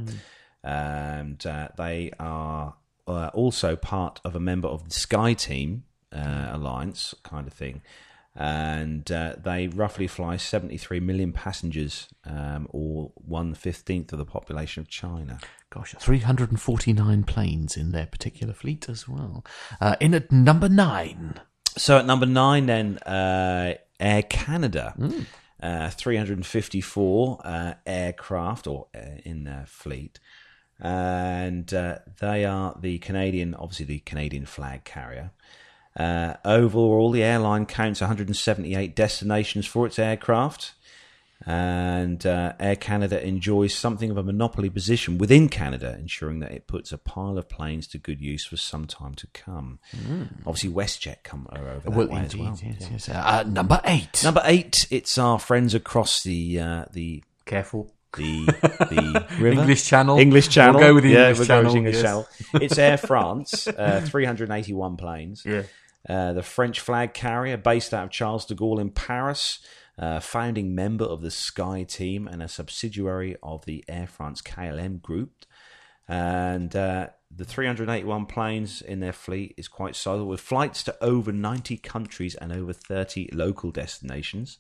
And 0.63 1.45
uh, 1.45 1.69
they 1.77 2.11
are 2.19 2.75
uh, 3.07 3.29
also 3.33 3.75
part 3.75 4.19
of 4.23 4.35
a 4.35 4.39
member 4.39 4.67
of 4.67 4.83
the 4.85 4.91
Sky 4.93 5.33
Team 5.33 5.83
uh, 6.11 6.49
Alliance 6.51 7.13
kind 7.23 7.47
of 7.47 7.53
thing. 7.53 7.81
And 8.35 9.11
uh, 9.11 9.35
they 9.43 9.67
roughly 9.67 10.07
fly 10.07 10.37
73 10.37 10.99
million 10.99 11.33
passengers, 11.33 12.07
um, 12.25 12.67
or 12.69 13.11
one 13.15 13.53
fifteenth 13.53 14.13
of 14.13 14.19
the 14.19 14.25
population 14.25 14.81
of 14.81 14.87
China. 14.87 15.39
Gosh, 15.71 15.93
349 15.99 17.23
planes 17.23 17.75
in 17.75 17.91
their 17.91 18.05
particular 18.05 18.53
fleet 18.53 18.87
as 18.87 19.07
well. 19.07 19.43
Uh, 19.81 19.95
in 19.99 20.13
at 20.13 20.31
number 20.31 20.69
nine. 20.69 21.41
So 21.77 21.97
at 21.97 22.05
number 22.05 22.25
nine, 22.25 22.65
then 22.67 22.97
uh, 22.99 23.75
Air 23.99 24.23
Canada, 24.23 24.95
uh, 25.61 25.89
354 25.89 27.41
uh, 27.43 27.73
aircraft 27.85 28.67
or 28.67 28.87
uh, 28.95 29.17
in 29.25 29.43
their 29.43 29.65
fleet, 29.67 30.19
and 30.79 31.73
uh, 31.73 31.99
they 32.19 32.45
are 32.45 32.77
the 32.79 32.97
Canadian, 32.99 33.53
obviously 33.53 33.85
the 33.85 33.99
Canadian 33.99 34.45
flag 34.45 34.85
carrier. 34.85 35.31
Uh, 35.99 36.37
overall, 36.45 37.11
the 37.11 37.21
airline 37.21 37.65
counts 37.65 37.99
178 37.99 38.95
destinations 38.95 39.65
for 39.65 39.85
its 39.85 39.99
aircraft, 39.99 40.73
and 41.45 42.25
uh, 42.25 42.53
Air 42.57 42.77
Canada 42.77 43.21
enjoys 43.25 43.75
something 43.75 44.09
of 44.09 44.17
a 44.17 44.23
monopoly 44.23 44.69
position 44.69 45.17
within 45.17 45.49
Canada, 45.49 45.97
ensuring 45.99 46.39
that 46.39 46.53
it 46.53 46.67
puts 46.67 46.93
a 46.93 46.97
pile 46.97 47.37
of 47.37 47.49
planes 47.49 47.85
to 47.87 47.97
good 47.97 48.21
use 48.21 48.45
for 48.45 48.55
some 48.55 48.87
time 48.87 49.13
to 49.15 49.27
come. 49.27 49.79
Obviously, 50.45 50.69
WestJet 50.69 51.23
come 51.23 51.47
are 51.51 51.67
over 51.67 51.79
that 51.81 51.91
well, 51.91 52.07
way 52.07 52.15
indeed, 52.19 52.25
as 52.25 52.35
well. 52.37 52.59
yes, 52.63 52.89
yes. 52.89 53.09
Uh, 53.09 53.43
number 53.43 53.81
eight. 53.83 54.23
Number 54.23 54.41
eight, 54.45 54.87
it's 54.89 55.17
our 55.17 55.37
friends 55.37 55.75
across 55.75 56.23
the 56.23 56.61
uh, 56.61 56.85
the 56.93 57.23
Careful. 57.45 57.93
the 58.15 58.45
the 58.89 59.25
river. 59.39 59.61
English 59.61 59.85
Channel. 59.85 60.17
English 60.17 60.47
Channel. 60.47 60.79
We'll 60.79 60.89
go 60.89 60.93
with 60.95 61.03
the 61.03 61.09
yeah, 61.11 61.19
English 61.29 61.39
we'll 61.39 61.47
Channel. 61.47 61.63
Go 61.63 61.67
with 61.67 61.75
English 61.75 61.95
yes. 61.95 62.03
Channel. 62.03 62.27
It's 62.53 62.77
Air 62.77 62.97
France, 62.97 63.67
uh, 63.67 64.01
381 64.05 64.95
planes. 64.97 65.43
Yeah. 65.49 65.63
Uh, 66.07 66.33
the 66.33 66.43
French 66.43 66.79
flag 66.79 67.13
carrier, 67.13 67.57
based 67.57 67.93
out 67.93 68.05
of 68.05 68.09
Charles 68.09 68.45
de 68.45 68.55
Gaulle 68.55 68.79
in 68.79 68.89
Paris, 68.89 69.59
uh, 69.97 70.19
founding 70.19 70.73
member 70.73 71.03
of 71.03 71.21
the 71.21 71.31
Sky 71.31 71.83
Team 71.83 72.27
and 72.27 72.41
a 72.41 72.47
subsidiary 72.47 73.35
of 73.43 73.65
the 73.65 73.83
Air 73.87 74.07
France 74.07 74.41
KLM 74.41 75.01
group. 75.01 75.45
And 76.07 76.75
uh, 76.75 77.09
the 77.35 77.45
381 77.45 78.25
planes 78.25 78.81
in 78.81 79.01
their 79.01 79.13
fleet 79.13 79.53
is 79.57 79.67
quite 79.67 79.95
sizable, 79.95 80.27
with 80.27 80.41
flights 80.41 80.83
to 80.83 81.03
over 81.03 81.31
90 81.31 81.77
countries 81.77 82.35
and 82.35 82.51
over 82.51 82.73
30 82.73 83.29
local 83.33 83.71
destinations. 83.71 84.57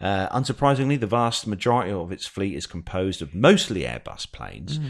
Uh, 0.00 0.28
unsurprisingly, 0.34 0.98
the 0.98 1.06
vast 1.06 1.46
majority 1.46 1.92
of 1.92 2.10
its 2.10 2.26
fleet 2.26 2.54
is 2.54 2.66
composed 2.66 3.20
of 3.20 3.34
mostly 3.34 3.82
Airbus 3.82 4.30
planes, 4.32 4.80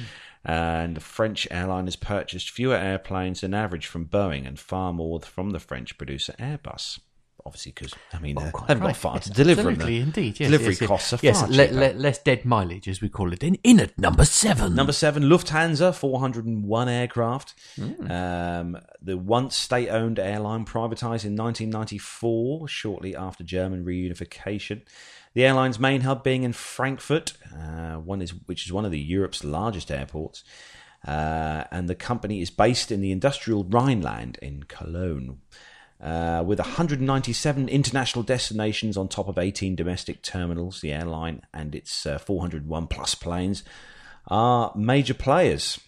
and 0.44 0.96
the 0.96 1.00
French 1.00 1.46
airline 1.50 1.84
has 1.86 1.96
purchased 1.96 2.50
fewer 2.50 2.76
airplanes 2.76 3.42
than 3.42 3.54
average 3.54 3.86
from 3.86 4.06
Boeing 4.06 4.46
and 4.46 4.58
far 4.58 4.92
more 4.92 5.20
from 5.20 5.50
the 5.50 5.60
French 5.60 5.98
producer 5.98 6.34
Airbus. 6.38 7.00
Obviously, 7.44 7.72
because 7.72 7.94
I 8.12 8.18
mean, 8.18 8.38
uh, 8.38 8.50
Quite 8.52 8.68
they've 8.68 8.80
got 8.80 8.96
far 8.96 9.14
yes, 9.16 9.24
to 9.24 9.30
deliver 9.30 9.62
them. 9.62 9.72
Absolutely, 9.74 10.00
indeed. 10.00 10.40
Yes, 10.40 10.48
Delivery 10.48 10.72
yes, 10.72 10.80
yes. 10.80 10.88
costs 10.88 11.12
are 11.12 11.18
yes, 11.22 11.40
far 11.40 11.48
le- 11.48 11.72
le- 11.72 11.94
less 11.94 12.18
dead 12.18 12.44
mileage, 12.44 12.88
as 12.88 13.00
we 13.00 13.08
call 13.08 13.32
it. 13.32 13.42
In, 13.42 13.56
in 13.62 13.80
at 13.80 13.98
number 13.98 14.24
seven. 14.24 14.74
Number 14.74 14.92
seven, 14.92 15.24
Lufthansa, 15.24 15.94
401 15.94 16.88
aircraft. 16.88 17.54
Hmm. 17.76 18.10
Um, 18.10 18.78
the 19.02 19.16
once 19.16 19.56
state 19.56 19.88
owned 19.88 20.18
airline 20.18 20.64
privatized 20.64 21.24
in 21.24 21.36
1994, 21.36 22.68
shortly 22.68 23.16
after 23.16 23.44
German 23.44 23.84
reunification. 23.84 24.82
The 25.34 25.44
airline's 25.44 25.78
main 25.78 26.00
hub 26.00 26.24
being 26.24 26.42
in 26.42 26.52
Frankfurt, 26.52 27.34
uh, 27.54 27.96
one 27.96 28.20
is, 28.20 28.30
which 28.46 28.66
is 28.66 28.72
one 28.72 28.84
of 28.84 28.90
the 28.90 28.98
Europe's 28.98 29.44
largest 29.44 29.90
airports. 29.90 30.42
Uh, 31.06 31.64
and 31.70 31.88
the 31.88 31.94
company 31.94 32.42
is 32.42 32.50
based 32.50 32.92
in 32.92 33.00
the 33.00 33.12
industrial 33.12 33.64
Rhineland 33.64 34.38
in 34.42 34.64
Cologne. 34.64 35.40
Uh, 36.02 36.42
with 36.46 36.58
197 36.58 37.68
international 37.68 38.22
destinations 38.22 38.96
on 38.96 39.06
top 39.06 39.28
of 39.28 39.36
18 39.36 39.76
domestic 39.76 40.22
terminals, 40.22 40.80
the 40.80 40.92
airline 40.92 41.42
and 41.52 41.74
its 41.74 42.06
uh, 42.06 42.16
401 42.16 42.86
plus 42.86 43.14
planes 43.14 43.62
are 44.28 44.72
major 44.74 45.12
players. 45.12 45.78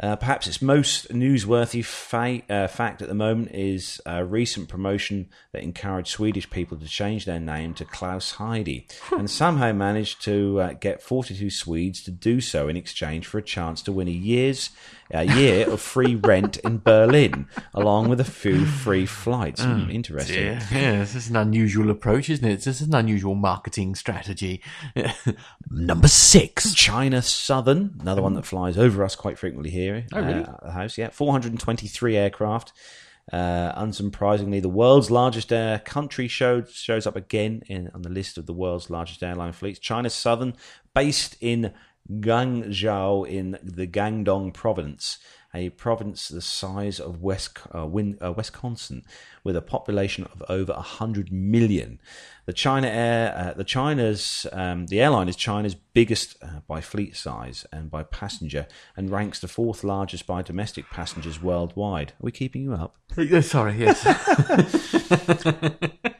Uh, 0.00 0.14
perhaps 0.14 0.46
its 0.46 0.62
most 0.62 1.08
newsworthy 1.08 1.84
fa- 1.84 2.42
uh, 2.48 2.68
fact 2.68 3.02
at 3.02 3.08
the 3.08 3.14
moment 3.14 3.50
is 3.52 4.00
a 4.06 4.24
recent 4.24 4.68
promotion 4.68 5.28
that 5.52 5.64
encouraged 5.64 6.08
Swedish 6.08 6.48
people 6.50 6.78
to 6.78 6.86
change 6.86 7.24
their 7.24 7.40
name 7.40 7.74
to 7.74 7.84
Klaus 7.84 8.32
Heidi, 8.32 8.86
and 9.10 9.28
somehow 9.28 9.72
managed 9.72 10.22
to 10.22 10.60
uh, 10.60 10.72
get 10.74 11.02
42 11.02 11.50
Swedes 11.50 12.04
to 12.04 12.12
do 12.12 12.40
so 12.40 12.68
in 12.68 12.76
exchange 12.76 13.26
for 13.26 13.38
a 13.38 13.42
chance 13.42 13.82
to 13.82 13.92
win 13.92 14.06
a 14.06 14.12
year's 14.12 14.70
a 15.10 15.24
year 15.24 15.68
of 15.70 15.80
free 15.80 16.14
rent 16.14 16.58
in 16.58 16.78
Berlin, 16.78 17.46
along 17.74 18.08
with 18.08 18.20
a 18.20 18.24
few 18.24 18.66
free 18.66 19.06
flights. 19.06 19.62
Hmm, 19.62 19.90
interesting. 19.90 20.44
Yeah, 20.44 20.66
yeah, 20.70 20.98
this 20.98 21.14
is 21.14 21.30
an 21.30 21.36
unusual 21.36 21.90
approach, 21.90 22.28
isn't 22.28 22.46
it? 22.46 22.56
This 22.56 22.80
is 22.80 22.88
an 22.88 22.94
unusual 22.94 23.34
marketing 23.34 23.94
strategy. 23.94 24.62
number 25.70 26.08
six. 26.08 26.74
China 26.74 27.22
Southern, 27.22 27.96
another 28.00 28.22
one 28.22 28.34
that 28.34 28.44
flies 28.44 28.76
over 28.76 29.02
us 29.04 29.16
quite 29.16 29.38
frequently 29.38 29.70
here. 29.70 30.06
Oh, 30.12 30.20
really? 30.20 30.44
uh, 30.44 30.52
at 30.52 30.62
the 30.62 30.72
house, 30.72 30.98
yeah. 30.98 31.10
423 31.10 32.16
aircraft. 32.16 32.72
Uh, 33.32 33.78
unsurprisingly, 33.82 34.62
the 34.62 34.70
world's 34.70 35.10
largest 35.10 35.52
air 35.52 35.78
country 35.80 36.28
showed, 36.28 36.68
shows 36.70 37.06
up 37.06 37.14
again 37.14 37.62
in, 37.66 37.90
on 37.94 38.02
the 38.02 38.08
list 38.08 38.38
of 38.38 38.46
the 38.46 38.54
world's 38.54 38.88
largest 38.88 39.22
airline 39.22 39.52
fleets. 39.52 39.78
China 39.78 40.08
Southern, 40.08 40.54
based 40.94 41.36
in 41.40 41.74
Guangzhou 42.10 43.28
in 43.28 43.58
the 43.62 43.86
Guangdong 43.86 44.52
province, 44.54 45.18
a 45.54 45.70
province 45.70 46.28
the 46.28 46.40
size 46.40 47.00
of 47.00 47.22
West, 47.22 47.58
uh, 47.74 47.86
Win, 47.86 48.18
uh, 48.22 48.32
Wisconsin, 48.32 49.02
with 49.44 49.56
a 49.56 49.62
population 49.62 50.24
of 50.24 50.42
over 50.48 50.72
100 50.74 51.32
million. 51.32 52.00
The 52.46 52.52
China 52.52 52.88
Air, 52.88 53.34
uh, 53.36 53.54
the 53.54 53.64
China's, 53.64 54.46
um, 54.52 54.86
the 54.86 55.00
airline 55.00 55.28
is 55.28 55.36
China's 55.36 55.74
biggest 55.74 56.36
uh, 56.42 56.60
by 56.66 56.80
fleet 56.80 57.16
size 57.16 57.66
and 57.72 57.90
by 57.90 58.02
passenger, 58.02 58.66
and 58.96 59.10
ranks 59.10 59.40
the 59.40 59.48
fourth 59.48 59.84
largest 59.84 60.26
by 60.26 60.42
domestic 60.42 60.90
passengers 60.90 61.42
worldwide. 61.42 62.12
Are 62.12 62.22
we 62.22 62.32
keeping 62.32 62.62
you 62.62 62.74
up? 62.74 62.96
Sorry, 63.42 63.78
yes. 63.78 64.04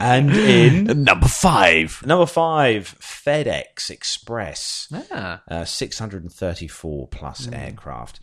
And 0.00 0.30
in 0.30 1.04
number 1.04 1.28
five. 1.28 2.04
number 2.06 2.26
five, 2.26 2.96
FedEx 3.00 3.90
Express. 3.90 4.92
Ah. 5.12 5.42
uh, 5.48 5.64
634 5.64 7.08
plus 7.08 7.48
aircraft. 7.52 8.20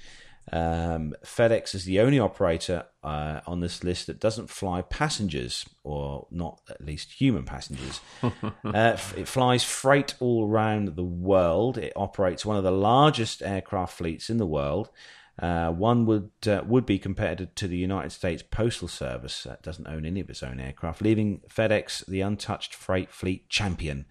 Um, 0.51 1.15
FedEx 1.23 1.73
is 1.73 1.85
the 1.85 1.99
only 2.01 2.19
operator 2.19 2.85
uh, 3.03 3.41
on 3.47 3.61
this 3.61 3.83
list 3.83 4.07
that 4.07 4.19
doesn't 4.19 4.49
fly 4.49 4.81
passengers, 4.83 5.65
or 5.83 6.27
not 6.29 6.61
at 6.69 6.85
least 6.85 7.13
human 7.13 7.45
passengers. 7.45 7.99
uh, 8.21 8.97
it 9.17 9.27
flies 9.27 9.63
freight 9.63 10.13
all 10.19 10.47
around 10.47 10.95
the 10.95 11.03
world. 11.03 11.77
It 11.77 11.93
operates 11.95 12.45
one 12.45 12.57
of 12.57 12.63
the 12.63 12.71
largest 12.71 13.41
aircraft 13.41 13.97
fleets 13.97 14.29
in 14.29 14.37
the 14.37 14.45
world. 14.45 14.89
Uh, 15.37 15.69
one 15.69 16.05
would 16.05 16.31
uh, 16.47 16.61
would 16.65 16.85
be 16.85 16.97
compared 16.97 17.53
to 17.55 17.67
the 17.67 17.77
United 17.77 18.11
States 18.11 18.41
Postal 18.41 18.87
Service 18.87 19.43
that 19.43 19.61
doesn't 19.61 19.87
own 19.87 20.05
any 20.05 20.21
of 20.21 20.29
its 20.29 20.41
own 20.41 20.59
aircraft, 20.59 21.01
leaving 21.01 21.41
FedEx 21.49 22.05
the 22.05 22.21
untouched 22.21 22.73
freight 22.73 23.11
fleet 23.11 23.49
champion. 23.49 24.05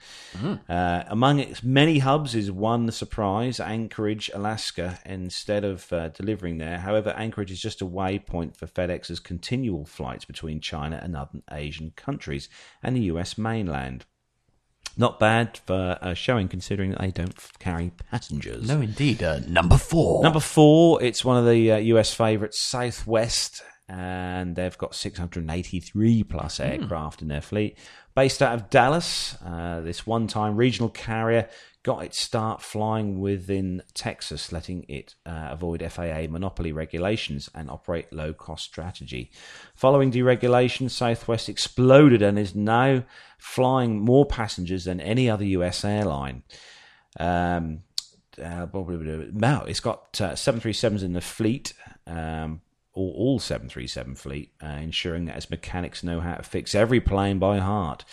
Uh, 0.68 1.04
among 1.08 1.38
its 1.38 1.62
many 1.62 2.00
hubs 2.00 2.34
is 2.34 2.50
one 2.50 2.90
surprise: 2.90 3.58
Anchorage, 3.58 4.30
Alaska. 4.34 4.98
Instead 5.06 5.64
of 5.64 5.90
uh, 5.92 6.08
delivering 6.08 6.58
there, 6.58 6.78
however, 6.78 7.14
Anchorage 7.16 7.50
is 7.50 7.60
just 7.60 7.80
a 7.80 7.86
waypoint 7.86 8.56
for 8.56 8.66
FedEx's 8.66 9.20
continual 9.20 9.86
flights 9.86 10.26
between 10.26 10.60
China 10.60 11.00
and 11.02 11.16
other 11.16 11.40
Asian 11.50 11.92
countries 11.96 12.48
and 12.82 12.94
the 12.94 13.02
U.S. 13.02 13.38
mainland. 13.38 14.04
Not 14.96 15.18
bad 15.18 15.58
for 15.66 15.98
uh, 16.00 16.14
showing, 16.14 16.48
considering 16.48 16.90
that 16.90 17.00
they 17.00 17.10
don't 17.10 17.34
carry 17.58 17.92
passengers. 18.10 18.68
No, 18.68 18.80
indeed. 18.80 19.22
Uh, 19.22 19.40
number 19.48 19.76
four. 19.76 20.22
Number 20.22 20.40
four, 20.40 21.02
it's 21.02 21.24
one 21.24 21.36
of 21.36 21.46
the 21.46 21.72
uh, 21.72 21.76
US 21.78 22.14
favourites, 22.14 22.60
Southwest, 22.60 23.62
and 23.88 24.56
they've 24.56 24.78
got 24.78 24.94
683 24.94 26.22
plus 26.24 26.60
aircraft 26.60 27.22
in 27.22 27.28
their 27.28 27.40
fleet. 27.40 27.76
Based 28.14 28.40
out 28.40 28.54
of 28.54 28.70
Dallas, 28.70 29.36
uh, 29.44 29.80
this 29.80 30.06
one 30.06 30.28
time 30.28 30.56
regional 30.56 30.88
carrier 30.88 31.48
got 31.84 32.02
its 32.02 32.18
start 32.18 32.62
flying 32.62 33.20
within 33.20 33.82
Texas, 33.92 34.50
letting 34.50 34.86
it 34.88 35.14
uh, 35.26 35.48
avoid 35.50 35.84
FAA 35.92 36.26
monopoly 36.30 36.72
regulations 36.72 37.50
and 37.54 37.70
operate 37.70 38.10
low 38.10 38.32
cost 38.32 38.64
strategy. 38.64 39.30
Following 39.76 40.10
deregulation, 40.10 40.90
Southwest 40.90 41.48
exploded 41.48 42.22
and 42.22 42.38
is 42.38 42.54
now 42.54 43.04
flying 43.38 44.00
more 44.00 44.24
passengers 44.24 44.86
than 44.86 44.98
any 44.98 45.28
other 45.28 45.44
US 45.44 45.84
airline. 45.84 46.42
Um, 47.20 47.82
uh, 48.42 48.66
now 49.32 49.64
it's 49.64 49.80
got 49.80 50.20
uh, 50.20 50.32
737s 50.32 51.02
in 51.02 51.12
the 51.12 51.20
fleet, 51.20 51.74
um, 52.06 52.62
all, 52.94 53.14
all 53.14 53.38
737 53.38 54.14
fleet, 54.14 54.52
uh, 54.62 54.68
ensuring 54.68 55.26
that 55.26 55.36
its 55.36 55.50
mechanics 55.50 56.02
know 56.02 56.20
how 56.20 56.36
to 56.36 56.42
fix 56.42 56.74
every 56.74 57.00
plane 57.00 57.38
by 57.38 57.58
heart. 57.58 58.06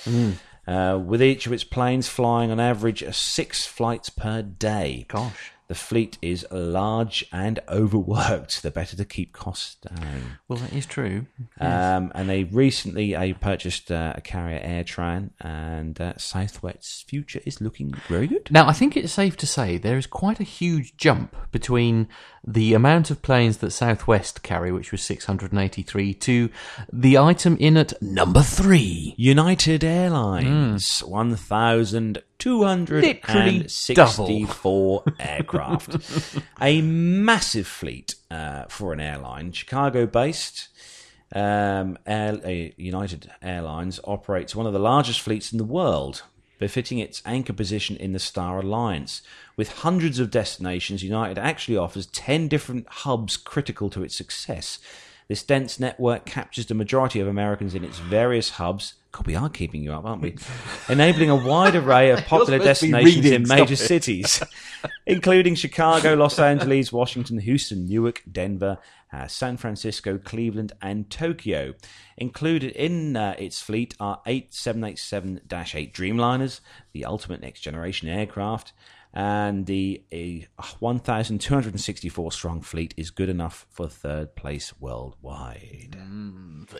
Uh, 0.71 0.97
with 0.97 1.21
each 1.21 1.45
of 1.45 1.51
its 1.51 1.65
planes 1.65 2.07
flying 2.07 2.49
on 2.49 2.59
average 2.59 3.03
uh, 3.03 3.11
six 3.11 3.65
flights 3.65 4.09
per 4.09 4.41
day. 4.41 5.05
Gosh. 5.09 5.51
The 5.71 5.75
fleet 5.75 6.17
is 6.21 6.45
large 6.51 7.23
and 7.31 7.61
overworked. 7.69 8.61
The 8.61 8.71
better 8.71 8.97
to 8.97 9.05
keep 9.05 9.31
costs 9.31 9.75
down. 9.75 10.39
Well, 10.49 10.59
that 10.59 10.73
is 10.73 10.85
true. 10.85 11.27
Um, 11.61 12.11
and 12.13 12.29
they 12.29 12.43
recently 12.43 13.15
uh, 13.15 13.33
purchased 13.39 13.89
uh, 13.89 14.11
a 14.17 14.19
carrier 14.19 14.59
AirTran, 14.59 15.29
and 15.39 16.01
uh, 16.01 16.17
Southwest's 16.17 17.03
future 17.03 17.39
is 17.45 17.61
looking 17.61 17.93
very 18.09 18.27
good. 18.27 18.49
Now, 18.51 18.67
I 18.67 18.73
think 18.73 18.97
it's 18.97 19.13
safe 19.13 19.37
to 19.37 19.47
say 19.47 19.77
there 19.77 19.97
is 19.97 20.07
quite 20.07 20.41
a 20.41 20.43
huge 20.43 20.97
jump 20.97 21.37
between 21.51 22.09
the 22.45 22.73
amount 22.73 23.09
of 23.09 23.21
planes 23.21 23.59
that 23.59 23.71
Southwest 23.71 24.43
carry, 24.43 24.73
which 24.73 24.91
was 24.91 25.01
683, 25.03 26.13
to 26.15 26.49
the 26.91 27.17
item 27.17 27.55
in 27.61 27.77
at 27.77 27.93
number 28.01 28.41
three. 28.41 29.15
United 29.17 29.85
Airlines, 29.85 31.01
1,264 32.45 35.03
aircraft. 35.19 35.97
a 36.61 36.81
massive 36.81 37.67
fleet 37.67 38.15
uh, 38.29 38.65
for 38.67 38.93
an 38.93 38.99
airline. 38.99 39.51
Chicago 39.51 40.05
based. 40.05 40.67
Um, 41.33 41.97
Air, 42.05 42.39
uh, 42.43 42.73
United 42.75 43.31
Airlines 43.41 43.99
operates 44.03 44.53
one 44.55 44.65
of 44.65 44.73
the 44.73 44.79
largest 44.79 45.21
fleets 45.21 45.53
in 45.53 45.57
the 45.57 45.63
world, 45.63 46.23
befitting 46.59 46.99
its 46.99 47.21
anchor 47.25 47.53
position 47.53 47.95
in 47.95 48.11
the 48.11 48.19
Star 48.19 48.59
Alliance. 48.59 49.21
With 49.55 49.71
hundreds 49.79 50.19
of 50.19 50.29
destinations, 50.29 51.03
United 51.03 51.37
actually 51.37 51.77
offers 51.77 52.07
10 52.07 52.49
different 52.49 52.85
hubs 52.87 53.37
critical 53.37 53.89
to 53.91 54.03
its 54.03 54.15
success. 54.15 54.79
This 55.29 55.43
dense 55.43 55.79
network 55.79 56.25
captures 56.25 56.65
the 56.65 56.73
majority 56.73 57.21
of 57.21 57.27
Americans 57.27 57.73
in 57.73 57.85
its 57.85 57.99
various 57.99 58.49
hubs. 58.51 58.95
God, 59.11 59.27
we 59.27 59.35
are 59.35 59.49
keeping 59.49 59.83
you 59.83 59.91
up, 59.91 60.05
aren't 60.05 60.21
we? 60.21 60.35
Enabling 60.87 61.29
a 61.29 61.35
wide 61.35 61.75
array 61.75 62.11
of 62.11 62.19
popular 62.25 62.59
supposed 62.59 62.81
to 62.81 62.85
be 62.87 62.91
destinations 62.91 63.15
reading, 63.25 63.33
in 63.33 63.47
major 63.47 63.73
it. 63.73 63.77
cities, 63.77 64.41
including 65.05 65.55
Chicago, 65.55 66.13
Los 66.13 66.39
Angeles, 66.39 66.93
Washington, 66.93 67.39
Houston, 67.39 67.87
Newark, 67.87 68.21
Denver, 68.31 68.77
uh, 69.11 69.27
San 69.27 69.57
Francisco, 69.57 70.17
Cleveland, 70.17 70.71
and 70.81 71.09
Tokyo. 71.09 71.73
Included 72.17 72.71
in 72.71 73.17
uh, 73.17 73.35
its 73.37 73.61
fleet 73.61 73.95
are 73.99 74.21
eight 74.25 74.53
787 74.53 75.41
8 75.51 75.93
Dreamliners, 75.93 76.61
the 76.93 77.03
ultimate 77.03 77.41
next 77.41 77.61
generation 77.61 78.07
aircraft, 78.07 78.71
and 79.13 79.65
the 79.65 80.03
uh, 80.13 80.63
1,264 80.79 82.31
strong 82.31 82.61
fleet 82.61 82.93
is 82.95 83.09
good 83.11 83.29
enough 83.29 83.65
for 83.69 83.87
third 83.87 84.35
place 84.35 84.73
worldwide. 84.79 85.97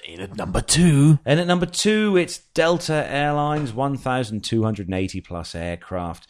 In 0.06 0.22
at 0.22 0.36
number 0.36 0.62
two. 0.62 1.20
And 1.26 1.40
at 1.40 1.48
number 1.48 1.66
two, 1.66 2.16
it's 2.16 2.38
Delta 2.38 3.06
Airlines, 3.10 3.74
1,280 3.74 5.22
plus 5.22 5.56
aircraft. 5.56 6.28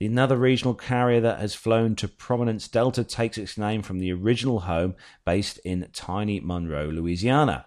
Another 0.00 0.36
regional 0.36 0.74
carrier 0.74 1.20
that 1.20 1.38
has 1.38 1.54
flown 1.54 1.94
to 1.96 2.08
prominence, 2.08 2.66
Delta 2.66 3.04
takes 3.04 3.38
its 3.38 3.56
name 3.56 3.82
from 3.82 3.98
the 3.98 4.12
original 4.12 4.60
home 4.60 4.96
based 5.24 5.58
in 5.64 5.88
tiny 5.92 6.40
Monroe, 6.40 6.88
Louisiana. 6.88 7.66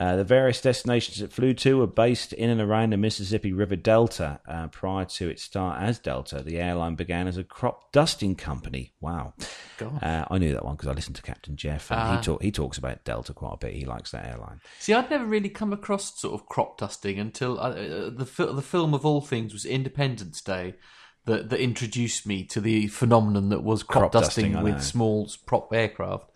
Uh, 0.00 0.16
the 0.16 0.24
various 0.24 0.62
destinations 0.62 1.20
it 1.20 1.30
flew 1.30 1.52
to 1.52 1.76
were 1.76 1.86
based 1.86 2.32
in 2.32 2.48
and 2.48 2.58
around 2.58 2.90
the 2.90 2.96
Mississippi 2.96 3.52
River 3.52 3.76
Delta. 3.76 4.40
Uh, 4.48 4.66
prior 4.68 5.04
to 5.04 5.28
its 5.28 5.42
start 5.42 5.82
as 5.82 5.98
Delta, 5.98 6.42
the 6.42 6.58
airline 6.58 6.94
began 6.94 7.28
as 7.28 7.36
a 7.36 7.44
crop 7.44 7.92
dusting 7.92 8.34
company. 8.34 8.94
Wow. 9.02 9.34
Uh, 10.02 10.24
I 10.30 10.38
knew 10.38 10.54
that 10.54 10.64
one 10.64 10.76
because 10.76 10.88
I 10.88 10.92
listened 10.92 11.16
to 11.16 11.22
Captain 11.22 11.54
Jeff, 11.54 11.92
and 11.92 12.16
he, 12.16 12.24
talk, 12.24 12.42
he 12.42 12.50
talks 12.50 12.78
about 12.78 13.04
Delta 13.04 13.34
quite 13.34 13.52
a 13.52 13.58
bit. 13.58 13.74
He 13.74 13.84
likes 13.84 14.10
that 14.12 14.24
airline. 14.24 14.62
See, 14.78 14.94
I'd 14.94 15.10
never 15.10 15.26
really 15.26 15.50
come 15.50 15.72
across 15.72 16.18
sort 16.18 16.32
of 16.32 16.46
crop 16.48 16.78
dusting 16.78 17.18
until 17.18 17.60
uh, 17.60 17.70
uh, 17.70 18.10
the 18.10 18.26
fil- 18.26 18.54
the 18.54 18.62
film 18.62 18.94
of 18.94 19.04
all 19.04 19.20
things 19.20 19.52
was 19.52 19.66
Independence 19.66 20.40
Day. 20.40 20.76
That, 21.26 21.50
that 21.50 21.60
introduced 21.60 22.26
me 22.26 22.44
to 22.44 22.62
the 22.62 22.86
phenomenon 22.86 23.50
that 23.50 23.62
was 23.62 23.82
crop, 23.82 24.10
Crop 24.10 24.12
dusting, 24.12 24.52
dusting, 24.52 24.64
with 24.64 24.82
small 24.82 25.30
prop 25.44 25.70
aircraft. 25.70 26.30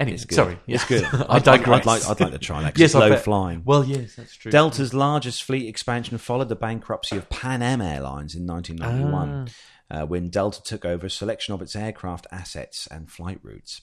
Anyway, 0.00 0.14
It's 0.14 0.24
good. 0.24 0.34
sorry, 0.34 0.58
It's 0.66 0.84
good. 0.86 1.04
I 1.12 1.36
I'd, 1.36 1.44
digress. 1.44 1.80
I'd 1.80 1.86
like, 1.86 2.08
I'd 2.08 2.20
like 2.20 2.32
to 2.32 2.38
try 2.38 2.62
that 2.62 2.76
Yes, 2.78 2.94
low 2.94 3.16
flying. 3.16 3.62
Well, 3.64 3.84
yes, 3.84 4.16
that's 4.16 4.34
true. 4.34 4.50
Delta's 4.50 4.92
largest 4.92 5.44
fleet 5.44 5.68
expansion 5.68 6.18
followed 6.18 6.48
the 6.48 6.56
bankruptcy 6.56 7.16
of 7.16 7.28
Pan 7.30 7.62
Am 7.62 7.80
Airlines 7.80 8.34
in 8.34 8.44
1991, 8.46 9.48
Ah. 9.90 10.02
uh, 10.02 10.06
when 10.06 10.30
Delta 10.30 10.62
took 10.62 10.84
over 10.84 11.06
a 11.06 11.10
selection 11.10 11.54
of 11.54 11.62
its 11.62 11.76
aircraft 11.76 12.26
assets 12.32 12.88
and 12.90 13.10
flight 13.10 13.38
routes. 13.42 13.82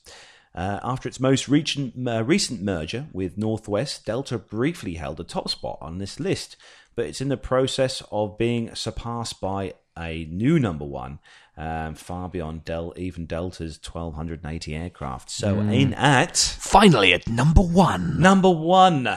Uh, 0.53 0.81
after 0.83 1.07
its 1.07 1.17
most 1.21 1.47
recent, 1.47 1.93
uh, 2.05 2.21
recent 2.25 2.61
merger 2.61 3.07
with 3.13 3.37
Northwest, 3.37 4.05
Delta 4.05 4.37
briefly 4.37 4.95
held 4.95 5.17
a 5.21 5.23
top 5.23 5.47
spot 5.49 5.77
on 5.79 5.97
this 5.97 6.19
list, 6.19 6.57
but 6.93 7.05
it's 7.05 7.21
in 7.21 7.29
the 7.29 7.37
process 7.37 8.03
of 8.11 8.37
being 8.37 8.75
surpassed 8.75 9.39
by 9.39 9.75
a 9.97 10.25
new 10.25 10.59
number 10.59 10.83
one, 10.83 11.19
um, 11.57 11.95
far 11.95 12.29
beyond 12.29 12.63
Del- 12.65 12.93
even 12.97 13.25
Delta's 13.25 13.77
1,280 13.77 14.75
aircraft. 14.75 15.29
So, 15.29 15.55
Hmm. 15.55 15.69
in 15.71 15.93
at 15.93 16.37
Finally, 16.37 17.13
at 17.13 17.27
number 17.27 17.61
one, 17.61 18.19
number 18.19 18.49
one, 18.49 19.07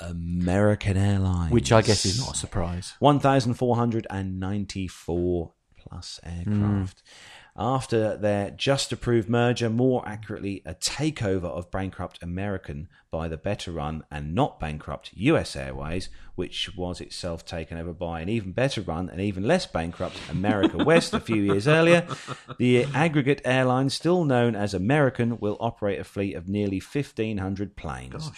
American 0.00 0.96
Airlines 0.96 1.52
which 1.52 1.70
I 1.72 1.80
guess 1.82 2.04
is 2.04 2.18
not 2.18 2.34
a 2.34 2.38
surprise. 2.38 2.94
1,494 2.98 5.52
plus 5.76 6.18
aircraft. 6.22 7.02
After 7.56 8.16
their 8.16 8.50
just 8.50 8.90
approved 8.90 9.28
merger, 9.28 9.70
more 9.70 10.06
accurately, 10.08 10.60
a 10.66 10.74
takeover 10.74 11.44
of 11.44 11.70
bankrupt 11.70 12.20
American 12.20 12.88
by 13.12 13.28
the 13.28 13.36
better 13.36 13.70
run 13.70 14.02
and 14.10 14.34
not 14.34 14.58
bankrupt 14.58 15.12
US 15.14 15.54
Airways, 15.54 16.08
which 16.34 16.74
was 16.76 17.00
itself 17.00 17.44
taken 17.44 17.78
over 17.78 17.92
by 17.92 18.20
an 18.20 18.28
even 18.28 18.50
better 18.50 18.80
run 18.80 19.08
and 19.08 19.20
even 19.20 19.44
less 19.44 19.66
bankrupt 19.66 20.18
America 20.28 20.78
West 20.84 21.14
a 21.14 21.20
few 21.20 21.42
years 21.42 21.68
earlier, 21.68 22.08
the 22.58 22.86
aggregate 22.92 23.40
airline, 23.44 23.88
still 23.88 24.24
known 24.24 24.56
as 24.56 24.74
American, 24.74 25.38
will 25.38 25.56
operate 25.60 26.00
a 26.00 26.04
fleet 26.04 26.34
of 26.34 26.48
nearly 26.48 26.80
1,500 26.80 27.76
planes. 27.76 28.32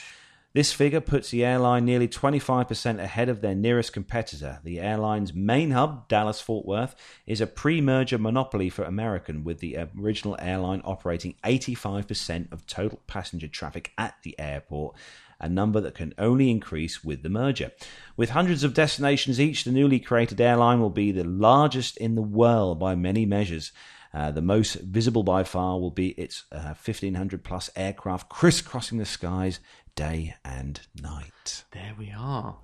This 0.57 0.73
figure 0.73 1.03
puts 1.03 1.29
the 1.29 1.45
airline 1.45 1.85
nearly 1.85 2.09
25% 2.09 2.99
ahead 2.99 3.29
of 3.29 3.43
their 3.43 3.55
nearest 3.55 3.93
competitor. 3.93 4.59
The 4.65 4.81
airline's 4.81 5.35
main 5.35 5.73
hub, 5.73 6.09
Dallas 6.09 6.41
Fort 6.41 6.65
Worth, 6.65 6.97
is 7.27 7.43
a 7.43 7.47
pre 7.47 7.83
merger 7.83 8.17
monopoly 8.17 8.71
for 8.71 8.83
American, 8.83 9.45
with 9.45 9.59
the 9.59 9.77
original 10.01 10.35
airline 10.41 10.81
operating 10.83 11.35
85% 11.45 12.51
of 12.53 12.67
total 12.67 13.03
passenger 13.07 13.49
traffic 13.49 13.93
at 13.99 14.15
the 14.23 14.35
airport, 14.39 14.97
a 15.39 15.47
number 15.47 15.79
that 15.83 15.95
can 15.95 16.15
only 16.17 16.51
increase 16.51 17.05
with 17.05 17.23
the 17.23 17.29
merger. 17.29 17.71
With 18.17 18.31
hundreds 18.31 18.65
of 18.65 18.73
destinations 18.73 19.39
each, 19.39 19.65
the 19.65 19.73
newly 19.73 20.01
created 20.01 20.41
airline 20.41 20.81
will 20.81 20.89
be 20.89 21.13
the 21.13 21.25
largest 21.25 21.99
in 21.99 22.15
the 22.15 22.23
world 22.23 22.79
by 22.79 22.95
many 22.95 23.27
measures. 23.27 23.73
Uh, 24.15 24.31
the 24.31 24.41
most 24.41 24.77
visible 24.77 25.23
by 25.23 25.45
far 25.45 25.79
will 25.79 25.91
be 25.91 26.09
its 26.13 26.45
uh, 26.51 26.73
1,500 26.73 27.45
plus 27.45 27.69
aircraft 27.77 28.31
crisscrossing 28.31 28.97
the 28.97 29.05
skies 29.05 29.61
day 29.97 30.35
and 30.45 30.81
night. 31.03 31.65
There 31.73 31.95
we 31.99 32.13
are. 32.17 32.57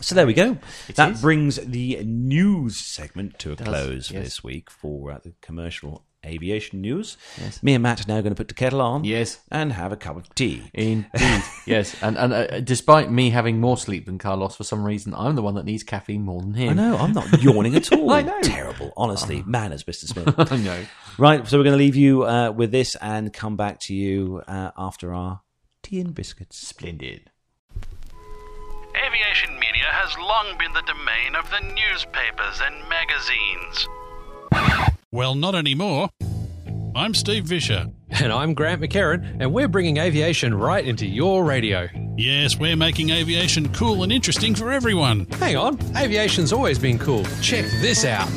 So 0.00 0.14
there 0.14 0.26
we 0.26 0.34
go. 0.34 0.58
that 0.94 1.12
is. 1.12 1.20
brings 1.20 1.56
the 1.56 2.04
news 2.04 2.76
segment 2.76 3.38
to 3.40 3.52
a 3.52 3.56
close 3.56 4.12
yes. 4.12 4.22
this 4.22 4.44
week 4.44 4.70
for 4.70 5.10
uh, 5.10 5.18
the 5.24 5.32
commercial 5.40 6.04
aviation 6.24 6.80
news. 6.80 7.16
Me 7.62 7.74
and 7.74 7.82
Matt 7.82 8.04
are 8.04 8.08
now 8.08 8.20
going 8.20 8.32
to 8.32 8.36
put 8.36 8.48
the 8.48 8.54
kettle 8.54 8.80
on. 8.80 9.02
Yes. 9.02 9.40
And 9.50 9.72
have 9.72 9.92
a 9.92 9.96
cup 9.96 10.16
of 10.16 10.32
tea. 10.34 10.70
Indeed, 10.74 11.06
yes. 11.66 11.96
And 12.02 12.16
and 12.18 12.32
uh, 12.32 12.60
despite 12.60 13.10
me 13.10 13.30
having 13.30 13.60
more 13.60 13.76
sleep 13.76 14.06
than 14.06 14.18
Carlos, 14.18 14.54
for 14.54 14.64
some 14.64 14.84
reason, 14.84 15.14
I'm 15.14 15.34
the 15.34 15.42
one 15.42 15.54
that 15.54 15.64
needs 15.64 15.82
caffeine 15.82 16.22
more 16.22 16.42
than 16.42 16.54
him. 16.54 16.70
I 16.70 16.72
know, 16.74 16.96
I'm 16.96 17.12
not 17.12 17.42
yawning 17.42 17.74
at 17.74 17.90
all. 17.96 18.10
I 18.10 18.22
know. 18.22 18.40
Terrible. 18.42 18.92
Honestly, 18.96 19.42
manners, 19.46 19.84
Mr. 19.84 20.04
Smith. 20.04 20.34
I 20.52 20.56
know. 20.58 20.84
right, 21.18 21.46
so 21.48 21.56
we're 21.56 21.64
going 21.64 21.78
to 21.78 21.82
leave 21.82 21.96
you 21.96 22.24
uh, 22.24 22.50
with 22.50 22.70
this 22.70 22.94
and 22.96 23.32
come 23.32 23.56
back 23.56 23.80
to 23.80 23.94
you 23.94 24.42
uh, 24.46 24.70
after 24.76 25.14
our 25.14 25.40
tea 25.82 26.00
and 26.00 26.14
biscuits. 26.14 26.56
Splendid. 26.56 27.30
Aviation 28.96 29.58
media 29.58 29.86
has 29.90 30.16
long 30.18 30.56
been 30.58 30.72
the 30.72 30.82
domain 30.82 31.34
of 31.36 31.48
the 31.50 31.60
newspapers 31.74 32.60
and 32.60 32.88
magazines. 32.88 33.88
Well, 35.12 35.34
not 35.34 35.54
anymore. 35.54 36.10
I'm 36.94 37.14
Steve 37.14 37.44
Visscher. 37.44 37.92
And 38.10 38.32
I'm 38.32 38.54
Grant 38.54 38.80
McHerron, 38.80 39.36
and 39.38 39.52
we're 39.52 39.68
bringing 39.68 39.98
aviation 39.98 40.54
right 40.54 40.84
into 40.84 41.06
your 41.06 41.44
radio. 41.44 41.88
Yes, 42.16 42.58
we're 42.58 42.76
making 42.76 43.10
aviation 43.10 43.72
cool 43.72 44.02
and 44.02 44.10
interesting 44.10 44.54
for 44.54 44.72
everyone. 44.72 45.26
Hang 45.26 45.56
on, 45.56 45.78
aviation's 45.96 46.52
always 46.52 46.78
been 46.78 46.98
cool. 46.98 47.24
Check 47.42 47.66
this 47.80 48.04
out. 48.04 48.28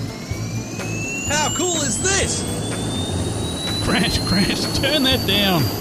How 1.29 1.51
cool 1.57 1.77
is 1.77 2.03
this? 2.03 2.43
Grant, 3.85 4.19
Grant, 4.27 4.75
turn 4.75 5.03
that 5.03 5.25
down. 5.25 5.80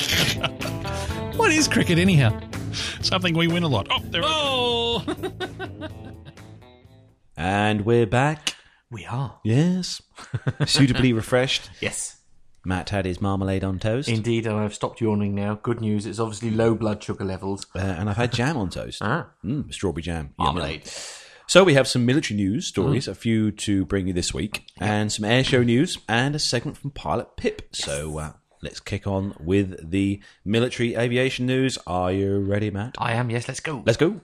what 1.41 1.51
is 1.51 1.67
cricket, 1.67 1.97
anyhow? 1.97 2.39
Something 3.01 3.35
we 3.35 3.47
win 3.47 3.63
a 3.63 3.67
lot. 3.67 3.87
Oh, 3.89 3.99
there 4.11 4.21
Oh! 4.23 5.03
And 7.35 7.83
we're 7.83 8.05
back. 8.05 8.55
We 8.91 9.07
are. 9.07 9.39
Yes. 9.43 10.03
Suitably 10.67 11.13
refreshed. 11.13 11.71
Yes. 11.79 12.17
Matt 12.63 12.91
had 12.91 13.05
his 13.05 13.19
marmalade 13.19 13.63
on 13.63 13.79
toast. 13.79 14.07
Indeed, 14.07 14.45
and 14.45 14.55
I've 14.55 14.75
stopped 14.75 15.01
yawning 15.01 15.33
now. 15.33 15.55
Good 15.55 15.81
news. 15.81 16.05
It's 16.05 16.19
obviously 16.19 16.51
low 16.51 16.75
blood 16.75 17.01
sugar 17.01 17.25
levels. 17.25 17.65
Uh, 17.73 17.79
and 17.79 18.07
I've 18.07 18.17
had 18.17 18.31
jam 18.31 18.55
on 18.57 18.69
toast. 18.69 18.99
Ah. 19.01 19.29
Mm, 19.43 19.73
strawberry 19.73 20.03
jam. 20.03 20.35
Yummy. 20.37 20.59
Marmalade. 20.59 20.91
So 21.47 21.63
we 21.63 21.73
have 21.73 21.87
some 21.87 22.05
military 22.05 22.37
news 22.37 22.67
stories, 22.67 23.07
a 23.07 23.15
few 23.15 23.51
to 23.53 23.83
bring 23.85 24.05
you 24.05 24.13
this 24.13 24.35
week, 24.35 24.63
and 24.79 25.11
some 25.11 25.25
air 25.25 25.43
show 25.43 25.63
news, 25.63 25.97
and 26.07 26.35
a 26.35 26.39
segment 26.39 26.77
from 26.77 26.91
Pilot 26.91 27.35
Pip. 27.37 27.63
So 27.73 28.19
uh, 28.19 28.31
let's 28.61 28.79
kick 28.79 29.07
on 29.07 29.33
with 29.39 29.89
the 29.91 30.21
military 30.45 30.95
aviation 30.95 31.45
news. 31.45 31.77
Are 31.87 32.11
you 32.11 32.39
ready, 32.39 32.69
Matt? 32.69 32.95
I 32.97 33.13
am. 33.13 33.29
Yes. 33.29 33.47
Let's 33.47 33.59
go. 33.59 33.83
Let's 33.85 33.97
go. 33.97 34.19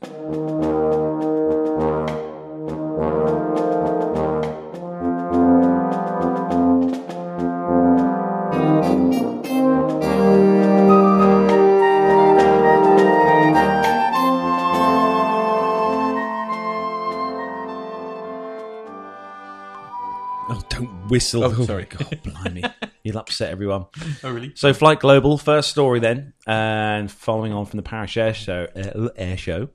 Oh, 20.49 20.61
don't 20.69 21.09
whistle. 21.09 21.43
Oh, 21.43 21.65
sorry. 21.65 21.85
God, 21.85 22.19
blimey. 22.23 22.64
You'll 23.07 23.17
upset 23.17 23.51
everyone. 23.51 23.85
Oh, 24.23 24.31
really? 24.31 24.51
So, 24.55 24.73
Flight 24.73 24.99
Global, 24.99 25.38
first 25.38 25.69
story 25.69 25.99
then, 25.99 26.34
and 26.45 27.11
following 27.11 27.53
on 27.53 27.65
from 27.65 27.77
the 27.77 27.84
Paris 27.84 28.15
Air 28.17 28.34
Show, 28.34 28.67
uh, 28.75 29.09
air 29.15 29.38
show 29.38 29.69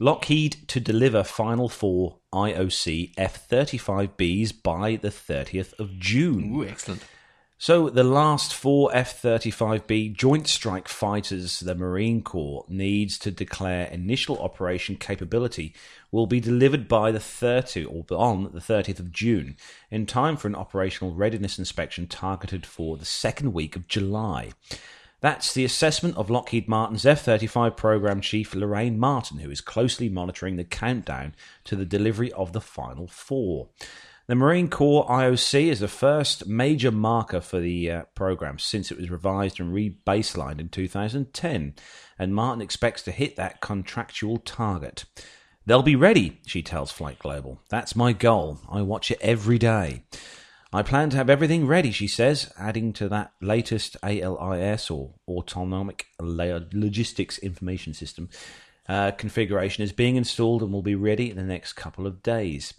Lockheed 0.00 0.68
to 0.68 0.78
deliver 0.80 1.24
final 1.24 1.68
four 1.68 2.18
IOC 2.32 3.14
F 3.18 3.48
35Bs 3.48 4.62
by 4.62 4.96
the 4.96 5.08
30th 5.08 5.78
of 5.80 5.98
June. 5.98 6.54
Ooh, 6.54 6.64
excellent. 6.64 7.02
So, 7.60 7.90
the 7.90 8.04
last 8.04 8.54
four 8.54 8.94
F 8.94 9.20
35B 9.20 10.16
Joint 10.16 10.46
Strike 10.46 10.86
Fighters 10.86 11.58
the 11.58 11.74
Marine 11.74 12.22
Corps 12.22 12.64
needs 12.68 13.18
to 13.18 13.32
declare 13.32 13.86
initial 13.86 14.38
operation 14.38 14.94
capability 14.94 15.74
will 16.12 16.28
be 16.28 16.38
delivered 16.38 16.86
by 16.86 17.10
the 17.10 17.18
30 17.18 17.84
or 17.84 18.04
on 18.10 18.44
the 18.52 18.60
30th 18.60 19.00
of 19.00 19.10
June 19.10 19.56
in 19.90 20.06
time 20.06 20.36
for 20.36 20.46
an 20.46 20.54
operational 20.54 21.14
readiness 21.14 21.58
inspection 21.58 22.06
targeted 22.06 22.64
for 22.64 22.96
the 22.96 23.04
second 23.04 23.52
week 23.52 23.74
of 23.74 23.88
July. 23.88 24.52
That's 25.20 25.52
the 25.52 25.64
assessment 25.64 26.16
of 26.16 26.30
Lockheed 26.30 26.68
Martin's 26.68 27.04
F 27.04 27.22
35 27.22 27.76
program 27.76 28.20
chief 28.20 28.54
Lorraine 28.54 29.00
Martin, 29.00 29.40
who 29.40 29.50
is 29.50 29.60
closely 29.60 30.08
monitoring 30.08 30.54
the 30.54 30.62
countdown 30.62 31.34
to 31.64 31.74
the 31.74 31.84
delivery 31.84 32.30
of 32.34 32.52
the 32.52 32.60
final 32.60 33.08
four. 33.08 33.66
The 34.28 34.34
Marine 34.34 34.68
Corps 34.68 35.06
IOC 35.06 35.68
is 35.68 35.80
the 35.80 35.88
first 35.88 36.46
major 36.46 36.90
marker 36.90 37.40
for 37.40 37.60
the 37.60 37.90
uh, 37.90 38.02
program 38.14 38.58
since 38.58 38.90
it 38.90 38.98
was 38.98 39.10
revised 39.10 39.58
and 39.58 39.72
re-baselined 39.72 40.60
in 40.60 40.68
2010, 40.68 41.74
and 42.18 42.34
Martin 42.34 42.60
expects 42.60 43.00
to 43.04 43.10
hit 43.10 43.36
that 43.36 43.62
contractual 43.62 44.36
target. 44.36 45.06
They'll 45.64 45.82
be 45.82 45.96
ready, 45.96 46.42
she 46.46 46.62
tells 46.62 46.92
Flight 46.92 47.18
Global. 47.18 47.62
That's 47.70 47.96
my 47.96 48.12
goal. 48.12 48.58
I 48.70 48.82
watch 48.82 49.10
it 49.10 49.18
every 49.22 49.56
day. 49.56 50.02
I 50.74 50.82
plan 50.82 51.08
to 51.08 51.16
have 51.16 51.30
everything 51.30 51.66
ready, 51.66 51.90
she 51.90 52.06
says, 52.06 52.52
adding 52.58 52.92
to 52.94 53.08
that 53.08 53.32
latest 53.40 53.96
ALIS 54.02 54.90
or 54.90 55.14
Autonomic 55.26 56.04
Logistics 56.20 57.38
Information 57.38 57.94
System 57.94 58.28
uh, 58.90 59.10
configuration 59.12 59.84
is 59.84 59.92
being 59.92 60.16
installed 60.16 60.62
and 60.62 60.70
will 60.70 60.82
be 60.82 60.94
ready 60.94 61.30
in 61.30 61.38
the 61.38 61.42
next 61.42 61.72
couple 61.74 62.06
of 62.06 62.22
days. 62.22 62.74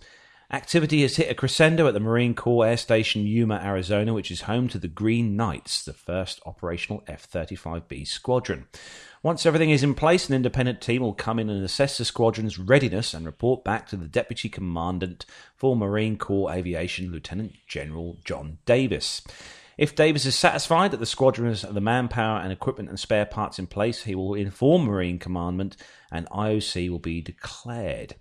Activity 0.51 1.03
has 1.03 1.17
hit 1.17 1.29
a 1.29 1.35
crescendo 1.35 1.87
at 1.87 1.93
the 1.93 1.99
Marine 1.99 2.33
Corps 2.33 2.65
Air 2.65 2.77
Station 2.77 3.21
Yuma, 3.21 3.61
Arizona, 3.63 4.15
which 4.15 4.31
is 4.31 4.41
home 4.41 4.67
to 4.69 4.79
the 4.79 4.87
Green 4.87 5.35
Knights, 5.35 5.83
the 5.83 5.93
first 5.93 6.41
operational 6.43 7.03
F 7.05 7.29
35B 7.29 8.07
squadron. 8.07 8.65
Once 9.21 9.45
everything 9.45 9.69
is 9.69 9.83
in 9.83 9.93
place, 9.93 10.27
an 10.27 10.33
independent 10.33 10.81
team 10.81 11.03
will 11.03 11.13
come 11.13 11.37
in 11.37 11.51
and 11.51 11.63
assess 11.63 11.99
the 11.99 12.05
squadron's 12.05 12.57
readiness 12.57 13.13
and 13.13 13.27
report 13.27 13.63
back 13.63 13.87
to 13.87 13.95
the 13.95 14.07
Deputy 14.07 14.49
Commandant 14.49 15.23
for 15.55 15.75
Marine 15.75 16.17
Corps 16.17 16.51
Aviation, 16.51 17.11
Lieutenant 17.11 17.53
General 17.67 18.17
John 18.25 18.57
Davis. 18.65 19.21
If 19.77 19.95
Davis 19.95 20.25
is 20.25 20.35
satisfied 20.35 20.89
that 20.91 20.99
the 20.99 21.05
squadron 21.05 21.49
has 21.49 21.61
the 21.61 21.79
manpower 21.79 22.39
and 22.39 22.51
equipment 22.51 22.89
and 22.89 22.99
spare 22.99 23.25
parts 23.25 23.59
in 23.59 23.67
place, 23.67 24.03
he 24.03 24.15
will 24.15 24.33
inform 24.33 24.85
Marine 24.85 25.19
Commandment 25.19 25.77
and 26.11 26.27
IOC 26.31 26.89
will 26.89 26.97
be 26.97 27.21
declared. 27.21 28.15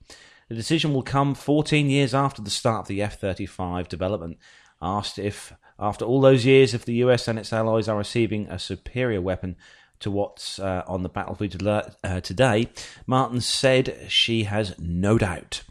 The 0.48 0.54
decision 0.54 0.94
will 0.94 1.02
come 1.02 1.34
14 1.34 1.90
years 1.90 2.14
after 2.14 2.40
the 2.40 2.50
start 2.50 2.82
of 2.82 2.88
the 2.88 3.02
F 3.02 3.20
35 3.20 3.88
development. 3.88 4.38
Asked 4.80 5.18
if, 5.18 5.52
after 5.78 6.04
all 6.04 6.20
those 6.20 6.46
years, 6.46 6.72
if 6.72 6.84
the 6.84 6.94
US 6.94 7.28
and 7.28 7.38
its 7.38 7.52
allies 7.52 7.88
are 7.88 7.98
receiving 7.98 8.46
a 8.46 8.58
superior 8.58 9.20
weapon 9.20 9.56
to 10.00 10.10
what's 10.10 10.58
uh, 10.58 10.84
on 10.86 11.02
the 11.02 11.08
battlefield 11.08 11.62
uh, 11.62 12.20
today, 12.20 12.68
Martin 13.06 13.40
said 13.40 14.06
she 14.08 14.44
has 14.44 14.74
no 14.78 15.18
doubt. 15.18 15.62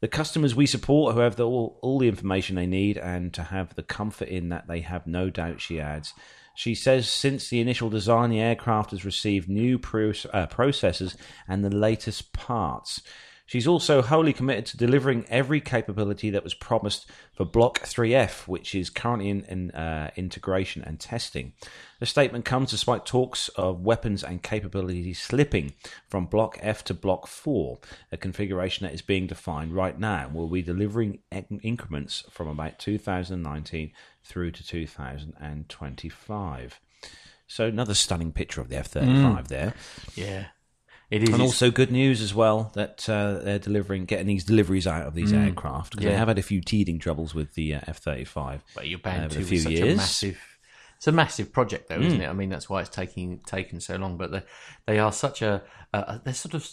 The 0.00 0.08
customers 0.08 0.54
we 0.54 0.66
support 0.66 1.14
who 1.14 1.20
have 1.20 1.36
the, 1.36 1.46
all, 1.46 1.78
all 1.80 1.98
the 1.98 2.08
information 2.08 2.56
they 2.56 2.66
need 2.66 2.98
and 2.98 3.32
to 3.34 3.44
have 3.44 3.74
the 3.74 3.82
comfort 3.82 4.28
in 4.28 4.48
that 4.48 4.66
they 4.66 4.80
have 4.80 5.06
no 5.06 5.30
doubt, 5.30 5.60
she 5.60 5.80
adds. 5.80 6.12
She 6.54 6.74
says 6.74 7.08
since 7.08 7.48
the 7.48 7.60
initial 7.60 7.90
design, 7.90 8.30
the 8.30 8.40
aircraft 8.40 8.90
has 8.90 9.04
received 9.04 9.48
new 9.48 9.78
pro- 9.78 10.10
uh, 10.32 10.46
processors 10.46 11.16
and 11.46 11.62
the 11.62 11.70
latest 11.70 12.32
parts. 12.32 13.02
She's 13.46 13.66
also 13.68 14.02
wholly 14.02 14.32
committed 14.32 14.66
to 14.66 14.76
delivering 14.76 15.24
every 15.28 15.60
capability 15.60 16.30
that 16.30 16.42
was 16.42 16.52
promised 16.52 17.08
for 17.32 17.44
Block 17.44 17.78
3F, 17.78 18.48
which 18.48 18.74
is 18.74 18.90
currently 18.90 19.28
in, 19.28 19.44
in 19.44 19.70
uh, 19.70 20.10
integration 20.16 20.82
and 20.82 20.98
testing. 20.98 21.52
The 22.00 22.06
statement 22.06 22.44
comes 22.44 22.72
despite 22.72 23.06
talks 23.06 23.48
of 23.50 23.82
weapons 23.82 24.24
and 24.24 24.42
capabilities 24.42 25.22
slipping 25.22 25.74
from 26.08 26.26
Block 26.26 26.58
F 26.60 26.82
to 26.84 26.94
Block 26.94 27.28
4, 27.28 27.78
a 28.10 28.16
configuration 28.16 28.84
that 28.84 28.94
is 28.94 29.02
being 29.02 29.28
defined 29.28 29.74
right 29.74 29.96
now 29.96 30.26
and 30.26 30.34
will 30.34 30.48
be 30.48 30.62
delivering 30.62 31.20
increments 31.62 32.24
from 32.32 32.48
about 32.48 32.80
2019 32.80 33.92
through 34.24 34.50
to 34.50 34.66
2025. 34.66 36.80
So, 37.48 37.66
another 37.66 37.94
stunning 37.94 38.32
picture 38.32 38.60
of 38.60 38.70
the 38.70 38.78
F 38.78 38.88
35 38.88 39.46
there. 39.46 39.74
Yeah. 40.16 40.46
It 41.10 41.22
is. 41.22 41.28
And 41.28 41.40
also 41.40 41.70
good 41.70 41.92
news 41.92 42.20
as 42.20 42.34
well 42.34 42.72
that 42.74 43.08
uh, 43.08 43.38
they're 43.44 43.58
delivering, 43.60 44.06
getting 44.06 44.26
these 44.26 44.44
deliveries 44.44 44.86
out 44.88 45.06
of 45.06 45.14
these 45.14 45.32
aircraft 45.32 45.92
because 45.92 46.04
they 46.06 46.12
Mm. 46.12 46.18
have 46.18 46.28
had 46.28 46.38
a 46.38 46.42
few 46.42 46.60
teething 46.60 46.98
troubles 46.98 47.34
with 47.34 47.54
the 47.54 47.74
uh, 47.74 47.80
F 47.86 47.98
thirty 47.98 48.24
five. 48.24 48.64
But 48.74 48.88
you're 48.88 48.98
bound 48.98 49.30
to 49.32 49.40
a 49.40 49.42
few 49.44 49.58
such 49.60 49.72
years. 49.72 49.94
a 49.94 49.96
massive. 49.96 50.38
It's 50.96 51.06
a 51.06 51.12
massive 51.12 51.52
project, 51.52 51.88
though, 51.90 52.00
isn't 52.00 52.20
it? 52.22 52.26
I 52.26 52.32
mean, 52.32 52.48
that's 52.48 52.68
why 52.70 52.80
it's 52.80 52.88
taking 52.88 53.38
taken 53.46 53.80
so 53.80 53.96
long. 53.96 54.16
But 54.16 54.32
they 54.32 54.42
they 54.86 54.98
are 54.98 55.12
such 55.12 55.42
a 55.42 55.62
uh, 55.94 56.18
they're 56.24 56.34
sort 56.34 56.54
of 56.54 56.68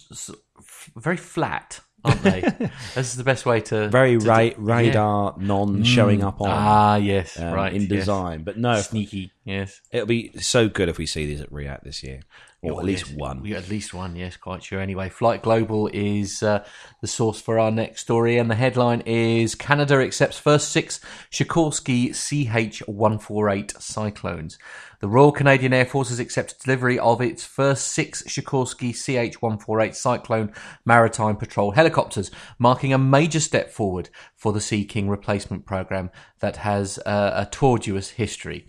very 0.95 1.18
flat, 1.18 1.81
aren't 2.05 2.23
they? 2.23 2.39
this 2.95 3.10
is 3.11 3.18
the 3.18 3.23
best 3.26 3.45
way 3.45 3.60
to 3.61 3.89
Very 3.89 4.18
to- 4.18 4.26
ra- 4.26 4.49
radar, 4.57 5.35
non 5.38 5.84
showing 5.84 6.23
up 6.23 6.41
on 6.41 6.49
Ah, 6.49 6.95
yes, 6.95 7.38
um, 7.39 7.53
right 7.53 7.73
in 7.73 7.81
yes. 7.81 7.89
design, 7.89 8.43
but 8.43 8.57
no, 8.57 8.80
sneaky. 8.81 9.31
Yes, 9.45 9.81
it'll 9.91 10.07
be 10.07 10.31
so 10.39 10.69
good 10.69 10.89
if 10.89 10.97
we 10.97 11.05
see 11.05 11.26
these 11.26 11.41
at 11.41 11.51
RIAT 11.51 11.84
this 11.84 12.01
year, 12.01 12.22
or 12.64 12.80
at 12.80 12.85
least 12.85 13.10
Yes, 13.10 13.18
one. 13.18 13.41
we- 13.41 13.53
At 13.56 13.69
least 13.69 13.94
one, 13.94 14.15
yes, 14.15 14.38
quite 14.38 14.64
sure. 14.64 14.80
Anyway, 14.80 15.10
Flight 15.10 15.41
Global 15.41 15.90
is 15.94 16.41
uh, 16.41 16.64
the 17.02 17.07
source 17.07 17.41
for 17.41 17.60
our 17.60 17.72
next 17.72 18.02
story, 18.02 18.38
and 18.38 18.49
the 18.49 18.56
headline 18.56 19.02
is 19.06 19.53
Canada 19.56 19.95
accepts 19.95 20.40
first 20.40 20.69
six 20.72 20.99
Sikorsky 21.31 22.14
CH-148 22.15 23.81
Cyclones. 23.81 24.57
The 24.99 25.10
Royal 25.10 25.34
Canadian 25.34 25.73
Air 25.73 25.85
Force 25.85 26.07
has 26.10 26.19
accepted 26.19 26.60
delivery 26.60 26.98
of 26.98 27.19
its 27.22 27.44
first 27.44 27.90
six 27.90 28.23
Sikorsky 28.23 28.94
CH-148 28.94 29.95
Cyclone 29.95 30.53
maritime 30.85 31.35
patrol 31.35 31.72
helicopters, 31.72 32.31
marking 32.57 32.94
a 32.94 32.98
major 32.98 33.41
step 33.41 33.69
forward 33.72 34.10
for 34.35 34.53
the 34.53 34.61
Sea 34.61 34.85
King 34.85 35.10
replacement 35.10 35.65
program 35.65 36.10
that 36.40 36.57
has 36.57 36.99
uh, 37.06 37.31
a 37.35 37.45
tortuous 37.52 38.11
history. 38.11 38.65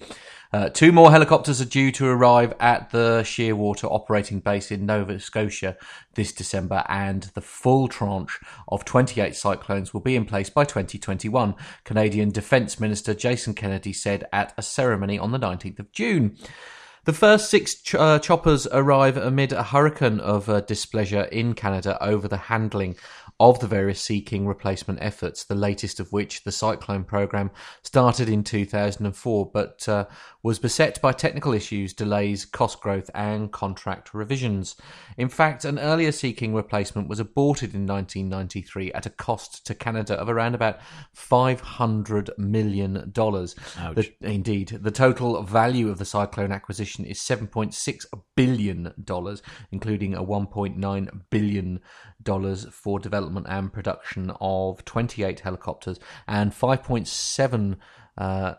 Uh, 0.55 0.69
two 0.69 0.93
more 0.93 1.11
helicopters 1.11 1.61
are 1.61 1.65
due 1.65 1.91
to 1.91 2.07
arrive 2.07 2.55
at 2.61 2.91
the 2.91 3.23
Shearwater 3.25 3.91
operating 3.91 4.39
base 4.39 4.71
in 4.71 4.87
Nova 4.87 5.19
Scotia 5.19 5.77
this 6.15 6.31
December, 6.31 6.85
and 6.89 7.25
the 7.35 7.41
full 7.41 7.89
tranche 7.89 8.39
of 8.69 8.85
28 8.85 9.35
Cyclones 9.35 9.93
will 9.93 10.01
be 10.01 10.15
in 10.15 10.25
place 10.25 10.51
by 10.51 10.63
2021, 10.63 11.57
Canadian 11.83 12.31
Defence 12.31 12.79
Minister 12.79 13.15
Jason 13.15 13.55
Kenney 13.55 13.93
said 13.93 14.29
at 14.33 14.55
a 14.57 14.63
ceremony 14.63 15.19
on 15.19 15.33
the 15.33 15.41
19th 15.41 15.81
of 15.81 15.91
June. 15.91 16.37
The 17.05 17.13
first 17.13 17.51
six 17.51 17.75
ch- 17.75 17.97
uh, 17.97 18.21
choppers 18.21 18.69
arrive 18.69 19.17
amid 19.17 19.53
a 19.53 19.63
hurricane 19.65 20.21
of 20.21 20.49
uh, 20.49 20.61
displeasure 20.61 21.25
in 21.25 21.55
Canada 21.55 22.03
over 22.03 22.29
the 22.29 22.37
handling 22.37 22.95
of 23.40 23.59
the 23.59 23.66
various 23.66 24.01
Sea 24.01 24.20
King 24.20 24.47
replacement 24.47 25.02
efforts, 25.02 25.44
the 25.44 25.56
latest 25.56 25.98
of 25.98 26.12
which, 26.12 26.44
the 26.44 26.52
Cyclone 26.52 27.02
program, 27.02 27.51
started 27.82 28.28
in 28.28 28.44
2004 28.44 29.51
but 29.52 29.89
uh, 29.89 30.06
was 30.43 30.61
beset 30.61 31.01
by 31.02 31.11
technical 31.11 31.52
issues, 31.52 31.93
delays, 31.93 32.44
cost 32.44 32.81
growth, 32.81 33.11
and 33.12 33.51
contract 33.51 34.15
revisions. 34.15 34.77
In 35.16 35.28
fact, 35.28 35.65
an 35.65 35.81
earlier 35.81 36.12
Sea 36.12 36.32
King 36.32 36.55
replacement 36.55 37.09
was 37.09 37.19
aborted 37.19 37.74
in 37.74 37.86
1993 37.86 38.93
at 38.93 39.06
a 39.06 39.11
cost 39.11 39.66
to 39.66 39.74
Canada 39.74 40.15
of 40.15 40.28
around 40.28 40.55
about 40.55 40.78
$500 41.16 42.39
million. 42.39 43.11
The- 43.15 44.12
indeed, 44.20 44.78
the 44.81 44.93
total 44.93 45.43
value 45.43 45.89
of 45.90 45.98
the 45.98 46.05
Cyclone 46.05 46.52
acquisition 46.52 47.05
is 47.05 47.19
$7.6 47.19 48.05
billion, 48.36 48.93
including 49.73 50.15
a 50.15 50.23
$1.9 50.23 51.20
billion 51.31 51.81
for 52.70 52.98
development 53.01 53.24
and 53.47 53.73
production 53.73 54.33
of 54.41 54.85
28 54.85 55.41
helicopters 55.41 55.99
and 56.27 56.53
5.7 56.53 57.77
uh, 58.19 58.55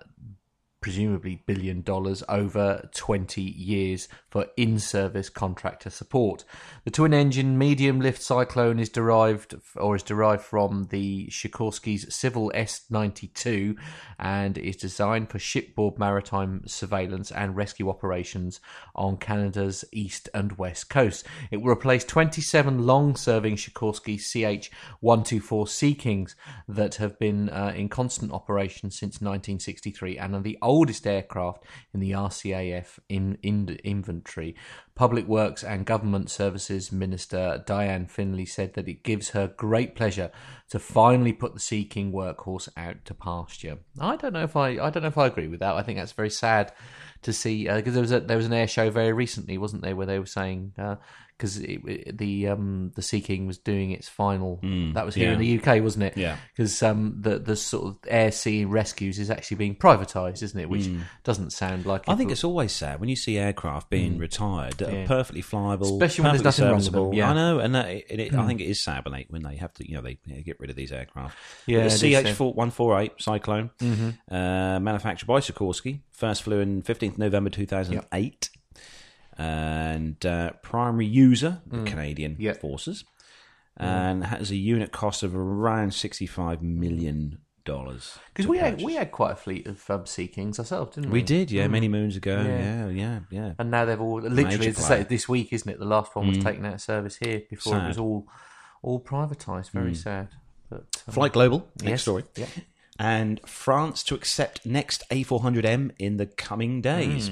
presumably 0.85 1.41
billion 1.47 1.81
dollars 1.81 2.21
over 2.29 2.87
20 2.93 3.41
years 3.41 4.07
for 4.29 4.45
in-service 4.55 5.29
contractor 5.29 5.89
support. 5.89 6.43
The 6.83 6.91
twin-engine 6.91 7.57
medium-lift 7.57 8.21
Cyclone 8.21 8.77
is 8.77 8.89
derived 8.89 9.55
or 9.77 9.95
is 9.95 10.03
derived 10.03 10.43
from 10.43 10.89
the 10.91 11.25
Sikorsky's 11.31 12.13
Civil 12.13 12.51
S-92 12.53 13.75
and 14.19 14.59
is 14.59 14.75
designed 14.75 15.31
for 15.31 15.39
shipboard 15.39 15.97
maritime 15.97 16.61
surveillance 16.67 17.31
and 17.31 17.55
rescue 17.55 17.89
operations 17.89 18.59
on 18.93 19.17
Canada's 19.17 19.85
east 19.91 20.29
and 20.35 20.55
west 20.59 20.87
coast. 20.87 21.25
It 21.49 21.63
will 21.63 21.71
replace 21.71 22.03
27 22.03 22.85
long-serving 22.85 23.55
Sikorsky 23.55 24.19
CH-124 24.19 25.67
Sea 25.67 25.95
Kings 25.95 26.35
that 26.67 26.95
have 26.95 27.17
been 27.17 27.49
uh, 27.49 27.73
in 27.75 27.89
constant 27.89 28.31
operation 28.31 28.91
since 28.91 29.15
1963 29.15 30.19
and 30.19 30.35
are 30.35 30.41
the 30.41 30.59
oldest 30.61 30.74
aircraft 31.05 31.63
in 31.93 31.99
the 31.99 32.11
RCAF 32.11 32.99
in, 33.09 33.37
in 33.41 33.77
inventory. 33.83 34.55
Public 34.95 35.27
Works 35.27 35.63
and 35.63 35.85
Government 35.85 36.29
Services 36.29 36.91
Minister 36.91 37.63
Diane 37.65 38.07
Finley 38.07 38.45
said 38.45 38.73
that 38.75 38.87
it 38.87 39.03
gives 39.03 39.29
her 39.29 39.47
great 39.47 39.95
pleasure 39.95 40.31
to 40.69 40.79
finally 40.79 41.33
put 41.33 41.53
the 41.53 41.59
Sea 41.59 41.83
King 41.83 42.11
workhorse 42.11 42.69
out 42.77 43.03
to 43.05 43.13
pasture. 43.13 43.79
I 43.99 44.15
don't 44.15 44.33
know 44.33 44.43
if 44.43 44.55
I 44.55 44.69
I 44.79 44.89
don't 44.89 45.03
know 45.03 45.09
if 45.09 45.17
I 45.17 45.27
agree 45.27 45.47
with 45.47 45.59
that. 45.59 45.75
I 45.75 45.83
think 45.83 45.99
that's 45.99 46.13
very 46.13 46.29
sad 46.29 46.71
to 47.23 47.33
see 47.33 47.67
uh, 47.67 47.75
because 47.75 47.93
there 47.93 48.01
was 48.01 48.11
a, 48.11 48.19
there 48.21 48.37
was 48.37 48.45
an 48.45 48.53
air 48.53 48.67
show 48.67 48.89
very 48.89 49.11
recently, 49.11 49.57
wasn't 49.57 49.81
there, 49.81 49.95
where 49.95 50.05
they 50.05 50.19
were 50.19 50.25
saying 50.25 50.73
uh, 50.77 50.95
because 51.37 51.55
the 51.57 52.47
um, 52.47 52.91
the 52.95 53.01
Sea 53.01 53.21
King 53.21 53.45
was 53.47 53.57
doing 53.57 53.91
its 53.91 54.07
final. 54.07 54.59
that 54.93 55.05
was 55.05 55.15
here 55.15 55.31
in 55.33 55.39
the 55.39 55.59
UK, 55.59 55.81
wasn't 55.81 56.03
it? 56.05 56.17
Yeah. 56.17 56.37
Because 56.53 56.81
um, 56.83 57.17
the 57.19 57.39
the 57.39 57.55
sort 57.55 57.85
of 57.87 57.97
air 58.07 58.31
sea 58.31 58.65
rescues 58.65 59.19
is 59.19 59.29
actually 59.29 59.57
being 59.57 59.75
privatised, 59.75 60.41
isn't 60.43 60.59
it? 60.59 60.69
Which 60.69 60.89
doesn't 61.23 61.51
sound 61.51 61.85
like. 61.85 62.07
I 62.07 62.13
it 62.13 62.17
think 62.17 62.31
it's 62.31 62.43
always 62.43 62.71
sad 62.71 62.99
when 62.99 63.09
you 63.09 63.15
see 63.15 63.37
aircraft 63.37 63.89
being 63.89 64.17
retired 64.17 64.73
that 64.79 64.91
Yeah. 64.91 65.03
are 65.03 65.07
perfectly 65.07 65.41
flyable, 65.43 65.91
Especially 65.93 66.23
when 66.23 66.31
there's 66.33 66.43
nothing 66.43 66.65
wrong 66.65 66.75
with 66.75 66.91
them, 66.91 67.13
yeah. 67.13 67.29
I 67.31 67.33
know, 67.33 67.59
and 67.59 67.75
that, 67.75 67.89
it, 67.89 68.05
it, 68.09 68.33
I 68.33 68.47
think 68.47 68.61
it 68.61 68.65
is 68.65 68.81
sad 68.83 69.03
when 69.05 69.13
they 69.13 69.25
when 69.29 69.43
they 69.43 69.55
have 69.57 69.73
to, 69.75 69.87
you 69.89 69.95
know, 69.95 70.01
they 70.01 70.17
get 70.43 70.59
rid 70.59 70.69
of 70.69 70.75
these 70.75 70.91
aircraft. 70.91 71.37
Yeah, 71.65 71.79
the 71.79 71.83
it 71.85 71.87
is 71.87 71.99
sad. 71.99 72.25
Mm-hmm. 72.25 72.51
CH 72.51 72.55
one 72.55 72.71
four 72.71 72.99
eight 72.99 73.13
Cyclone, 73.19 73.71
uh, 74.31 74.79
manufactured 74.79 75.25
by 75.27 75.39
Sikorsky, 75.39 75.99
first 76.11 76.43
flew 76.43 76.59
in 76.59 76.81
fifteenth 76.81 77.17
November 77.17 77.49
two 77.49 77.65
thousand 77.65 78.01
eight, 78.13 78.49
and 79.37 80.25
uh, 80.25 80.51
primary 80.61 81.05
user 81.05 81.61
the 81.67 81.83
Canadian 81.83 82.33
Mm. 82.35 82.39
Yeah. 82.39 82.53
forces, 82.53 83.03
and 83.77 84.23
has 84.25 84.51
a 84.51 84.55
unit 84.55 84.91
cost 84.91 85.23
of 85.23 85.35
around 85.35 85.93
sixty 85.93 86.25
five 86.25 86.61
million 86.61 87.39
dollars. 87.65 88.17
Because 88.33 88.47
we 88.47 88.57
had 88.59 88.81
we 88.81 88.93
had 88.93 89.11
quite 89.11 89.31
a 89.31 89.35
fleet 89.35 89.67
of 89.67 89.89
um, 89.89 90.05
Sea 90.05 90.27
Kings 90.27 90.59
ourselves, 90.59 90.95
didn't 90.95 91.09
we? 91.09 91.19
We 91.19 91.23
did, 91.23 91.51
yeah, 91.51 91.67
many 91.67 91.87
moons 91.87 92.15
ago. 92.15 92.37
Mm. 92.37 92.45
Yeah. 92.45 92.87
Yeah, 92.87 92.89
yeah, 92.89 93.19
yeah. 93.31 93.53
and 93.59 93.71
now 93.71 93.85
they've 93.85 93.99
all 93.99 94.21
literally 94.21 94.57
Major 94.57 94.69
as 94.69 94.77
I 94.77 94.81
say, 94.81 94.87
player. 94.87 95.03
this 95.05 95.27
week, 95.27 95.51
isn't 95.51 95.69
it? 95.71 95.79
The 95.79 95.85
last 95.85 96.15
one 96.15 96.27
was 96.27 96.37
taken 96.37 96.65
out 96.65 96.75
of 96.75 96.81
service 96.81 97.17
here 97.17 97.41
before 97.49 97.77
it 97.77 97.87
was 97.87 97.97
all 97.97 98.27
all 98.81 98.99
privatised. 98.99 99.71
Very 99.71 99.95
sad. 99.95 100.29
But 100.69 100.79
um, 101.07 101.13
Flight 101.13 101.33
Global, 101.33 101.67
next 101.81 101.89
yes, 101.89 102.01
story. 102.03 102.23
yeah. 102.35 102.45
And 102.97 103.41
France 103.45 104.03
to 104.03 104.15
accept 104.15 104.65
next 104.65 105.03
A400M 105.11 105.91
in 105.99 106.15
the 106.17 106.25
coming 106.27 106.81
days. 106.81 107.29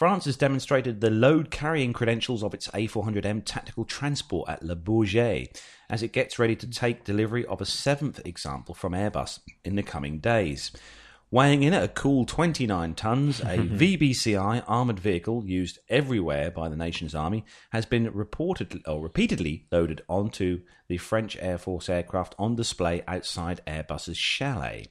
France 0.00 0.24
has 0.24 0.38
demonstrated 0.38 1.02
the 1.02 1.10
load 1.10 1.50
carrying 1.50 1.92
credentials 1.92 2.42
of 2.42 2.54
its 2.54 2.68
A400M 2.68 3.42
tactical 3.44 3.84
transport 3.84 4.48
at 4.48 4.62
Le 4.62 4.74
Bourget 4.74 5.60
as 5.90 6.02
it 6.02 6.14
gets 6.14 6.38
ready 6.38 6.56
to 6.56 6.70
take 6.70 7.04
delivery 7.04 7.44
of 7.44 7.60
a 7.60 7.66
seventh 7.66 8.18
example 8.24 8.74
from 8.74 8.94
Airbus 8.94 9.40
in 9.62 9.76
the 9.76 9.82
coming 9.82 10.18
days. 10.18 10.72
Weighing 11.30 11.62
in 11.62 11.74
at 11.74 11.82
a 11.82 11.88
cool 11.88 12.24
29 12.24 12.94
tons, 12.94 13.40
a 13.40 13.44
VBCI 13.58 14.64
armoured 14.66 14.98
vehicle 14.98 15.44
used 15.44 15.80
everywhere 15.90 16.50
by 16.50 16.70
the 16.70 16.76
nation's 16.76 17.14
army 17.14 17.44
has 17.72 17.84
been 17.84 18.10
reported 18.10 18.80
or 18.86 19.02
repeatedly 19.02 19.66
loaded 19.70 20.00
onto 20.08 20.62
the 20.88 20.96
French 20.96 21.36
Air 21.42 21.58
Force 21.58 21.90
aircraft 21.90 22.34
on 22.38 22.56
display 22.56 23.02
outside 23.06 23.60
Airbus's 23.66 24.16
chalet. 24.16 24.86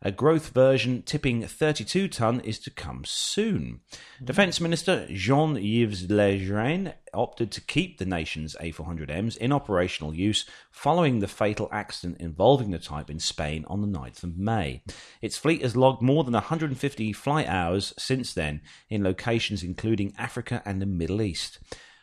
A 0.00 0.12
growth 0.12 0.50
version 0.50 1.02
tipping 1.02 1.42
32 1.42 2.06
ton 2.06 2.38
is 2.40 2.60
to 2.60 2.70
come 2.70 3.04
soon. 3.04 3.80
Defence 4.22 4.60
Minister 4.60 5.08
Jean-Yves 5.10 6.08
Le 6.08 6.38
Drian 6.38 6.94
opted 7.12 7.50
to 7.50 7.60
keep 7.60 7.98
the 7.98 8.06
nation's 8.06 8.54
A400Ms 8.60 9.36
in 9.38 9.52
operational 9.52 10.14
use 10.14 10.46
following 10.70 11.18
the 11.18 11.26
fatal 11.26 11.68
accident 11.72 12.20
involving 12.20 12.70
the 12.70 12.78
type 12.78 13.10
in 13.10 13.18
Spain 13.18 13.64
on 13.66 13.80
the 13.80 13.98
9th 13.98 14.22
of 14.22 14.38
May. 14.38 14.84
Its 15.20 15.36
fleet 15.36 15.62
has 15.62 15.76
logged 15.76 16.00
more 16.00 16.22
than 16.22 16.34
150 16.34 17.12
flight 17.12 17.48
hours 17.48 17.92
since 17.98 18.32
then 18.32 18.60
in 18.88 19.02
locations 19.02 19.64
including 19.64 20.14
Africa 20.16 20.62
and 20.64 20.80
the 20.80 20.86
Middle 20.86 21.22
East. 21.22 21.58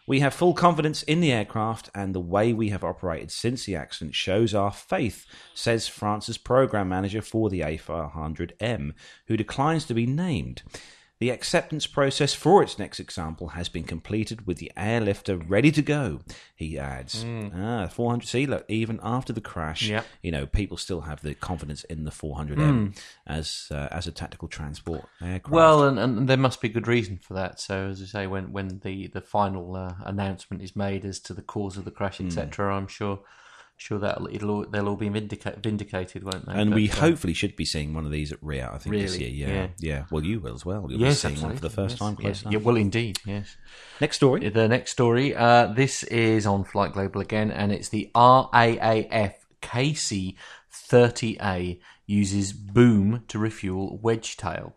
We 0.08 0.20
have 0.20 0.36
full 0.36 0.54
confidence 0.54 1.02
in 1.04 1.20
the 1.20 1.32
aircraft, 1.32 1.90
and 1.96 2.14
the 2.14 2.20
way 2.20 2.54
we 2.54 2.70
have 2.70 2.84
operated 2.84 3.32
since 3.32 3.66
the 3.66 3.76
accident 3.76 4.14
shows 4.14 4.54
our 4.54 4.72
faith, 4.72 5.26
says 5.56 5.88
France's 5.88 6.38
program 6.38 6.90
manager 6.90 7.24
for 7.24 7.50
the 7.50 7.62
A400M, 7.62 8.94
who 9.28 9.36
declines 9.36 9.86
to 9.86 9.96
be 9.96 10.06
named. 10.06 10.62
The 11.20 11.30
acceptance 11.30 11.88
process 11.88 12.34
for 12.34 12.62
its 12.62 12.78
next 12.78 13.00
example 13.00 13.50
has 13.50 13.70
been 13.70 13.86
completed 13.86 14.46
with 14.46 14.58
the 14.58 14.70
airlifter 14.76 15.42
ready 15.48 15.72
to 15.72 15.82
go, 15.82 16.20
he 16.56 16.78
adds. 16.78 17.24
Ah, 17.56 17.88
400. 17.88 18.28
See, 18.28 18.46
look, 18.46 18.66
even 18.68 19.00
after 19.02 19.32
the 19.32 19.40
crash, 19.40 19.88
Yep. 19.88 20.06
you 20.22 20.32
know, 20.32 20.46
people 20.46 20.76
still 20.76 21.02
have 21.02 21.22
the 21.22 21.34
confidence 21.34 21.86
in 21.86 22.04
the 22.04 22.12
400M 22.12 22.98
as 23.26 23.68
uh, 23.72 23.88
as 23.92 24.08
a 24.08 24.12
tactical 24.12 24.50
transport 24.50 25.06
aircraft. 25.22 25.54
Well, 25.54 25.88
and, 25.88 25.98
and 25.98 26.28
there 26.28 26.36
must 26.38 26.60
be 26.60 26.68
good 26.68 26.88
reason 26.88 27.18
for 27.18 27.34
that. 27.36 27.62
So, 27.62 27.88
as 27.88 28.02
I 28.02 28.06
say, 28.06 28.28
when 28.28 28.52
when 28.52 28.80
the 28.84 29.08
the 29.08 29.22
final 29.22 29.76
uh, 29.78 29.94
announcement 30.04 30.62
is 30.64 30.76
made 30.76 31.06
as 31.06 31.22
to 31.22 31.34
the 31.34 31.42
cause 31.42 31.78
of 31.78 31.86
the 31.86 31.92
crash, 31.92 32.20
etc., 32.20 32.76
I'm 32.76 32.88
sure 32.88 33.22
sure 33.78 34.00
that 34.00 34.18
it'll 34.32 34.50
all, 34.52 34.66
they'll 34.66 34.88
all 34.88 34.96
be 34.96 35.10
vindica- 35.10 35.62
vindicated, 35.62 36.24
won't 36.24 36.46
they? 36.46 36.54
and 36.54 36.72
But, 36.72 36.76
we 36.76 36.90
uh, 36.90 36.96
hopefully 36.96 37.34
should 37.34 37.56
be 37.56 37.66
seeing 37.66 37.94
one 37.94 38.06
of 38.06 38.12
these 38.12 38.32
at 38.32 38.40
RIAT, 38.42 38.74
I 38.74 38.78
think, 38.78 38.96
this 38.96 39.18
year. 39.18 39.30
Yeah, 39.30 39.48
Yeah. 39.54 39.68
yeah. 39.80 40.06
Well, 40.12 40.24
you 40.24 40.40
will 40.40 40.56
as 40.56 40.66
well. 40.66 40.88
You'll 40.90 41.02
yes, 41.02 41.24
be 41.24 41.30
seeing 41.36 41.42
one 41.46 41.56
for 41.56 41.62
the 41.62 41.70
first 41.70 41.94
yes, 41.94 42.00
time 42.00 42.16
yeah. 42.20 42.24
close 42.24 42.44
Yeah, 42.44 42.50
enough. 42.52 42.64
well, 42.64 42.76
indeed, 42.78 43.20
yes. 43.26 43.58
Next 44.00 44.18
story. 44.18 44.50
The 44.50 44.68
next 44.68 44.92
story. 44.92 45.36
Uh, 45.36 45.68
this 45.68 46.04
is 46.04 46.46
on 46.46 46.64
Flight 46.64 46.94
Global 46.94 47.22
again, 47.22 47.52
and 47.52 47.72
it's 47.72 47.90
the 47.90 48.10
RAAF 48.16 49.34
KC-30A 49.62 51.80
uses 52.08 52.54
boom 52.54 53.24
to 53.28 53.40
refuel 53.40 54.00
Wedgetail. 54.04 54.74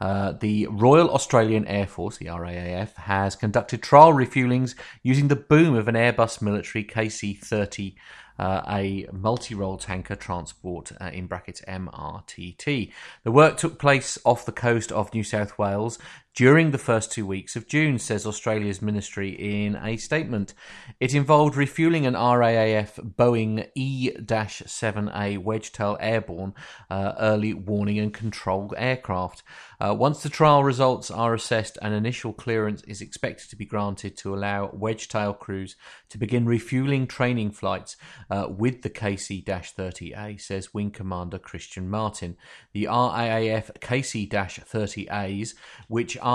Uh, 0.00 0.30
the 0.32 0.68
Royal 0.70 1.10
Australian 1.10 1.66
Air 1.66 1.88
Force, 1.88 2.18
the 2.18 2.26
RAAF, 2.26 2.94
has 2.94 3.34
conducted 3.34 3.82
trial 3.82 4.12
refuelings 4.12 4.76
using 5.02 5.26
the 5.26 5.34
boom 5.34 5.74
of 5.74 5.88
an 5.88 5.96
Airbus 5.96 6.40
military 6.40 6.84
KC-30 6.84 7.96
uh, 8.38 8.62
a 8.68 9.06
multi-role 9.12 9.78
tanker 9.78 10.16
transport 10.16 10.92
uh, 11.00 11.10
in 11.12 11.26
brackets 11.26 11.62
MRTT. 11.68 12.92
The 13.24 13.32
work 13.32 13.56
took 13.56 13.78
place 13.78 14.18
off 14.24 14.46
the 14.46 14.52
coast 14.52 14.92
of 14.92 15.12
New 15.12 15.24
South 15.24 15.58
Wales 15.58 15.98
during 16.38 16.70
the 16.70 16.78
first 16.78 17.10
two 17.10 17.26
weeks 17.26 17.56
of 17.56 17.66
June, 17.66 17.98
says 17.98 18.24
Australia's 18.24 18.80
ministry 18.80 19.30
in 19.30 19.74
a 19.74 19.96
statement. 19.96 20.54
It 21.00 21.12
involved 21.12 21.56
refueling 21.56 22.06
an 22.06 22.14
RAAF 22.14 23.16
Boeing 23.16 23.68
E-7A 23.74 25.42
Wedgetail 25.42 25.96
airborne 25.98 26.54
uh, 26.90 27.14
early 27.18 27.54
warning 27.54 27.98
and 27.98 28.14
control 28.14 28.72
aircraft. 28.78 29.42
Uh, 29.80 29.96
once 29.98 30.22
the 30.22 30.28
trial 30.28 30.62
results 30.62 31.10
are 31.10 31.34
assessed, 31.34 31.76
an 31.82 31.92
initial 31.92 32.32
clearance 32.32 32.82
is 32.82 33.00
expected 33.00 33.50
to 33.50 33.56
be 33.56 33.64
granted 33.64 34.16
to 34.18 34.32
allow 34.32 34.68
Wedgetail 34.68 35.36
crews 35.36 35.74
to 36.08 36.18
begin 36.18 36.46
refueling 36.46 37.08
training 37.08 37.50
flights 37.50 37.96
uh, 38.30 38.46
with 38.48 38.82
the 38.82 38.90
KC-30A, 38.90 40.40
says 40.40 40.72
Wing 40.72 40.92
Commander 40.92 41.38
Christian 41.38 41.90
Martin. 41.90 42.36
The 42.72 42.84
RAAF 42.84 43.72
KC-30As, 43.80 45.54
which 45.88 46.16
are 46.20 46.27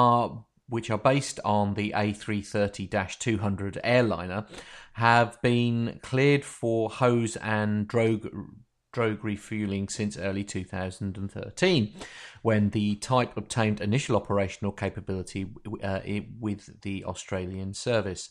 which 0.67 0.89
are 0.89 0.97
based 0.97 1.39
on 1.45 1.73
the 1.75 1.93
A330-200 1.95 3.77
airliner, 3.83 4.45
have 4.93 5.41
been 5.41 5.99
cleared 6.01 6.45
for 6.45 6.89
hose 6.89 7.35
and 7.37 7.87
drogue 7.87 8.27
drogue 8.93 9.23
refueling 9.25 9.89
since 9.89 10.17
early 10.17 10.43
2013, 10.43 11.93
when 12.43 12.69
the 12.69 12.95
type 12.95 13.35
obtained 13.35 13.81
initial 13.81 14.15
operational 14.15 14.71
capability 14.71 15.47
uh, 15.83 15.99
with 16.39 16.81
the 16.83 17.03
Australian 17.03 17.73
service. 17.73 18.29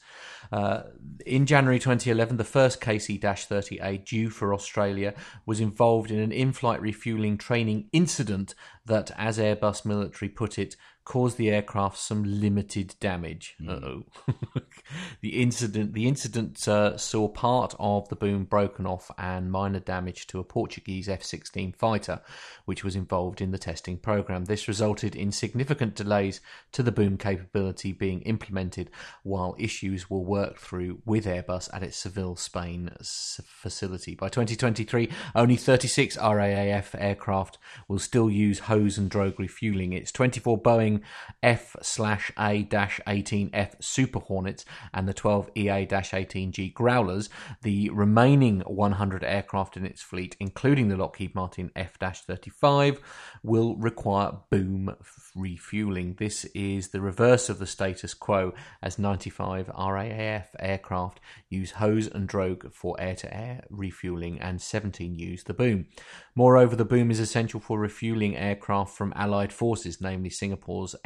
Uh, 0.50 0.84
in 1.26 1.44
January 1.44 1.78
2011, 1.78 2.36
the 2.36 2.44
first 2.44 2.80
KC-30A 2.80 4.06
due 4.06 4.30
for 4.30 4.54
Australia 4.54 5.14
was 5.44 5.60
involved 5.60 6.10
in 6.10 6.20
an 6.20 6.32
in-flight 6.32 6.80
refueling 6.80 7.36
training 7.36 7.88
incident 7.92 8.54
that, 8.86 9.10
as 9.18 9.38
Airbus 9.38 9.84
military 9.84 10.28
put 10.28 10.58
it, 10.58 10.76
caused 11.04 11.36
the 11.36 11.50
aircraft 11.50 11.98
some 11.98 12.24
limited 12.24 12.94
damage. 13.00 13.56
Uh-oh. 13.66 14.04
the 15.20 15.42
incident 15.42 15.94
the 15.94 16.06
incident 16.06 16.66
uh, 16.68 16.96
saw 16.96 17.28
part 17.28 17.74
of 17.78 18.08
the 18.08 18.16
boom 18.16 18.44
broken 18.44 18.86
off 18.86 19.10
and 19.18 19.50
minor 19.50 19.80
damage 19.80 20.26
to 20.28 20.38
a 20.38 20.44
Portuguese 20.44 21.08
F-16 21.08 21.74
fighter, 21.76 22.20
which 22.64 22.84
was 22.84 22.96
involved 22.96 23.40
in 23.40 23.50
the 23.50 23.58
testing 23.58 23.96
program. 23.96 24.44
This 24.44 24.68
resulted 24.68 25.14
in 25.14 25.32
significant 25.32 25.94
delays 25.94 26.40
to 26.72 26.82
the 26.82 26.92
boom 26.92 27.16
capability 27.16 27.92
being 27.92 28.22
implemented, 28.22 28.90
while 29.22 29.56
issues 29.58 30.10
were 30.10 30.18
worked 30.18 30.60
through 30.60 31.00
with 31.04 31.26
Airbus 31.26 31.68
at 31.72 31.82
its 31.82 31.96
Seville, 31.96 32.36
Spain 32.36 32.90
facility. 33.02 34.14
By 34.14 34.28
2023, 34.28 35.10
only 35.34 35.56
36 35.56 36.16
RAAF 36.16 36.94
aircraft 36.98 37.58
will 37.88 37.98
still 37.98 38.30
use 38.30 38.60
hose 38.60 38.98
and 38.98 39.10
drogue 39.10 39.38
refueling. 39.38 39.92
It's 39.92 40.12
24 40.12 40.60
Boeing 40.60 41.00
F/A-18F 41.42 43.82
Super 43.82 44.20
Hornets 44.20 44.64
and 44.92 45.08
the 45.08 45.14
12 45.14 45.50
EA-18G 45.56 46.72
Growlers. 46.74 47.28
The 47.62 47.90
remaining 47.90 48.60
100 48.60 49.24
aircraft 49.24 49.76
in 49.76 49.84
its 49.84 50.02
fleet, 50.02 50.36
including 50.40 50.88
the 50.88 50.96
Lockheed 50.96 51.34
Martin 51.34 51.70
F-35, 51.76 52.98
will 53.42 53.76
require 53.76 54.32
boom 54.50 54.94
refueling. 55.34 56.14
This 56.18 56.44
is 56.54 56.88
the 56.88 57.00
reverse 57.00 57.48
of 57.48 57.58
the 57.58 57.66
status 57.66 58.14
quo, 58.14 58.52
as 58.82 58.98
95 58.98 59.68
RAAF 59.68 60.46
aircraft 60.58 61.20
use 61.48 61.72
hose 61.72 62.06
and 62.06 62.28
drogue 62.28 62.72
for 62.72 63.00
air-to-air 63.00 63.64
refueling, 63.70 64.40
and 64.40 64.60
17 64.60 65.14
use 65.14 65.44
the 65.44 65.54
boom. 65.54 65.86
Moreover, 66.34 66.76
the 66.76 66.84
boom 66.84 67.10
is 67.10 67.20
essential 67.20 67.60
for 67.60 67.78
refueling 67.78 68.36
aircraft 68.36 68.96
from 68.96 69.12
Allied 69.16 69.52
forces, 69.52 70.00
namely 70.00 70.30
Singapore's 70.30 70.96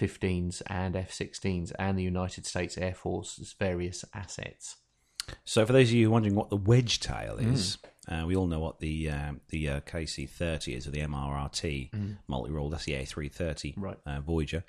F-15s 0.00 0.62
and 0.66 0.96
F-16s, 0.96 1.72
and 1.78 1.98
the 1.98 2.02
United 2.02 2.46
States 2.46 2.76
Air 2.78 2.94
Force's 2.94 3.54
various 3.58 4.04
assets. 4.14 4.76
So, 5.44 5.64
for 5.64 5.72
those 5.72 5.88
of 5.90 5.94
you 5.94 6.10
wondering 6.10 6.34
what 6.34 6.50
the 6.50 6.56
wedge 6.56 6.98
tail 6.98 7.36
Mm. 7.38 7.52
is, 7.54 7.78
uh, 8.08 8.24
we 8.26 8.34
all 8.34 8.48
know 8.48 8.58
what 8.58 8.80
the 8.80 9.08
um, 9.10 9.40
the 9.50 9.68
uh, 9.68 9.80
KC30 9.82 10.76
is, 10.76 10.86
or 10.88 10.90
the 10.90 11.00
MRRT 11.00 11.90
multi-role. 12.26 12.70
That's 12.70 12.84
the 12.86 12.94
A330 12.94 13.74
Mm. 13.76 13.82
Right. 13.82 13.98
uh, 14.04 14.20
Voyager. 14.20 14.64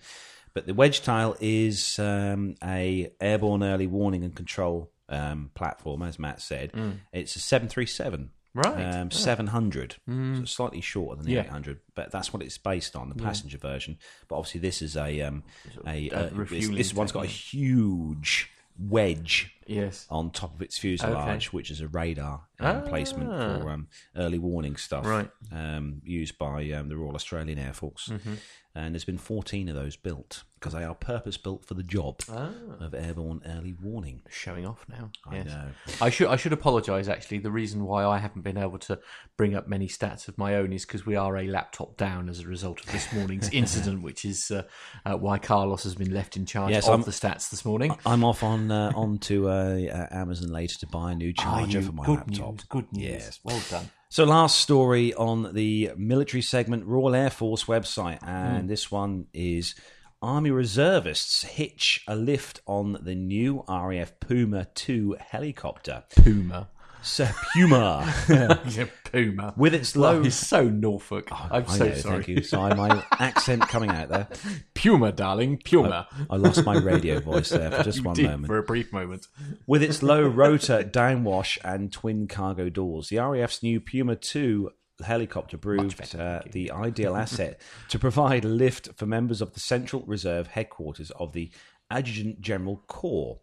But 0.54 0.68
the 0.68 0.76
wedge 0.76 1.02
tail 1.02 1.36
is 1.40 1.98
um, 1.98 2.54
a 2.64 3.12
airborne 3.20 3.64
early 3.64 3.88
warning 3.88 4.24
and 4.24 4.36
control 4.36 4.92
um, 5.10 5.50
platform, 5.56 6.04
as 6.04 6.20
Matt 6.20 6.40
said. 6.42 6.72
It's 7.12 7.36
a 7.36 7.40
737. 7.40 8.30
Mm. 8.56 8.64
Right. 8.64 8.96
Um, 9.00 9.10
700, 9.12 9.96
so 10.08 10.46
slightly 10.46 10.80
shorter 10.82 11.16
than 11.18 11.26
the 11.26 11.32
Yeah. 11.34 11.42
800, 11.42 11.80
but 11.96 12.12
that's 12.12 12.32
what 12.32 12.44
it's 12.44 12.58
based 12.58 12.96
on, 12.96 13.10
the 13.10 13.16
passenger 13.16 13.58
version. 13.58 13.98
But 14.28 14.36
obviously, 14.38 14.60
this 14.62 14.82
is 14.82 14.96
a 14.96 15.22
um, 15.22 15.44
a, 15.88 16.10
a 16.10 16.16
uh, 16.16 16.30
this, 16.50 16.68
this 16.70 16.94
one's 16.94 17.12
got 17.12 17.24
a 17.24 17.28
huge 17.28 18.50
wedge 18.80 19.52
Yes. 19.66 20.06
on 20.10 20.30
top 20.32 20.54
of 20.56 20.62
its 20.62 20.78
fuselage, 20.78 21.54
which 21.54 21.72
is 21.72 21.80
a 21.80 21.88
radar 21.88 22.42
um, 22.60 22.84
placement 22.84 23.30
for 23.30 23.70
um, 23.70 23.88
early 24.16 24.38
warning 24.38 24.76
stuff, 24.76 25.06
Ah. 25.06 25.10
Right. 25.10 25.30
Um, 25.52 26.02
used 26.04 26.38
by 26.38 26.70
um, 26.72 26.90
the 26.90 26.98
Royal 26.98 27.16
Australian 27.16 27.58
Air 27.60 27.74
Force. 27.74 28.10
Mm-hmm. 28.12 28.34
And 28.76 28.96
there's 28.96 29.06
been 29.06 29.20
14 29.20 29.70
of 29.70 29.76
those 29.76 29.96
built 29.96 30.44
because 30.56 30.74
they 30.74 30.84
are 30.84 30.96
purpose 30.96 31.38
built 31.38 31.64
for 31.64 31.76
the 31.76 31.84
job 31.84 32.22
Ah. 32.32 32.50
of 32.80 32.96
airborne 32.96 33.42
early 33.46 33.74
warning. 33.74 34.24
Showing 34.32 34.66
off 34.66 34.84
now. 34.90 35.12
I 35.28 35.36
Yes. 35.36 35.46
know. 35.48 35.68
I 36.02 36.10
should 36.10 36.28
I 36.28 36.38
should 36.38 36.54
apologise. 36.54 37.08
Actually, 37.08 37.38
the 37.40 37.52
reason 37.52 37.84
why 37.86 38.04
I 38.04 38.18
haven't 38.18 38.42
been 38.42 38.58
able 38.58 38.80
to 38.80 38.98
bring 39.38 39.54
up 39.54 39.68
many 39.68 39.88
stats 39.88 40.28
of 40.28 40.40
my 40.40 40.56
own 40.56 40.74
is 40.74 40.86
because 40.88 41.06
we 41.06 41.16
are 41.16 41.38
a 41.38 41.46
laptop 41.48 41.98
down 41.98 42.30
as 42.30 42.40
a 42.40 42.48
result 42.48 42.80
of 42.80 42.92
this 42.92 43.14
morning's 43.14 43.50
incident, 43.52 44.02
which 44.02 44.26
is 44.26 44.50
uh, 44.50 44.64
uh, 45.06 45.18
why 45.18 45.38
Carlos 45.38 45.84
has 45.84 45.94
been 45.94 46.12
left 46.12 46.36
in 46.36 46.48
charge 46.48 46.72
Yes, 46.72 46.86
of 46.88 46.92
I'm- 46.94 47.02
the 47.04 47.12
stats 47.12 47.52
this 47.52 47.64
morning. 47.66 47.96
I'm 48.08 48.24
off 48.24 48.42
on 48.42 48.72
uh, 48.72 48.92
on 48.96 49.20
to 49.20 49.50
uh, 49.50 49.52
uh, 49.52 50.08
Amazon 50.10 50.50
later 50.52 50.80
to 50.80 50.88
buy 50.88 51.12
a 51.12 51.16
new 51.16 51.32
charger 51.34 51.78
Are 51.78 51.82
you? 51.82 51.88
for 51.88 51.94
my 51.94 52.06
good 52.08 52.18
laptop. 52.28 52.54
news. 52.54 52.64
Good 52.70 52.92
news. 52.94 53.04
Yes. 53.04 53.40
Well 53.44 53.62
done. 53.70 53.92
So, 54.14 54.26
last 54.26 54.60
story 54.60 55.12
on 55.16 55.56
the 55.56 55.90
military 55.98 56.44
segment 56.44 56.86
Royal 56.86 57.16
Air 57.16 57.32
Force 57.32 57.64
website, 57.64 58.20
and 58.22 58.62
hmm. 58.62 58.68
this 58.68 58.92
one 58.92 59.26
is 59.34 59.74
Army 60.22 60.52
reservists 60.52 61.42
hitch 61.42 62.04
a 62.08 62.16
lift 62.16 62.62
on 62.68 63.00
the 63.02 63.16
new 63.16 63.64
RAF 63.68 64.20
Puma 64.20 64.68
2 64.76 65.18
helicopter. 65.20 66.04
Puma. 66.16 66.70
Sir 67.04 67.34
Puma. 67.54 68.14
yeah, 68.30 68.86
Puma. 69.12 69.54
With 69.58 69.74
its 69.74 69.96
low. 69.96 70.24
He's 70.24 70.36
so 70.36 70.70
Norfolk. 70.70 71.30
I'm 71.32 71.64
I 71.68 71.78
so 71.78 71.86
know, 71.86 71.94
sorry. 71.96 72.16
Thank 72.24 72.28
you. 72.30 72.44
Sorry, 72.44 72.76
my 72.76 73.04
accent 73.12 73.64
coming 73.64 73.90
out 73.90 74.10
there. 74.10 74.28
Puma, 74.74 75.12
darling. 75.12 75.62
Puma. 75.64 76.08
I 76.30 76.36
lost 76.38 76.66
my 76.66 76.78
radio 76.78 77.20
voice 77.20 77.50
there 77.50 77.72
for 77.72 77.84
just 77.84 78.04
one 78.04 78.22
moment. 78.22 78.48
For 78.48 78.58
a 78.58 78.64
brief 78.64 78.92
moment. 78.94 79.28
With 79.68 79.84
its 79.84 80.02
low 80.02 80.24
rotor, 80.24 80.84
downwash, 80.84 81.58
and 81.64 81.92
twin 81.92 82.28
cargo 82.28 82.70
doors, 82.70 83.10
the 83.10 83.18
RAF's 83.18 83.62
new 83.62 83.80
Puma 83.80 84.16
2 84.16 84.72
helicopter 85.04 85.58
proved 85.58 85.98
better, 85.98 86.42
uh, 86.46 86.50
the 86.52 86.72
ideal 86.72 87.16
asset 87.16 87.60
to 87.90 88.00
provide 88.00 88.46
lift 88.46 88.90
for 88.96 89.06
members 89.06 89.42
of 89.42 89.54
the 89.54 89.60
Central 89.60 90.04
Reserve 90.04 90.48
headquarters 90.48 91.12
of 91.12 91.34
the 91.34 91.52
Adjutant 91.92 92.42
General 92.42 92.82
Corps. 92.88 93.40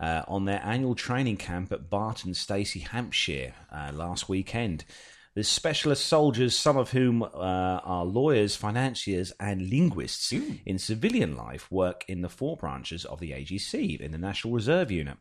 Uh, 0.00 0.22
on 0.28 0.44
their 0.44 0.62
annual 0.64 0.94
training 0.94 1.36
camp 1.36 1.72
at 1.72 1.90
Barton 1.90 2.32
Stacey, 2.32 2.80
Hampshire, 2.80 3.54
uh, 3.72 3.90
last 3.92 4.28
weekend. 4.28 4.84
The 5.34 5.44
specialist 5.44 6.06
soldiers, 6.06 6.56
some 6.56 6.76
of 6.76 6.90
whom 6.90 7.22
uh, 7.22 7.28
are 7.28 8.04
lawyers, 8.04 8.56
financiers, 8.56 9.32
and 9.38 9.70
linguists 9.70 10.32
in 10.32 10.78
civilian 10.78 11.36
life, 11.36 11.70
work 11.70 12.04
in 12.08 12.22
the 12.22 12.28
four 12.28 12.56
branches 12.56 13.04
of 13.04 13.20
the 13.20 13.30
AGC 13.30 14.00
in 14.00 14.12
the 14.12 14.18
National 14.18 14.54
Reserve 14.54 14.90
Unit. 14.90 15.16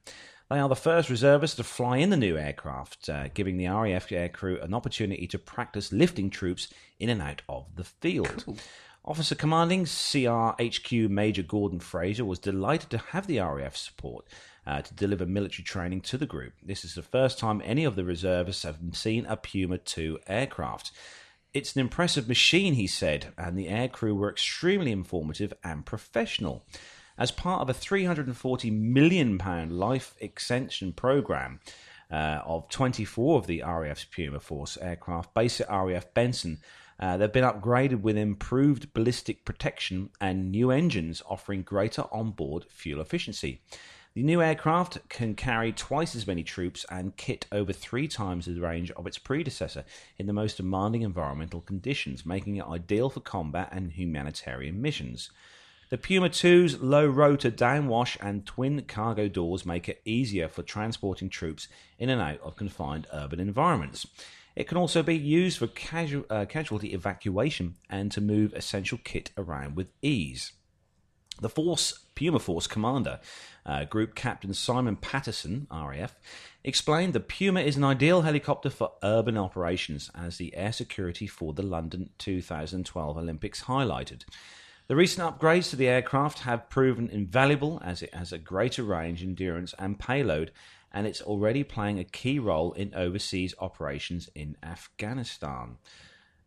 They 0.50 0.60
are 0.60 0.70
the 0.70 0.76
first 0.76 1.10
reservists 1.10 1.58
to 1.58 1.64
fly 1.64 1.98
in 1.98 2.10
the 2.10 2.18
new 2.18 2.38
aircraft, 2.38 3.10
uh, 3.10 3.28
giving 3.34 3.58
the 3.58 3.68
RAF 3.68 4.10
aircrew 4.10 4.64
an 4.64 4.74
opportunity 4.74 5.28
to 5.28 5.38
practice 5.38 5.92
lifting 5.92 6.30
troops 6.30 6.70
in 7.00 7.10
and 7.10 7.22
out 7.22 7.42
of 7.50 7.66
the 7.76 7.84
field. 7.84 8.46
Officer 9.06 9.36
Commanding 9.36 9.86
CRHQ 9.86 11.10
Major 11.10 11.44
Gordon 11.44 11.80
Fraser 11.80 12.26
was 12.26 12.40
delighted 12.40 12.90
to 12.90 12.98
have 12.98 13.28
the 13.28 13.40
RAF 13.40 13.76
support 13.76 14.26
uh, 14.68 14.82
to 14.82 14.94
deliver 14.94 15.26
military 15.26 15.64
training 15.64 16.02
to 16.02 16.18
the 16.18 16.26
group. 16.26 16.54
This 16.62 16.84
is 16.84 16.94
the 16.94 17.02
first 17.02 17.40
time 17.40 17.62
any 17.64 17.86
of 17.86 17.96
the 17.96 18.04
reservists 18.04 18.64
have 18.64 18.78
seen 18.92 19.26
a 19.26 19.38
Puma 19.38 19.78
2 19.78 20.20
aircraft. 20.28 20.92
It's 21.54 21.76
an 21.76 21.82
impressive 21.82 22.28
machine, 22.28 22.74
he 22.74 22.86
said, 22.86 23.34
and 23.38 23.58
the 23.58 23.68
aircrew 23.68 24.16
were 24.16 24.30
extremely 24.30 24.92
informative 24.92 25.54
and 25.64 25.86
professional. 25.86 26.66
As 27.18 27.32
part 27.32 27.62
of 27.62 27.70
a 27.70 27.74
£340 27.74 28.72
million 28.72 29.40
life 29.70 30.14
extension 30.20 30.92
programme, 30.92 31.62
uh, 32.12 32.42
of 32.46 32.70
24 32.70 33.40
of 33.40 33.48
the 33.48 33.62
RAF's 33.62 34.06
Puma 34.06 34.40
Force 34.40 34.78
aircraft 34.78 35.34
based 35.34 35.62
at 35.62 35.70
RAF 35.70 36.14
Benson. 36.14 36.60
Uh, 37.00 37.18
they've 37.18 37.34
been 37.34 37.44
upgraded 37.44 38.02
with 38.02 38.18
improved 38.18 38.94
ballistic 38.94 39.46
protection 39.46 40.10
and 40.20 40.52
new 40.52 40.72
engines 40.72 41.22
offering 41.30 41.62
greater 41.62 42.06
onboard 42.12 42.66
fuel 42.70 43.02
efficiency. 43.02 43.62
The 44.18 44.24
new 44.24 44.42
aircraft 44.42 45.10
can 45.10 45.36
carry 45.36 45.72
twice 45.72 46.16
as 46.16 46.26
many 46.26 46.42
troops 46.42 46.88
and 46.90 47.16
kit 47.18 47.46
over 47.52 47.72
three 47.72 48.08
times 48.08 48.48
the 48.48 48.60
range 48.60 48.90
of 48.90 49.06
its 49.06 49.20
predecessor 49.20 49.86
in 50.18 50.26
the 50.26 50.34
most 50.34 50.58
demanding 50.58 51.04
environmental 51.04 51.62
conditions, 51.62 52.26
making 52.26 52.56
it 52.56 52.66
ideal 52.66 53.12
for 53.12 53.20
combat 53.20 53.70
and 53.72 53.92
humanitarian 53.92 54.82
missions. 54.82 55.30
The 55.92 56.00
Puma 56.00 56.30
2's 56.30 56.82
low 56.82 57.06
rotor 57.06 57.52
downwash 57.52 58.18
and 58.20 58.44
twin 58.44 58.82
cargo 58.86 59.28
doors 59.28 59.68
make 59.68 59.88
it 59.88 60.02
easier 60.04 60.48
for 60.48 60.64
transporting 60.64 61.30
troops 61.30 61.68
in 62.00 62.10
and 62.10 62.20
out 62.20 62.42
of 62.42 62.56
confined 62.56 63.06
urban 63.14 63.40
environments. 63.40 64.08
It 64.56 64.68
can 64.68 64.78
also 64.78 65.04
be 65.04 65.16
used 65.16 65.60
for 65.60 65.68
casual, 65.68 66.26
uh, 66.32 66.46
casualty 66.46 66.92
evacuation 66.96 67.76
and 67.88 68.12
to 68.14 68.22
move 68.22 68.56
essential 68.56 68.98
kit 69.04 69.30
around 69.38 69.76
with 69.76 69.92
ease. 70.02 70.54
The 71.40 71.50
Force 71.50 72.00
Puma 72.16 72.40
Force 72.40 72.66
commander, 72.66 73.20
uh, 73.64 73.86
Group 73.86 74.16
Captain 74.16 74.54
Simon 74.56 74.96
Patterson, 74.96 75.68
RAF, 75.72 76.16
explained 76.64 77.14
the 77.14 77.20
Puma 77.20 77.60
is 77.60 77.78
an 77.78 77.84
ideal 77.84 78.24
helicopter 78.24 78.72
for 78.72 78.94
urban 79.04 79.38
operations, 79.38 80.10
as 80.16 80.38
the 80.38 80.56
air 80.56 80.72
security 80.72 81.28
for 81.28 81.54
the 81.54 81.62
London 81.62 82.10
2012 82.18 83.18
Olympics 83.18 83.66
highlighted. 83.66 84.24
The 84.88 84.96
recent 84.96 85.28
upgrades 85.28 85.70
to 85.70 85.76
the 85.76 85.88
aircraft 85.88 86.40
have 86.40 86.70
proven 86.70 87.10
invaluable 87.10 87.80
as 87.84 88.02
it 88.02 88.16
has 88.16 88.32
a 88.32 88.40
greater 88.40 88.84
range, 88.84 89.22
endurance, 89.22 89.76
and 89.78 90.00
payload, 90.00 90.52
and 90.92 91.06
it's 91.06 91.22
already 91.22 91.64
playing 91.64 92.00
a 92.00 92.04
key 92.04 92.40
role 92.40 92.72
in 92.74 92.96
overseas 92.96 93.54
operations 93.60 94.28
in 94.34 94.58
Afghanistan. 94.64 95.78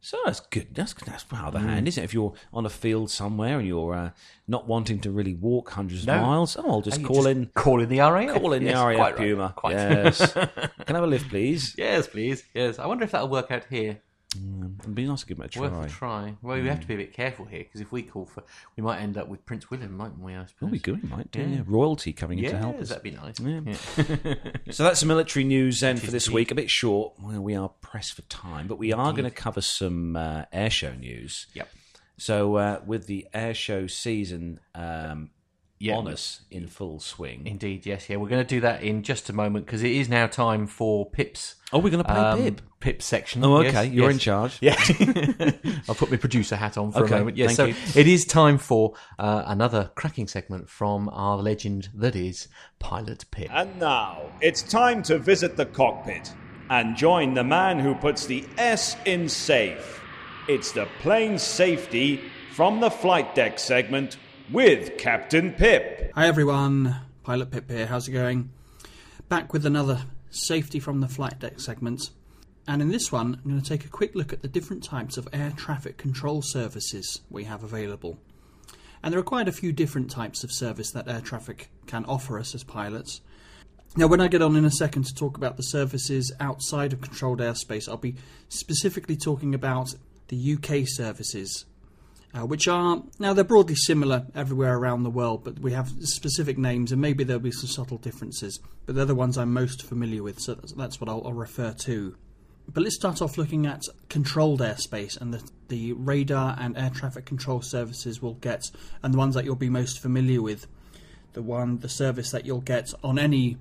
So 0.02 0.16
that's 0.24 0.40
good. 0.40 0.68
That's 0.74 0.94
that's 0.94 1.24
how 1.30 1.50
the 1.50 1.58
hand, 1.60 1.86
isn't 1.86 2.02
it? 2.02 2.04
If 2.04 2.14
you're 2.14 2.32
on 2.54 2.64
a 2.64 2.70
field 2.70 3.10
somewhere 3.10 3.58
and 3.58 3.68
you're 3.68 3.94
uh, 3.94 4.10
not 4.48 4.66
wanting 4.66 4.98
to 5.00 5.10
really 5.10 5.34
walk 5.34 5.70
hundreds 5.70 6.06
No. 6.06 6.14
of 6.14 6.22
miles, 6.22 6.56
oh, 6.56 6.70
I'll 6.70 6.80
just 6.80 7.02
call 7.04 7.16
just 7.16 7.28
in, 7.28 7.46
Call 7.54 7.80
in 7.80 7.88
the 7.90 7.98
RAF. 7.98 8.34
call 8.40 8.52
in 8.54 8.62
Yes, 8.62 8.78
the 8.78 8.86
RAF 8.86 8.96
quite 8.96 9.18
right, 9.18 9.54
Quite 9.56 9.72
Yes, 9.74 10.32
can 10.32 10.48
I 10.88 10.92
have 10.94 11.04
a 11.04 11.06
lift, 11.06 11.28
please? 11.28 11.74
yes, 11.76 12.06
please. 12.06 12.42
Yes. 12.54 12.78
I 12.78 12.86
wonder 12.86 13.04
if 13.04 13.10
that'll 13.10 13.28
work 13.28 13.50
out 13.50 13.64
here. 13.68 14.00
It'd 14.36 14.94
be 14.94 15.06
nice 15.06 15.20
to 15.20 15.26
give 15.26 15.40
it 15.40 15.46
a 15.46 15.48
try. 15.48 15.62
Worth 15.68 15.86
a 15.86 15.88
try. 15.90 16.34
Well, 16.40 16.60
we 16.60 16.68
have 16.68 16.80
to 16.80 16.86
be 16.86 16.94
a 16.94 16.96
bit 16.98 17.12
careful 17.12 17.44
here 17.46 17.64
because 17.64 17.80
if 17.80 17.90
we 17.90 18.02
call 18.02 18.26
for, 18.26 18.44
we 18.76 18.82
might 18.82 19.00
end 19.00 19.18
up 19.18 19.26
with 19.28 19.44
Prince 19.44 19.70
William, 19.70 19.96
mightn't 19.96 20.20
we? 20.20 20.34
I 20.34 20.46
suppose. 20.46 20.68
Oh, 20.68 20.70
we 20.70 20.78
good, 20.78 21.02
we 21.02 21.08
might 21.08 21.30
do. 21.32 21.40
Yeah. 21.40 21.46
Yeah. 21.48 21.62
Royalty 21.66 22.12
coming 22.12 22.38
in 22.38 22.44
Yeah, 22.44 22.50
to 22.52 22.58
help 22.58 22.80
us. 22.80 22.88
that'd 22.90 23.02
be 23.02 23.10
nice. 23.10 23.40
Yeah. 23.40 23.60
Yeah. 23.66 24.34
So 24.70 24.84
that's 24.84 25.00
the 25.00 25.06
military 25.06 25.44
news 25.44 25.80
then 25.80 25.96
for 25.96 26.10
this 26.12 26.26
deep. 26.26 26.34
week. 26.34 26.50
A 26.52 26.54
bit 26.54 26.70
short. 26.70 27.14
Well, 27.20 27.40
we 27.40 27.56
are 27.56 27.70
pressed 27.80 28.14
for 28.14 28.22
time, 28.22 28.68
but 28.68 28.78
we 28.78 28.92
are 28.92 29.10
going 29.12 29.24
to 29.24 29.30
cover 29.32 29.60
some 29.60 30.14
uh, 30.14 30.44
air 30.52 30.70
show 30.70 30.92
news. 30.94 31.48
Yep. 31.54 31.68
So 32.18 32.54
uh, 32.56 32.80
with 32.86 33.06
the 33.06 33.26
air 33.34 33.52
show 33.54 33.86
season 33.88 34.60
um, 34.76 35.30
Yeah. 35.80 35.96
on 35.96 36.08
us 36.08 36.42
in 36.50 36.66
full 36.66 37.00
swing. 37.00 37.46
Indeed, 37.46 37.86
yes, 37.86 38.10
yeah. 38.10 38.16
We're 38.16 38.28
going 38.28 38.44
to 38.44 38.48
do 38.48 38.60
that 38.60 38.82
in 38.82 39.02
just 39.02 39.30
a 39.30 39.32
moment 39.32 39.64
because 39.64 39.82
it 39.82 39.90
is 39.92 40.10
now 40.10 40.26
time 40.26 40.66
for 40.66 41.08
Pip's. 41.08 41.54
oh, 41.72 41.78
we're 41.78 41.88
going 41.88 42.04
to 42.04 42.08
play 42.08 42.18
um, 42.20 42.42
Pip. 42.42 42.60
Pip's 42.80 43.06
section. 43.06 43.42
Oh, 43.42 43.62
Yes, 43.62 43.74
okay. 43.74 43.86
You're 43.88 44.10
yes. 44.10 44.12
in 44.12 44.18
charge. 44.18 44.58
Yeah, 44.60 44.76
I'll 45.88 45.94
put 45.94 46.10
my 46.10 46.18
producer 46.18 46.54
hat 46.56 46.76
on 46.76 46.92
for 46.92 47.04
Okay, 47.04 47.14
a 47.14 47.18
moment. 47.20 47.38
Yes, 47.38 47.56
thank 47.56 47.74
so 47.76 47.92
you. 47.94 48.00
it 48.00 48.06
is 48.06 48.26
time 48.26 48.58
for 48.58 48.92
uh, 49.18 49.44
another 49.46 49.90
cracking 49.94 50.28
segment 50.28 50.68
from 50.68 51.08
our 51.08 51.38
legend 51.38 51.88
that 51.94 52.14
is 52.14 52.48
Pilot 52.78 53.24
Pip. 53.30 53.48
And 53.50 53.78
now 53.80 54.20
it's 54.42 54.62
time 54.62 55.02
to 55.04 55.18
visit 55.18 55.56
the 55.56 55.64
cockpit 55.66 56.30
and 56.68 56.94
join 56.94 57.32
the 57.32 57.42
man 57.44 57.78
who 57.78 57.94
puts 57.94 58.26
the 58.26 58.44
S 58.58 58.96
in 59.06 59.28
safe. 59.30 60.02
It's 60.46 60.72
the 60.72 60.86
plane 61.00 61.38
safety 61.38 62.20
from 62.54 62.80
the 62.80 62.90
flight 62.90 63.34
deck 63.34 63.58
segment 63.58 64.18
with 64.52 64.98
Captain 64.98 65.52
Pip. 65.52 66.10
Hi 66.14 66.26
everyone, 66.26 66.96
Pilot 67.22 67.52
Pip 67.52 67.70
here, 67.70 67.86
how's 67.86 68.08
it 68.08 68.12
going? 68.12 68.50
Back 69.28 69.52
with 69.52 69.64
another 69.64 70.02
safety 70.30 70.80
from 70.80 71.00
the 71.00 71.08
flight 71.08 71.38
deck 71.38 71.60
segment. 71.60 72.10
And 72.66 72.82
in 72.82 72.88
this 72.88 73.12
one, 73.12 73.40
I'm 73.44 73.50
going 73.50 73.62
to 73.62 73.68
take 73.68 73.84
a 73.84 73.90
quick 73.90 74.14
look 74.16 74.32
at 74.32 74.42
the 74.42 74.48
different 74.48 74.82
types 74.82 75.16
of 75.16 75.28
air 75.32 75.52
traffic 75.56 75.98
control 75.98 76.42
services 76.42 77.20
we 77.30 77.44
have 77.44 77.62
available. 77.62 78.18
And 79.02 79.12
there 79.12 79.20
are 79.20 79.24
quite 79.24 79.48
a 79.48 79.52
few 79.52 79.72
different 79.72 80.10
types 80.10 80.42
of 80.42 80.52
service 80.52 80.90
that 80.92 81.08
air 81.08 81.20
traffic 81.20 81.70
can 81.86 82.04
offer 82.06 82.38
us 82.38 82.54
as 82.54 82.64
pilots. 82.64 83.20
Now, 83.96 84.08
when 84.08 84.20
I 84.20 84.28
get 84.28 84.42
on 84.42 84.56
in 84.56 84.64
a 84.64 84.70
second 84.70 85.04
to 85.06 85.14
talk 85.14 85.36
about 85.36 85.56
the 85.56 85.62
services 85.62 86.32
outside 86.40 86.92
of 86.92 87.00
controlled 87.00 87.38
airspace, 87.38 87.88
I'll 87.88 87.96
be 87.96 88.16
specifically 88.48 89.16
talking 89.16 89.54
about 89.54 89.94
the 90.28 90.54
UK 90.54 90.86
services 90.86 91.66
uh, 92.34 92.46
which 92.46 92.68
are 92.68 93.02
now 93.18 93.32
they're 93.32 93.44
broadly 93.44 93.74
similar 93.74 94.26
everywhere 94.34 94.76
around 94.76 95.02
the 95.02 95.10
world, 95.10 95.44
but 95.44 95.58
we 95.58 95.72
have 95.72 95.90
specific 96.00 96.58
names, 96.58 96.92
and 96.92 97.00
maybe 97.00 97.24
there'll 97.24 97.40
be 97.40 97.50
some 97.50 97.68
subtle 97.68 97.98
differences. 97.98 98.60
But 98.86 98.94
they're 98.94 99.04
the 99.04 99.14
ones 99.14 99.36
I'm 99.36 99.52
most 99.52 99.82
familiar 99.82 100.22
with, 100.22 100.40
so 100.40 100.54
that's, 100.54 100.72
that's 100.72 101.00
what 101.00 101.08
I'll, 101.08 101.22
I'll 101.24 101.32
refer 101.32 101.72
to. 101.72 102.16
But 102.72 102.84
let's 102.84 102.94
start 102.94 103.20
off 103.20 103.36
looking 103.36 103.66
at 103.66 103.82
controlled 104.08 104.60
airspace 104.60 105.20
and 105.20 105.34
the, 105.34 105.50
the 105.68 105.92
radar 105.94 106.56
and 106.60 106.76
air 106.78 106.90
traffic 106.90 107.24
control 107.24 107.62
services 107.62 108.22
we'll 108.22 108.34
get, 108.34 108.70
and 109.02 109.12
the 109.12 109.18
ones 109.18 109.34
that 109.34 109.44
you'll 109.44 109.56
be 109.56 109.70
most 109.70 109.98
familiar 109.98 110.40
with. 110.40 110.66
The 111.32 111.42
one, 111.42 111.78
the 111.78 111.88
service 111.88 112.30
that 112.30 112.46
you'll 112.46 112.60
get 112.60 112.92
on 113.02 113.18
any 113.18 113.56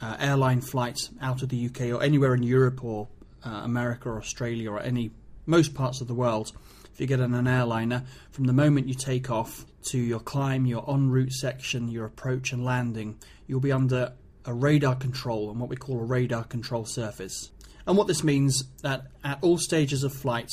uh, 0.00 0.16
airline 0.20 0.60
flight 0.60 1.10
out 1.20 1.42
of 1.42 1.48
the 1.48 1.66
UK 1.66 1.92
or 1.92 2.02
anywhere 2.02 2.34
in 2.34 2.42
Europe 2.42 2.84
or 2.84 3.08
uh, 3.44 3.50
America 3.50 4.08
or 4.08 4.18
Australia 4.18 4.70
or 4.70 4.80
any 4.80 5.10
most 5.46 5.74
parts 5.74 6.00
of 6.00 6.06
the 6.06 6.14
world. 6.14 6.52
If 6.94 7.00
you 7.00 7.08
get 7.08 7.20
on 7.20 7.34
an 7.34 7.48
airliner, 7.48 8.04
from 8.30 8.44
the 8.44 8.52
moment 8.52 8.86
you 8.86 8.94
take 8.94 9.28
off 9.28 9.66
to 9.90 9.98
your 9.98 10.20
climb, 10.20 10.64
your 10.64 10.88
en 10.88 11.10
route 11.10 11.32
section, 11.32 11.88
your 11.88 12.04
approach 12.04 12.52
and 12.52 12.64
landing, 12.64 13.18
you'll 13.48 13.58
be 13.58 13.72
under 13.72 14.12
a 14.44 14.54
radar 14.54 14.94
control 14.94 15.50
and 15.50 15.58
what 15.58 15.68
we 15.68 15.74
call 15.74 15.98
a 15.98 16.04
radar 16.04 16.44
control 16.44 16.84
surface. 16.84 17.50
And 17.84 17.96
what 17.96 18.06
this 18.06 18.22
means 18.22 18.62
that 18.82 19.08
at 19.24 19.40
all 19.42 19.58
stages 19.58 20.04
of 20.04 20.14
flight, 20.14 20.48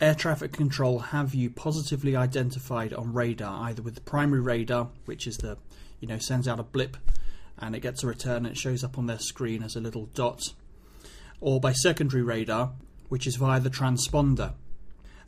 air 0.00 0.14
traffic 0.14 0.52
control 0.52 0.98
have 1.00 1.34
you 1.34 1.50
positively 1.50 2.16
identified 2.16 2.94
on 2.94 3.12
radar, 3.12 3.68
either 3.68 3.82
with 3.82 3.96
the 3.96 4.00
primary 4.00 4.40
radar, 4.40 4.88
which 5.04 5.26
is 5.26 5.36
the 5.36 5.58
you 6.00 6.08
know 6.08 6.18
sends 6.18 6.48
out 6.48 6.58
a 6.58 6.62
blip 6.62 6.96
and 7.58 7.76
it 7.76 7.80
gets 7.80 8.02
a 8.02 8.06
return 8.06 8.46
and 8.46 8.46
it 8.46 8.56
shows 8.56 8.82
up 8.82 8.96
on 8.96 9.06
their 9.06 9.18
screen 9.18 9.62
as 9.62 9.76
a 9.76 9.80
little 9.80 10.06
dot, 10.14 10.54
or 11.38 11.60
by 11.60 11.72
secondary 11.74 12.22
radar, 12.22 12.72
which 13.10 13.26
is 13.26 13.36
via 13.36 13.60
the 13.60 13.68
transponder. 13.68 14.54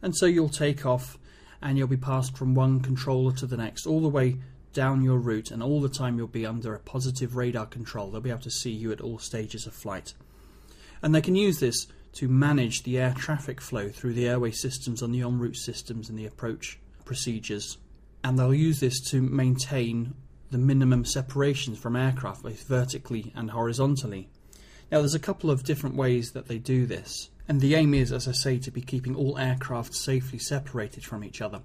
And 0.06 0.14
so 0.14 0.26
you'll 0.26 0.48
take 0.48 0.86
off 0.86 1.18
and 1.60 1.76
you'll 1.76 1.88
be 1.88 1.96
passed 1.96 2.36
from 2.36 2.54
one 2.54 2.78
controller 2.78 3.32
to 3.32 3.44
the 3.44 3.56
next, 3.56 3.88
all 3.88 4.00
the 4.00 4.08
way 4.08 4.36
down 4.72 5.02
your 5.02 5.18
route, 5.18 5.50
and 5.50 5.60
all 5.60 5.80
the 5.80 5.88
time 5.88 6.16
you'll 6.16 6.28
be 6.28 6.46
under 6.46 6.76
a 6.76 6.78
positive 6.78 7.34
radar 7.34 7.66
control. 7.66 8.08
They'll 8.08 8.20
be 8.20 8.30
able 8.30 8.38
to 8.42 8.50
see 8.52 8.70
you 8.70 8.92
at 8.92 9.00
all 9.00 9.18
stages 9.18 9.66
of 9.66 9.74
flight. 9.74 10.14
And 11.02 11.12
they 11.12 11.20
can 11.20 11.34
use 11.34 11.58
this 11.58 11.88
to 12.12 12.28
manage 12.28 12.84
the 12.84 12.98
air 12.98 13.14
traffic 13.18 13.60
flow 13.60 13.88
through 13.88 14.12
the 14.12 14.28
airway 14.28 14.52
systems 14.52 15.02
on 15.02 15.10
the 15.10 15.22
en 15.22 15.40
route 15.40 15.56
systems 15.56 16.08
and 16.08 16.16
the 16.16 16.26
approach 16.26 16.78
procedures. 17.04 17.76
And 18.22 18.38
they'll 18.38 18.54
use 18.54 18.78
this 18.78 19.00
to 19.10 19.20
maintain 19.20 20.14
the 20.52 20.58
minimum 20.58 21.04
separations 21.04 21.80
from 21.80 21.96
aircraft, 21.96 22.44
both 22.44 22.62
vertically 22.62 23.32
and 23.34 23.50
horizontally. 23.50 24.28
Now, 24.92 25.00
there's 25.00 25.16
a 25.16 25.18
couple 25.18 25.50
of 25.50 25.64
different 25.64 25.96
ways 25.96 26.30
that 26.30 26.46
they 26.46 26.58
do 26.58 26.86
this, 26.86 27.28
and 27.48 27.60
the 27.60 27.74
aim 27.74 27.94
is, 27.94 28.12
as 28.12 28.27
I 28.27 28.32
say, 28.32 28.59
to 28.59 28.70
be 28.70 28.81
keeping 28.81 29.14
all 29.14 29.39
aircraft 29.39 29.94
safely 29.94 30.39
separated 30.39 31.05
from 31.05 31.23
each 31.23 31.40
other. 31.40 31.60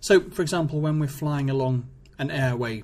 So, 0.00 0.20
for 0.20 0.42
example, 0.42 0.80
when 0.80 0.98
we're 0.98 1.08
flying 1.08 1.50
along 1.50 1.88
an 2.18 2.30
airway, 2.30 2.82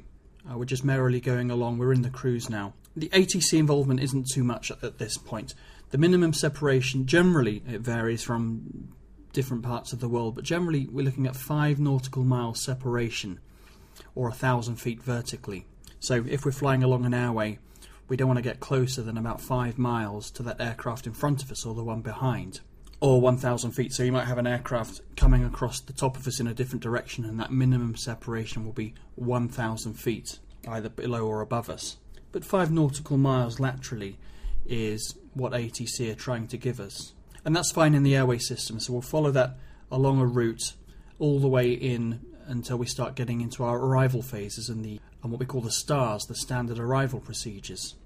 uh, 0.51 0.59
we're 0.59 0.65
just 0.65 0.85
merrily 0.85 1.21
going 1.21 1.51
along, 1.51 1.79
we're 1.79 1.93
in 1.93 2.03
the 2.03 2.11
cruise 2.11 2.51
now. 2.51 2.75
The 2.97 3.09
ATC 3.09 3.59
involvement 3.59 4.01
isn't 4.01 4.29
too 4.29 4.45
much 4.45 4.71
at, 4.71 4.99
this 4.99 5.17
point. 5.17 5.55
The 5.91 5.99
minimum 5.99 6.33
separation 6.33 7.07
generally 7.07 7.63
it 7.69 7.81
varies 7.81 8.23
from 8.23 8.89
different 9.33 9.63
parts 9.63 9.93
of 9.93 10.01
the 10.01 10.09
world, 10.09 10.35
but 10.35 10.45
generally 10.45 10.87
we're 10.91 11.05
looking 11.05 11.27
at 11.27 11.35
five 11.35 11.81
nautical 11.81 12.25
miles 12.25 12.63
separation 12.63 13.41
or 14.15 14.29
a 14.29 14.33
thousand 14.33 14.77
feet 14.77 15.03
vertically. 15.03 15.67
So 15.99 16.25
if 16.29 16.45
we're 16.45 16.53
flying 16.53 16.83
along 16.83 17.05
an 17.05 17.15
airway, 17.15 17.59
we 18.09 18.17
don't 18.17 18.29
want 18.29 18.39
to 18.39 18.43
get 18.43 18.61
closer 18.61 19.03
than 19.03 19.17
about 19.17 19.41
five 19.41 19.79
miles 19.79 20.31
to 20.33 20.43
that 20.43 20.61
aircraft 20.61 21.07
in 21.07 21.13
front 21.13 21.43
of 21.43 21.51
us 21.51 21.65
or 21.65 21.75
the 21.75 21.85
one 21.85 22.03
behind. 22.03 22.61
Or 23.01 23.21
1,000 23.21 23.73
feet. 23.73 23.93
So 23.93 24.03
you 24.03 24.13
might 24.13 24.27
have 24.27 24.39
an 24.39 24.47
aircraft 24.47 25.01
coming 25.17 25.45
across 25.45 25.81
the 25.81 25.93
top 25.93 26.17
of 26.17 26.27
us 26.27 26.41
in 26.41 26.47
a 26.47 26.55
different 26.55 26.83
direction, 26.83 27.25
and 27.25 27.39
that 27.41 27.53
minimum 27.53 27.97
separation 27.97 28.65
will 28.65 28.73
be 28.73 28.95
1,000 29.17 29.95
feet, 29.95 30.39
either 30.67 30.89
below 30.89 31.27
or 31.27 31.41
above 31.41 31.69
us. 31.69 31.99
But 32.33 32.45
five 32.45 32.71
nautical 32.71 33.19
miles 33.19 33.61
laterally 33.61 34.19
is 34.67 35.17
what 35.35 35.53
ATC 35.53 36.11
are 36.11 36.15
trying 36.15 36.49
to 36.49 36.57
give 36.57 36.81
us. 36.81 37.13
And 37.45 37.55
that's 37.55 37.73
fine 37.73 37.95
in 37.95 38.05
the 38.05 38.17
airway 38.17 38.39
system, 38.39 38.81
so 38.81 38.93
we'll 38.93 39.03
follow 39.03 39.31
that 39.33 39.59
along 39.91 40.21
a 40.21 40.27
route 40.27 40.73
all 41.19 41.39
the 41.39 41.49
way 41.49 41.73
in 41.73 42.21
until 42.47 42.77
we 42.77 42.87
start 42.87 43.15
getting 43.15 43.41
into 43.41 43.65
our 43.65 43.79
arrival 43.79 44.23
phases 44.23 44.69
and 44.69 44.85
the 44.85 45.01
and 45.25 45.33
what 45.33 45.41
we 45.41 45.47
call 45.47 45.63
the 45.63 45.71
STARS, 45.71 46.27
the 46.27 46.35
standard 46.35 46.79
arrival 46.79 47.19
procedures. 47.19 47.97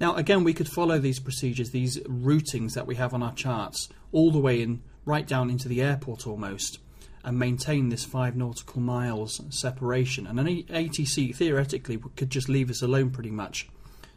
Now, 0.00 0.14
again, 0.14 0.44
we 0.44 0.54
could 0.54 0.68
follow 0.68 0.98
these 0.98 1.18
procedures, 1.18 1.70
these 1.70 1.98
routings 2.04 2.74
that 2.74 2.86
we 2.86 2.94
have 2.94 3.12
on 3.12 3.22
our 3.22 3.34
charts, 3.34 3.88
all 4.12 4.30
the 4.30 4.38
way 4.38 4.62
in, 4.62 4.80
right 5.04 5.26
down 5.26 5.50
into 5.50 5.68
the 5.68 5.82
airport 5.82 6.24
almost, 6.24 6.78
and 7.24 7.36
maintain 7.36 7.88
this 7.88 8.04
five 8.04 8.36
nautical 8.36 8.80
miles 8.80 9.40
separation. 9.50 10.26
And 10.26 10.38
an 10.38 10.46
ATC 10.46 11.34
theoretically 11.34 12.00
could 12.16 12.30
just 12.30 12.48
leave 12.48 12.70
us 12.70 12.80
alone 12.80 13.10
pretty 13.10 13.32
much 13.32 13.68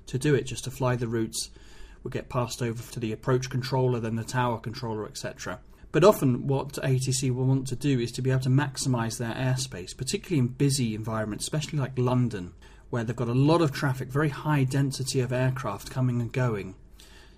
to 0.05 0.19
do 0.19 0.35
it, 0.35 0.43
just 0.43 0.65
to 0.65 0.71
fly 0.71 0.95
the 0.95 1.07
routes. 1.07 1.49
We'll 2.03 2.11
get 2.11 2.29
passed 2.29 2.61
over 2.61 2.81
to 2.91 2.99
the 2.99 3.11
approach 3.11 3.49
controller, 3.49 3.99
then 3.99 4.15
the 4.15 4.23
tower 4.23 4.59
controller, 4.59 5.07
etc. 5.07 5.59
But 5.95 6.03
often, 6.03 6.45
what 6.45 6.73
ATC 6.73 7.33
will 7.33 7.45
want 7.45 7.67
to 7.67 7.75
do 7.77 8.01
is 8.01 8.11
to 8.11 8.21
be 8.21 8.29
able 8.29 8.41
to 8.41 8.49
maximise 8.49 9.17
their 9.17 9.31
airspace, 9.31 9.95
particularly 9.95 10.39
in 10.39 10.47
busy 10.49 10.93
environments, 10.93 11.45
especially 11.45 11.79
like 11.79 11.97
London, 11.97 12.51
where 12.89 13.05
they've 13.05 13.15
got 13.15 13.29
a 13.29 13.33
lot 13.33 13.61
of 13.61 13.71
traffic, 13.71 14.09
very 14.09 14.27
high 14.27 14.65
density 14.65 15.21
of 15.21 15.31
aircraft 15.31 15.89
coming 15.89 16.19
and 16.19 16.33
going. 16.33 16.75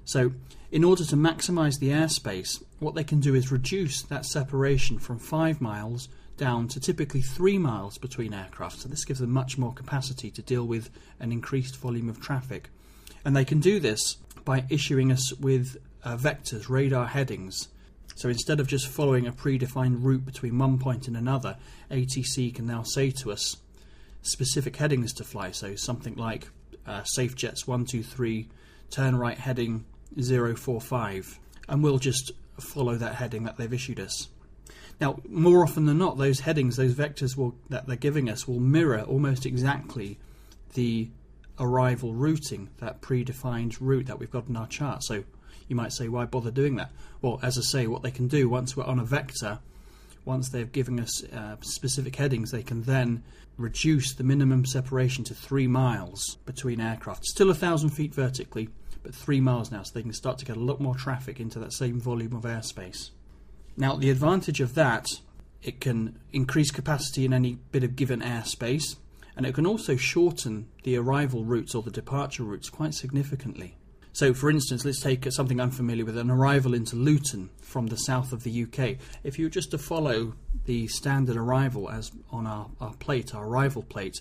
So, 0.05 0.31
in 0.71 0.83
order 0.83 1.05
to 1.05 1.15
maximise 1.15 1.77
the 1.77 1.89
airspace, 1.89 2.63
what 2.79 2.95
they 2.95 3.03
can 3.03 3.19
do 3.19 3.35
is 3.35 3.51
reduce 3.51 4.01
that 4.01 4.25
separation 4.25 4.97
from 4.97 5.19
five 5.19 5.61
miles 5.61 6.09
down 6.35 6.67
to 6.69 6.79
typically 6.79 7.21
three 7.21 7.59
miles 7.59 7.99
between 7.99 8.33
aircraft. 8.33 8.79
So, 8.79 8.89
this 8.89 9.05
gives 9.05 9.19
them 9.19 9.29
much 9.29 9.59
more 9.59 9.71
capacity 9.71 10.31
to 10.31 10.41
deal 10.41 10.65
with 10.65 10.89
an 11.19 11.31
increased 11.31 11.77
volume 11.77 12.09
of 12.09 12.19
traffic. 12.19 12.71
And 13.23 13.35
they 13.35 13.45
can 13.45 13.59
do 13.59 13.79
this 13.79 14.17
by 14.43 14.65
issuing 14.67 15.11
us 15.11 15.31
with 15.33 15.77
uh, 16.03 16.17
vectors, 16.17 16.69
radar 16.69 17.05
headings 17.05 17.67
so 18.17 18.29
instead 18.29 18.59
of 18.59 18.65
just 18.65 18.87
following 18.87 19.27
a 19.27 19.31
predefined 19.31 20.03
route 20.03 20.25
between 20.25 20.57
one 20.57 20.79
point 20.79 21.07
and 21.07 21.15
another, 21.15 21.55
ATC 21.91 22.53
can 22.53 22.65
now 22.65 22.81
say 22.81 23.11
to 23.11 23.31
us 23.31 23.57
specific 24.23 24.75
headings 24.75 25.13
to 25.13 25.23
fly. 25.23 25.51
So 25.51 25.75
something 25.75 26.15
like 26.15 26.49
uh, 26.87 27.03
SafeJets 27.15 27.67
123, 27.67 28.49
turn 28.89 29.15
right 29.15 29.37
heading 29.37 29.85
045. 30.19 31.39
And 31.69 31.83
we'll 31.83 31.99
just 31.99 32.31
follow 32.59 32.95
that 32.95 33.13
heading 33.13 33.43
that 33.43 33.57
they've 33.57 33.71
issued 33.71 33.99
us. 33.99 34.29
Now, 34.99 35.19
more 35.29 35.61
often 35.61 35.85
than 35.85 35.99
not, 35.99 36.17
those 36.17 36.39
headings, 36.39 36.75
those 36.75 36.95
vectors 36.95 37.37
will, 37.37 37.53
that 37.69 37.85
they're 37.85 37.95
giving 37.95 38.31
us, 38.31 38.47
will 38.47 38.59
mirror 38.59 39.01
almost 39.01 39.45
exactly 39.45 40.17
the 40.73 41.07
arrival 41.59 42.15
routing, 42.15 42.69
that 42.79 42.99
predefined 42.99 43.77
route 43.79 44.07
that 44.07 44.17
we've 44.17 44.31
got 44.31 44.47
in 44.47 44.57
our 44.57 44.65
chart. 44.65 45.03
So 45.03 45.23
you 45.67 45.75
might 45.75 45.93
say, 45.93 46.07
why 46.07 46.25
bother 46.25 46.51
doing 46.51 46.75
that? 46.75 46.91
Well, 47.21 47.39
as 47.41 47.57
I 47.57 47.61
say, 47.61 47.87
what 47.87 48.03
they 48.03 48.11
can 48.11 48.27
do 48.27 48.49
once 48.49 48.75
we're 48.75 48.85
on 48.85 48.99
a 48.99 49.03
vector, 49.03 49.59
once 50.25 50.49
they've 50.49 50.71
given 50.71 50.99
us 50.99 51.23
uh, 51.25 51.55
specific 51.61 52.15
headings, 52.15 52.51
they 52.51 52.63
can 52.63 52.83
then 52.83 53.23
reduce 53.57 54.13
the 54.13 54.23
minimum 54.23 54.65
separation 54.65 55.23
to 55.23 55.33
three 55.33 55.67
miles 55.67 56.37
between 56.45 56.79
aircraft. 56.79 57.25
Still 57.25 57.49
a 57.49 57.55
thousand 57.55 57.89
feet 57.89 58.13
vertically, 58.13 58.69
but 59.03 59.15
three 59.15 59.41
miles 59.41 59.71
now, 59.71 59.83
so 59.83 59.91
they 59.93 60.03
can 60.03 60.13
start 60.13 60.37
to 60.39 60.45
get 60.45 60.57
a 60.57 60.59
lot 60.59 60.79
more 60.79 60.95
traffic 60.95 61.39
into 61.39 61.59
that 61.59 61.73
same 61.73 61.99
volume 61.99 62.35
of 62.35 62.43
airspace. 62.43 63.11
Now, 63.75 63.95
the 63.95 64.09
advantage 64.09 64.59
of 64.59 64.75
that, 64.75 65.07
it 65.63 65.79
can 65.79 66.19
increase 66.31 66.71
capacity 66.71 67.25
in 67.25 67.33
any 67.33 67.55
bit 67.71 67.83
of 67.83 67.95
given 67.95 68.21
airspace, 68.21 68.97
and 69.35 69.45
it 69.45 69.53
can 69.53 69.65
also 69.65 69.95
shorten 69.95 70.67
the 70.83 70.97
arrival 70.97 71.43
routes 71.45 71.73
or 71.73 71.83
the 71.83 71.91
departure 71.91 72.43
routes 72.43 72.69
quite 72.69 72.93
significantly. 72.93 73.76
So, 74.17 74.33
for 74.33 74.49
instance, 74.49 74.83
let's 74.83 74.99
take 74.99 75.31
something 75.31 75.61
unfamiliar 75.61 76.03
with 76.03 76.17
an 76.17 76.31
arrival 76.31 76.73
into 76.73 76.95
Luton 76.95 77.51
from 77.61 77.85
the 77.85 77.97
south 77.97 78.33
of 78.33 78.41
the 78.41 78.63
UK. 78.63 78.97
If 79.23 79.37
you 79.37 79.45
were 79.45 79.51
just 79.51 79.69
to 79.69 79.77
follow 79.77 80.33
the 80.65 80.87
standard 80.87 81.37
arrival 81.37 81.87
as 81.87 82.11
on 82.31 82.47
our, 82.47 82.67
our 82.81 82.95
plate, 82.95 83.35
our 83.35 83.45
arrival 83.45 83.83
plate, 83.83 84.19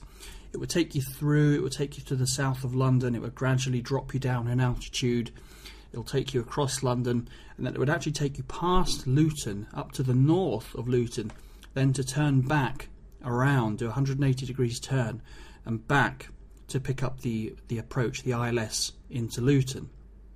it 0.53 0.59
would 0.59 0.69
take 0.69 0.95
you 0.95 1.01
through, 1.01 1.55
it 1.55 1.63
would 1.63 1.73
take 1.73 1.97
you 1.97 2.05
to 2.05 2.15
the 2.15 2.27
south 2.27 2.63
of 2.63 2.75
London, 2.75 3.15
it 3.15 3.23
would 3.23 3.35
gradually 3.35 3.81
drop 3.81 4.13
you 4.13 4.21
down 4.21 4.49
in 4.49 4.61
altitude, 4.61 5.31
it'll 5.93 6.05
take 6.05 6.35
you 6.35 6.43
across 6.43 6.83
London, 6.83 7.27
and 7.57 7.65
then 7.65 7.73
it 7.73 7.79
would 7.79 7.89
actually 7.89 8.13
take 8.13 8.37
you 8.37 8.45
past 8.45 9.07
Luton 9.07 9.67
up 9.73 9.93
to 9.93 10.03
the 10.03 10.13
north 10.13 10.75
of 10.75 10.89
Luton, 10.89 11.33
then 11.73 11.95
to 11.95 12.05
turn 12.05 12.43
back 12.43 12.91
around, 13.25 13.79
do 13.79 13.87
a 13.87 13.89
180 13.89 14.45
degrees 14.45 14.79
turn, 14.79 15.23
and 15.65 15.89
back 15.89 16.29
to 16.69 16.81
pick 16.81 17.03
up 17.03 17.21
the, 17.21 17.55
the 17.69 17.79
approach, 17.79 18.23
the 18.23 18.33
ILS, 18.33 18.93
into 19.11 19.41
Luton. 19.41 19.91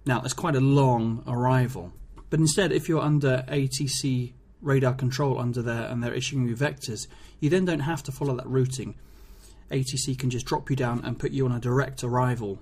Now, 0.06 0.22
it's 0.24 0.34
quite 0.34 0.56
a 0.56 0.60
long 0.60 1.22
arrival. 1.26 1.92
But 2.30 2.40
instead, 2.40 2.72
if 2.72 2.88
you're 2.88 3.02
under 3.02 3.44
ATC 3.48 4.32
radar 4.62 4.94
control 4.94 5.38
under 5.38 5.62
there 5.62 5.88
and 5.88 6.02
they're 6.02 6.14
issuing 6.14 6.46
you 6.46 6.56
vectors, 6.56 7.06
you 7.40 7.50
then 7.50 7.64
don't 7.64 7.80
have 7.80 8.02
to 8.04 8.12
follow 8.12 8.36
that 8.36 8.46
routing. 8.46 8.94
ATC 9.70 10.18
can 10.18 10.30
just 10.30 10.46
drop 10.46 10.70
you 10.70 10.76
down 10.76 11.04
and 11.04 11.18
put 11.18 11.32
you 11.32 11.44
on 11.44 11.52
a 11.52 11.60
direct 11.60 12.04
arrival, 12.04 12.58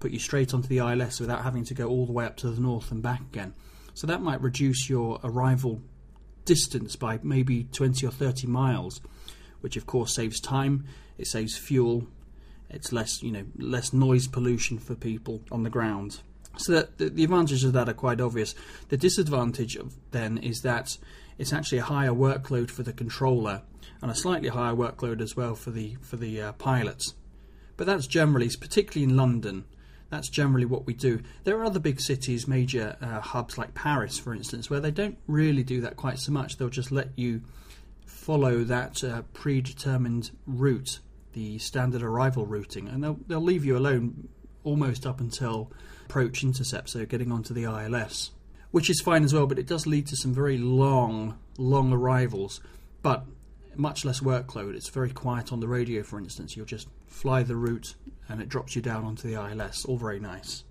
put 0.00 0.10
you 0.10 0.18
straight 0.18 0.54
onto 0.54 0.68
the 0.68 0.78
ILS 0.78 1.20
without 1.20 1.42
having 1.42 1.64
to 1.64 1.74
go 1.74 1.88
all 1.88 2.06
the 2.06 2.12
way 2.12 2.24
up 2.24 2.36
to 2.38 2.50
the 2.50 2.60
north 2.60 2.90
and 2.90 3.02
back 3.02 3.20
again. 3.20 3.54
So 3.94 4.06
that 4.06 4.22
might 4.22 4.40
reduce 4.40 4.88
your 4.88 5.20
arrival 5.22 5.80
distance 6.44 6.96
by 6.96 7.18
maybe 7.22 7.64
20 7.64 8.06
or 8.06 8.10
30 8.10 8.46
miles, 8.46 9.00
which 9.60 9.76
of 9.76 9.86
course 9.86 10.14
saves 10.14 10.40
time, 10.40 10.84
it 11.16 11.26
saves 11.26 11.56
fuel, 11.56 12.06
it's 12.74 12.92
less, 12.92 13.22
you 13.22 13.30
know, 13.30 13.44
less 13.56 13.92
noise 13.92 14.26
pollution 14.26 14.78
for 14.78 14.94
people 14.94 15.40
on 15.50 15.62
the 15.62 15.70
ground. 15.70 16.20
So 16.56 16.72
that 16.72 16.98
the, 16.98 17.08
the 17.08 17.24
advantages 17.24 17.64
of 17.64 17.72
that 17.72 17.88
are 17.88 17.94
quite 17.94 18.20
obvious. 18.20 18.54
The 18.88 18.96
disadvantage 18.96 19.76
of 19.76 19.94
then 20.10 20.38
is 20.38 20.60
that 20.62 20.96
it's 21.38 21.52
actually 21.52 21.78
a 21.78 21.84
higher 21.84 22.12
workload 22.12 22.70
for 22.70 22.82
the 22.82 22.92
controller 22.92 23.62
and 24.02 24.10
a 24.10 24.14
slightly 24.14 24.48
higher 24.48 24.74
workload 24.74 25.20
as 25.20 25.36
well 25.36 25.54
for 25.54 25.70
the 25.70 25.96
for 26.00 26.16
the 26.16 26.40
uh, 26.40 26.52
pilots. 26.52 27.14
But 27.76 27.86
that's 27.86 28.06
generally, 28.06 28.48
particularly 28.60 29.10
in 29.10 29.16
London, 29.16 29.64
that's 30.10 30.28
generally 30.28 30.66
what 30.66 30.86
we 30.86 30.94
do. 30.94 31.20
There 31.42 31.58
are 31.58 31.64
other 31.64 31.80
big 31.80 32.00
cities, 32.00 32.46
major 32.46 32.96
uh, 33.00 33.20
hubs 33.20 33.58
like 33.58 33.74
Paris, 33.74 34.18
for 34.18 34.32
instance, 34.32 34.70
where 34.70 34.78
they 34.78 34.92
don't 34.92 35.18
really 35.26 35.64
do 35.64 35.80
that 35.80 35.96
quite 35.96 36.20
so 36.20 36.30
much. 36.30 36.56
They'll 36.56 36.68
just 36.68 36.92
let 36.92 37.10
you 37.16 37.42
follow 38.06 38.62
that 38.64 39.02
uh, 39.02 39.22
predetermined 39.32 40.30
route 40.46 41.00
the 41.34 41.58
standard 41.58 42.02
arrival 42.02 42.46
routing, 42.46 42.88
and 42.88 43.04
they'll 43.04 43.18
they'll 43.26 43.40
leave 43.40 43.64
you 43.64 43.76
alone 43.76 44.28
almost 44.64 45.06
up 45.06 45.20
until 45.20 45.70
approach 46.06 46.42
intercept, 46.42 46.90
so 46.90 47.04
getting 47.04 47.30
onto 47.30 47.52
the 47.52 47.64
ILS, 47.64 48.30
which 48.70 48.88
is 48.88 49.00
fine 49.00 49.24
as 49.24 49.34
well. 49.34 49.46
But 49.46 49.58
it 49.58 49.66
does 49.66 49.86
lead 49.86 50.06
to 50.08 50.16
some 50.16 50.32
very 50.32 50.58
long, 50.58 51.38
long 51.58 51.92
arrivals, 51.92 52.60
but 53.02 53.24
much 53.76 54.04
less 54.04 54.20
workload. 54.20 54.74
It's 54.74 54.88
very 54.88 55.10
quiet 55.10 55.52
on 55.52 55.60
the 55.60 55.68
radio, 55.68 56.02
for 56.02 56.18
instance. 56.18 56.56
You'll 56.56 56.66
just 56.66 56.88
fly 57.06 57.42
the 57.42 57.56
route, 57.56 57.94
and 58.28 58.40
it 58.40 58.48
drops 58.48 58.74
you 58.74 58.82
down 58.82 59.04
onto 59.04 59.28
the 59.28 59.34
ILS. 59.34 59.84
All 59.84 59.98
very 59.98 60.20
nice. 60.20 60.64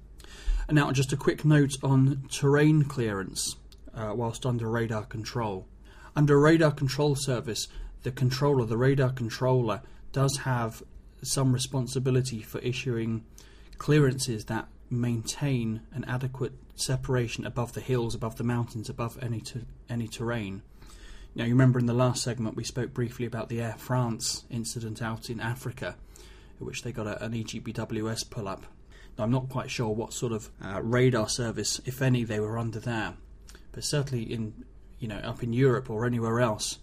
And 0.67 0.75
now, 0.75 0.91
just 0.91 1.13
a 1.13 1.17
quick 1.17 1.43
note 1.43 1.73
on 1.83 2.23
terrain 2.29 2.83
clearance 2.83 3.57
uh, 3.93 4.13
whilst 4.15 4.45
under 4.45 4.69
radar 4.69 5.03
control. 5.05 5.67
Under 6.15 6.39
radar 6.39 6.71
control 6.71 7.15
service, 7.15 7.67
the 8.03 8.11
controller, 8.11 8.65
the 8.65 8.77
radar 8.77 9.11
controller, 9.11 9.81
does 10.13 10.37
have 10.37 10.81
some 11.21 11.51
responsibility 11.51 12.41
for 12.41 12.59
issuing 12.59 13.25
clearances 13.77 14.45
that 14.45 14.67
maintain 14.89 15.81
an 15.91 16.05
adequate 16.05 16.53
separation 16.75 17.45
above 17.45 17.73
the 17.73 17.81
hills, 17.81 18.15
above 18.15 18.37
the 18.37 18.43
mountains, 18.43 18.89
above 18.89 19.21
any 19.21 19.41
ter- 19.41 19.65
any 19.89 20.07
terrain. 20.07 20.61
Now, 21.35 21.45
you 21.45 21.51
remember 21.51 21.79
in 21.79 21.87
the 21.87 21.93
last 21.93 22.23
segment 22.23 22.55
we 22.55 22.63
spoke 22.63 22.93
briefly 22.93 23.25
about 23.25 23.49
the 23.49 23.59
Air 23.59 23.75
France 23.77 24.43
incident 24.51 25.01
out 25.01 25.29
in 25.29 25.39
Africa, 25.39 25.95
in 26.59 26.65
which 26.65 26.83
they 26.83 26.91
got 26.91 27.07
a, 27.07 27.23
an 27.23 27.33
EGPWS 27.33 28.29
pull 28.29 28.47
up. 28.47 28.65
Now, 29.17 29.23
I'm 29.23 29.31
not 29.31 29.49
quite 29.49 29.71
sure 29.71 29.89
what 29.89 30.13
sort 30.13 30.31
of 30.31 30.49
uh, 30.63 30.81
radar 30.81 31.27
service, 31.27 31.81
if 31.85 32.01
any, 32.01 32.23
they 32.23 32.39
were 32.39 32.57
under 32.57 32.79
there, 32.79 33.15
but 33.71 33.83
certainly 33.83 34.31
in 34.31 34.65
you 34.99 35.07
know 35.07 35.17
up 35.17 35.43
in 35.43 35.53
Europe 35.53 35.89
or 35.89 36.05
anywhere 36.05 36.39
else, 36.39 36.79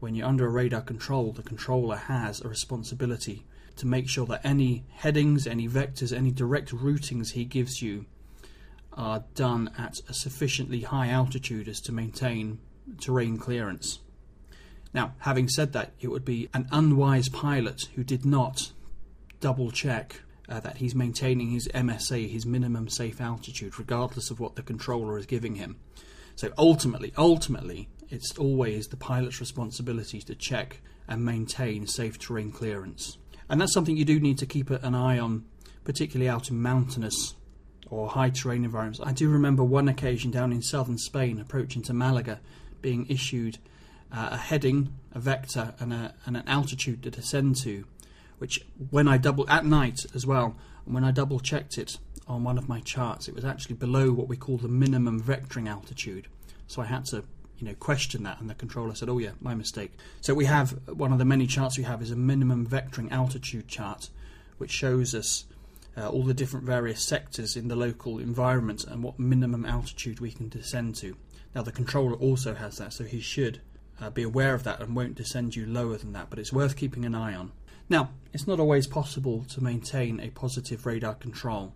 when 0.00 0.14
you're 0.14 0.26
under 0.26 0.46
a 0.46 0.50
radar 0.50 0.80
control, 0.80 1.32
the 1.32 1.42
controller 1.42 1.96
has 1.96 2.40
a 2.40 2.48
responsibility 2.48 3.44
to 3.76 3.86
make 3.86 4.08
sure 4.08 4.26
that 4.26 4.44
any 4.44 4.84
headings, 4.90 5.46
any 5.46 5.68
vectors, 5.68 6.16
any 6.16 6.30
direct 6.30 6.70
routings 6.74 7.32
he 7.32 7.44
gives 7.44 7.80
you 7.80 8.06
are 8.92 9.24
done 9.34 9.70
at 9.78 10.00
a 10.08 10.14
sufficiently 10.14 10.80
high 10.80 11.08
altitude 11.08 11.68
as 11.68 11.80
to 11.80 11.92
maintain 11.92 12.58
terrain 12.98 13.36
clearance. 13.36 14.00
Now, 14.92 15.14
having 15.18 15.48
said 15.48 15.72
that, 15.74 15.92
it 16.00 16.08
would 16.08 16.24
be 16.24 16.48
an 16.52 16.66
unwise 16.72 17.28
pilot 17.28 17.82
who 17.94 18.02
did 18.02 18.24
not 18.24 18.72
double 19.40 19.70
check 19.70 20.22
uh, 20.48 20.60
that 20.60 20.78
he's 20.78 20.94
maintaining 20.94 21.50
his 21.50 21.68
MSA, 21.68 22.28
his 22.28 22.44
minimum 22.44 22.88
safe 22.88 23.20
altitude, 23.20 23.78
regardless 23.78 24.30
of 24.30 24.40
what 24.40 24.56
the 24.56 24.62
controller 24.62 25.16
is 25.16 25.26
giving 25.26 25.54
him. 25.54 25.76
So 26.34 26.52
ultimately, 26.58 27.12
ultimately, 27.16 27.88
it's 28.10 28.36
always 28.38 28.88
the 28.88 28.96
pilot's 28.96 29.40
responsibility 29.40 30.20
to 30.20 30.34
check 30.34 30.80
and 31.08 31.24
maintain 31.24 31.86
safe 31.86 32.18
terrain 32.18 32.50
clearance. 32.50 33.18
And 33.48 33.60
that's 33.60 33.72
something 33.72 33.96
you 33.96 34.04
do 34.04 34.20
need 34.20 34.38
to 34.38 34.46
keep 34.46 34.70
an 34.70 34.94
eye 34.94 35.18
on, 35.18 35.44
particularly 35.84 36.28
out 36.28 36.50
in 36.50 36.60
mountainous 36.60 37.34
or 37.88 38.08
high 38.08 38.30
terrain 38.30 38.64
environments. 38.64 39.00
I 39.02 39.12
do 39.12 39.28
remember 39.28 39.64
one 39.64 39.88
occasion 39.88 40.30
down 40.30 40.52
in 40.52 40.62
southern 40.62 40.98
Spain, 40.98 41.40
approaching 41.40 41.82
to 41.82 41.92
Malaga, 41.92 42.40
being 42.80 43.06
issued 43.08 43.58
uh, 44.12 44.30
a 44.32 44.36
heading, 44.36 44.94
a 45.12 45.18
vector, 45.18 45.74
and, 45.80 45.92
a, 45.92 46.14
and 46.26 46.36
an 46.36 46.46
altitude 46.46 47.02
to 47.02 47.10
descend 47.10 47.56
to, 47.56 47.84
which 48.38 48.60
when 48.90 49.08
I 49.08 49.18
double 49.18 49.48
at 49.50 49.64
night 49.64 50.00
as 50.14 50.26
well, 50.26 50.56
and 50.84 50.94
when 50.94 51.04
I 51.04 51.10
double 51.10 51.40
checked 51.40 51.78
it 51.78 51.98
on 52.26 52.44
one 52.44 52.58
of 52.58 52.68
my 52.68 52.80
charts, 52.80 53.28
it 53.28 53.34
was 53.34 53.44
actually 53.44 53.74
below 53.74 54.12
what 54.12 54.28
we 54.28 54.36
call 54.36 54.56
the 54.56 54.68
minimum 54.68 55.20
vectoring 55.20 55.68
altitude. 55.68 56.28
So 56.68 56.80
I 56.82 56.86
had 56.86 57.04
to 57.06 57.24
you 57.60 57.68
know 57.68 57.74
question 57.74 58.22
that 58.22 58.40
and 58.40 58.48
the 58.48 58.54
controller 58.54 58.94
said 58.94 59.08
oh 59.08 59.18
yeah 59.18 59.32
my 59.40 59.54
mistake. 59.54 59.92
So 60.20 60.34
we 60.34 60.46
have 60.46 60.70
one 60.88 61.12
of 61.12 61.18
the 61.18 61.24
many 61.24 61.46
charts 61.46 61.76
we 61.76 61.84
have 61.84 62.02
is 62.02 62.10
a 62.10 62.16
minimum 62.16 62.66
vectoring 62.66 63.12
altitude 63.12 63.68
chart 63.68 64.08
which 64.58 64.70
shows 64.70 65.14
us 65.14 65.44
uh, 65.96 66.08
all 66.08 66.22
the 66.22 66.34
different 66.34 66.64
various 66.64 67.04
sectors 67.04 67.56
in 67.56 67.68
the 67.68 67.76
local 67.76 68.18
environment 68.18 68.84
and 68.84 69.02
what 69.02 69.18
minimum 69.18 69.66
altitude 69.66 70.20
we 70.20 70.30
can 70.30 70.48
descend 70.48 70.94
to. 70.96 71.16
Now 71.54 71.62
the 71.62 71.72
controller 71.72 72.14
also 72.14 72.54
has 72.54 72.78
that 72.78 72.92
so 72.94 73.04
he 73.04 73.20
should 73.20 73.60
uh, 74.00 74.08
be 74.08 74.22
aware 74.22 74.54
of 74.54 74.64
that 74.64 74.80
and 74.80 74.96
won't 74.96 75.14
descend 75.14 75.54
you 75.54 75.66
lower 75.66 75.96
than 75.96 76.12
that 76.14 76.30
but 76.30 76.38
it's 76.38 76.52
worth 76.52 76.76
keeping 76.76 77.04
an 77.04 77.14
eye 77.14 77.34
on. 77.34 77.52
Now 77.90 78.10
it's 78.32 78.46
not 78.46 78.60
always 78.60 78.86
possible 78.86 79.44
to 79.50 79.62
maintain 79.62 80.18
a 80.20 80.30
positive 80.30 80.86
radar 80.86 81.14
control. 81.14 81.74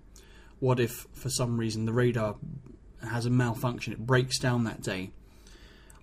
What 0.61 0.81
if 0.81 1.07
for 1.13 1.29
some 1.29 1.59
reason 1.59 1.85
the 1.85 1.93
radar 1.93 2.37
has 3.03 3.27
a 3.27 3.31
malfunction 3.31 3.93
it 3.93 4.07
breaks 4.07 4.39
down 4.39 4.65
that 4.65 4.81
day 4.81 5.11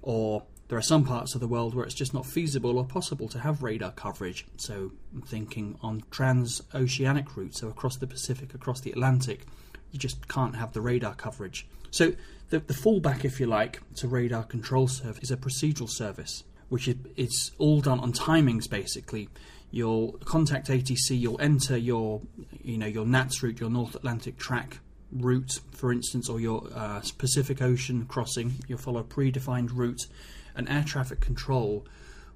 or 0.02 0.44
there 0.72 0.78
are 0.78 0.82
some 0.82 1.03
parts 1.03 1.36
of 1.36 1.41
the 1.41 1.48
world 1.48 1.76
where 1.76 1.84
it's 1.84 1.94
just 1.94 2.14
not 2.14 2.26
feasible 2.26 2.78
or 2.78 2.86
possible 2.86 3.28
to 3.28 3.40
have 3.40 3.61
radar 3.61 3.91
coverage. 3.91 4.45
So 4.56 4.94
I'm 5.14 5.22
thinking 5.22 5.78
on 5.82 6.02
transoceanic 6.11 7.36
routes, 7.36 7.60
so 7.60 7.68
across 7.68 7.98
the 7.98 8.07
Pacific, 8.07 8.53
across 8.53 8.80
the 8.80 8.91
Atlantic, 8.91 9.45
you 9.91 9.99
just 9.99 10.30
can't 10.30 10.56
have 10.56 10.72
the 10.72 10.80
radar 10.80 11.14
coverage. 11.14 11.68
So 11.91 12.14
the, 12.52 12.60
the 12.60 12.73
fallback, 12.73 13.26
if 13.26 13.40
you 13.40 13.48
like, 13.48 13.82
to 13.95 14.07
radar 14.07 14.44
control 14.44 14.88
service 14.88 15.23
is 15.23 15.32
a 15.32 15.36
procedural 15.36 15.90
service, 15.90 16.45
which 16.69 16.88
is 16.88 16.95
it's 17.18 17.52
all 17.57 17.82
done 17.82 17.99
on 17.99 18.14
timings 18.14 18.69
basically. 18.69 19.28
You'll 19.72 20.14
contact 20.23 20.68
ATC, 20.68 21.19
you'll 21.19 21.41
enter 21.41 21.78
your 21.78 22.22
you 22.64 22.78
know 22.78 22.86
your 22.86 23.06
NATS 23.06 23.44
route, 23.44 23.60
your 23.60 23.69
North 23.69 23.95
Atlantic 23.95 24.38
track 24.38 24.80
route, 25.11 25.59
for 25.71 25.91
instance, 25.91 26.29
or 26.29 26.39
your 26.39 26.67
uh, 26.73 27.01
Pacific 27.17 27.61
Ocean 27.61 28.05
crossing, 28.05 28.55
you'll 28.67 28.77
follow 28.77 29.01
a 29.01 29.03
predefined 29.03 29.69
route, 29.73 30.07
and 30.55 30.69
air 30.69 30.83
traffic 30.83 31.19
control 31.19 31.85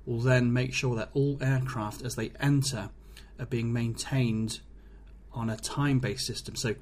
will 0.05 0.19
then 0.19 0.53
make 0.53 0.73
sure 0.73 0.95
that 0.95 1.09
all 1.13 1.37
aircraft, 1.41 2.03
as 2.03 2.15
they 2.15 2.31
enter, 2.39 2.89
are 3.39 3.45
being 3.45 3.73
maintained 3.73 4.59
on 5.33 5.49
a 5.49 5.57
time 5.57 5.99
based 5.99 6.25
system. 6.25 6.55
So 6.55 6.75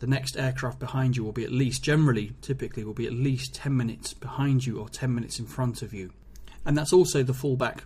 the 0.00 0.06
next 0.06 0.36
aircraft 0.36 0.78
behind 0.78 1.16
you 1.16 1.24
will 1.24 1.32
be 1.32 1.44
at 1.44 1.52
least, 1.52 1.82
generally, 1.82 2.32
typically, 2.40 2.84
will 2.84 2.94
be 2.94 3.06
at 3.06 3.12
least 3.12 3.54
10 3.54 3.76
minutes 3.76 4.14
behind 4.14 4.66
you 4.66 4.80
or 4.80 4.88
10 4.88 5.14
minutes 5.14 5.38
in 5.38 5.46
front 5.46 5.82
of 5.82 5.94
you. 5.94 6.12
And 6.64 6.76
that's 6.76 6.92
also 6.92 7.22
the 7.22 7.32
fallback 7.32 7.80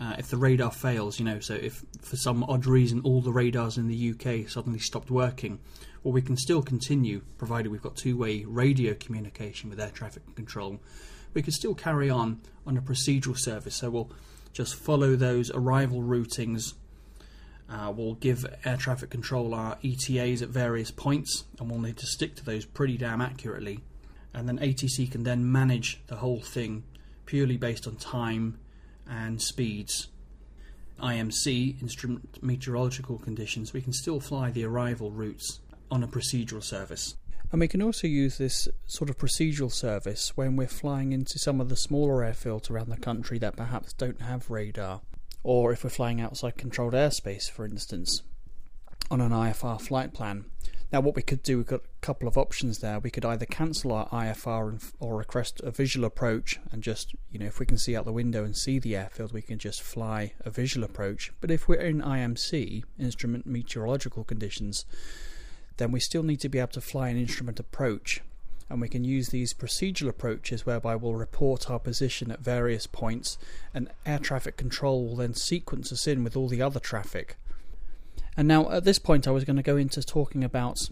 uh, 0.00 0.16
if 0.18 0.28
the 0.28 0.36
radar 0.36 0.70
fails, 0.70 1.18
you 1.18 1.24
know, 1.24 1.38
so 1.38 1.54
if 1.54 1.84
for 2.00 2.16
some 2.16 2.42
odd 2.44 2.66
reason 2.66 3.00
all 3.04 3.20
the 3.20 3.32
radars 3.32 3.78
in 3.78 3.88
the 3.88 4.10
UK 4.10 4.48
suddenly 4.48 4.78
stopped 4.78 5.10
working, 5.10 5.60
well, 6.02 6.12
we 6.12 6.22
can 6.22 6.36
still 6.36 6.62
continue, 6.62 7.22
provided 7.38 7.70
we've 7.70 7.82
got 7.82 7.96
two 7.96 8.16
way 8.16 8.44
radio 8.44 8.94
communication 8.94 9.70
with 9.70 9.80
air 9.80 9.90
traffic 9.90 10.22
control. 10.34 10.80
We 11.32 11.42
can 11.42 11.52
still 11.52 11.74
carry 11.74 12.10
on 12.10 12.40
on 12.66 12.76
a 12.76 12.82
procedural 12.82 13.38
service, 13.38 13.76
so 13.76 13.90
we'll 13.90 14.10
just 14.52 14.74
follow 14.74 15.16
those 15.16 15.50
arrival 15.50 16.02
routings. 16.02 16.74
Uh, 17.70 17.92
we'll 17.94 18.14
give 18.14 18.44
air 18.64 18.76
traffic 18.76 19.10
control 19.10 19.54
our 19.54 19.78
ETAs 19.82 20.42
at 20.42 20.48
various 20.48 20.90
points, 20.90 21.44
and 21.58 21.70
we'll 21.70 21.80
need 21.80 21.96
to 21.98 22.06
stick 22.06 22.34
to 22.36 22.44
those 22.44 22.64
pretty 22.64 22.98
damn 22.98 23.20
accurately. 23.20 23.80
And 24.34 24.48
then 24.48 24.58
ATC 24.58 25.10
can 25.10 25.22
then 25.22 25.50
manage 25.50 26.00
the 26.08 26.16
whole 26.16 26.40
thing 26.40 26.82
purely 27.26 27.56
based 27.56 27.86
on 27.86 27.96
time 27.96 28.58
and 29.08 29.40
speeds. 29.40 30.08
IMC, 31.00 31.80
instrument 31.80 32.42
meteorological 32.42 33.18
conditions, 33.18 33.72
we 33.72 33.80
can 33.80 33.92
still 33.92 34.20
fly 34.20 34.50
the 34.50 34.64
arrival 34.64 35.10
routes 35.10 35.60
on 35.92 36.02
a 36.02 36.08
procedural 36.08 36.64
service. 36.64 37.16
And 37.52 37.60
we 37.60 37.68
can 37.68 37.82
also 37.82 38.06
use 38.06 38.38
this 38.38 38.66
sort 38.86 39.10
of 39.10 39.18
procedural 39.18 39.70
service 39.70 40.34
when 40.34 40.56
we're 40.56 40.66
flying 40.66 41.12
into 41.12 41.38
some 41.38 41.60
of 41.60 41.68
the 41.68 41.76
smaller 41.76 42.24
airfields 42.24 42.70
around 42.70 42.88
the 42.88 42.96
country 42.96 43.38
that 43.40 43.56
perhaps 43.56 43.92
don't 43.92 44.22
have 44.22 44.48
radar, 44.48 45.02
or 45.42 45.70
if 45.70 45.84
we're 45.84 45.90
flying 45.90 46.18
outside 46.18 46.56
controlled 46.56 46.94
airspace, 46.94 47.50
for 47.50 47.66
instance, 47.66 48.22
on 49.10 49.20
an 49.20 49.32
IFR 49.32 49.78
flight 49.78 50.14
plan. 50.14 50.46
Now, 50.90 51.00
what 51.00 51.14
we 51.14 51.22
could 51.22 51.42
do, 51.42 51.58
we've 51.58 51.66
got 51.66 51.80
a 51.80 52.00
couple 52.00 52.26
of 52.26 52.38
options 52.38 52.78
there. 52.78 52.98
We 52.98 53.10
could 53.10 53.26
either 53.26 53.46
cancel 53.46 53.92
our 53.92 54.08
IFR 54.08 54.92
or 54.98 55.16
request 55.16 55.60
a 55.62 55.70
visual 55.70 56.06
approach, 56.06 56.58
and 56.70 56.82
just, 56.82 57.14
you 57.30 57.38
know, 57.38 57.46
if 57.46 57.58
we 57.58 57.66
can 57.66 57.76
see 57.76 57.94
out 57.94 58.06
the 58.06 58.12
window 58.12 58.44
and 58.44 58.56
see 58.56 58.78
the 58.78 58.96
airfield, 58.96 59.34
we 59.34 59.42
can 59.42 59.58
just 59.58 59.82
fly 59.82 60.32
a 60.40 60.50
visual 60.50 60.84
approach. 60.84 61.32
But 61.42 61.50
if 61.50 61.68
we're 61.68 61.80
in 61.80 62.00
IMC, 62.00 62.82
instrument 62.98 63.46
meteorological 63.46 64.24
conditions, 64.24 64.86
then 65.82 65.90
we 65.90 66.00
still 66.00 66.22
need 66.22 66.40
to 66.40 66.48
be 66.48 66.60
able 66.60 66.68
to 66.68 66.80
fly 66.80 67.08
an 67.08 67.16
instrument 67.16 67.58
approach. 67.58 68.20
And 68.70 68.80
we 68.80 68.88
can 68.88 69.04
use 69.04 69.28
these 69.28 69.52
procedural 69.52 70.08
approaches 70.08 70.64
whereby 70.64 70.94
we'll 70.94 71.16
report 71.16 71.68
our 71.68 71.80
position 71.80 72.30
at 72.30 72.40
various 72.40 72.86
points, 72.86 73.36
and 73.74 73.90
air 74.06 74.20
traffic 74.20 74.56
control 74.56 75.04
will 75.04 75.16
then 75.16 75.34
sequence 75.34 75.92
us 75.92 76.06
in 76.06 76.24
with 76.24 76.36
all 76.36 76.48
the 76.48 76.62
other 76.62 76.80
traffic. 76.80 77.36
And 78.36 78.46
now, 78.48 78.70
at 78.70 78.84
this 78.84 78.98
point, 79.00 79.26
I 79.28 79.32
was 79.32 79.44
going 79.44 79.56
to 79.56 79.62
go 79.62 79.76
into 79.76 80.02
talking 80.02 80.44
about 80.44 80.88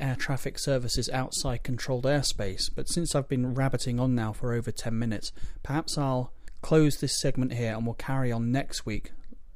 air 0.00 0.16
traffic 0.16 0.58
services 0.58 1.08
outside 1.10 1.62
controlled 1.62 2.04
airspace, 2.04 2.68
but 2.74 2.88
since 2.88 3.14
I've 3.14 3.28
been 3.28 3.54
rabbiting 3.54 4.00
on 4.00 4.14
now 4.14 4.32
for 4.32 4.52
over 4.52 4.72
10 4.72 4.98
minutes, 4.98 5.32
perhaps 5.62 5.96
I'll 5.96 6.32
close 6.60 6.98
this 6.98 7.20
segment 7.20 7.54
here 7.54 7.74
and 7.74 7.86
we'll 7.86 7.94
carry 7.94 8.32
on 8.32 8.52
next 8.52 8.84
week 8.84 9.12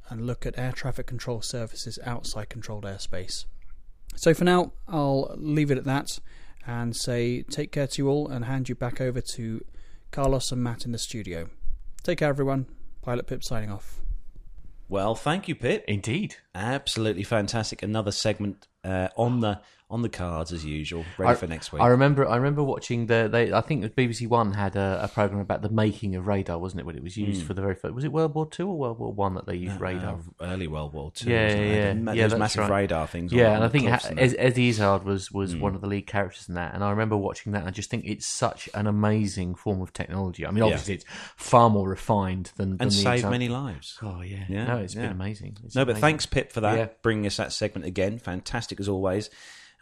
and 0.09 0.27
look 0.27 0.47
at 0.47 0.59
air 0.59 0.73
traffic 0.73 1.07
control 1.07 1.43
services 1.43 1.99
outside 2.05 2.49
controlled 2.49 2.85
airspace. 2.85 3.45
So 4.17 4.35
for 4.35 4.45
now, 4.45 4.73
I'll 4.89 5.35
leave 5.37 5.71
it 5.71 5.79
at 5.79 5.85
that 5.85 6.19
and 6.67 6.97
say 6.97 7.43
take 7.43 7.71
care 7.71 7.87
to 7.87 8.03
you 8.03 8.09
all 8.09 8.29
and 8.29 8.45
hand 8.45 8.69
you 8.69 8.75
back 8.75 9.01
over 9.01 9.21
to 9.21 9.65
Carlos 10.11 10.51
and 10.51 10.63
Matt 10.63 10.85
in 10.85 10.93
the 10.93 10.99
studio. 10.99 11.49
Take 12.03 12.19
care, 12.19 12.29
everyone. 12.29 12.67
Pilot 13.03 13.27
Pip 13.27 13.45
signing 13.45 13.71
off. 13.71 14.01
Well, 14.89 15.15
thank 15.15 15.49
you, 15.49 15.55
Pip. 15.55 15.85
Indeed. 15.89 16.37
Absolutely 16.55 17.25
fantastic. 17.25 17.83
Another 17.83 18.13
segment 18.13 18.69
uh, 18.85 19.09
on 19.17 19.41
the 19.41 19.61
on 19.89 20.03
the 20.03 20.09
cards 20.09 20.53
as 20.53 20.65
usual, 20.65 21.05
ready 21.17 21.31
I, 21.31 21.35
for 21.37 21.47
next 21.47 21.73
week. 21.73 21.81
I 21.81 21.87
remember. 21.87 22.29
I 22.29 22.37
remember 22.37 22.63
watching 22.65 23.07
the. 23.07 23.29
They, 23.31 23.53
I 23.53 23.61
think 23.61 23.85
BBC 23.95 24.29
One 24.29 24.53
had 24.53 24.75
a, 24.75 25.01
a 25.05 25.09
program 25.09 25.41
about 25.41 25.63
the 25.63 25.69
making 25.69 26.17
of 26.17 26.27
radar, 26.27 26.59
wasn't 26.59 26.81
it? 26.81 26.87
When 26.87 26.97
it 26.97 27.03
was 27.05 27.17
used 27.17 27.43
Hmm. 27.43 27.47
for 27.47 27.55
the 27.55 27.63
very 27.63 27.77
first. 27.77 27.95
Was 27.95 28.03
it 28.03 28.11
World 28.11 28.35
War 28.35 28.47
Two 28.47 28.69
or 28.69 28.77
World 28.77 28.99
War 28.99 29.13
One 29.13 29.35
that 29.35 29.47
they 29.47 29.55
used 29.55 29.81
radar? 29.81 30.15
Uh, 30.41 30.45
early 30.45 30.67
World 30.67 30.93
War 30.93 31.13
Two. 31.15 31.31
Yeah, 31.31 31.47
it? 31.47 31.97
yeah, 32.17 32.27
Those 32.27 32.39
massive 32.39 32.69
right. 32.69 32.81
radar 32.83 33.07
things. 33.07 33.33
Yeah, 33.33 33.55
and 33.55 33.63
I 33.63 33.69
think 33.69 33.89
ha- 33.89 34.01
and. 34.09 34.19
Eddie 34.19 34.71
Izzard 34.71 35.05
was 35.05 35.31
was 35.31 35.55
one 35.55 35.77
of 35.77 35.81
the 35.81 35.87
lead 35.87 36.09
characters 36.09 36.49
in 36.49 36.57
that, 36.57 36.75
and 36.75 36.83
I 36.83 36.91
remember 36.91 37.17
watching 37.17 37.53
that. 37.53 37.61
and 37.61 37.69
I 37.69 37.71
just 37.71 37.89
think 37.89 38.05
it's 38.07 38.27
such 38.27 38.69
an 38.75 38.89
amazing 38.89 39.55
form 39.55 39.81
of 39.81 39.93
technology. 39.93 40.45
I 40.45 40.51
mean, 40.51 40.59
Yeah. 40.59 40.65
obviously 40.65 40.95
it's 40.95 41.05
far 41.37 41.71
more 41.71 41.89
refined 41.89 42.51
than, 42.57 42.71
than 42.73 42.83
and 42.83 42.91
the 42.91 42.95
save 42.95 43.15
example- 43.15 43.31
many 43.31 43.49
lives. 43.49 43.99
Oh 44.03 44.21
yeah, 44.21 44.45
Yeah, 44.49 44.67
no, 44.67 44.77
it's 44.79 44.97
yeah. 44.97 45.03
been 45.03 45.13
amazing. 45.13 45.59
It's 45.65 45.77
no, 45.77 45.85
but 45.85 45.93
amazing. 45.93 46.01
thanks, 46.01 46.27
Pip, 46.27 46.51
for 46.51 46.61
that. 46.63 46.77
Yeah. 46.77 46.89
Bringing 47.03 47.27
us 47.27 47.37
that 47.37 47.53
segment 47.53 47.87
again. 47.87 48.19
Fantastic 48.19 48.81
as 48.81 48.89
always. 48.89 49.31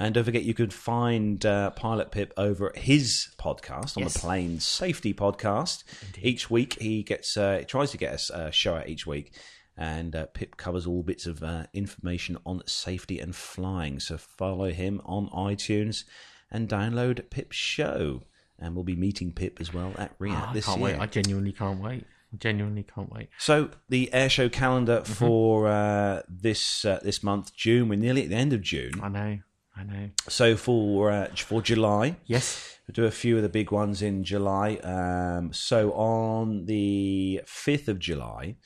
And 0.00 0.12
don't 0.14 0.24
forget, 0.24 0.42
you 0.42 0.54
can 0.54 0.70
find 0.70 1.44
uh, 1.46 1.70
Pilot 1.70 2.10
Pip 2.10 2.32
over 2.36 2.70
at 2.70 2.78
his 2.78 3.28
podcast 3.38 3.96
on 3.96 4.02
Yes. 4.02 4.14
the 4.14 4.18
Plane 4.20 4.58
Safety 4.60 5.14
Podcast. 5.14 5.84
Each 6.20 6.50
week, 6.50 6.80
he 6.80 7.02
gets 7.04 7.36
uh, 7.36 7.58
he 7.60 7.64
tries 7.64 7.92
to 7.92 7.96
get 7.96 8.12
us 8.12 8.28
a 8.30 8.50
show 8.50 8.74
out 8.74 8.88
each 8.88 9.06
week, 9.06 9.32
and 9.76 10.16
uh, 10.16 10.26
Pip 10.26 10.56
covers 10.56 10.84
all 10.86 11.02
bits 11.04 11.26
of 11.26 11.42
uh, 11.44 11.66
information 11.72 12.38
on 12.44 12.62
safety 12.66 13.20
and 13.20 13.36
flying. 13.36 14.00
So 14.00 14.18
follow 14.18 14.70
him 14.70 15.00
on 15.04 15.28
iTunes 15.28 16.04
and 16.50 16.68
download 16.68 17.30
Pip's 17.30 17.56
show. 17.56 18.22
And 18.58 18.74
we'll 18.76 18.84
be 18.84 18.96
meeting 18.96 19.32
Pip 19.32 19.58
as 19.60 19.74
well 19.74 19.92
at 19.98 20.16
RIAT 20.20 20.36
Oh, 20.40 20.46
I 20.50 20.52
this 20.54 20.64
can't 20.66 20.78
year. 20.80 20.90
wait. 20.90 21.00
I 21.00 21.06
genuinely 21.06 21.52
can't 21.52 21.80
wait. 21.80 22.04
I 22.32 22.36
genuinely 22.36 22.84
can't 22.84 23.12
wait. 23.12 23.28
So 23.38 23.70
the 23.88 24.12
air 24.14 24.28
show 24.28 24.48
calendar 24.48 25.00
Mm-hmm. 25.02 25.12
for 25.12 25.68
uh, 25.68 26.22
this 26.28 26.84
uh, 26.84 27.00
this 27.02 27.22
month, 27.22 27.54
June. 27.54 27.88
We're 27.88 27.98
nearly 27.98 28.22
at 28.24 28.30
the 28.30 28.36
end 28.36 28.52
of 28.52 28.60
June. 28.60 28.92
I 29.02 29.08
know. 29.08 29.38
I 29.76 29.82
know. 29.84 30.10
So 30.28 30.56
for 30.56 31.10
uh, 31.10 31.28
for 31.36 31.62
July, 31.62 32.16
Yes. 32.26 32.70
We'll 32.86 32.92
do 32.92 33.04
a 33.06 33.10
few 33.10 33.36
of 33.38 33.42
the 33.42 33.48
big 33.48 33.70
ones 33.72 34.02
in 34.02 34.24
July. 34.24 34.74
Um, 34.84 35.54
so 35.54 35.92
on 35.92 36.66
the 36.66 37.40
5th 37.46 37.88
of 37.88 37.98
July, 37.98 38.56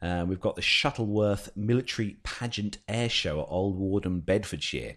uh, 0.00 0.24
we've 0.26 0.40
got 0.40 0.56
the 0.56 0.62
Shuttleworth 0.62 1.50
Military 1.54 2.16
Pageant 2.22 2.78
Air 2.88 3.10
Show 3.10 3.42
at 3.42 3.46
Old 3.50 3.76
Warden, 3.76 4.20
Bedfordshire. 4.20 4.96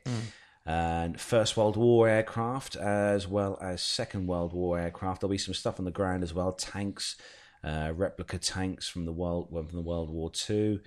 And 0.66 1.20
First 1.20 1.58
World 1.58 1.76
War 1.76 2.08
aircraft, 2.08 2.78
as 2.78 3.28
well 3.28 3.58
as 3.62 3.82
Second 3.82 4.28
World 4.28 4.54
War 4.54 4.80
aircraft. 4.80 5.20
There'll 5.20 5.32
be 5.32 5.38
some 5.38 5.54
stuff 5.54 5.78
on 5.78 5.84
the 5.84 5.92
ground 5.92 6.24
as 6.24 6.34
well 6.34 6.54
tanks, 6.54 7.18
uh, 7.66 7.92
replica 7.94 8.38
tanks 8.38 8.88
from 8.88 9.04
the 9.06 9.12
World, 9.12 9.50
from 9.50 9.76
the 9.76 9.82
World 9.82 10.10
War 10.10 10.30
Two. 10.32 10.80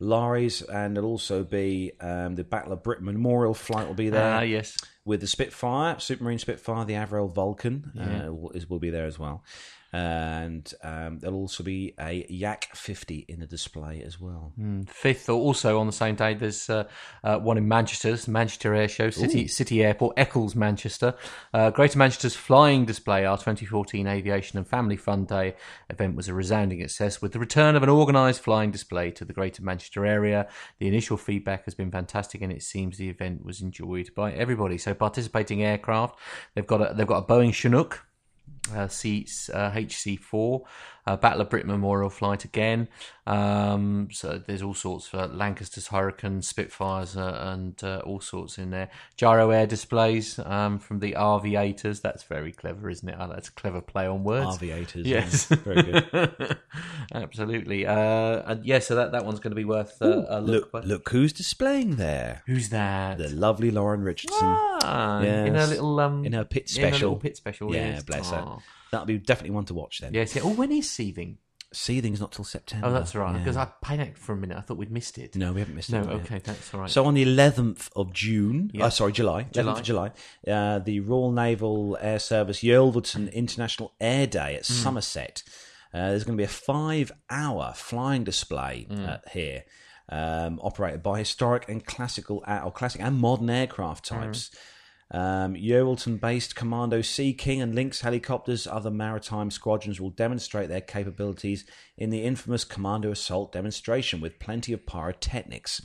Lorries, 0.00 0.62
and 0.62 0.96
there'll 0.96 1.10
also 1.10 1.44
be 1.44 1.92
um, 2.00 2.34
the 2.34 2.42
Battle 2.44 2.72
of 2.72 2.82
Britain 2.82 3.04
Memorial 3.04 3.54
flight 3.54 3.86
will 3.86 3.94
be 3.94 4.08
there 4.08 4.32
Ah, 4.34 4.40
yes. 4.40 4.76
with 5.04 5.20
the 5.20 5.26
Spitfire, 5.26 5.96
Supermarine 5.96 6.40
Spitfire, 6.40 6.84
the 6.86 6.94
Avro 6.94 7.32
Vulcan 7.32 7.92
uh, 7.98 8.32
will, 8.32 8.50
is, 8.52 8.68
will 8.68 8.78
be 8.78 8.90
there 8.90 9.06
as 9.06 9.18
well. 9.18 9.44
And 9.92 10.72
um, 10.84 11.18
there'll 11.18 11.36
also 11.36 11.64
be 11.64 11.94
a 11.98 12.24
Yak 12.28 12.68
50 12.74 13.26
in 13.28 13.40
the 13.40 13.46
display 13.46 14.02
as 14.04 14.20
well. 14.20 14.52
Fifth, 14.84 15.28
also 15.28 15.80
on 15.80 15.86
the 15.86 15.92
same 15.92 16.14
day, 16.14 16.34
there's 16.34 16.70
uh, 16.70 16.84
uh, 17.24 17.38
one 17.38 17.58
in 17.58 17.66
Manchester, 17.66 18.16
Manchester 18.30 18.74
Air 18.74 18.88
Show, 18.88 19.10
City 19.10 19.48
City 19.48 19.82
Airport, 19.82 20.14
Eccles, 20.16 20.54
Manchester. 20.54 21.14
Uh, 21.52 21.70
Greater 21.70 21.98
Manchester's 21.98 22.36
Flying 22.36 22.84
Display, 22.84 23.24
our 23.24 23.36
2014 23.36 24.06
Aviation 24.06 24.58
and 24.58 24.66
Family 24.66 24.96
Fun 24.96 25.24
Day 25.24 25.56
event 25.88 26.14
was 26.14 26.28
a 26.28 26.34
resounding 26.34 26.80
success 26.80 27.20
with 27.20 27.32
the 27.32 27.38
return 27.38 27.76
of 27.76 27.82
an 27.82 27.88
organised 27.88 28.40
flying 28.40 28.70
display 28.70 29.10
to 29.10 29.24
the 29.24 29.32
Greater 29.32 29.62
Manchester 29.62 30.06
area. 30.06 30.48
The 30.78 30.86
initial 30.86 31.16
feedback 31.16 31.64
has 31.64 31.74
been 31.74 31.90
fantastic, 31.90 32.42
and 32.42 32.52
it 32.52 32.62
seems 32.62 32.96
the 32.96 33.08
event 33.08 33.44
was 33.44 33.60
enjoyed 33.60 34.14
by 34.14 34.32
everybody. 34.32 34.78
So, 34.78 34.94
participating 34.94 35.62
aircraft, 35.62 36.18
they've 36.54 36.66
got 36.66 36.80
a, 36.80 36.94
they've 36.94 37.06
got 37.06 37.24
a 37.24 37.26
Boeing 37.26 37.52
Chinook 37.52 38.04
uh, 38.74 38.88
seats 38.88 39.50
uh, 39.50 39.70
HC4, 39.70 40.60
uh, 41.06 41.16
Battle 41.16 41.42
of 41.42 41.50
Britain 41.50 41.70
Memorial 41.70 42.10
flight 42.10 42.44
again. 42.44 42.88
Um, 43.26 44.08
so 44.10 44.42
there's 44.44 44.62
all 44.62 44.74
sorts 44.74 45.06
for 45.06 45.26
Lancaster's 45.28 45.88
Hurricanes, 45.88 46.48
Spitfires, 46.48 47.16
uh, 47.16 47.52
and 47.52 47.82
uh, 47.84 48.02
all 48.04 48.20
sorts 48.20 48.58
in 48.58 48.70
there. 48.70 48.90
Gyro 49.16 49.50
air 49.50 49.66
displays 49.66 50.38
um, 50.40 50.78
from 50.78 50.98
the 50.98 51.14
Aviators. 51.16 52.00
That's 52.00 52.24
very 52.24 52.52
clever, 52.52 52.90
isn't 52.90 53.08
it? 53.08 53.16
Oh, 53.18 53.28
that's 53.28 53.48
a 53.48 53.52
clever 53.52 53.80
play 53.80 54.06
on 54.06 54.24
words. 54.24 54.56
Aviators. 54.56 55.06
Yes. 55.06 55.48
yeah. 55.50 55.56
Very 55.60 55.82
good. 55.82 56.58
Absolutely. 57.14 57.86
Uh, 57.86 58.42
and 58.46 58.64
yeah, 58.64 58.78
so 58.78 58.96
that, 58.96 59.12
that 59.12 59.24
one's 59.24 59.38
going 59.40 59.52
to 59.52 59.56
be 59.56 59.64
worth 59.64 60.00
uh, 60.02 60.24
a 60.28 60.40
look. 60.40 60.72
look, 60.72 60.84
look 60.84 61.08
who's 61.10 61.32
displaying 61.32 61.96
there. 61.96 62.42
Who's 62.46 62.70
that? 62.70 63.18
The 63.18 63.28
lovely 63.28 63.70
Lauren 63.70 64.02
Richardson. 64.02 64.38
Ah, 64.42 65.20
in 65.20 65.54
her 65.54 65.66
little 65.66 66.00
um, 66.00 66.24
In 66.24 66.32
her 66.32 66.44
Pitts 66.44 66.72
Special. 66.72 66.86
in 66.86 66.92
her 66.92 66.98
little 66.98 67.16
Pitts 67.16 67.38
Special. 67.38 67.74
Yeah, 67.74 67.90
yes. 67.90 68.02
bless 68.02 68.30
her. 68.30 68.56
That'll 68.92 69.06
be 69.06 69.18
definitely 69.18 69.54
one 69.54 69.64
to 69.66 69.74
watch 69.74 70.00
then. 70.00 70.14
Yes. 70.14 70.34
Yeah. 70.34 70.42
Oh, 70.44 70.52
when 70.52 70.72
is 70.72 70.90
Seething? 70.90 71.38
Seething's 71.72 72.18
not 72.20 72.32
till 72.32 72.44
September. 72.44 72.88
Oh, 72.88 72.92
that's 72.92 73.14
right. 73.14 73.30
Yeah. 73.32 73.38
Because 73.38 73.56
I 73.56 73.68
panicked 73.80 74.18
for 74.18 74.32
a 74.32 74.36
minute. 74.36 74.56
I 74.58 74.60
thought 74.60 74.76
we'd 74.76 74.90
missed 74.90 75.18
it. 75.18 75.36
No, 75.36 75.52
we 75.52 75.60
haven't 75.60 75.76
missed 75.76 75.92
No, 75.92 76.00
it. 76.00 76.06
No, 76.06 76.12
okay, 76.14 76.40
that's 76.40 76.74
all 76.74 76.80
right. 76.80 76.90
So 76.90 77.04
on 77.06 77.14
the 77.14 77.24
11th 77.24 77.90
of 77.94 78.12
June, 78.12 78.72
Yeah. 78.74 78.86
uh, 78.86 78.90
sorry, 78.90 79.12
July, 79.12 79.44
11th 79.52 79.84
July. 79.84 80.06
of 80.06 80.14
July, 80.46 80.52
uh, 80.52 80.78
the 80.80 80.98
Royal 80.98 81.30
Naval 81.30 81.96
Air 82.00 82.18
Service 82.18 82.60
Yeovilton 82.64 83.32
International 83.32 83.92
Air 84.00 84.26
Day 84.26 84.56
at 84.56 84.66
Somerset. 84.66 85.44
Uh, 85.94 86.08
there's 86.10 86.24
going 86.24 86.36
to 86.36 86.40
be 86.40 86.44
a 86.44 86.48
five-hour 86.48 87.72
flying 87.76 88.24
display 88.24 88.86
uh, 88.90 89.18
here, 89.32 89.62
um, 90.08 90.58
operated 90.62 91.02
by 91.04 91.20
historic 91.20 91.68
and 91.68 91.84
classical, 91.86 92.42
uh, 92.48 92.62
or 92.64 92.72
classic 92.72 93.00
and 93.00 93.18
modern 93.18 93.48
aircraft 93.48 94.08
Hmm. 94.08 94.14
types. 94.16 94.50
Um, 95.12 95.54
Yeovilton-based 95.54 96.54
Commando 96.54 97.02
Sea 97.02 97.32
King 97.32 97.60
and 97.60 97.74
Lynx 97.74 98.00
helicopters, 98.02 98.66
other 98.66 98.90
maritime 98.92 99.50
squadrons 99.50 100.00
will 100.00 100.10
demonstrate 100.10 100.68
their 100.68 100.80
capabilities 100.80 101.64
in 101.96 102.10
the 102.10 102.22
infamous 102.22 102.64
Commando 102.64 103.10
Assault 103.10 103.50
demonstration 103.52 104.20
with 104.20 104.38
plenty 104.38 104.72
of 104.72 104.86
pyrotechnics. 104.86 105.80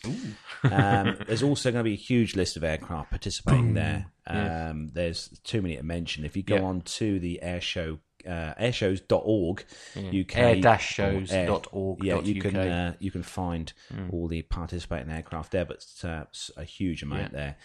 Um, 0.64 1.18
there's 1.28 1.42
also 1.44 1.72
going 1.72 1.84
to 1.84 1.90
be 1.90 1.94
a 1.94 1.98
huge 1.98 2.36
list 2.36 2.56
of 2.56 2.64
aircraft 2.64 3.10
participating 3.10 3.74
there. 3.74 4.12
Um, 4.28 4.90
There's 4.94 5.30
too 5.44 5.62
many 5.62 5.76
to 5.78 5.84
mention. 5.84 6.26
If 6.26 6.36
you 6.38 6.44
go 6.44 6.56
Yeah. 6.56 6.62
on 6.64 6.82
to 6.82 7.20
the 7.20 7.42
air 7.42 7.62
show, 7.62 8.00
uh, 8.28 8.54
airshows.org, 8.60 9.66
UK 9.96 10.38
Air-shows.org.uk. 10.38 12.04
Yeah, 12.04 12.20
you 12.22 12.42
can 12.42 12.56
uh, 12.56 12.94
you 13.00 13.12
can 13.12 13.24
find 13.24 13.72
Hmm. 13.90 14.10
all 14.12 14.28
the 14.28 14.42
participating 14.44 15.12
aircraft 15.12 15.52
there, 15.52 15.66
but 15.66 15.86
uh, 16.04 16.24
a 16.58 16.64
huge 16.64 17.04
amount 17.04 17.34
there. 17.34 17.58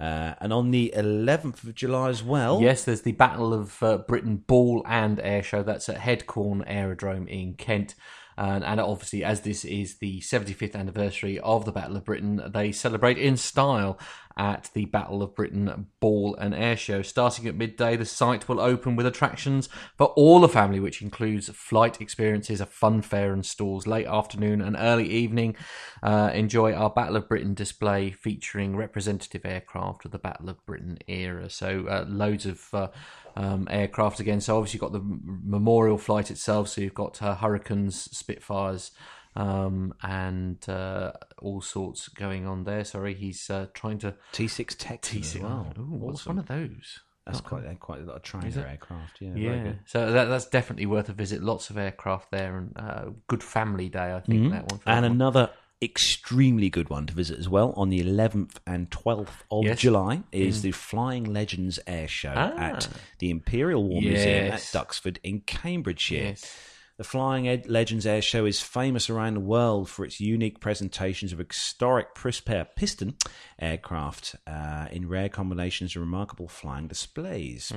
Uh, 0.00 0.34
and 0.40 0.52
on 0.52 0.70
the 0.70 0.92
11th 0.96 1.64
of 1.64 1.74
July 1.74 2.08
as 2.08 2.22
well. 2.22 2.60
Yes, 2.60 2.84
there's 2.84 3.02
the 3.02 3.12
Battle 3.12 3.52
of 3.52 3.82
uh, 3.82 3.98
Britain 3.98 4.36
Ball 4.36 4.82
and 4.86 5.20
Air 5.20 5.42
Show. 5.42 5.62
That's 5.62 5.88
at 5.88 5.98
Headcorn 5.98 6.64
Aerodrome 6.66 7.28
in 7.28 7.54
Kent. 7.54 7.94
And, 8.36 8.64
and 8.64 8.80
obviously, 8.80 9.24
as 9.24 9.42
this 9.42 9.64
is 9.64 9.96
the 9.96 10.20
75th 10.20 10.74
anniversary 10.74 11.38
of 11.40 11.64
the 11.64 11.72
Battle 11.72 11.96
of 11.96 12.04
Britain, 12.04 12.42
they 12.52 12.72
celebrate 12.72 13.18
in 13.18 13.36
style 13.36 13.98
at 14.36 14.70
the 14.74 14.86
Battle 14.86 15.22
of 15.22 15.34
Britain 15.34 15.86
Ball 16.00 16.34
and 16.36 16.54
Air 16.54 16.76
Show. 16.76 17.02
Starting 17.02 17.46
at 17.46 17.54
midday, 17.54 17.96
the 17.96 18.04
site 18.04 18.48
will 18.48 18.60
open 18.60 18.96
with 18.96 19.06
attractions 19.06 19.68
for 19.96 20.08
all 20.08 20.40
the 20.40 20.48
family, 20.48 20.80
which 20.80 21.02
includes 21.02 21.48
flight 21.50 22.00
experiences, 22.00 22.60
a 22.60 22.66
fun 22.66 23.02
fair 23.02 23.32
and 23.32 23.44
stalls. 23.44 23.86
Late 23.86 24.06
afternoon 24.06 24.60
and 24.60 24.76
early 24.78 25.08
evening, 25.08 25.56
uh, 26.02 26.30
enjoy 26.32 26.72
our 26.72 26.90
Battle 26.90 27.16
of 27.16 27.28
Britain 27.28 27.54
display 27.54 28.10
featuring 28.10 28.76
representative 28.76 29.44
aircraft 29.44 30.04
of 30.04 30.10
the 30.10 30.18
Battle 30.18 30.48
of 30.48 30.64
Britain 30.66 30.98
era. 31.06 31.50
So 31.50 31.86
uh, 31.88 32.04
loads 32.08 32.46
of 32.46 32.68
uh, 32.72 32.88
um, 33.36 33.66
aircraft 33.70 34.20
again. 34.20 34.40
So 34.40 34.56
obviously 34.58 34.76
you've 34.78 34.92
got 34.92 34.92
the 34.92 35.02
memorial 35.04 35.98
flight 35.98 36.30
itself. 36.30 36.68
So 36.68 36.80
you've 36.80 36.94
got 36.94 37.22
uh, 37.22 37.34
Hurricanes, 37.36 38.08
Spitfires, 38.16 38.90
um, 39.34 39.94
and 40.02 40.66
uh, 40.68 41.12
all 41.40 41.60
sorts 41.60 42.08
going 42.08 42.46
on 42.46 42.64
there. 42.64 42.84
Sorry, 42.84 43.14
he's 43.14 43.48
uh, 43.48 43.66
trying 43.74 43.98
to 43.98 44.14
T6 44.32 44.74
Texan 44.78 45.20
as 45.20 45.34
T6. 45.34 45.42
well. 45.42 45.72
Ooh, 45.78 45.82
what's 45.84 46.20
Awesome. 46.22 46.36
one 46.36 46.38
of 46.40 46.48
those? 46.48 47.00
That's 47.24 47.40
quite 47.40 47.64
uh, 47.64 47.74
quite 47.74 48.00
a 48.00 48.04
lot 48.04 48.16
of 48.16 48.22
trainer 48.22 48.66
aircraft. 48.66 49.20
Yeah, 49.20 49.34
Yeah, 49.36 49.72
so 49.86 50.10
that, 50.10 50.24
that's 50.24 50.46
definitely 50.46 50.86
worth 50.86 51.08
a 51.08 51.12
visit. 51.12 51.40
Lots 51.40 51.70
of 51.70 51.78
aircraft 51.78 52.32
there, 52.32 52.56
and 52.58 52.72
uh, 52.76 53.10
good 53.28 53.44
family 53.44 53.88
day. 53.88 54.12
I 54.12 54.18
think 54.18 54.50
that 54.50 54.68
one. 54.72 54.80
for 54.80 54.88
And 54.90 55.02
one. 55.04 55.12
another 55.12 55.50
extremely 55.82 56.70
good 56.70 56.88
one 56.90 57.06
to 57.06 57.12
visit 57.14 57.38
as 57.38 57.48
well 57.48 57.72
on 57.76 57.90
the 57.90 58.00
11th 58.00 58.56
and 58.66 58.88
12th 58.90 59.42
of 59.50 59.64
Yes. 59.64 59.80
July 59.80 60.22
is 60.30 60.62
the 60.62 60.70
Flying 60.72 61.24
Legends 61.24 61.78
Air 61.86 62.06
Show 62.08 62.32
Ah. 62.36 62.52
at 62.56 62.88
the 63.18 63.30
Imperial 63.30 63.82
War 63.82 64.00
Museum 64.00 64.52
at 64.52 64.60
Duxford 64.60 65.18
in 65.24 65.40
Cambridgeshire. 65.40 66.22
Yes. 66.24 66.56
The 67.02 67.08
Flying 67.08 67.48
Ed- 67.48 67.68
Legends 67.68 68.06
Air 68.06 68.22
Show 68.22 68.46
is 68.46 68.60
famous 68.60 69.10
around 69.10 69.34
the 69.34 69.40
world 69.40 69.90
for 69.90 70.04
its 70.04 70.20
unique 70.20 70.60
presentations 70.60 71.32
of 71.32 71.40
historic 71.40 72.14
Prisper 72.14 72.64
piston 72.76 73.16
aircraft 73.58 74.36
uh, 74.46 74.86
in 74.92 75.08
rare 75.08 75.28
combinations 75.28 75.96
and 75.96 76.04
remarkable 76.04 76.46
flying 76.46 76.86
displays. 76.86 77.72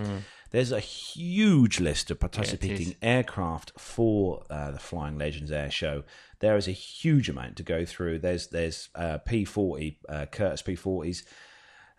There's 0.51 0.71
a 0.71 0.79
huge 0.79 1.79
list 1.79 2.11
of 2.11 2.19
participating 2.19 2.89
is. 2.89 2.95
aircraft 3.01 3.71
for 3.79 4.43
uh, 4.51 4.69
the 4.69 4.77
Flying 4.77 5.17
Legends 5.17 5.51
Air 5.51 5.71
Show. 5.71 6.03
There 6.39 6.55
is 6.55 6.67
a 6.67 6.71
huge 6.71 7.27
amount 7.27 7.55
to 7.55 7.63
go 7.63 7.83
through. 7.83 8.19
There's 8.19 8.49
there's 8.49 8.89
uh, 8.93 9.17
P40, 9.27 9.95
uh, 10.07 10.25
Curtiss 10.27 10.61
P40s, 10.61 11.23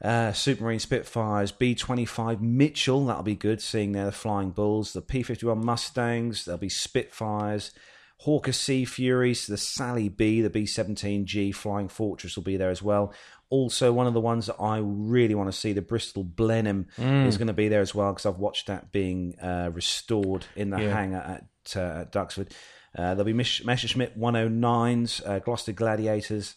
uh, 0.03 0.33
Supermarine 0.33 0.81
Spitfires, 0.81 1.53
B25 1.53 2.41
Mitchell, 2.41 3.07
that'll 3.07 3.23
be 3.23 3.35
good 3.35 3.61
seeing 3.63 3.93
there 3.93 4.05
the 4.05 4.13
Flying 4.13 4.51
Bulls, 4.51 4.93
the 4.93 5.03
P51 5.03 5.63
Mustangs, 5.63 6.45
there'll 6.45 6.59
be 6.59 6.69
Spitfires, 6.69 7.73
Hawker 8.21 8.53
Sea 8.53 8.85
Furies, 8.85 9.47
the 9.47 9.57
Sally 9.57 10.09
B, 10.09 10.41
the 10.41 10.51
B17G 10.51 11.55
Flying 11.55 11.89
Fortress 11.89 12.37
will 12.37 12.43
be 12.45 12.57
there 12.57 12.71
as 12.71 12.83
well. 12.83 13.13
Also, 13.49 13.93
one 13.93 14.07
of 14.07 14.15
the 14.15 14.21
ones 14.21 14.47
that 14.47 14.57
I 14.61 14.79
really 14.83 15.35
want 15.35 15.51
to 15.53 15.57
see, 15.57 15.73
the 15.73 15.81
Bristol 15.83 16.25
Blenheim, 16.25 16.89
is 16.99 17.37
going 17.39 17.47
to 17.47 17.53
be 17.53 17.69
there 17.69 17.81
as 17.83 17.95
well 17.95 18.13
because 18.13 18.27
I've 18.27 18.39
watched 18.41 18.67
that 18.67 18.91
being 18.91 19.39
uh, 19.41 19.71
restored 19.73 20.47
in 20.57 20.71
the 20.71 20.81
Yeah. 20.83 20.93
hangar 20.93 21.19
at, 21.19 21.77
uh, 21.77 22.01
at 22.01 22.13
Duxford. 22.13 22.51
Uh, 22.97 23.15
there'll 23.15 23.25
be 23.25 23.33
Mish- 23.35 23.65
Messerschmitt 23.65 24.19
109s, 24.19 25.21
uh, 25.25 25.39
Gloster 25.39 25.73
Gladiators, 25.73 26.57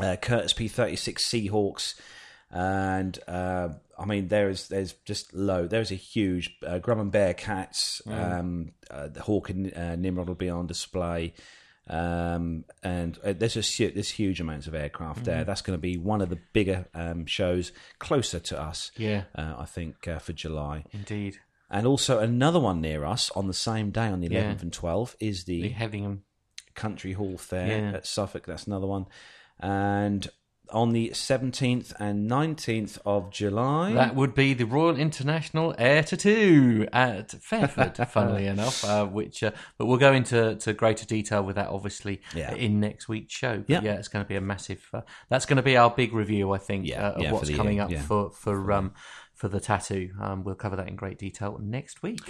uh, 0.00 0.16
Curtiss 0.22 0.52
P36 0.52 1.18
Seahawks, 1.20 1.94
and 2.50 3.18
uh, 3.28 3.68
I 3.98 4.04
mean 4.04 4.28
there 4.28 4.48
is 4.48 4.68
there's 4.68 4.92
just 5.04 5.34
low. 5.34 5.66
There's 5.66 5.90
a 5.90 5.96
huge 5.96 6.56
uh, 6.66 6.78
Grumman 6.78 7.10
Bearcats. 7.10 8.06
Um, 8.10 8.72
uh, 8.90 9.08
the 9.08 9.22
Hawk 9.22 9.50
and 9.50 9.72
uh, 9.76 9.96
Nimrod 9.96 10.28
will 10.28 10.34
be 10.34 10.48
on 10.50 10.66
display. 10.66 11.34
Um, 11.90 12.64
and 12.82 13.18
uh, 13.24 13.32
there's 13.32 13.54
just 13.54 13.78
there's 13.78 14.10
huge 14.10 14.40
amounts 14.40 14.66
of 14.66 14.74
aircraft 14.74 15.24
there. 15.24 15.44
That's 15.44 15.62
going 15.62 15.76
to 15.76 15.80
be 15.80 15.96
one 15.96 16.20
of 16.20 16.28
the 16.28 16.38
bigger 16.52 16.86
um, 16.94 17.24
shows 17.26 17.72
closer 17.98 18.38
to 18.40 18.60
us. 18.60 18.90
Yeah. 18.96 19.24
uh, 19.34 19.54
I 19.58 19.64
think 19.64 20.06
uh, 20.06 20.18
for 20.18 20.34
July, 20.34 20.84
Indeed, 20.92 21.38
and 21.70 21.86
also 21.86 22.18
another 22.18 22.60
one 22.60 22.80
near 22.82 23.04
us 23.06 23.30
on 23.30 23.46
the 23.46 23.54
same 23.54 23.90
day 23.90 24.06
on 24.08 24.20
the 24.20 24.28
11th 24.28 24.32
Yeah. 24.32 24.60
and 24.60 24.72
12th 24.72 25.16
is 25.20 25.44
the 25.44 25.68
Headingham. 25.70 26.24
Country 26.74 27.12
Hall 27.14 27.36
Fair 27.38 27.66
Yeah. 27.66 27.92
at 27.96 28.06
Suffolk. 28.06 28.44
That's 28.46 28.66
another 28.66 28.86
one. 28.86 29.06
And 29.58 30.28
on 30.70 30.92
the 30.92 31.10
17th 31.10 31.92
and 31.98 32.30
19th 32.30 32.98
of 33.06 33.30
July. 33.30 33.92
That 33.94 34.14
would 34.14 34.34
be 34.34 34.54
the 34.54 34.64
Royal 34.66 34.96
International 34.96 35.74
Air 35.78 36.02
Tattoo 36.02 36.86
at 36.92 37.30
Fairford, 37.32 37.96
funnily 38.10 38.46
enough. 38.46 38.84
Uh, 38.84 39.06
which, 39.06 39.42
uh, 39.42 39.50
but 39.78 39.86
we'll 39.86 39.98
go 39.98 40.12
into 40.12 40.56
to 40.56 40.72
greater 40.72 41.06
detail 41.06 41.42
with 41.42 41.56
that, 41.56 41.68
obviously, 41.68 42.20
Yeah. 42.34 42.54
in 42.54 42.80
next 42.80 43.08
week's 43.08 43.34
show. 43.34 43.58
But 43.58 43.68
Yeah. 43.68 43.80
yeah, 43.82 43.92
it's 43.94 44.08
going 44.08 44.24
to 44.24 44.28
be 44.28 44.36
a 44.36 44.40
massive. 44.40 44.86
Uh, 44.92 45.00
that's 45.28 45.46
going 45.46 45.56
to 45.58 45.62
be 45.62 45.76
our 45.76 45.90
big 45.90 46.12
review, 46.12 46.52
I 46.52 46.58
think, 46.58 46.86
Yeah, 46.86 47.08
uh, 47.08 47.12
of 47.26 47.32
what's 47.32 47.50
coming 47.50 47.80
up 47.80 47.92
for 47.92 48.30
for 48.30 48.72
um 48.72 48.92
for 49.34 49.48
the 49.48 49.60
tattoo. 49.60 50.10
Um, 50.20 50.42
we'll 50.44 50.54
cover 50.56 50.76
that 50.76 50.88
in 50.88 50.96
great 50.96 51.18
detail 51.18 51.58
next 51.62 52.02
week. 52.02 52.20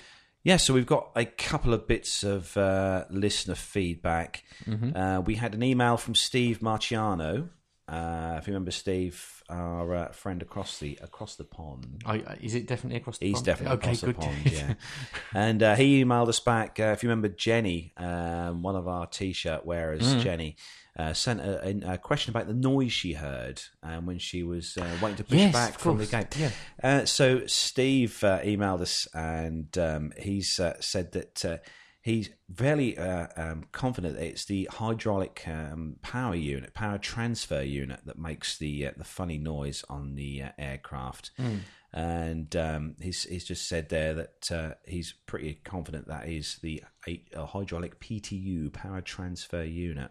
Yeah, 0.45 0.57
so 0.57 0.73
we've 0.73 0.87
got 0.87 1.11
a 1.17 1.25
couple 1.25 1.75
of 1.75 1.87
bits 1.89 2.23
of 2.23 2.57
uh, 2.57 3.05
listener 3.11 3.57
feedback. 3.57 4.45
Mm-hmm. 4.67 4.97
Uh, 4.97 5.21
we 5.21 5.35
had 5.35 5.53
an 5.55 5.63
email 5.63 5.97
from 5.97 6.15
Steve 6.15 6.61
Marciano. 6.61 7.49
Uh, 7.89 8.37
if 8.39 8.47
you 8.47 8.53
remember 8.53 8.71
Steve, 8.71 9.43
our 9.49 9.95
uh, 9.95 10.09
friend 10.13 10.43
across 10.43 10.79
the 10.79 10.99
across 11.01 11.37
the 11.37 11.45
pond. 11.45 12.03
Uh, 12.05 12.19
is 12.41 12.55
it 12.55 12.67
definitely 12.67 12.99
across 12.99 13.19
the 13.19 13.27
pond? 13.27 13.29
He's 13.29 13.37
pond? 13.37 13.47
definitely 13.47 13.77
okay. 13.77 13.87
across 13.87 14.01
the 14.01 14.07
good. 14.07 14.17
pond, 14.17 14.53
yeah. 14.53 14.75
and 15.35 15.63
uh, 15.63 15.75
he 15.75 16.05
emailed 16.05 16.29
us 16.29 16.41
back. 16.41 16.79
Uh, 16.79 16.93
if 16.93 17.03
you 17.03 17.09
remember, 17.09 17.29
Jenny, 17.29 17.95
um, 17.97 18.63
one 18.63 18.77
of 18.77 18.87
our 18.87 19.07
t-shirt 19.07 19.65
wearers, 19.65 20.03
Mm. 20.03 20.21
Jenny, 20.23 20.57
uh, 20.99 21.13
sent 21.13 21.41
a, 21.41 21.93
a, 21.93 21.99
question 21.99 22.31
about 22.31 22.47
the 22.47 22.55
noise 22.55 22.93
she 22.93 23.13
heard 23.13 23.63
um, 23.83 24.07
when 24.07 24.19
she 24.19 24.43
was 24.43 24.77
uh, 24.77 24.97
waiting 25.01 25.17
to 25.17 25.25
push 25.25 25.39
Yes, 25.39 25.53
back 25.53 25.79
from 25.79 25.99
the 25.99 26.07
gate. 26.07 26.37
Uh, 26.83 27.05
so 27.05 27.47
Steve 27.47 28.23
uh, 28.25 28.41
emailed 28.41 28.81
us, 28.81 29.07
and 29.15 29.77
um, 29.79 30.13
he's 30.19 30.59
uh, 30.59 30.77
said 30.81 31.13
that. 31.13 31.63
He's 32.09 32.31
fairly 32.55 32.97
uh, 32.97 33.27
um, 33.37 33.65
confident 33.73 34.17
that 34.17 34.25
it's 34.25 34.47
the 34.47 34.69
hydraulic 34.73 35.45
um, 35.47 35.97
power 36.03 36.35
unit, 36.35 36.75
power 36.75 36.99
transfer 36.99 37.63
unit, 37.63 38.01
that 38.07 38.19
makes 38.19 38.59
the 38.59 38.87
uh, 38.87 38.93
the 38.97 39.05
funny 39.05 39.39
noise 39.39 39.85
on 39.89 40.15
the 40.15 40.43
uh, 40.43 40.49
aircraft 40.59 41.31
and 41.93 42.55
um, 42.55 42.97
he's 43.01 43.25
he's 43.25 43.45
just 43.45 43.67
said 43.67 43.89
there 43.89 44.15
that 44.15 44.53
uh, 44.53 44.75
he's 44.87 45.15
pretty 45.27 45.55
confident 45.65 46.09
that 46.09 46.29
is 46.29 46.59
the 46.63 46.83
hydraulic 47.35 47.99
PTU 48.01 48.73
power 48.73 49.01
transfer 49.01 49.63
unit. 49.63 50.11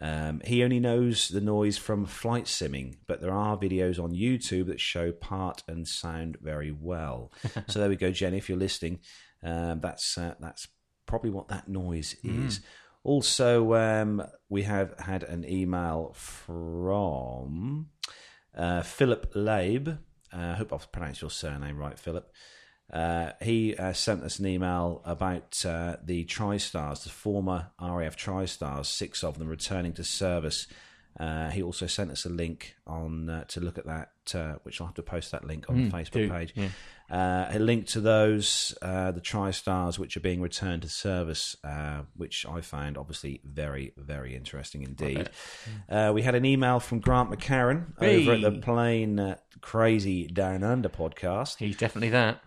Um, 0.00 0.42
he 0.44 0.64
only 0.64 0.80
knows 0.80 1.28
the 1.28 1.40
noise 1.40 1.78
from 1.78 2.04
flight 2.04 2.44
simming, 2.44 2.96
but 3.06 3.20
there 3.20 3.32
are 3.32 3.56
videos 3.56 4.02
on 4.02 4.12
YouTube 4.12 4.66
that 4.66 4.80
show 4.80 5.12
part 5.12 5.62
and 5.68 5.86
sound 5.86 6.36
very 6.42 6.72
well. 6.72 7.32
so 7.68 7.78
there 7.78 7.88
we 7.88 7.96
go, 7.96 8.10
Jenny. 8.10 8.38
If 8.38 8.48
you're 8.48 8.58
listening, 8.58 8.98
um, 9.42 9.80
that's 9.80 10.18
uh, 10.18 10.34
that's 10.40 10.68
probably 11.06 11.30
what 11.30 11.48
that 11.48 11.68
noise 11.68 12.16
is. 12.22 12.60
Also, 13.02 13.74
um, 13.74 14.22
we 14.48 14.62
have 14.62 14.98
had 14.98 15.22
an 15.24 15.44
email 15.48 16.14
from 16.14 17.88
uh, 18.56 18.82
Philip 18.82 19.32
Labe. 19.34 19.88
Uh, 20.32 20.36
I 20.36 20.54
hope 20.54 20.72
I've 20.72 20.90
pronounced 20.90 21.20
your 21.20 21.30
surname 21.30 21.76
right, 21.76 21.98
Philip. 21.98 22.32
Uh, 22.92 23.32
he 23.42 23.76
uh, 23.76 23.92
sent 23.92 24.22
us 24.22 24.38
an 24.38 24.46
email 24.46 25.02
about 25.04 25.64
uh, 25.66 25.96
the 26.04 26.24
TriStars, 26.24 27.04
the 27.04 27.10
former 27.10 27.70
RAF 27.80 28.16
TriStars, 28.16 28.86
six 28.86 29.24
of 29.24 29.38
them 29.38 29.48
returning 29.48 29.92
to 29.94 30.04
service. 30.04 30.66
Uh, 31.18 31.50
he 31.50 31.62
also 31.62 31.86
sent 31.86 32.10
us 32.10 32.24
a 32.24 32.28
link 32.28 32.74
on 32.86 33.28
uh, 33.28 33.44
to 33.44 33.60
look 33.60 33.78
at 33.78 33.86
that, 33.86 34.10
uh, 34.34 34.54
which 34.64 34.80
I'll 34.80 34.88
have 34.88 34.96
to 34.96 35.02
post 35.02 35.30
that 35.30 35.44
link 35.44 35.66
on 35.68 35.84
the 35.84 35.90
Facebook 35.90 36.12
do, 36.12 36.30
page. 36.30 36.52
yeah. 36.56 36.68
Uh, 37.14 37.46
a 37.52 37.60
link 37.60 37.86
to 37.86 38.00
those, 38.00 38.76
uh, 38.82 39.12
the 39.12 39.20
TriStars, 39.20 40.00
which 40.00 40.16
are 40.16 40.20
being 40.20 40.40
returned 40.40 40.82
to 40.82 40.88
service, 40.88 41.56
uh, 41.62 42.00
which 42.16 42.44
I 42.44 42.60
found 42.60 42.98
obviously 42.98 43.40
very, 43.44 43.92
very 43.96 44.34
interesting 44.34 44.82
indeed. 44.82 45.30
Uh, 45.88 46.10
we 46.12 46.22
had 46.22 46.34
an 46.34 46.44
email 46.44 46.80
from 46.80 46.98
Grant 46.98 47.30
McHerron 47.30 47.92
over 48.02 48.32
at 48.32 48.40
the 48.40 48.58
Plane 48.60 49.20
uh, 49.20 49.36
Crazy 49.60 50.26
Down 50.26 50.64
Under 50.64 50.88
podcast. 50.88 51.58
He's 51.58 51.76
definitely 51.76 52.10
that. 52.10 52.40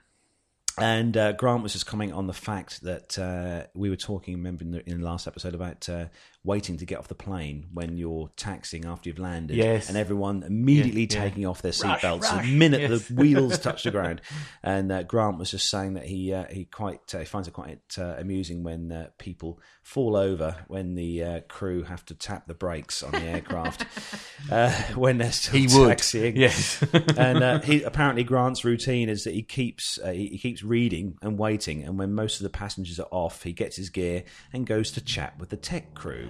And 0.77 1.15
uh, 1.15 1.31
Grant 1.31 1.63
was 1.63 1.71
just 1.71 1.87
commenting 1.87 2.15
on 2.15 2.27
the 2.27 2.33
fact 2.33 2.83
that 2.83 3.17
uh, 3.17 3.67
we 3.73 3.89
were 3.89 3.95
talking, 3.95 4.35
remember, 4.35 4.63
in 4.63 4.71
the, 4.71 4.89
in 4.89 4.99
the 4.99 5.05
last 5.05 5.27
episode 5.27 5.55
about 5.55 5.87
uh, 5.87 6.07
waiting 6.47 6.77
to 6.77 6.85
get 6.85 6.97
off 6.97 7.07
the 7.07 7.13
plane 7.15 7.67
when 7.73 7.97
you're 7.97 8.31
taxing 8.37 8.85
after 8.85 9.09
you've 9.09 9.19
landed. 9.19 9.55
Yes. 9.57 9.87
And 9.89 9.97
everyone 9.97 10.41
immediately 10.43 11.01
Yeah, 11.09 11.17
yeah. 11.17 11.29
taking 11.29 11.45
off 11.45 11.61
their 11.61 11.71
seatbelts 11.73 12.41
the 12.41 12.47
minute 12.47 12.81
Yes. 12.81 13.07
the 13.07 13.13
wheels 13.21 13.59
touch 13.59 13.83
the 13.83 13.91
ground. 13.91 14.21
And 14.63 14.91
uh, 14.91 15.03
Grant 15.03 15.37
was 15.37 15.51
just 15.51 15.69
saying 15.69 15.93
that 15.93 16.05
he 16.05 16.33
uh, 16.33 16.45
he 16.49 16.65
quite 16.65 17.13
uh, 17.13 17.23
finds 17.25 17.47
it 17.47 17.51
quite 17.53 17.79
uh, 17.99 18.15
amusing 18.17 18.63
when 18.63 18.91
uh, 18.91 19.07
people 19.19 19.59
fall 19.83 20.15
over 20.17 20.55
when 20.67 20.95
the 20.95 21.23
uh, 21.23 21.39
crew 21.47 21.83
have 21.83 22.03
to 22.05 22.13
tap 22.15 22.47
the 22.47 22.53
brakes 22.53 23.03
on 23.03 23.11
the 23.11 23.21
aircraft 23.21 23.85
uh, 24.51 24.71
when 24.95 25.17
they're 25.17 25.31
still 25.31 25.59
He 25.59 25.67
would. 25.77 25.89
taxiing. 25.89 26.35
Yes. 26.37 26.81
and 27.17 27.43
uh, 27.43 27.59
he 27.59 27.83
apparently 27.83 28.23
Grant's 28.23 28.63
routine 28.65 29.09
is 29.09 29.23
that 29.25 29.33
he 29.33 29.43
keeps 29.43 29.99
uh, 30.03 30.11
he, 30.11 30.27
he 30.27 30.37
keeps 30.37 30.63
reading 30.63 31.17
and 31.21 31.37
waiting, 31.37 31.83
and 31.83 31.97
when 31.99 32.13
most 32.13 32.37
of 32.39 32.43
the 32.43 32.49
passengers 32.49 32.99
are 32.99 33.07
off, 33.11 33.43
he 33.43 33.53
gets 33.53 33.75
his 33.75 33.89
gear 33.89 34.23
and 34.53 34.65
goes 34.65 34.91
to 34.91 35.01
chat 35.01 35.37
with 35.39 35.49
the 35.49 35.57
tech 35.57 35.93
crew. 35.93 36.29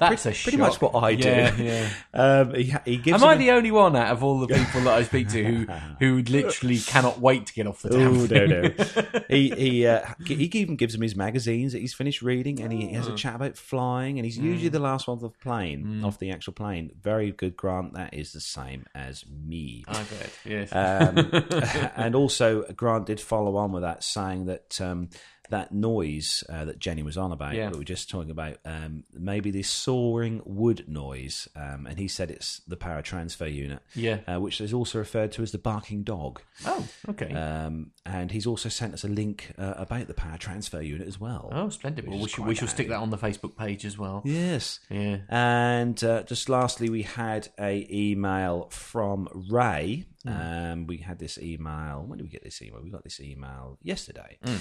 That's 0.00 0.22
pretty, 0.24 0.38
a 0.38 0.42
pretty 0.42 0.56
much 0.58 0.80
what 0.80 0.94
I 0.96 1.14
do. 1.14 1.28
Yeah, 1.28 1.54
yeah. 1.58 1.88
Um, 2.12 2.54
he, 2.54 2.74
he 2.84 2.96
gives 2.96 3.22
Am 3.22 3.28
I 3.28 3.36
the 3.36 3.50
only 3.52 3.70
one 3.70 3.94
out 3.94 4.08
of 4.10 4.24
all 4.24 4.40
the 4.40 4.46
people 4.54 4.80
that 4.82 4.94
I 4.94 5.02
speak 5.04 5.28
to 5.28 5.44
who 5.44 5.66
who 6.00 6.22
literally 6.22 6.78
cannot 6.86 7.20
wait 7.20 7.46
to 7.46 7.52
get 7.54 7.66
off 7.66 7.82
the 7.82 7.90
damn 7.90 8.08
Oh 8.08 8.12
no 8.12 8.26
thing? 8.26 8.48
no! 8.48 9.20
he 9.28 9.50
he 9.50 9.86
uh, 9.86 10.04
he 10.26 10.44
even 10.54 10.76
gives 10.76 10.94
him 10.94 11.02
his 11.02 11.14
magazines 11.14 11.72
that 11.72 11.80
he's 11.80 11.94
finished 11.94 12.22
reading, 12.22 12.60
and 12.60 12.72
he 12.72 12.92
has 12.94 13.06
Mm. 13.08 13.12
a 13.12 13.16
chat 13.16 13.34
about 13.36 13.56
flying, 13.56 14.18
and 14.18 14.24
he's 14.24 14.38
usually 14.38 14.68
the 14.70 14.78
last 14.80 15.06
one 15.06 15.16
off 15.16 15.22
the 15.22 15.28
plane, 15.30 16.02
off 16.04 16.18
the 16.18 16.30
actual 16.32 16.52
plane. 16.54 16.90
Very 17.00 17.30
good, 17.30 17.56
Grant. 17.56 17.94
That 17.94 18.14
is 18.14 18.32
the 18.32 18.40
same 18.40 18.86
as 18.94 19.24
me. 19.26 19.84
I 19.86 19.92
bet. 20.02 20.30
Yes. 20.44 20.72
Um, 20.72 21.90
and 21.96 22.14
also, 22.14 22.62
Grant 22.72 23.06
did 23.06 23.20
follow 23.20 23.56
on 23.56 23.72
with 23.72 23.82
that, 23.82 24.02
saying 24.02 24.46
that 24.46 24.80
um, 24.80 25.10
that 25.50 25.72
noise 25.72 26.44
uh, 26.48 26.64
that 26.64 26.78
Jenny 26.78 27.02
was 27.02 27.16
on 27.18 27.32
about, 27.32 27.54
Yeah. 27.54 27.66
that 27.66 27.72
we 27.72 27.78
were 27.78 27.84
just 27.84 28.08
talking 28.08 28.30
about, 28.30 28.58
um, 28.64 29.02
maybe 29.12 29.50
this 29.50 29.68
soaring 29.90 30.40
wood 30.44 30.84
noise, 30.86 31.48
um, 31.56 31.84
and 31.84 31.98
he 31.98 32.06
said 32.06 32.30
it's 32.30 32.60
the 32.68 32.76
power 32.76 33.02
transfer 33.02 33.46
unit, 33.48 33.80
Yeah. 33.94 34.18
uh, 34.32 34.38
which 34.38 34.60
is 34.60 34.72
also 34.72 34.98
referred 35.00 35.32
to 35.32 35.42
as 35.42 35.50
the 35.50 35.58
barking 35.58 36.04
dog. 36.04 36.40
oh, 36.64 36.86
okay. 37.08 37.32
Um, 37.34 37.90
and 38.06 38.30
he's 38.30 38.46
also 38.46 38.68
sent 38.68 38.94
us 38.94 39.02
a 39.02 39.08
link 39.08 39.52
uh, 39.58 39.74
about 39.76 40.06
the 40.06 40.14
power 40.14 40.38
transfer 40.38 40.80
unit 40.80 41.08
as 41.08 41.18
well. 41.18 41.48
oh, 41.52 41.68
splendid. 41.70 42.06
Well, 42.06 42.20
we 42.20 42.28
quite 42.28 42.46
we 42.48 42.54
shall 42.54 42.68
stick 42.68 42.88
that 42.88 42.98
on 43.00 43.10
the 43.10 43.18
Facebook 43.18 43.56
page 43.56 43.84
as 43.84 43.98
well. 43.98 44.22
Yes. 44.24 44.78
Yeah. 44.90 45.18
And 45.28 46.02
uh, 46.04 46.22
just 46.22 46.48
lastly, 46.48 46.88
we 46.88 47.02
had 47.02 47.48
a 47.58 47.86
email 47.90 48.68
from 48.70 49.28
Ray. 49.50 50.04
Hmm. 50.24 50.28
Um, 50.28 50.86
we 50.86 50.98
had 50.98 51.18
this 51.18 51.36
email. 51.38 52.04
When 52.06 52.18
did 52.18 52.24
we 52.24 52.30
get 52.30 52.44
this 52.44 52.60
email? 52.62 52.80
We 52.82 52.90
got 52.90 53.02
this 53.04 53.20
email 53.20 53.78
yesterday. 53.82 54.38
Hmm. 54.44 54.56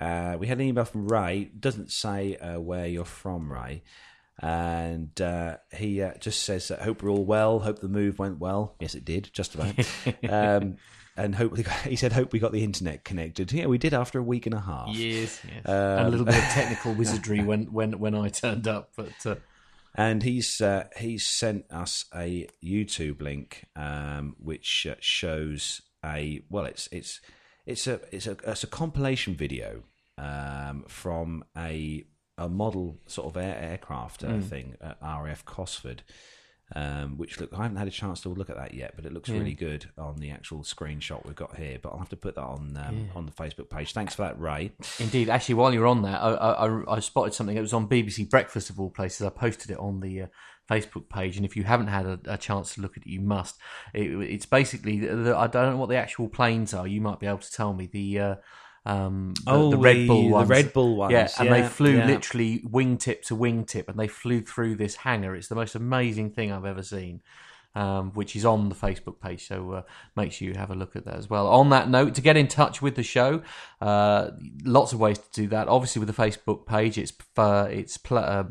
Uh, 0.00 0.36
we 0.38 0.46
had 0.46 0.58
an 0.58 0.66
email 0.66 0.84
from 0.84 1.08
Ray. 1.08 1.50
Doesn't 1.58 1.90
say 1.90 2.36
uh, 2.36 2.60
where 2.60 2.86
you're 2.86 3.04
from, 3.04 3.52
Ray. 3.52 3.82
And 4.40 5.20
uh, 5.20 5.56
he 5.74 6.00
uh, 6.00 6.12
just 6.20 6.44
says, 6.44 6.68
that 6.68 6.82
"Hope 6.82 7.02
we're 7.02 7.10
all 7.10 7.24
well. 7.24 7.58
Hope 7.58 7.80
the 7.80 7.88
move 7.88 8.18
went 8.18 8.38
well. 8.38 8.76
Yes, 8.78 8.94
it 8.94 9.04
did, 9.04 9.30
just 9.32 9.54
about. 9.54 9.74
um, 10.28 10.76
and 11.16 11.34
hopefully, 11.34 11.64
he 11.84 11.96
said, 11.96 12.12
"Hope 12.12 12.32
we 12.32 12.38
got 12.38 12.52
the 12.52 12.62
internet 12.62 13.04
connected. 13.04 13.50
Yeah, 13.52 13.66
we 13.66 13.78
did 13.78 13.94
after 13.94 14.20
a 14.20 14.22
week 14.22 14.46
and 14.46 14.54
a 14.54 14.60
half. 14.60 14.94
Yes, 14.94 15.40
yes. 15.44 15.66
Um, 15.66 15.74
and 15.74 16.06
a 16.06 16.10
little 16.10 16.26
bit 16.26 16.36
of 16.36 16.42
technical 16.50 16.94
wizardry 16.94 17.42
when, 17.42 17.64
when, 17.72 17.98
when 17.98 18.14
I 18.14 18.28
turned 18.28 18.68
up, 18.68 18.92
but 18.96 19.26
uh, 19.26 19.36
and 19.94 20.22
he's 20.22 20.60
uh, 20.60 20.84
he's 20.96 21.26
sent 21.26 21.64
us 21.72 22.04
a 22.14 22.46
YouTube 22.64 23.20
link 23.20 23.64
um, 23.74 24.36
which 24.38 24.86
uh, 24.88 24.94
shows 25.00 25.82
a 26.04 26.42
well, 26.48 26.64
it's 26.64 26.88
it's 26.92 27.20
it's 27.66 27.88
a 27.88 28.00
it's 28.12 28.28
a 28.28 28.36
it's 28.46 28.62
a 28.62 28.68
compilation 28.68 29.34
video 29.34 29.82
um, 30.16 30.84
from 30.86 31.44
a 31.56 32.04
a 32.38 32.48
model 32.48 32.98
sort 33.06 33.26
of 33.26 33.36
air, 33.36 33.58
aircraft 33.60 34.24
uh, 34.24 34.38
thing 34.40 34.76
at 34.80 34.96
RAF 35.02 35.44
Cosford. 35.44 36.02
Um, 36.76 37.16
which 37.16 37.40
look, 37.40 37.48
I 37.54 37.62
haven't 37.62 37.78
had 37.78 37.88
a 37.88 37.90
chance 37.90 38.20
to 38.20 38.28
look 38.28 38.50
at 38.50 38.56
that 38.56 38.74
yet, 38.74 38.92
but 38.94 39.06
it 39.06 39.12
looks 39.14 39.30
really 39.30 39.54
good 39.54 39.86
on 39.96 40.16
the 40.16 40.30
actual 40.30 40.58
screenshot 40.58 41.24
we've 41.24 41.34
got 41.34 41.56
here. 41.56 41.78
But 41.80 41.92
I'll 41.92 41.98
have 41.98 42.10
to 42.10 42.16
put 42.16 42.34
that 42.34 42.42
on 42.44 42.76
um, 42.76 43.08
on 43.16 43.24
the 43.24 43.32
Facebook 43.32 43.70
page. 43.70 43.94
Thanks 43.94 44.14
for 44.14 44.22
that, 44.22 44.38
Ray. 44.38 44.72
Indeed, 44.98 45.30
actually, 45.30 45.54
while 45.54 45.72
you're 45.72 45.86
on 45.86 46.02
that, 46.02 46.20
I, 46.20 46.28
I, 46.34 46.66
I- 46.68 46.96
I 46.96 47.00
spotted 47.00 47.32
something. 47.32 47.56
It 47.56 47.62
was 47.62 47.72
on 47.72 47.88
BBC 47.88 48.28
Breakfast 48.28 48.68
of 48.68 48.78
all 48.78 48.90
places. 48.90 49.22
I 49.26 49.30
posted 49.30 49.70
it 49.70 49.78
on 49.78 50.00
the 50.00 50.22
uh, 50.24 50.26
Facebook 50.70 51.08
page, 51.08 51.38
and 51.38 51.46
if 51.46 51.56
you 51.56 51.64
haven't 51.64 51.86
had 51.86 52.04
a, 52.04 52.20
a 52.26 52.36
chance 52.36 52.74
to 52.74 52.82
look 52.82 52.98
at 52.98 53.04
it, 53.04 53.08
you 53.08 53.20
must. 53.22 53.56
It, 53.94 54.10
it's 54.30 54.44
basically 54.44 54.98
the, 54.98 55.16
the, 55.16 55.36
I 55.38 55.46
don't 55.46 55.70
know 55.72 55.78
what 55.78 55.88
the 55.88 55.96
actual 55.96 56.28
planes 56.28 56.74
are. 56.74 56.86
You 56.86 57.00
might 57.00 57.18
be 57.18 57.26
able 57.26 57.38
to 57.38 57.50
tell 57.50 57.72
me 57.72 57.86
the. 57.90 58.18
Uh, 58.18 58.34
um, 58.88 59.34
the, 59.44 59.50
Oh, 59.52 59.70
the 59.70 59.76
Red 59.76 59.96
the- 59.96 60.06
Bull 60.08 60.22
the 60.24 60.28
ones. 60.28 60.48
Red 60.48 60.72
Bull 60.72 60.96
ones, 60.96 61.12
Yeah, 61.12 61.28
and 61.38 61.52
they 61.52 61.62
flew 61.68 61.98
yeah. 61.98 62.06
literally 62.06 62.60
wingtip 62.60 63.22
to 63.22 63.36
wingtip, 63.36 63.86
and 63.88 63.98
they 63.98 64.08
flew 64.08 64.40
through 64.40 64.76
this 64.76 64.96
hangar. 64.96 65.36
It's 65.36 65.48
the 65.48 65.54
most 65.54 65.74
amazing 65.74 66.30
thing 66.30 66.50
I've 66.50 66.64
ever 66.64 66.82
seen. 66.82 67.20
Um, 67.78 68.10
which 68.14 68.34
is 68.34 68.44
on 68.44 68.70
the 68.70 68.74
Facebook 68.74 69.20
page. 69.20 69.46
So 69.46 69.70
uh, 69.72 69.82
make 70.16 70.32
sure 70.32 70.48
you 70.48 70.54
have 70.54 70.72
a 70.72 70.74
look 70.74 70.96
at 70.96 71.04
that 71.04 71.14
as 71.14 71.30
well. 71.30 71.46
On 71.46 71.70
that 71.70 71.88
note, 71.88 72.16
to 72.16 72.20
get 72.20 72.36
in 72.36 72.48
touch 72.48 72.82
with 72.82 72.96
the 72.96 73.04
show, 73.04 73.40
uh, 73.80 74.30
lots 74.64 74.92
of 74.92 74.98
ways 74.98 75.18
to 75.18 75.24
do 75.32 75.46
that. 75.48 75.68
Obviously, 75.68 76.00
with 76.00 76.08
the 76.14 76.22
Facebook 76.22 76.66
page, 76.66 76.98
it's 76.98 77.12
uh, 77.36 77.68
it's 77.70 77.96
pl- 77.96 78.18
uh, 78.18 78.42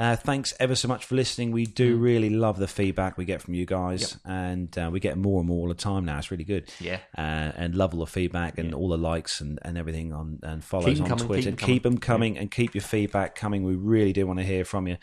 Uh, 0.00 0.16
thanks 0.16 0.54
ever 0.58 0.74
so 0.74 0.88
much 0.88 1.04
for 1.04 1.14
listening. 1.14 1.52
We 1.52 1.66
do 1.66 1.98
really 1.98 2.30
love 2.30 2.58
the 2.58 2.66
feedback 2.66 3.18
we 3.18 3.26
get 3.26 3.42
from 3.42 3.52
you 3.52 3.66
guys, 3.66 4.00
Mm. 4.00 4.10
Yep. 4.14 4.20
and 4.24 4.78
uh, 4.78 4.90
we 4.90 4.98
get 4.98 5.18
more 5.18 5.40
and 5.40 5.46
more 5.48 5.58
all 5.62 5.68
the 5.68 5.74
time 5.74 6.06
now. 6.06 6.16
It's 6.16 6.30
really 6.30 6.44
good. 6.44 6.70
Yeah. 6.80 7.00
Uh, 7.18 7.52
and 7.54 7.74
love 7.74 7.92
all 7.92 8.00
the 8.00 8.06
feedback 8.06 8.56
and 8.56 8.72
all 8.72 8.88
the 8.88 8.96
likes 8.96 9.42
and, 9.42 9.58
and 9.60 9.76
everything 9.76 10.14
on 10.14 10.38
and 10.42 10.64
follows 10.64 10.86
Keep 10.94 11.02
on 11.02 11.08
coming, 11.10 11.26
Twitter. 11.26 11.50
keep 11.52 11.52
'em 11.52 11.56
Keep 11.58 11.82
coming. 11.82 11.82
them 11.82 11.98
coming 12.00 12.38
and 12.38 12.50
keep 12.50 12.74
your 12.74 12.80
feedback 12.82 13.34
coming. 13.34 13.62
We 13.64 13.74
really 13.74 14.14
do 14.14 14.26
want 14.26 14.38
to 14.38 14.44
hear 14.46 14.64
from 14.64 14.88
you. 14.88 14.96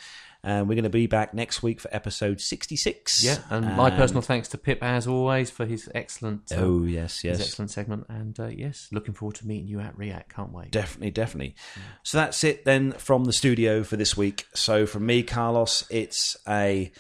And 0.48 0.70
we're 0.70 0.76
going 0.76 0.84
to 0.86 0.90
be 0.90 1.08
back 1.08 1.34
next 1.34 1.62
week 1.62 1.82
for 1.82 1.90
episode 1.94 2.40
66. 2.40 3.22
Yeah, 3.22 3.40
and 3.50 3.76
my 3.76 3.90
personal 3.90 4.22
thanks 4.22 4.48
to 4.50 4.58
Pip 4.58 4.82
as 4.82 5.06
always 5.06 5.50
for 5.52 5.66
his 5.66 5.90
excellent, 5.94 6.50
uh, 6.54 6.60
Oh, 6.60 6.84
yes, 6.86 7.22
yes. 7.22 7.42
excellent 7.42 7.70
segment, 7.70 8.06
and 8.08 8.40
uh, 8.40 8.48
yes, 8.48 8.88
looking 8.94 9.14
forward 9.14 9.36
to 9.36 9.46
meeting 9.46 9.68
you 9.68 9.82
at 9.82 9.98
RIAT. 9.98 10.30
Can't 10.30 10.54
wait. 10.54 10.72
Definitely, 10.72 11.12
definitely. 11.12 11.56
So 12.04 12.18
that's 12.18 12.46
it 12.46 12.64
then 12.64 12.94
from 12.94 13.26
the 13.26 13.34
studio 13.34 13.84
for 13.84 13.98
this 13.98 14.16
week. 14.16 14.46
So 14.54 14.86
from 14.86 15.06
me, 15.06 15.22
Carlos, 15.22 15.86
it's 15.90 16.38
a 16.48 16.94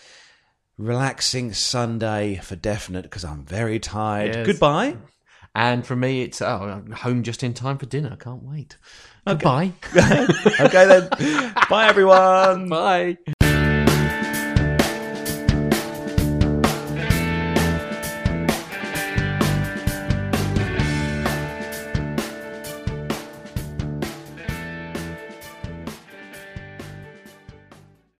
relaxing 0.77 1.53
Sunday 1.53 2.41
for 2.43 2.57
definite 2.57 3.03
because 3.03 3.23
I'm 3.23 3.45
very 3.45 3.79
tired. 3.79 4.35
Yes. 4.35 4.45
Goodbye. 4.45 4.97
And 5.55 5.85
for 5.87 5.95
me, 5.95 6.21
it's 6.21 6.41
oh, 6.41 6.83
I'm 6.85 6.91
home 6.91 7.23
just 7.23 7.43
in 7.43 7.53
time 7.53 7.77
for 7.77 7.85
dinner. 7.85 8.17
Can't 8.17 8.43
wait. 8.43 8.77
Goodbye. 9.25 9.71
okay 9.95 10.85
then. 10.85 11.09
Bye 11.69 11.87
everyone. 11.87 12.67
Bye. 12.67 13.17